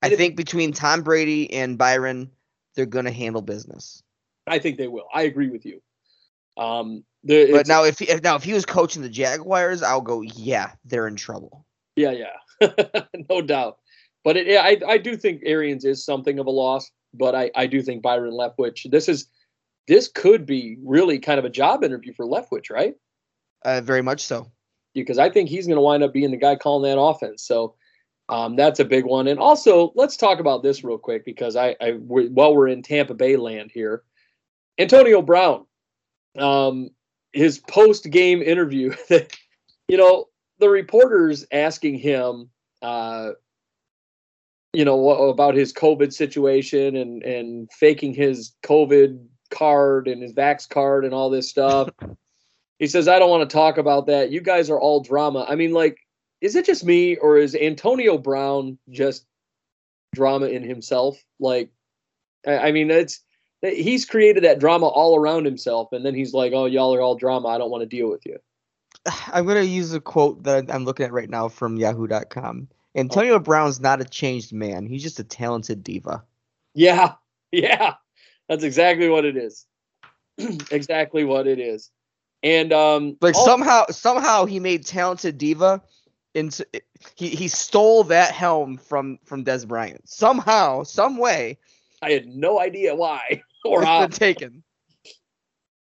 [0.00, 2.30] I think between Tom Brady and Byron,
[2.74, 4.02] they're going to handle business.
[4.46, 5.06] I think they will.
[5.12, 5.82] I agree with you.
[6.56, 10.00] Um, the, But now, if, he, if now if he was coaching the Jaguars, I'll
[10.00, 10.22] go.
[10.22, 11.66] Yeah, they're in trouble.
[11.96, 12.70] Yeah, yeah,
[13.28, 13.78] no doubt.
[14.22, 16.90] But it, yeah, I, I do think Arians is something of a loss.
[17.14, 18.88] But I, I do think Byron Leftwich.
[18.90, 19.26] This is
[19.88, 22.94] this could be really kind of a job interview for Leftwich, right?
[23.64, 24.50] Uh, very much so.
[24.94, 27.42] Because I think he's going to wind up being the guy calling that offense.
[27.42, 27.74] So
[28.28, 29.26] um, that's a big one.
[29.26, 32.82] And also, let's talk about this real quick because I, I we, while we're in
[32.82, 34.02] Tampa Bay land here,
[34.78, 35.64] Antonio Brown,
[36.38, 36.90] um,
[37.32, 38.94] his post game interview,
[39.88, 40.26] you know,
[40.58, 42.50] the reporters asking him,
[42.82, 43.30] uh,
[44.74, 50.68] you know, about his COVID situation and and faking his COVID card and his Vax
[50.68, 51.90] card and all this stuff.
[52.78, 54.30] he says, "I don't want to talk about that.
[54.30, 55.98] You guys are all drama." I mean, like,
[56.40, 59.26] is it just me or is Antonio Brown just
[60.14, 61.22] drama in himself?
[61.40, 61.70] Like,
[62.46, 63.20] I, I mean, it's
[63.62, 67.16] he's created that drama all around himself, and then he's like, "Oh, y'all are all
[67.16, 67.48] drama.
[67.48, 68.38] I don't want to deal with you."
[69.32, 72.68] I'm going to use a quote that I'm looking at right now from Yahoo.com.
[72.70, 72.74] Oh.
[73.00, 74.86] Antonio Brown's not a changed man.
[74.86, 76.24] He's just a talented diva.
[76.74, 77.14] Yeah,
[77.52, 77.94] yeah,
[78.48, 79.66] that's exactly what it is.
[80.70, 81.90] exactly what it is.
[82.42, 85.82] And um, Like all- somehow, somehow he made talented diva
[86.34, 86.66] into
[87.14, 90.08] he he stole that helm from from Dez Bryant.
[90.08, 91.58] Somehow, some way,
[92.02, 94.06] I had no idea why or how.
[94.06, 94.62] taken.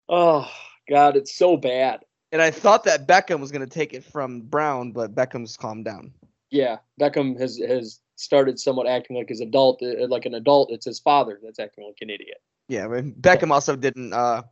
[0.08, 0.50] Oh
[0.90, 2.02] God, it's so bad.
[2.32, 6.14] And I thought that Beckham was gonna take it from Brown, but Beckham's calmed down.
[6.52, 10.72] Yeah, Beckham has has started somewhat acting like his adult, uh, like an adult.
[10.72, 12.38] It's his father that's acting like an idiot.
[12.68, 14.44] Yeah, I mean, Beckham also didn't uh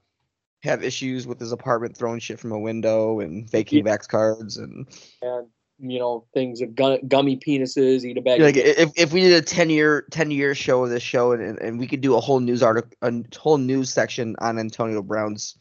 [0.64, 4.88] have issues with his apartment throwing shit from a window and faking vax cards and
[5.22, 5.48] And
[5.80, 8.42] you know things of gu- gummy penises, eat a bag.
[8.42, 11.44] like if, if we did a 10 year 10 year show of this show and,
[11.44, 15.04] and, and we could do a whole news article a whole news section on Antonio
[15.04, 15.56] Brown's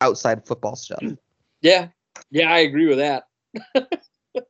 [0.00, 1.02] outside football stuff.
[1.60, 1.88] Yeah,
[2.30, 3.24] yeah, I agree with that.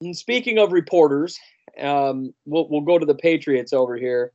[0.00, 1.36] and speaking of reporters,
[1.80, 4.32] um, we'll we'll go to the Patriots over here.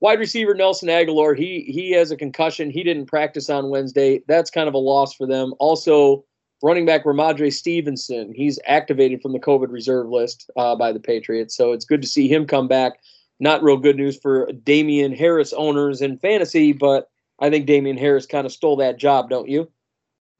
[0.00, 2.70] Wide receiver Nelson Agholor, he he has a concussion.
[2.70, 4.22] He didn't practice on Wednesday.
[4.28, 5.54] That's kind of a loss for them.
[5.58, 6.24] Also,
[6.62, 11.56] running back Rhamondre Stevenson, he's activated from the COVID reserve list uh, by the Patriots.
[11.56, 13.00] So it's good to see him come back.
[13.40, 17.08] Not real good news for Damien Harris owners in fantasy, but
[17.40, 19.70] I think Damien Harris kind of stole that job, don't you?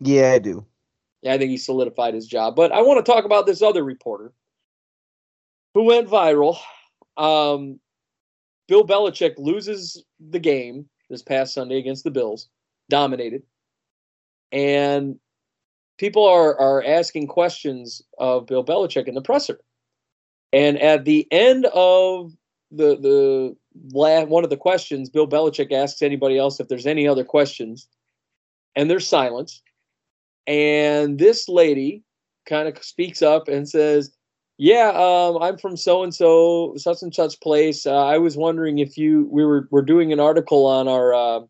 [0.01, 0.65] Yeah, I do.
[1.23, 2.57] Yeah, I think he solidified his job.
[2.57, 4.33] But I want to talk about this other reporter
[5.75, 6.59] who went viral.
[7.17, 7.81] Um,
[8.69, 12.49] Bill Belichick loses the game this past Sunday against the Bills,
[12.91, 13.43] dominated,
[14.53, 15.19] and
[15.99, 19.61] people are are asking questions of Bill Belichick in the presser.
[20.53, 22.33] And at the end of
[22.71, 23.57] the the
[23.91, 27.89] one of the questions, Bill Belichick asks anybody else if there's any other questions,
[28.77, 29.63] and there's silence.
[30.47, 32.03] And this lady
[32.47, 34.17] kind of speaks up and says,
[34.59, 37.87] "Yeah, um, I'm from so and so, such and such place.
[37.87, 41.41] Uh, I was wondering if you we were we're doing an article on our uh,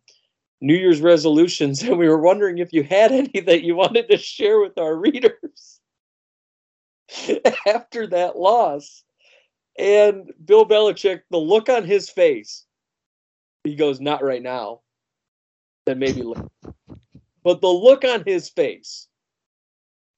[0.61, 4.19] New Year's resolutions, and we were wondering if you had any that you wanted to
[4.19, 5.81] share with our readers
[7.67, 9.03] after that loss."
[9.79, 12.67] And Bill Belichick, the look on his face,
[13.65, 14.81] he goes, "Not right now."
[15.87, 16.49] Then maybe later.
[17.43, 19.09] But the look on his face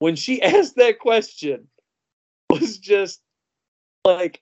[0.01, 1.69] when she asked that question
[2.51, 3.21] was just
[4.05, 4.41] like,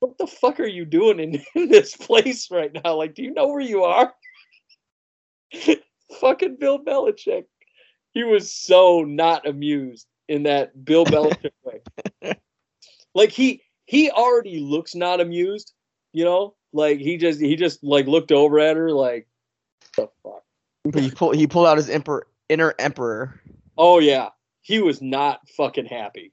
[0.00, 2.94] what the fuck are you doing in, in this place right now?
[2.94, 4.12] Like, do you know where you are?
[6.20, 7.44] Fucking Bill Belichick.
[8.12, 11.80] He was so not amused in that Bill Belichick way.
[13.14, 15.72] Like he he already looks not amused,
[16.12, 16.54] you know?
[16.72, 19.26] Like he just he just like looked over at her like
[19.96, 20.44] the fuck.
[20.94, 23.40] He pulled he pulled out his emperor inner emperor.
[23.76, 24.28] Oh yeah,
[24.62, 26.32] he was not fucking happy.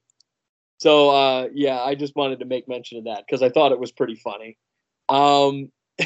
[0.78, 3.80] So uh, yeah, I just wanted to make mention of that because I thought it
[3.80, 4.58] was pretty funny.
[5.08, 5.70] Um,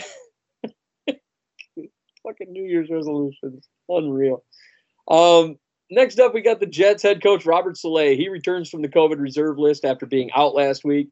[1.07, 4.45] fucking New Year's resolutions, unreal.
[5.09, 5.59] Um,
[5.91, 8.17] next up, we got the Jets head coach Robert Saleh.
[8.17, 11.09] He returns from the COVID reserve list after being out last week.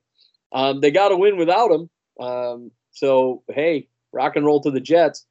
[0.52, 1.90] Um, they got a win without him.
[2.20, 5.26] Um, so hey, rock and roll to the Jets.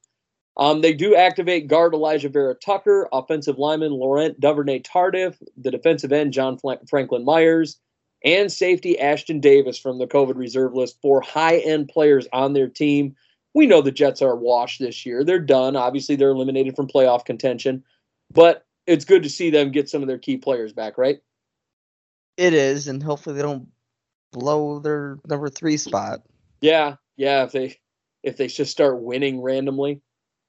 [0.58, 6.12] Um, they do activate guard Alijah Vera Tucker, offensive lineman Laurent Duvernay Tardif, the defensive
[6.12, 6.58] end John
[6.90, 7.80] Franklin Myers,
[8.24, 12.68] and safety Ashtyn Davis from the COVID reserve list for high end players on their
[12.68, 13.16] team.
[13.54, 15.24] We know the Jets are washed this year.
[15.24, 15.76] They're done.
[15.76, 17.84] Obviously, they're eliminated from playoff contention,
[18.32, 21.20] but it's good to see them get some of their key players back, right?
[22.38, 23.68] It is, and hopefully they don't
[24.32, 26.22] blow their number three spot.
[26.62, 27.44] Yeah, yeah.
[27.44, 27.78] If they
[28.24, 30.02] if they just start winning randomly,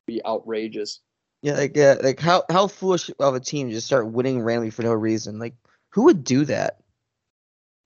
[0.07, 1.01] be outrageous.
[1.43, 4.71] Yeah, like yeah, like how how foolish of a team to just start winning randomly
[4.71, 5.39] for no reason.
[5.39, 5.55] Like
[5.91, 6.81] who would do that?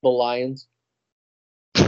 [0.03, 0.67] The Lions.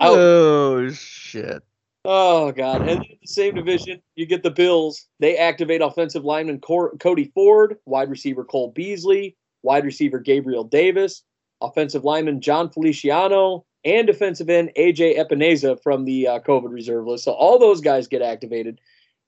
[0.00, 1.62] Oh shit.
[2.04, 2.82] Oh God!
[2.82, 5.06] And in the same division, you get the Bills.
[5.20, 11.22] They activate offensive lineman Cor- Cody Ford, wide receiver Cole Beasley, wide receiver Gabriel Davis,
[11.60, 17.24] offensive lineman Jon Feliciano, and defensive end AJ Epenesa from the uh, COVID reserve list.
[17.24, 18.80] So all those guys get activated.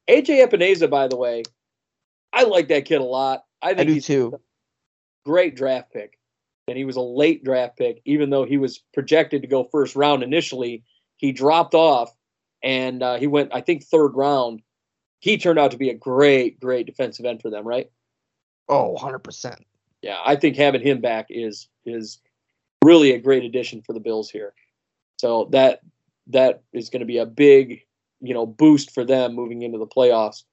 [0.08, 1.44] AJ Epenesa, by the way,
[2.32, 3.44] I like that kid a lot.
[3.64, 4.40] I I think do he's too.
[5.24, 6.18] great draft pick.
[6.68, 9.96] And he was a late draft pick, even though he was projected to go first
[9.96, 10.84] round initially.
[11.16, 12.14] He dropped off
[12.62, 14.62] and uh, he went, I think, third round.
[15.20, 17.90] He turned out to be a great, great defensive end for them, right?
[18.68, 19.64] Oh, 100 percent.
[20.02, 22.20] Yeah, I think having him back is is
[22.82, 24.54] really a great addition for the Bills here.
[25.18, 25.80] So that
[26.28, 27.82] that is going to be a big,
[28.20, 30.44] you know, boost for them moving into the playoffs.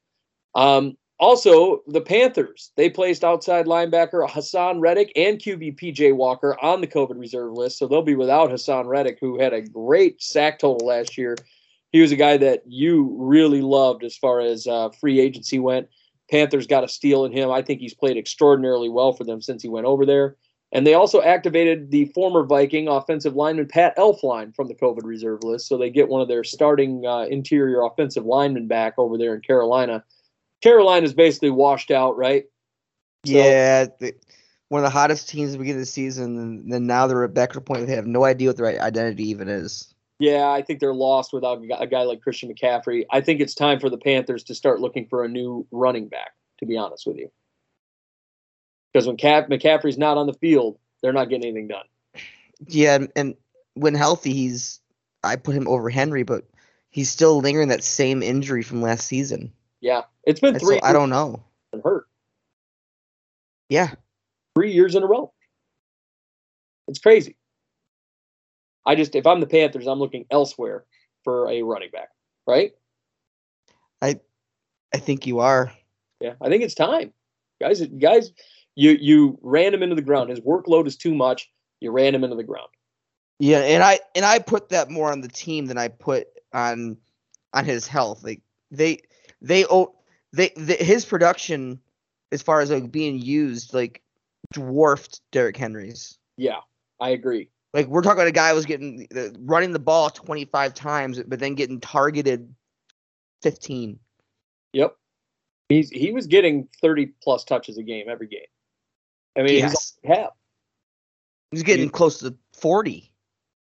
[0.56, 6.82] Um, also, the Panthers, they placed outside linebacker Haason Reddick and QB PJ Walker on
[6.82, 7.77] the COVID reserve list.
[7.77, 11.38] So they'll be without Haason Reddick, who had a great sack total last year.
[11.91, 15.90] He was a guy that you really loved as far as uh, free agency went.
[16.32, 17.51] Panthers got a steal in him.
[17.51, 20.38] I think he's played extraordinarily well for them since he went over there.
[20.72, 25.43] And they also activated the former Viking offensive lineman Pat Elflein from the COVID reserve
[25.43, 25.67] list.
[25.67, 29.41] So they get one of their starting uh, interior offensive linemen back over there in
[29.41, 30.03] Carolina.
[30.61, 32.45] Carolina's basically washed out, right?
[33.25, 34.14] So- yeah, the,
[34.69, 37.27] one of the hottest teams at the beginning of the season, and then now they're
[37.27, 39.93] back to the point where they have no idea what their identity even is.
[40.19, 43.06] Yeah, I think they're lost without a guy- like Christian McCaffrey.
[43.11, 46.31] I think it's time for the Panthers to start looking for a new running back,
[46.59, 47.31] to be honest with you.
[48.93, 51.85] Because when Cap- McCaffrey's not on the field, they're not getting anything done.
[52.67, 53.35] Yeah, and- and
[53.73, 54.80] when healthy, he's
[55.23, 56.45] I put him over Henry, but
[56.90, 59.51] he's still lingering that same injury from last season.
[59.82, 60.76] Yeah, it's been And three.
[60.76, 61.43] so I don't know.
[61.84, 62.08] hurt
[63.69, 63.93] Yeah,
[64.56, 65.34] three years in a row.
[66.88, 67.35] It's crazy.
[68.85, 70.85] I just, if I'm the Panthers, I'm looking elsewhere
[71.24, 72.10] for a running back,
[72.48, 72.72] right?
[74.01, 74.19] I,
[74.93, 75.72] I think you are.
[76.19, 77.14] Yeah, I think it's time,
[77.60, 77.82] guys.
[77.82, 78.32] Guys,
[78.76, 80.30] you you ran him into the ground.
[80.30, 81.50] His workload is too much.
[81.80, 82.69] You ran him into the ground.
[83.40, 86.98] Yeah, and I and I put that more on the team than I put on
[87.53, 88.24] on his health.
[88.24, 89.00] Like they
[89.42, 89.95] they oh
[90.34, 91.80] they, the his production
[92.32, 94.02] as far as like being used like
[94.53, 96.18] dwarfed Derrick Henry's.
[96.38, 96.60] Yeah,
[97.00, 97.50] I agree.
[97.74, 101.22] Like we're talking about a guy who was getting uh, running the ball 25 times,
[101.26, 102.53] but then getting targeted
[103.44, 104.00] 15.
[104.74, 104.95] Yep.
[105.70, 108.42] He's he was getting 30 plus touches a game every game.
[109.38, 109.72] I mean, Yes.
[109.72, 110.32] he's all they have.
[111.52, 113.11] He's getting close to 40.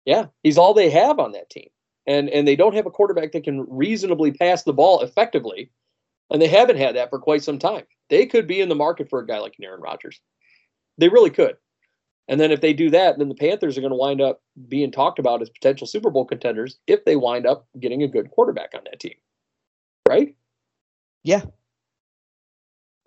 [0.06, 1.70] Yeah, he's all they have on that team.
[2.10, 5.70] And and they don't have a quarterback that can reasonably pass the ball effectively.
[6.32, 7.84] And they haven't had that for quite some time.
[8.10, 10.20] They could be in the market for a guy like Aaron Rodgers.
[10.98, 11.58] They really could.
[12.28, 14.92] And then if they do that, then the Panthers are going to wind up being
[14.92, 18.72] talked about as potential Super Bowl contenders if they wind up getting a good quarterback
[18.76, 19.16] on that team.
[20.08, 20.36] Right?
[21.24, 21.44] Yeah.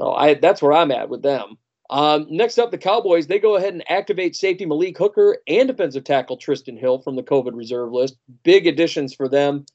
[0.01, 1.59] So I that's where I'm at with them.
[1.93, 6.05] Um, next up, the Cowboys they go ahead and activate safety Malik Hooker and defensive
[6.05, 8.17] tackle Trysten Hill from the COVID reserve list.
[8.45, 9.67] Big additions for them.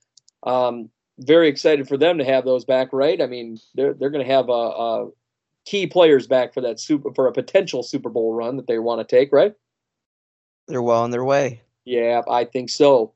[0.42, 0.90] Um,
[1.20, 2.90] very excited for them to have those back.
[2.92, 3.22] Right?
[3.22, 5.10] I mean, they're they're going to have a, a
[5.66, 9.08] key players back for that super for a potential Super Bowl run that they want
[9.08, 9.32] to take.
[9.32, 9.54] Right?
[10.68, 11.62] They're well on their way.
[11.86, 13.14] Yeah, I think so.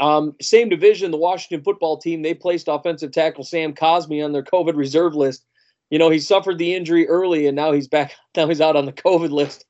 [0.00, 4.42] Um, same division, the Washington football team, they placed offensive tackle Sam Cosmi on their
[4.42, 5.44] COVID reserve list.
[5.92, 8.14] You know, he suffered the injury early and now he's back.
[8.34, 9.66] Now he's out on the COVID list.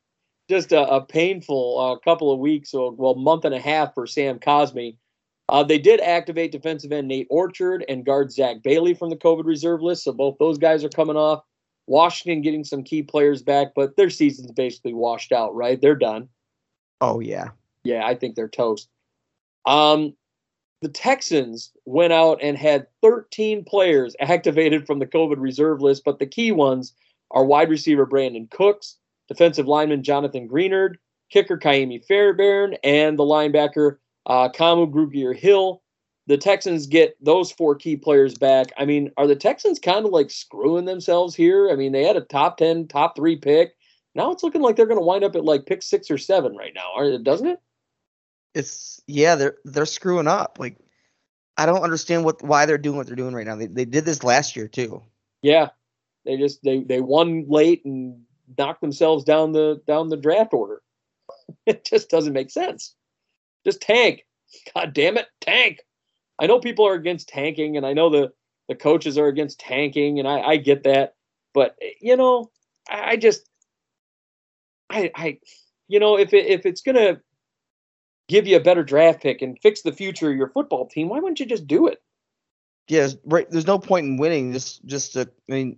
[0.49, 4.07] Just a, a painful uh, couple of weeks or, well, month and a half for
[4.07, 4.97] Sam Cosmi.
[5.49, 9.45] Uh, they did activate defensive end Nate Orchard and guard Zach Bailey from the COVID
[9.45, 10.05] reserve list.
[10.05, 11.43] So both those guys are coming off.
[11.89, 15.81] Washington getting some key players back, but their season's basically washed out, right?
[15.81, 16.29] They're done.
[17.01, 17.49] Oh yeah.
[17.83, 18.89] Yeah, I think they're toast.
[19.67, 20.15] Um,
[20.83, 26.19] the Texans went out and had 13 players activated from the COVID reserve list, but
[26.19, 26.93] the key ones
[27.31, 28.97] are wide receiver Brandin Cooks,
[29.29, 30.97] defensive lineman Jonathan Greenard,
[31.31, 35.83] kicker Ka'imi Fairbairn, and the linebacker uh, Kamu Grugier Hill.
[36.27, 38.73] The Texans get those four key players back.
[38.77, 41.71] I mean, are the Texans kind of like screwing themselves here?
[41.71, 43.75] I mean, they had a top 10, top three pick.
[44.17, 46.57] Now it's looking like they're going to wind up at like pick six or seven
[46.57, 47.61] right now, doesn't it?
[48.55, 50.59] It's yeah, they're they're screwing up.
[50.59, 50.79] Like
[51.57, 53.57] I don't understand what why they're doing what they're doing right now.
[53.57, 55.03] They they did this last year too.
[55.43, 55.71] Yeah,
[56.25, 58.23] they just they they won late and
[58.59, 60.83] knocked themselves down the down the draft order.
[61.67, 62.95] It just doesn't make sense.
[63.65, 64.25] Just tank.
[64.75, 65.79] God damn it, tank.
[66.39, 68.33] I know people are against tanking, and I know the
[68.69, 71.15] the coaches are against tanking, and I I get that,
[71.55, 72.51] but you know,
[72.89, 73.49] I, I just
[74.91, 75.39] I I
[75.89, 77.21] you know if it if it's gonna
[78.33, 81.21] give you a better draft pick and fix the future of your football team, why
[81.21, 82.03] wouldn't you just do it?
[82.89, 83.49] Yeah, right.
[83.51, 84.53] There's no point in winning.
[84.53, 85.77] Just just to, I mean,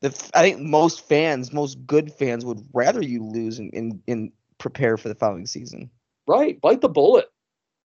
[0.00, 4.32] the I think most fans, most good fans, would rather you lose and and, and
[4.58, 5.90] prepare for the following season.
[6.26, 6.60] Right.
[6.60, 7.30] Bite the bullet.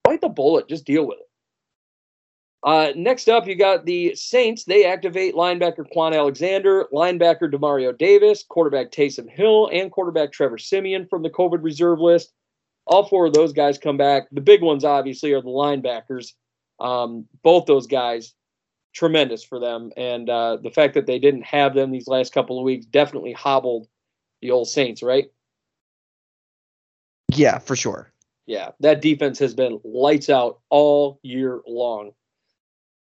[0.05, 0.69] Bite the bullet.
[0.69, 1.27] Just deal with it.
[2.65, 4.65] Uh, next up, you got the Saints.
[4.65, 11.09] They activate linebacker Kwon Alexander, linebacker Demario Davis, quarterback Taysom Hill, and quarterback Trevor Siemian
[11.09, 12.33] from the COVID reserve list.
[12.87, 14.29] All four of those guys come back.
[14.33, 16.33] The big ones, obviously, are the linebackers.
[16.81, 18.35] Um, both those guys,
[18.93, 19.93] tremendous for them.
[19.97, 23.33] And uh, the fact that they didn't have them these last couple of weeks definitely
[23.33, 23.87] hobbled
[24.41, 25.27] the old Saints, right?
[27.35, 28.13] Yeah, for sure.
[28.47, 32.13] Yeah, that defense has been lights out all year long.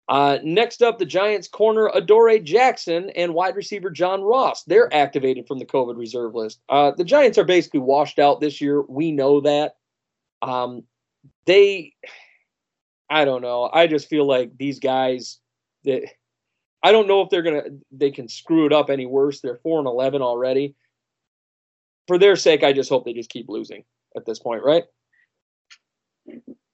[0.10, 4.64] Uh, next up, the Giants corner Adoree' Jackson and wide receiver John Ross.
[4.64, 6.60] They're activated from the COVID reserve list.
[6.68, 8.82] Uh, the Giants are basically washed out this year.
[8.82, 9.76] We know that.
[10.42, 10.84] Um,
[11.46, 11.94] they,
[13.08, 13.70] I don't know.
[13.72, 15.38] I just feel like these guys
[15.84, 16.04] that
[16.82, 19.42] I don't know if they're gonna they can screw it up any worse.
[19.42, 20.76] They're four and eleven already.
[22.08, 23.84] For their sake, I just hope they just keep losing
[24.16, 24.86] at this point, right?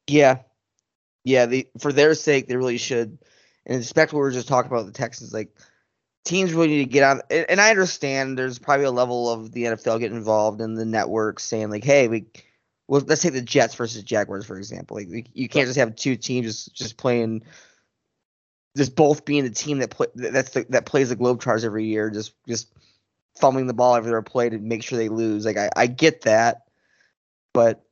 [0.07, 0.39] Yeah,
[1.25, 1.45] yeah.
[1.47, 3.17] The for their sake, they really should.
[3.65, 5.33] And respect what we were just talking about the Texans.
[5.33, 5.49] Like
[6.23, 7.21] teams really need to get on.
[7.29, 10.85] And, and I understand there's probably a level of the NFL getting involved in the
[10.85, 12.25] network saying like, hey, we.
[12.87, 14.95] Well, let's take the Jets versus Jaguars for example.
[14.97, 17.41] Like we, you can't just have two teams just, just playing,
[18.77, 22.11] just both being the team that play that's the, that plays the Globetrotters every year,
[22.11, 22.67] just just
[23.39, 25.45] fumbling the ball every play to make sure they lose.
[25.45, 26.67] Like I, I get that,
[27.53, 27.83] but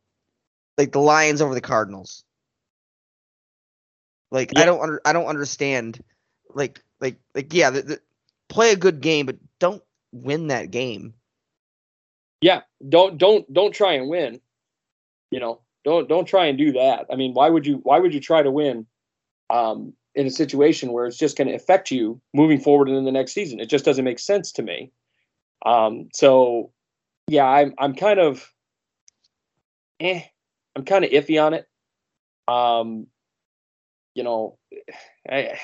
[0.78, 2.24] like the Lions over the Cardinals.
[4.34, 6.03] Like I don't under, I don't understand.
[6.50, 8.02] Like like like yeah, the, the,
[8.50, 11.14] play a good game, but don't win that game.
[12.42, 14.42] Yeah, don't don't don't try and win.
[15.30, 17.06] You know, don't don't try and do that.
[17.12, 18.88] I mean, why would you why would you try to win
[19.52, 23.12] um, in a situation where it's just going to affect you moving forward in the
[23.12, 23.60] next season?
[23.60, 24.92] It just doesn't make sense to me.
[25.64, 26.72] Um, so,
[27.28, 28.52] yeah, I'm I'm kind of,
[30.00, 30.24] eh,
[30.76, 31.68] I'm kind of iffy on it.
[32.48, 33.08] Um,
[34.16, 34.58] you know,
[35.30, 35.59] I,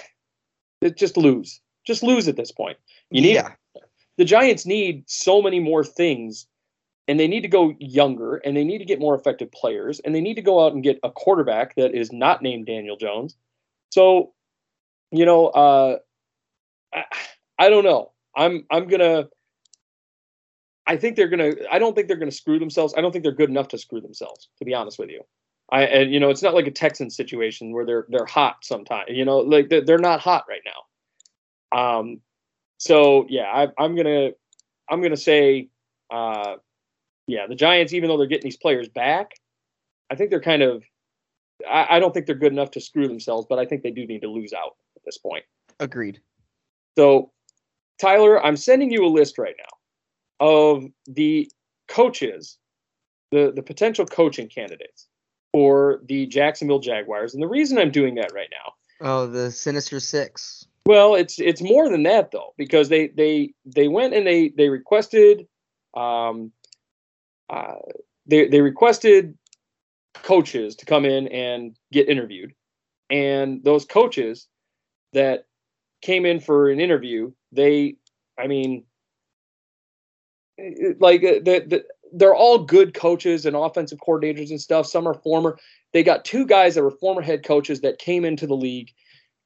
[0.82, 2.78] it just lose, just lose at this point.
[3.12, 3.50] You need yeah,
[4.18, 6.46] the Giants need so many more things,
[7.08, 10.14] and they need to go younger, and they need to get more effective players, and
[10.14, 13.36] they need to go out and get a quarterback that is not named Daniel Jones.
[13.92, 14.34] So,
[15.12, 15.98] you know, uh,
[16.94, 17.04] I,
[17.58, 18.12] I don't know.
[18.36, 19.28] I'm I'm gonna.
[20.86, 21.54] I think they're gonna.
[21.72, 22.94] I don't think they're gonna screw themselves.
[22.98, 24.50] I don't think they're good enough to screw themselves.
[24.60, 25.24] To be honest with you,
[25.72, 29.10] I and you know it's not like a Texans situation where they're they're hot sometimes.
[29.10, 32.00] You know, like they're, they're not hot right now.
[32.00, 32.22] Um,
[32.78, 34.32] so yeah, I, I'm gonna
[34.90, 35.70] I'm gonna say,
[36.10, 36.56] uh,
[37.28, 39.34] yeah, the Giants, even though they're getting these players back,
[40.10, 40.84] I think they're kind of.
[41.70, 44.08] I, I don't think they're good enough to screw themselves, but I think they do
[44.08, 45.44] need to lose out at this point.
[45.80, 46.20] agreed.
[46.98, 47.32] So,
[48.00, 51.52] Tyler, I'm sending you a list right now of the
[51.90, 52.58] coaches,
[53.32, 55.10] the the potential coaching candidates
[55.52, 60.00] for the Jacksonville Jaguars, and the reason I'm doing that right now Oh, the Sinister
[60.00, 60.66] Six.
[60.86, 64.70] Well, it's it's more than that though, because they they they went and they they
[64.70, 65.48] requested,
[65.96, 66.52] um,
[67.50, 67.76] uh,
[68.26, 69.38] they they requested
[70.14, 72.54] coaches to come in and get interviewed,
[73.10, 74.48] and those coaches
[75.14, 75.46] that
[76.02, 77.96] came in for an interview, they,
[78.38, 78.86] I mean,
[81.00, 84.86] like uh, the, the they're all good coaches and offensive coordinators and stuff.
[84.86, 85.58] Some are former.
[85.94, 88.92] They got two guys that were former head coaches that came into the league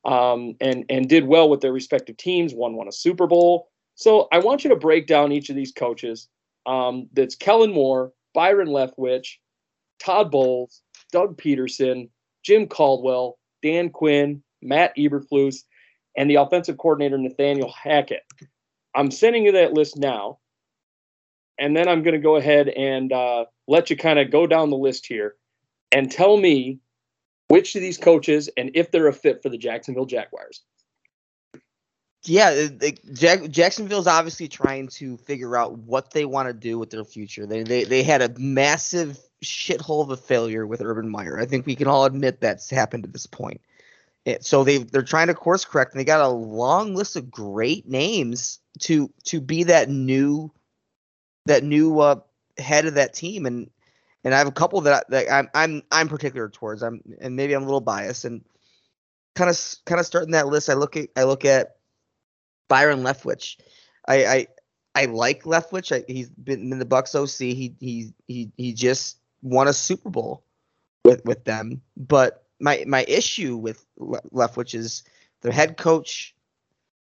[0.06, 2.54] um, and and did well with their respective teams.
[2.54, 3.70] One won a Super Bowl.
[3.96, 6.28] So I want you to break down each of these coaches.
[6.66, 9.38] Um, that's Kellen Moore, Byron Leftwich,
[10.00, 12.10] Todd Bowles, Doug Pederson,
[12.44, 15.64] Jim Caldwell, Dan Quinn, Matt Eberflus,
[16.18, 18.24] and the offensive coordinator Nathaniel Hackett.
[18.96, 20.40] I'm sending you that list now,
[21.58, 24.70] and then I'm going to go ahead and uh, let you kind of go down
[24.70, 25.36] the list here
[25.92, 26.80] and tell me
[27.48, 30.64] which of these coaches and if they're a fit for the Jacksonville Jaguars.
[32.26, 36.90] Yeah, it- Jack, Jacksonville's obviously trying to figure out what they want to do with
[36.90, 37.46] their future.
[37.46, 41.38] They they they had a massive shithole of a failure with Urban Meyer.
[41.38, 43.60] I think we can all admit that's happened at this point.
[44.26, 47.30] It, so they they're trying to course correct, and they got a long list of
[47.30, 50.50] great names to to be that new
[51.46, 52.20] that new uh,
[52.58, 53.70] head of that team, and
[54.24, 56.82] and I have a couple that, I, that I'm I'm I'm particular towards.
[56.82, 58.44] I'm and maybe I'm a little biased, and
[59.36, 60.70] kind of kind of starting that list.
[60.70, 61.78] I look at I look at
[62.68, 63.58] Byron Leftwich.
[64.08, 64.48] I I,
[64.96, 65.96] I like Leftwich.
[65.96, 67.56] I, he's been in the Bucs OC.
[67.56, 70.44] He he he he just won a Super Bowl
[71.04, 71.82] with with them.
[71.98, 75.04] But my my issue with Leftwich is
[75.42, 76.36] their head coach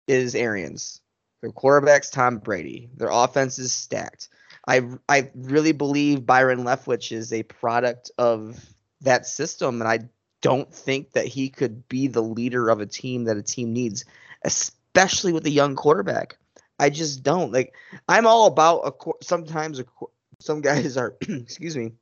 [0.09, 1.01] is Arians.
[1.47, 2.91] Their quarterback's Tom Brady.
[2.97, 4.31] Their offense is stacked.
[4.67, 8.59] I I really believe Byron Leftwich is a product of
[9.03, 10.01] that system, and I
[10.43, 14.05] don't think that he could be the leader of a team that a team needs,
[14.43, 16.37] especially with a young quarterback.
[16.81, 17.75] I just don't like.
[18.09, 19.25] I'm all about a.
[19.25, 19.85] Sometimes a,
[20.41, 21.93] some guys are, excuse me,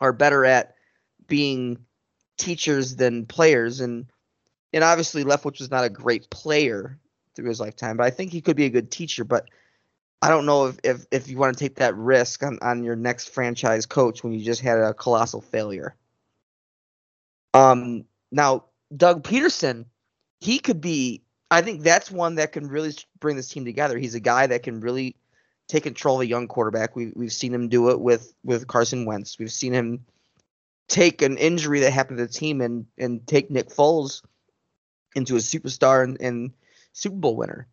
[0.00, 0.76] are better at
[1.26, 1.78] being
[2.38, 4.06] teachers than players, and
[4.72, 7.00] and obviously Leftwich was not a great player
[7.36, 9.24] through his lifetime, but I think he could be a good teacher.
[9.24, 9.48] But
[10.22, 12.96] I don't know if if, if you want to take that risk on, on your
[12.96, 15.94] next franchise coach when you just had a colossal failure.
[17.54, 19.86] Um, now Doug Pederson,
[20.40, 21.22] he could be.
[21.48, 23.98] I think that's one that can really bring this team together.
[23.98, 25.14] He's a guy that can really
[25.68, 26.96] take control of a young quarterback.
[26.96, 29.38] We we've seen him do it with with Carson Wentz.
[29.38, 30.04] We've seen him
[30.88, 34.22] take an injury that happened to the team and and take Nick Foles
[35.14, 36.52] into a superstar and, and
[36.96, 37.68] Super Bowl winner.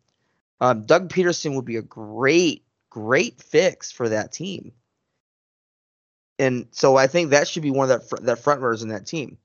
[0.60, 4.72] Um, Doug Pederson would be a great great fix for that team.
[6.38, 8.90] And so I think that should be one of that fr- that front runners in
[8.90, 9.38] that team.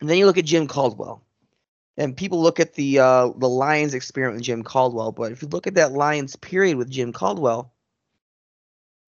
[0.00, 1.22] And then you look at Jim Caldwell.
[1.96, 5.48] And people look at the uh, the Lions experiment with Jim Caldwell, but if you
[5.48, 7.72] look at that Lions period with Jim Caldwell,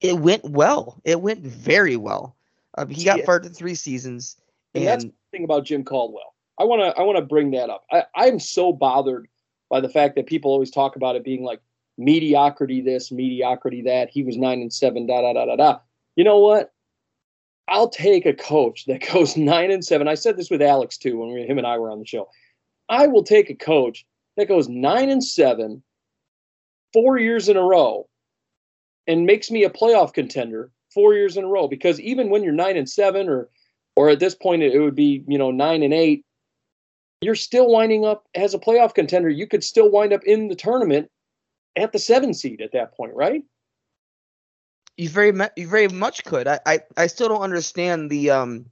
[0.01, 1.01] it went well.
[1.05, 2.37] It went very well.
[2.77, 3.25] Uh, he got Yeah.
[3.25, 4.37] fired in three seasons,
[4.75, 6.32] And and, that's the thing about Jim Caldwell.
[6.63, 7.85] I want to I want to bring that up.
[7.91, 9.27] I, I'm so bothered
[9.69, 11.61] by the fact that people always talk about it being like
[11.99, 14.11] mediocrity this, mediocrity that.
[14.11, 15.79] He was nine and seven, da da da da da.
[16.15, 16.73] You know what?
[17.67, 20.07] I'll take a coach that goes nine and seven.
[20.07, 22.29] I said this with Alex too when we, him and I were on the show.
[22.89, 25.83] I will take a coach that goes nine and seven,
[26.93, 28.09] four years in a row,
[29.09, 31.67] and makes me a playoff contender four years in a row.
[31.67, 33.49] Because even when you're nine and seven, or
[33.97, 36.25] or at this point it would be you know nine and eight,
[37.23, 39.29] you're still winding up as a playoff contender.
[39.29, 41.11] You could still wind up in the tournament
[41.77, 43.43] at the seven seed at that point, right?
[44.97, 46.47] you very mu- you very much could.
[46.47, 48.67] I, I I still don't understand the um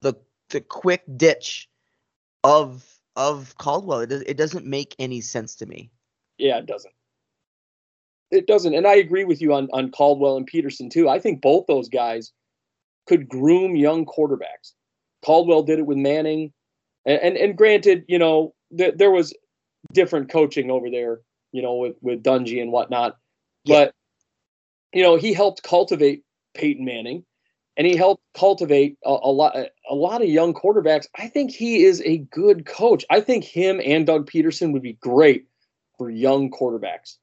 [0.00, 0.14] the
[0.50, 1.68] the quick ditch
[2.44, 2.84] of
[3.16, 4.00] of Caldwell.
[4.00, 5.90] It does, it doesn't make any sense to me.
[6.38, 6.94] Yeah, it doesn't.
[8.30, 8.74] It doesn't.
[8.74, 11.08] And I agree with you on, on Caldwell and Pederson too.
[11.08, 12.32] I think both those guys
[13.06, 14.72] could groom young quarterbacks.
[15.24, 16.52] Caldwell did it with Manning.
[17.06, 19.34] And and, and granted, you know, th- there was
[19.92, 21.20] different coaching over there,
[21.52, 23.16] you know, with, with Dungy and whatnot.
[23.64, 23.84] Yeah.
[23.86, 23.94] But
[24.92, 27.24] you know, he helped cultivate Peyton Manning
[27.76, 29.56] and he helped cultivate a, a lot
[29.88, 31.06] a lot of young quarterbacks.
[31.16, 33.04] I think he is a good coach.
[33.10, 35.46] I think him and Doug Pederson would be great
[35.96, 37.16] for young quarterbacks.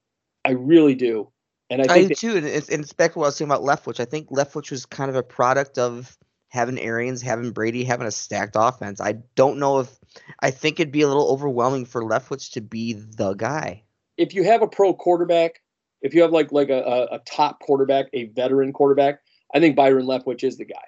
[0.45, 1.31] I really do.
[1.69, 3.35] And I I, think do too, and it's, and it's back to what I was
[3.35, 3.99] saying about Leftwich.
[3.99, 6.17] I think Leftwich was kind of a product of
[6.57, 8.99] having Arians, having Brady, having a stacked offense.
[8.99, 9.95] I don't know if
[10.39, 13.83] I think it'd be a little overwhelming for Leftwich to be the guy.
[14.17, 15.61] if you have a pro quarterback,
[16.01, 19.21] if you have like like a, a, a top quarterback, a veteran quarterback,
[19.53, 20.83] I think Byron Leftwich is the guy.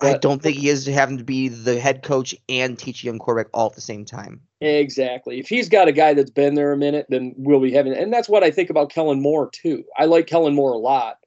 [0.00, 3.50] I don't think he is having to be the head coach and teach young quarterback
[3.54, 4.40] all at the same time.
[4.60, 5.38] Exactly.
[5.38, 7.94] If he's got a guy that's been there a minute, then we'll be having.
[7.94, 9.84] And that's what I think about Kellen Moore too.
[9.96, 11.18] I like Kellen Moore a lot.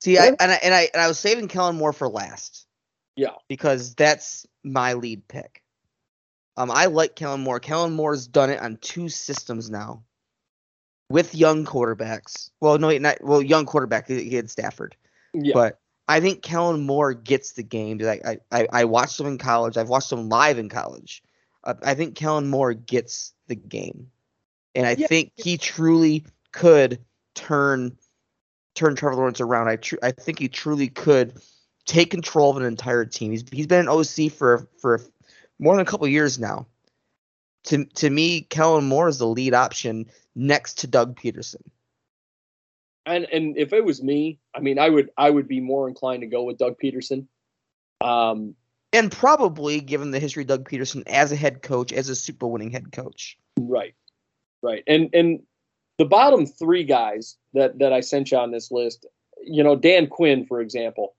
[0.00, 2.65] See, I, and I and I and I was saving Kellen Moore for last.
[3.16, 3.34] Yeah.
[3.48, 5.62] Because that's my lead pick.
[6.56, 7.60] Um, I like Kellen Moore.
[7.60, 10.02] Kellen Moore's done it on two systems now,
[11.10, 12.50] with young quarterbacks.
[12.60, 14.08] Well, no, not well, young quarterback.
[14.08, 14.96] He had Stafford,
[15.34, 15.52] Yeah.
[15.54, 15.78] but
[16.08, 17.98] I think Kellen Moore gets the game.
[17.98, 19.76] Like I, I, I watched him in college.
[19.76, 21.22] I've watched him live in college.
[21.62, 24.10] Uh, I think Kellen Moore gets the game,
[24.74, 25.08] and I Yeah.
[25.08, 27.00] think he truly could
[27.34, 27.98] turn
[28.74, 29.68] turn Trevor Lawrence around.
[29.68, 31.34] I tr- I think he truly could
[31.86, 33.30] take control of an entire team.
[33.30, 35.00] He's he's been an OC for for
[35.58, 36.66] more than a couple years now.
[37.64, 41.62] To to me, Kellen Moore is the lead option next to Doug Pederson.
[43.06, 46.20] and and if it was me, I mean, I would I would be more inclined
[46.20, 47.26] to go with Doug Pederson.
[48.00, 48.54] Um,
[48.92, 52.46] And probably, given the history of Doug Pederson as a head coach, as a Super
[52.46, 53.38] winning head coach.
[53.58, 53.94] Right.
[54.62, 54.82] Right.
[54.86, 55.42] And and
[55.98, 59.06] the bottom three guys that that I sent you on this list,
[59.42, 61.15] you know, Dan Quinn, for example.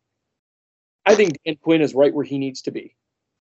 [1.08, 2.96] I think Dan Quinn is right where he needs to be.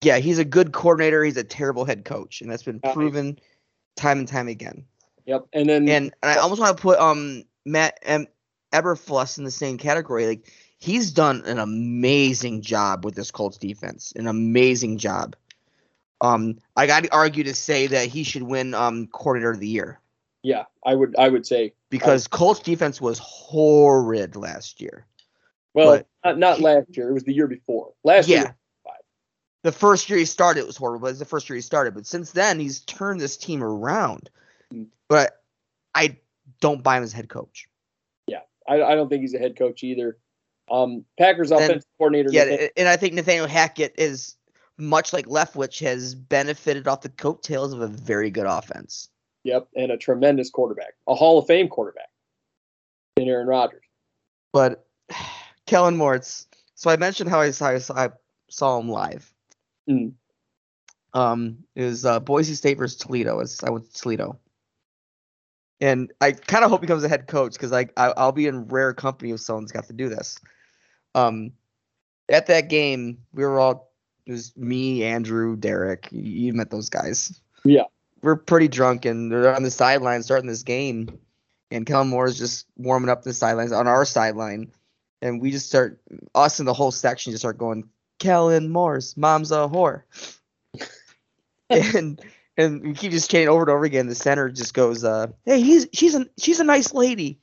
[0.02, 1.24] Yeah, he's a good coordinator.
[1.24, 3.40] He's a terrible head coach, and that's been proven
[3.96, 4.86] time and time again.
[5.26, 5.48] Yep.
[5.54, 8.28] And then And, and I almost want to put um Matt um,
[8.74, 10.28] Eberflus in the same category.
[10.28, 15.36] Like he's done an amazing job with this Colts defense, an amazing job.
[16.20, 19.68] Um, I got to argue to say that he should win um coordinator of the
[19.68, 20.00] year
[20.44, 25.06] yeah, I would I would say because Colts defense was horrid last year.
[25.74, 27.10] Well, But not, not he- last year.
[27.10, 27.94] It was the year before.
[28.04, 28.40] Last yeah.
[28.42, 28.56] year.
[29.64, 31.94] The first year he started it was horrible, but it's the first year he started.
[31.94, 34.30] But since then he's turned this team around.
[34.74, 34.88] Mm.
[35.08, 35.42] But
[35.96, 36.18] I
[36.60, 37.68] don't buy him as head coach.
[38.68, 40.18] I, I don't think he's a head coach either.
[40.72, 42.30] Um, Packers And- offensive coordinator.
[42.32, 44.36] Yeah, Nathan- and I think Nathaniel Hackett is
[44.78, 49.10] much like Leftwich has benefited off the coattails of a very good offense.
[49.44, 52.10] Yep, and a tremendous quarterback, a Hall of Fame quarterback,
[53.18, 53.84] in Aaron Rodgers.
[54.54, 54.86] But
[55.66, 58.10] Kellen Moore, it's, so I mentioned how I saw, I saw, I
[58.50, 59.34] saw him live.
[59.90, 60.14] Mm.
[61.14, 63.40] Um, it was uh, Boise State versus Toledo.
[63.40, 64.40] It's, I went to Toledo,
[65.80, 68.48] and I kind of hope he becomes a head coach because like I, I'll be
[68.48, 70.40] in rare company if someone's got to do this.
[71.14, 71.52] Um,
[72.30, 73.92] at that game, we were all
[74.26, 76.08] it was me, Andrew, Derek.
[76.12, 77.40] You, you met those guys.
[77.64, 77.84] Yeah.
[78.24, 81.20] we're pretty drunk and they're on the sideline starting this game,
[81.70, 84.72] and Kellen Moore is just warming up the sidelines on our sideline,
[85.24, 86.00] and we just start
[86.36, 90.04] us and the whole section just start going, Kellen Moore's mom's a whore,
[91.70, 92.22] and
[92.58, 94.08] and we keep just chanting over and over again.
[94.08, 97.40] The center just goes, uh, "Hey, he's she's a she's a nice lady,"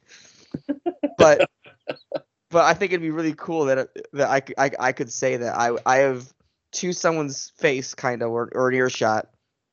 [1.17, 1.49] but
[2.51, 4.89] but I think it'd be really cool that that I, c- I, I could I
[4.89, 6.33] I could say that I I have
[6.73, 9.29] to someone's face kind of or, or an earshot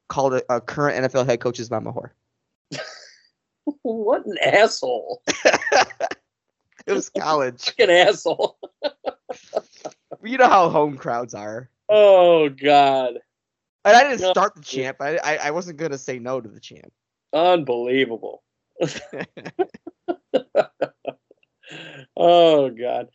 [0.08, 2.12] called a, a current NFL head coach's mama whore.
[3.84, 5.22] what an asshole!
[6.88, 7.64] It was college.
[7.66, 8.58] Fucking asshole!
[10.24, 11.70] you know how home crowds are.
[11.90, 13.20] Oh God,
[13.86, 14.32] And I didn't No.
[14.32, 14.98] start the champ.
[15.02, 16.92] I, I I wasn't gonna say no to the champ.
[17.34, 18.44] unbelievable!
[22.18, 23.08] oh God.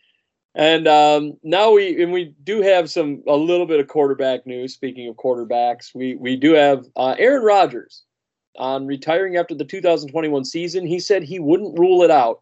[0.55, 4.73] And um, now we and we do have some a little bit of quarterback news.
[4.73, 8.03] Speaking of quarterbacks, we we do have uh, Aaron Rodgers
[8.57, 10.85] on retiring after the 2021 season.
[10.85, 12.41] He said he wouldn't rule it out.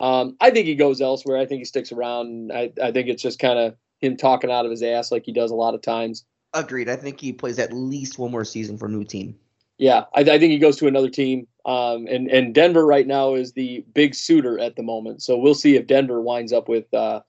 [0.00, 1.36] Um, I think he goes elsewhere.
[1.36, 2.50] I think he sticks around.
[2.52, 5.32] I, I think it's just kind of him talking out of his ass like he
[5.32, 6.24] does a lot of times.
[6.54, 6.88] Agreed.
[6.88, 9.38] I think he plays at least one more season for a new team.
[9.78, 11.46] Yeah, I, I think he goes to another team.
[11.64, 15.22] Um, and and Denver right now is the big suitor at the moment.
[15.22, 17.20] So we'll see if Denver winds up with uh,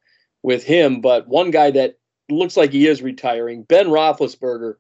[0.41, 1.01] with him.
[1.01, 1.98] But one guy that
[2.30, 4.75] looks like he is retiring, Ben Roethlisberger.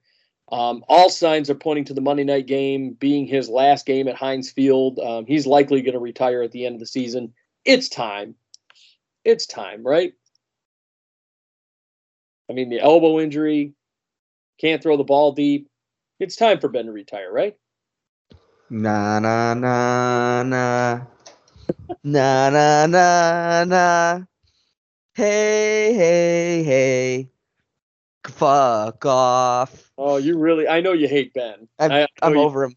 [0.51, 4.15] Um, all signs are pointing to the Monday night game being his last game at
[4.15, 4.99] Heinz Field.
[4.99, 7.33] Um, he's likely going to retire at the end of the season.
[7.65, 8.35] It's time.
[9.23, 10.13] It's time, right?
[12.49, 13.73] I mean, the elbow injury,
[14.59, 15.69] can't throw the ball deep.
[16.19, 17.55] It's time for Ben to retire, right?
[18.69, 21.01] Na na na na.
[22.03, 24.23] na na na na.
[25.13, 27.29] Hey hey hey.
[28.25, 29.91] Fuck off.
[29.97, 30.67] Oh, you really?
[30.67, 31.67] I know you hate Ben.
[31.79, 32.75] I'm, I- you- over him.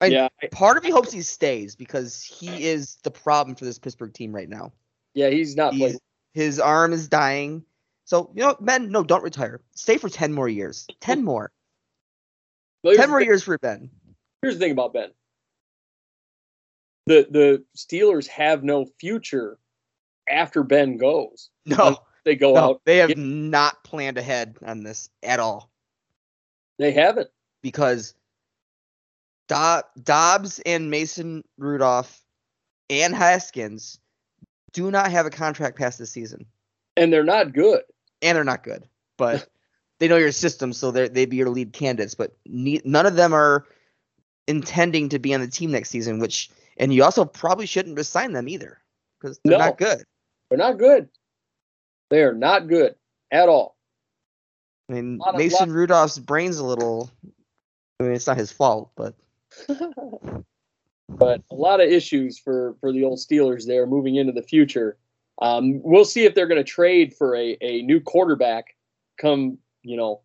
[0.00, 3.78] I- Yeah, Part of me hopes he stays because he is the problem for this
[3.78, 4.72] Pittsburgh team right now.
[5.14, 5.98] yeah, he's not He's, playing.
[6.34, 7.64] his arm is dying.
[8.04, 9.60] So, you know, men, no, don't retire.
[9.74, 10.86] Stay for 10 more years.
[11.00, 11.50] 10 more.
[12.82, 13.90] Here's 10 more years for Ben.
[14.42, 15.10] Here's the thing about Ben.
[17.06, 19.58] The the Steelers have no future
[20.28, 21.50] after Ben goes.
[21.64, 22.82] No, They go no out.
[22.84, 23.16] they have Yeah.
[23.18, 25.70] not planned ahead on this at all
[26.78, 27.30] They haven't.
[27.62, 28.14] because
[29.48, 32.20] Do- Dobbs and Mason Rudolph
[32.90, 33.98] and Haskins
[34.72, 36.46] do not have a contract past this season.
[36.96, 37.82] And they're not good.
[38.22, 39.48] and they're not good, but
[40.00, 42.14] they know your system, so they they'd be your lead candidates.
[42.14, 43.66] But ne- none of them are
[44.48, 46.18] intending to be on the team next season.
[46.18, 48.78] Which, and you also probably shouldn't resign them either
[49.20, 49.64] because they're No.
[49.66, 50.04] not good.
[50.48, 51.08] They're not good.
[52.10, 52.94] They are not good
[53.30, 53.76] at all.
[54.88, 57.10] I mean, Lot of- Mason Rudolph's brain's a little.
[57.98, 59.14] I mean, it's not his fault, but
[61.08, 64.96] but a lot of issues for for the old Steelers there moving into the future.
[65.40, 68.74] Um, we'll see if they're going to trade for a, a new quarterback
[69.18, 70.20] come you know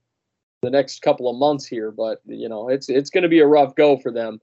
[0.61, 1.91] the next couple of months here.
[1.91, 4.39] But you know it's it's going to be a rough go for them.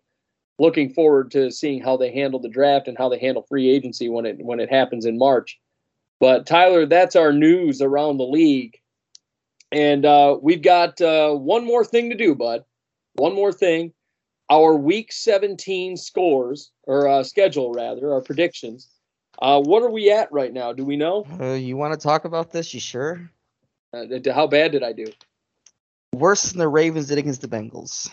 [0.60, 4.08] Looking forward to seeing how they handle the draft and how they handle free agency
[4.08, 5.58] when it when it happens in March.
[6.20, 8.76] But Tyler, that's our news around the league,
[9.70, 12.64] and uh, we've got uh, one more thing to do, bud.
[13.14, 13.92] One more thing
[14.50, 18.88] our week 17 scores or uh, schedule rather our predictions
[19.40, 22.24] uh, what are we at right now do we know uh, you want to talk
[22.24, 22.74] about this?
[22.74, 23.30] You sure?
[23.92, 25.06] uh, how bad did i do
[26.14, 28.10] Worse than the Ravens did against the Bengals.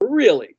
[0.00, 0.56] really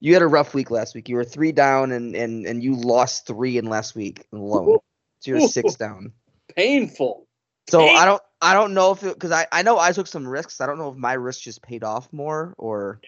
[0.00, 1.08] You had a rough week last week.
[1.08, 4.78] You were three down, and and and you lost three in last week alone.
[5.20, 6.12] So you're six down.
[6.54, 7.26] painful
[7.68, 7.96] So Dang.
[7.96, 10.60] I don't I don't know if it because I I know I took some risks.
[10.60, 13.00] I don't know if my risks just paid off more or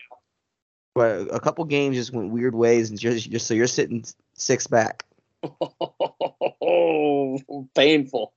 [0.99, 4.05] but a couple games just went weird ways and just just so you're sitting
[4.35, 5.05] six back.
[6.61, 7.39] oh
[7.77, 8.33] painful.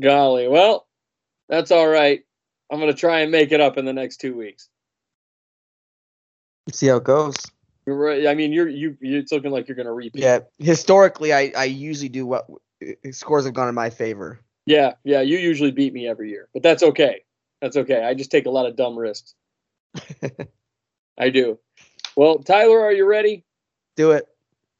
[0.00, 0.46] Golly.
[0.46, 0.86] Well
[1.48, 2.22] that's all right.
[2.70, 4.68] I'm going to try and make it up in the next two weeks.
[6.70, 7.34] See how it goes.
[7.84, 8.28] You're right.
[8.28, 10.22] i mean you're you it's looking like you're going to repeat.
[10.22, 12.46] Yeah, historically I I usually do what
[13.10, 14.38] scores have gone in my favor.
[14.66, 14.92] yeah.
[15.02, 15.22] Yeah.
[15.22, 17.24] You usually beat me every year but that's okay.
[17.60, 18.04] That's okay.
[18.04, 19.34] I just take a lot of dumb risks.
[21.18, 21.58] I do
[22.16, 23.44] well tyler are you ready
[23.96, 24.26] Do it.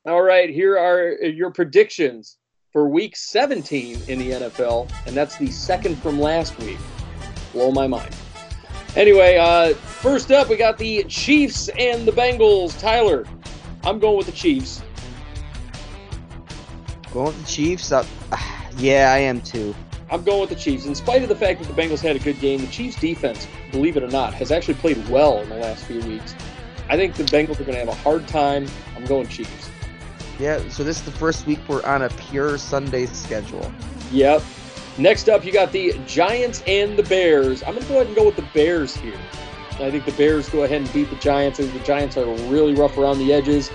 [0.04, 2.38] All right, here are your predictions
[2.72, 6.78] for week 17 in the NFL, and that's the second from last week.
[7.52, 8.12] Blow my mind.
[8.96, 12.76] Anyway, uh, first up, we got the Chiefs and the Bengals.
[12.80, 13.26] Tyler,
[13.84, 14.82] I'm going with the Chiefs.
[17.12, 17.92] Going with the Chiefs.
[17.92, 18.06] Up.
[18.78, 19.74] yeah, I am too.
[20.10, 20.86] I'm going with the Chiefs.
[20.86, 23.46] In spite of the fact that the Bengals had a good game, the Chiefs defense,
[23.70, 26.34] believe it or not, has actually played well in the last few weeks.
[26.88, 28.66] I think the Bengals are going to have a hard time.
[28.96, 29.70] I'm going Chiefs.
[30.38, 33.72] Yeah, so this is the first week we're on a pure Sunday schedule.
[34.10, 34.42] Yep.
[34.98, 37.62] Next up, you got the Giants and the Bears.
[37.62, 39.18] I'm going to go ahead and go with the Bears here.
[39.74, 41.58] I think the Bears go ahead and beat the Giants.
[41.58, 43.70] I think the Giants are really rough around the edges.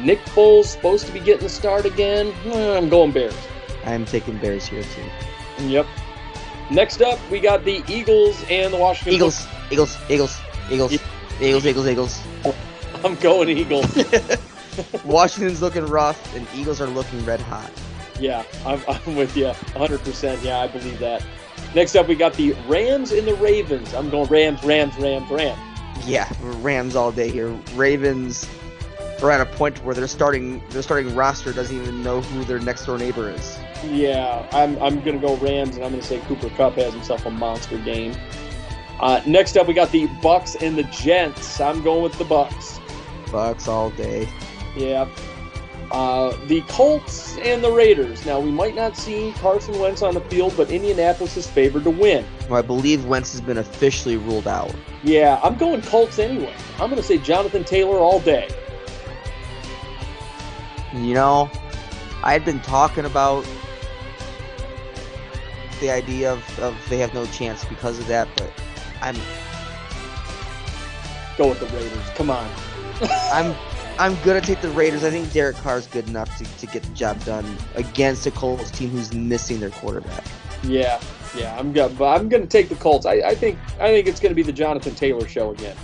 [0.00, 2.34] Nick Foles supposed to be getting the start again.
[2.46, 3.36] I'm going Bears.
[3.84, 5.64] I'm taking Bears here too.
[5.66, 5.86] Yep.
[6.70, 9.14] Next up, we got the Eagles and the Washington.
[9.14, 10.40] Eagles, Eagles, Eagles,
[10.70, 10.98] Eagles,
[11.40, 12.22] Eagles, Eagles, Eagles.
[13.04, 13.86] I'm going Eagles.
[15.04, 17.70] Washington's looking rough, and Eagles are looking red hot.
[18.18, 20.42] yeah, I'm, I'm with you 100%.
[20.42, 21.24] Yeah, I believe that.
[21.74, 23.94] Next up, we got the Rams and the Ravens.
[23.94, 25.58] I'm going Rams, Rams, Rams, Rams.
[26.04, 27.48] Yeah, Rams all day here.
[27.74, 28.48] Ravens
[29.22, 32.58] are at a point where their starting their starting roster doesn't even know who their
[32.58, 33.58] next door neighbor is.
[33.84, 36.92] Yeah, I'm, I'm going to go Rams, and I'm going to say Cooper Kupp has
[36.92, 38.14] himself a monster game.
[39.02, 41.60] Uh, next up, we got the Bucs and the Jets.
[41.60, 42.78] I'm going with the Bucs.
[43.26, 44.28] Bucs all day.
[44.76, 45.08] Yeah.
[45.90, 48.24] Uh, the Colts and the Raiders.
[48.24, 51.90] Now, we might not see Carson Wentz on the field, but Indianapolis is favored to
[51.90, 52.24] win.
[52.48, 54.72] Well, I believe Wentz has been officially ruled out.
[55.02, 56.54] Yeah, I'm going Colts anyway.
[56.74, 58.48] I'm going to say Jonathan Taylor all day.
[60.94, 61.50] You know,
[62.22, 63.44] I had been talking about
[65.80, 68.52] the idea of, of they have no chance because of that, but
[69.02, 69.16] I'm
[71.36, 72.08] Go with the Raiders.
[72.14, 72.48] Come on.
[73.32, 73.54] I'm
[73.98, 75.04] I'm gonna take the Raiders.
[75.04, 78.70] I think Derek Carr's good enough to, to get the job done against a Colts
[78.70, 80.24] team who's missing their quarterback.
[80.62, 81.00] Yeah,
[81.36, 81.94] yeah, I'm going.
[81.94, 83.06] But I'm to take the Colts.
[83.06, 85.76] I, I think I think it's going to be the Jonathan Taylor show again.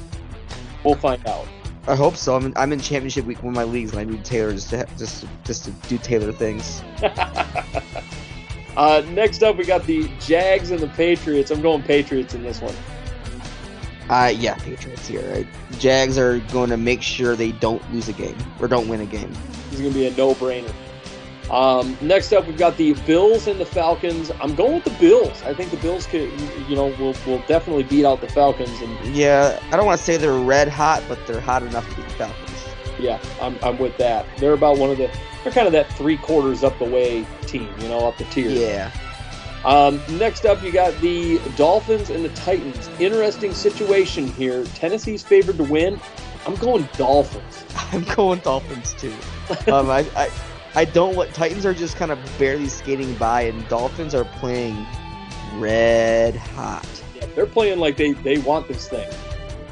[0.84, 1.46] We'll find out.
[1.86, 2.36] I hope so.
[2.36, 4.70] I'm in, I'm in championship week one of my leagues, and I need Taylor just
[4.70, 6.82] to just just to do Taylor things.
[8.76, 11.50] uh, next up, we got the Jags and the Patriots.
[11.50, 12.74] I'm going Patriots in this one.
[14.08, 15.30] Uh, yeah, Patriots here.
[15.30, 15.46] Right?
[15.78, 19.06] Jags are going to make sure they don't lose a game or don't win a
[19.06, 19.32] game.
[19.70, 20.72] This is going to be a no-brainer.
[21.50, 24.30] Um, next up, we've got the Bills and the Falcons.
[24.40, 25.42] I'm going with the Bills.
[25.44, 26.30] I think the Bills could,
[26.68, 28.80] you know, will will definitely beat out the Falcons.
[28.82, 31.96] And Yeah, I don't want to say they're red hot, but they're hot enough to
[31.96, 32.64] beat the Falcons.
[32.98, 34.26] yeah, I'm, I'm with that.
[34.36, 35.10] They're about one of the.
[35.42, 38.50] They're kind of that three quarters up the way team, you know, up the tier.
[38.50, 38.90] Yeah,
[39.64, 42.88] Um, next up, you got the Dolphins and the Titans.
[43.00, 44.64] Interesting situation here.
[44.74, 46.00] Tennessee's favored to win.
[46.46, 47.64] I'm going Dolphins.
[47.92, 49.14] I'm going Dolphins too.
[49.70, 50.30] um, I, I
[50.74, 54.86] I don't what Titans are just kind of barely skating by, and Dolphins are playing
[55.54, 56.86] red hot.
[57.16, 59.08] Yeah, they're playing like they, they want this thing.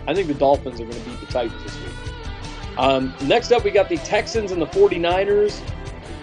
[0.07, 2.79] I think the Dolphins are going to beat the Titans this week.
[2.79, 5.61] Um, next up, we got the Texans and the 49ers.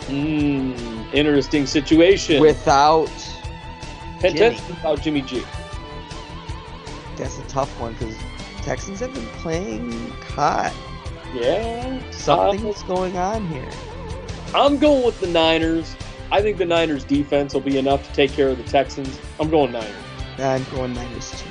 [0.07, 2.41] Mmm, interesting situation.
[2.41, 3.09] Without
[4.31, 4.59] Jimmy.
[5.01, 5.43] Jimmy G.
[7.17, 8.15] that's a tough one because
[8.61, 10.73] Texans have been playing hot.
[11.33, 12.11] Yeah.
[12.11, 13.69] Something's uh, going on here.
[14.55, 15.95] I'm going with the Niners.
[16.31, 19.19] I think the Niners defense will be enough to take care of the Texans.
[19.39, 19.95] I'm going Niners.
[20.37, 21.49] I'm going Niners too.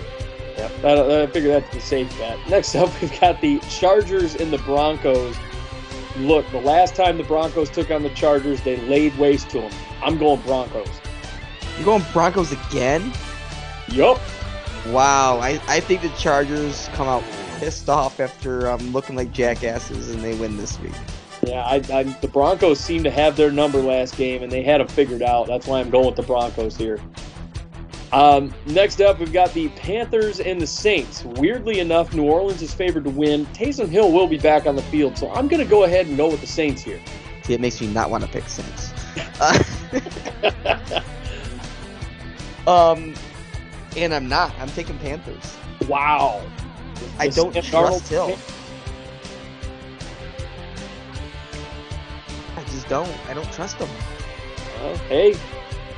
[0.57, 2.39] Yeah, that, I figure that's the safe bet.
[2.49, 5.37] Next up, we've got the Chargers and the Broncos.
[6.17, 9.73] Look, the last time the Broncos took on the Chargers, they laid waste to them.
[10.03, 10.89] I'm going Broncos.
[11.77, 13.13] You're going Broncos again?
[13.89, 14.21] Yup.
[14.89, 17.23] Wow, I, I think the Chargers come out
[17.59, 20.93] pissed off after um, looking like jackasses and they win this week.
[21.45, 24.81] Yeah, I, I, the Broncos seem to have their number last game, and they had
[24.81, 25.49] them figured out.
[25.49, 27.01] That's why I'm going with the Broncos here.
[28.13, 31.25] Um, next up, we've got the Panthers and the Saints.
[31.25, 33.47] Weirdly enough, New Orleans is favored to win.
[33.47, 36.17] Taysom Hill will be back on the field, so I'm going to go ahead and
[36.17, 37.01] go with the Saints here.
[37.43, 38.93] See, it makes me not want to pick Saints.
[39.41, 39.63] Uh,
[42.67, 43.15] um,
[43.97, 44.53] and I'm not.
[44.59, 45.57] I'm taking Panthers.
[45.89, 46.43] wow.
[47.19, 48.39] I don't Sam trust Darnold- Hill.
[52.57, 53.11] I just don't.
[53.29, 53.89] I don't trust him.
[54.81, 55.35] Well, hey,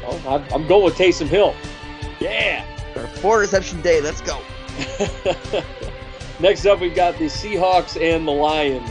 [0.02, 1.54] well, I'm, I'm going with Taysom Hill.
[2.20, 2.64] Yeah.
[2.96, 4.00] Our four reception day.
[4.00, 4.40] Let's go.
[6.40, 8.90] Next up, we've got the Seahawks and the Lions.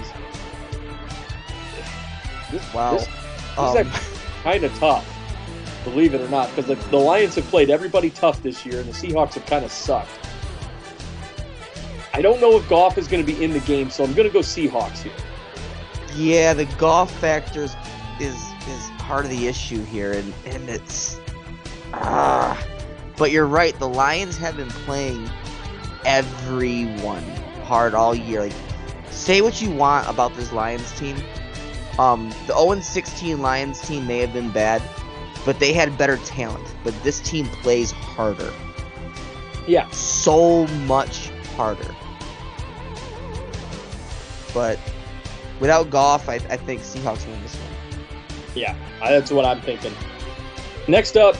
[2.51, 2.93] This, Wow.
[2.93, 3.07] this,
[3.57, 5.12] Um, this is kind of tough,
[5.83, 8.89] believe it or not, because the, the Lions have played everybody tough this year, and
[8.89, 10.09] the Seahawks have kind of sucked.
[12.13, 14.27] I don't know if Goff is going to be in the game, so I'm going
[14.27, 15.13] to go Seahawks here.
[16.15, 17.75] Yeah, the Goff factor is
[18.19, 18.35] is,
[18.67, 21.19] is part of the issue here, and and it's
[21.93, 22.61] ah.
[23.17, 23.77] But you're right.
[23.77, 25.29] The Lions have been playing
[26.05, 27.23] everyone
[27.63, 28.41] hard all year.
[28.41, 28.53] Like,
[29.09, 31.17] say what you want about this Lions team.
[31.99, 34.81] Um, the 0 16 Lions team may have been bad,
[35.45, 36.65] but they had better talent.
[36.83, 38.51] But this team plays harder,
[39.67, 41.93] Yeah, so much harder.
[44.53, 44.79] But
[45.59, 48.03] without Goff, I, I think Seahawks win this one.
[48.55, 49.93] yeah, that's what I'm thinking.
[50.87, 51.35] Next up,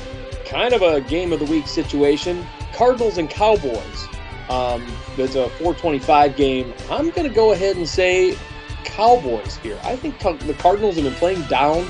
[0.45, 4.07] kind of a game of the week situation: Cardinals and Cowboys.
[4.49, 4.85] Um,
[5.17, 6.73] it's a 425 game.
[6.90, 8.38] I'm going to go ahead and say
[8.83, 9.80] Cowboys here.
[9.83, 11.90] I think the Cardinals have been playing down,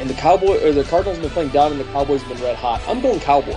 [0.00, 2.44] and the Cowboy or the Cardinals have been playing down, and the Cowboys have been
[2.44, 2.80] red hot.
[2.86, 3.56] I'm going Cowboys.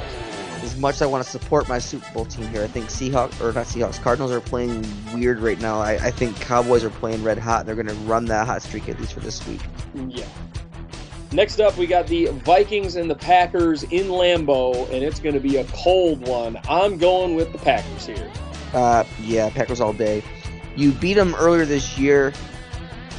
[0.62, 3.40] As much as I want to support my Super Bowl team here, I think Seahawks
[3.42, 5.80] or not Seahawks, Cardinals are playing weird right now.
[5.80, 7.66] I, I think Cowboys are playing red hot.
[7.66, 9.62] They're going to run that hot streak at least for this week.
[10.08, 10.28] Yeah.
[11.32, 15.42] Next up, we got the Vikings and the Packers in Lambeau, and it's going to
[15.42, 16.58] be a cold one.
[16.70, 18.32] I'm going with the Packers here.
[18.74, 20.24] Uh, yeah, Packers all day.
[20.76, 22.34] You beat them earlier this year,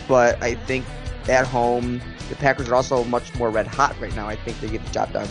[0.06, 0.86] but I think
[1.28, 4.28] at home the Packers are also much more red hot right now.
[4.28, 5.28] I think they get the job done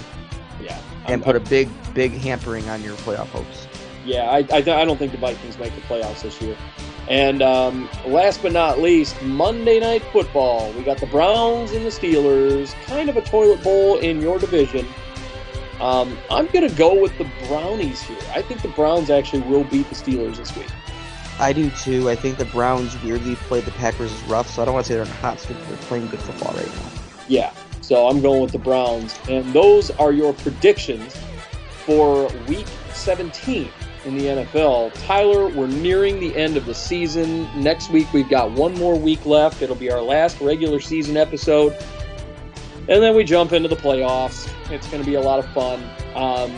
[0.61, 0.77] Yeah.
[1.05, 3.67] and I'm- put a big, big hampering on your playoff hopes.
[4.05, 6.55] Yeah, I, I, I don't think the Vikings make the playoffs this year.
[7.09, 10.71] And um, last but not least, Monday Night Football.
[10.73, 14.85] We got the Browns and the Steelers, kind of a toilet bowl in your division.
[15.81, 18.17] Um, I'm going to go with the Brownies here.
[18.33, 20.67] I think the Browns actually will beat the Steelers this week.
[21.39, 22.09] I do too.
[22.09, 24.95] I think the Browns weirdly played the Packers rough, so I don't want to say
[24.95, 25.57] they're in a hot streak.
[25.59, 26.89] but They're playing good football right now.
[27.27, 29.17] Yeah, so I'm going with the Browns.
[29.29, 31.15] And those are your predictions
[31.85, 33.69] for week 17
[34.05, 34.91] in the NFL.
[35.05, 37.47] Tyler, we're nearing the end of the season.
[37.61, 39.61] Next week, we've got one more week left.
[39.61, 41.73] It'll be our last regular season episode.
[42.89, 44.49] And then we jump into the playoffs.
[44.71, 45.83] It's going to be a lot of fun.
[46.15, 46.53] Um,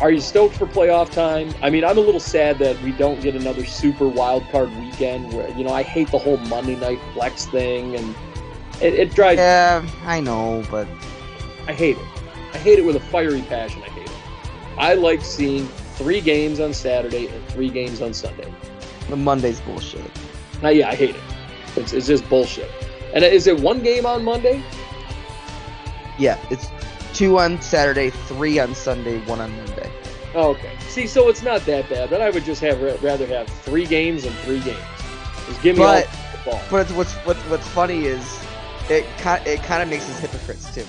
[0.00, 1.54] are you stoked for playoff time?
[1.62, 5.32] I mean, I'm a little sad that we don't get another super wild card weekend
[5.32, 8.14] where, you know, I hate the whole Monday night flex thing and
[8.80, 10.88] it, it drives Yeah, I know, but
[11.66, 12.04] I hate it.
[12.52, 13.82] I hate it with a fiery passion.
[13.82, 14.16] I hate it.
[14.76, 15.66] I like seeing
[15.96, 18.52] three games on Saturday and three games on Sunday.
[19.08, 20.10] the Monday's bullshit.
[20.62, 21.22] Now, yeah, I hate it.
[21.76, 22.70] It's, it's just bullshit.
[23.14, 24.62] And is it one game on Monday?
[26.18, 26.66] Yeah, it's
[27.14, 29.90] two on Saturday, three on Sunday, one on Monday.
[30.34, 30.72] Oh, okay.
[30.88, 32.10] See, so it's not that bad.
[32.10, 34.78] but I would just have rather have three games and three games.
[35.46, 36.06] Just give me But-
[36.46, 36.60] all.
[36.70, 38.38] But it's, what's what's what's funny is
[38.90, 40.84] it kind it kind of makes us hypocrites too.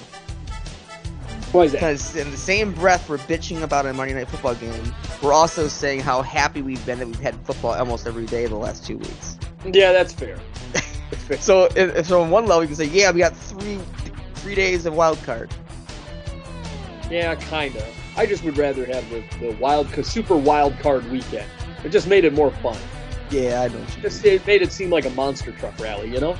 [1.53, 1.77] Why is that?
[1.77, 5.69] Because in the same breath we're bitching about a Monday Night Football game, we're also
[5.69, 8.97] saying how happy we've been that we've had football almost every day the last two
[8.97, 9.37] weeks.
[9.65, 10.37] Yeah, that's fair.
[10.73, 11.37] That's fair.
[11.37, 13.79] So, if, so on one level, you can say, yeah, we got three
[14.35, 15.53] three days of wild card.
[17.09, 18.17] Yeah, kind of.
[18.17, 21.49] I just would rather have the, the wild, super wild card weekend.
[21.83, 22.77] It just made it more fun.
[23.29, 23.85] Yeah, I know.
[24.01, 26.37] Just it made it seem like a monster truck rally, you know?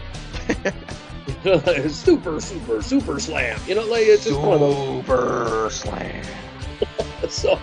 [1.89, 3.59] super, super, super slam.
[3.67, 5.05] You know, like it's just one of those.
[5.05, 6.25] Super slam.
[7.29, 7.59] So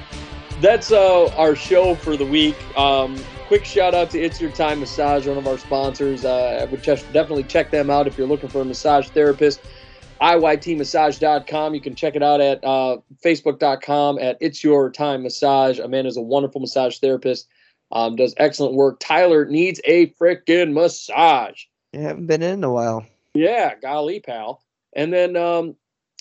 [0.60, 2.56] that's uh, our show for the week.
[2.76, 3.16] Um,
[3.46, 6.24] quick shout out to It's Your Time Massage, one of our sponsors.
[6.24, 9.60] Uh, I would just definitely check them out if you're looking for a massage therapist.
[10.22, 11.74] IYTmassage.com.
[11.74, 15.80] You can check it out at uh, Facebook.com at It's Your Time Massage.
[15.80, 17.48] Amanda's a wonderful massage therapist.
[17.90, 19.00] Um, does excellent work.
[19.00, 21.64] Tyler needs a freaking massage.
[21.92, 23.04] You haven't been in a while.
[23.34, 24.62] Yeah, golly, pal.
[24.94, 25.74] And then um,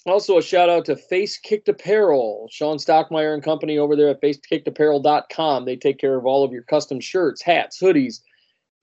[0.08, 4.22] also a shout out to Face Kicked Apparel, Sean Stockmeyer and company over there at
[4.22, 5.66] facekickedapparel.com.
[5.66, 8.22] They take care of all of your custom shirts, hats, hoodies,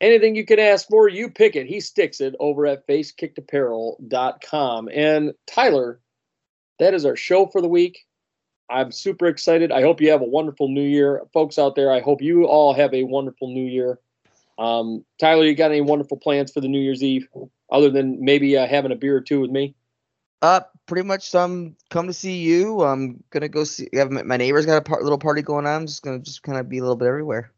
[0.00, 1.08] anything you can ask for.
[1.08, 1.66] You pick it.
[1.66, 4.88] He sticks it over at facekickedapparel.com.
[4.92, 6.00] And Tyler,
[6.78, 8.04] that is our show for the week.
[8.70, 9.72] I'm super excited.
[9.72, 11.22] I hope you have a wonderful new year.
[11.32, 13.98] Folks out there, I hope you all have a wonderful new year.
[14.58, 17.28] Um, Tyler, you got any wonderful plans for the New Year's Eve?
[17.70, 19.74] other than maybe uh, having a beer or two with me.
[20.40, 21.34] Uh, pretty much.
[21.34, 22.82] Um, come to see you.
[22.82, 23.88] I'm gonna go see.
[23.92, 25.82] My, neighbor's got a little party going on.
[25.82, 27.52] I'm just gonna just kind of be a little bit everywhere.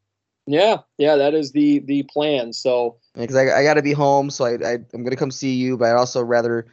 [0.46, 2.52] Yeah, yeah, that is the the plan.
[2.52, 5.54] So Because I, I got to be home, so I, I I'm gonna come see
[5.54, 6.66] you, but I'd also rather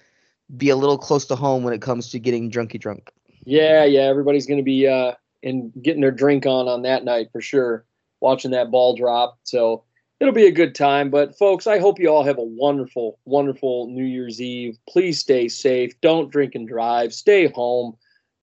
[0.56, 3.12] be a little close to home when it comes to getting drunky drunk.
[3.46, 5.14] yeah, yeah, everybody's going to be uh
[5.44, 7.86] in getting their drink on on that night for sure,
[8.22, 9.38] watching that ball drop.
[9.44, 9.84] So
[10.20, 11.10] it'll be a good time.
[11.10, 14.78] But folks, I hope you all have a wonderful, wonderful New Year's Eve.
[14.90, 16.00] Please stay safe.
[16.02, 17.14] Don't drink and drive.
[17.14, 17.96] Stay home.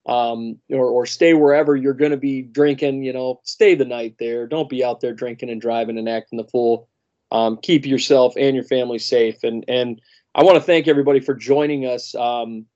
[0.07, 4.17] Um, or, or stay wherever you're going to be drinking, you know, stay the night
[4.19, 4.47] there.
[4.47, 6.89] Don't be out there drinking and driving and acting the fool.
[7.33, 9.43] Um, keep yourself and your family safe.
[9.43, 10.03] And, and
[10.35, 12.67] I want to thank everybody for joining us, um,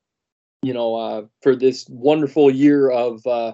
[0.63, 3.53] you know, uh, for this wonderful year of uh,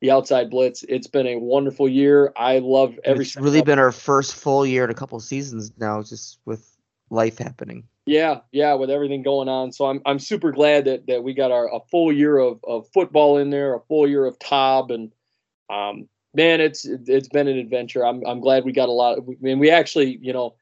[0.00, 0.84] the Outside Blitz.
[0.88, 2.32] It's been a wonderful year.
[2.36, 6.02] I love every it's really been our first full year in a couple seasons now,
[6.02, 6.76] just with
[7.10, 7.88] life happening.
[8.06, 9.72] Yeah, yeah, with everything going on.
[9.72, 12.86] So I'm I'm super glad that that we got our a full year of, of
[12.94, 15.12] football in there, a full year of Tob, and
[15.68, 18.06] um, man, it's it's been an adventure.
[18.06, 19.18] I'm I'm glad we got a lot.
[19.18, 20.54] Of, mean, we actually, you know,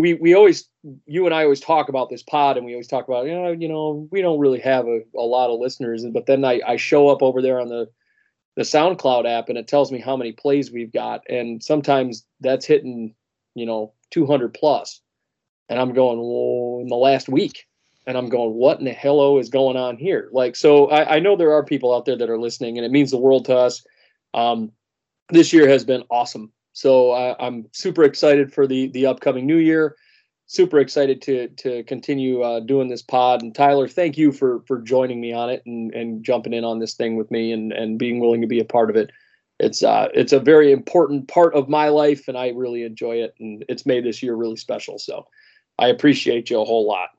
[0.00, 0.68] we we always
[1.06, 3.52] you and I always talk about this pod, and we always talk about you know
[3.52, 6.76] you know we don't really have a, a lot of listeners, but then I I
[6.76, 7.88] show up over there on the
[8.56, 12.66] the SoundCloud app, and it tells me how many plays we've got, and sometimes that's
[12.66, 13.14] hitting
[13.54, 15.00] you know 200 plus
[15.68, 17.66] and I'm going, well, in the last week.
[18.06, 20.30] And I'm going, what in the hello is going on here?
[20.32, 22.90] Like, so I, I know there are people out there that are listening, and it
[22.90, 23.84] means the world to us.
[24.32, 24.72] Um,
[25.28, 26.50] this year has been awesome.
[26.72, 29.96] So I, I'm super excited for the the upcoming new year.
[30.46, 33.42] Super excited to to continue uh, doing this pod.
[33.42, 36.78] And Tyler, thank you for for joining me on it and and jumping in on
[36.78, 39.10] this thing with me and and being willing to be a part of it.
[39.58, 43.34] It's uh it's a very important part of my life, and I really enjoy it.
[43.40, 44.98] And it's made this year really special.
[44.98, 45.26] So
[45.78, 47.10] I appreciate you a whole lot.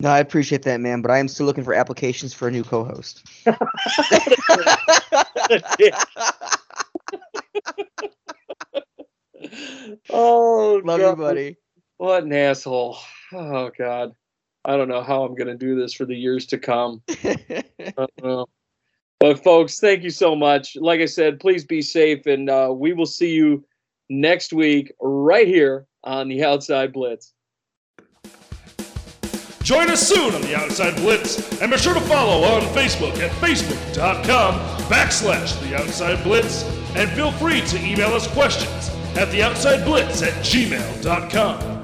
[0.00, 1.00] No, I appreciate that, man.
[1.00, 3.26] But I am still looking for applications for a new co-host.
[10.10, 11.10] oh, Love God.
[11.10, 11.56] you, buddy.
[11.98, 12.98] What an asshole.
[13.32, 14.14] Oh, God.
[14.64, 17.02] I don't know how I'm going to do this for the years to come.
[17.08, 17.64] I
[17.96, 18.46] don't know.
[19.18, 20.76] But, folks, thank you so much.
[20.76, 23.64] Like I said, please be safe, and uh, we will see you
[24.10, 27.32] next week right here on the Outside Blitz.
[29.66, 33.32] Join us soon on the Outside Blitz, and be sure to follow on Facebook at
[33.42, 34.54] facebook.com
[34.88, 36.62] backslash the Outside Blitz,
[36.94, 41.75] and feel free to email us questions at the Outside Blitz at gmail.com.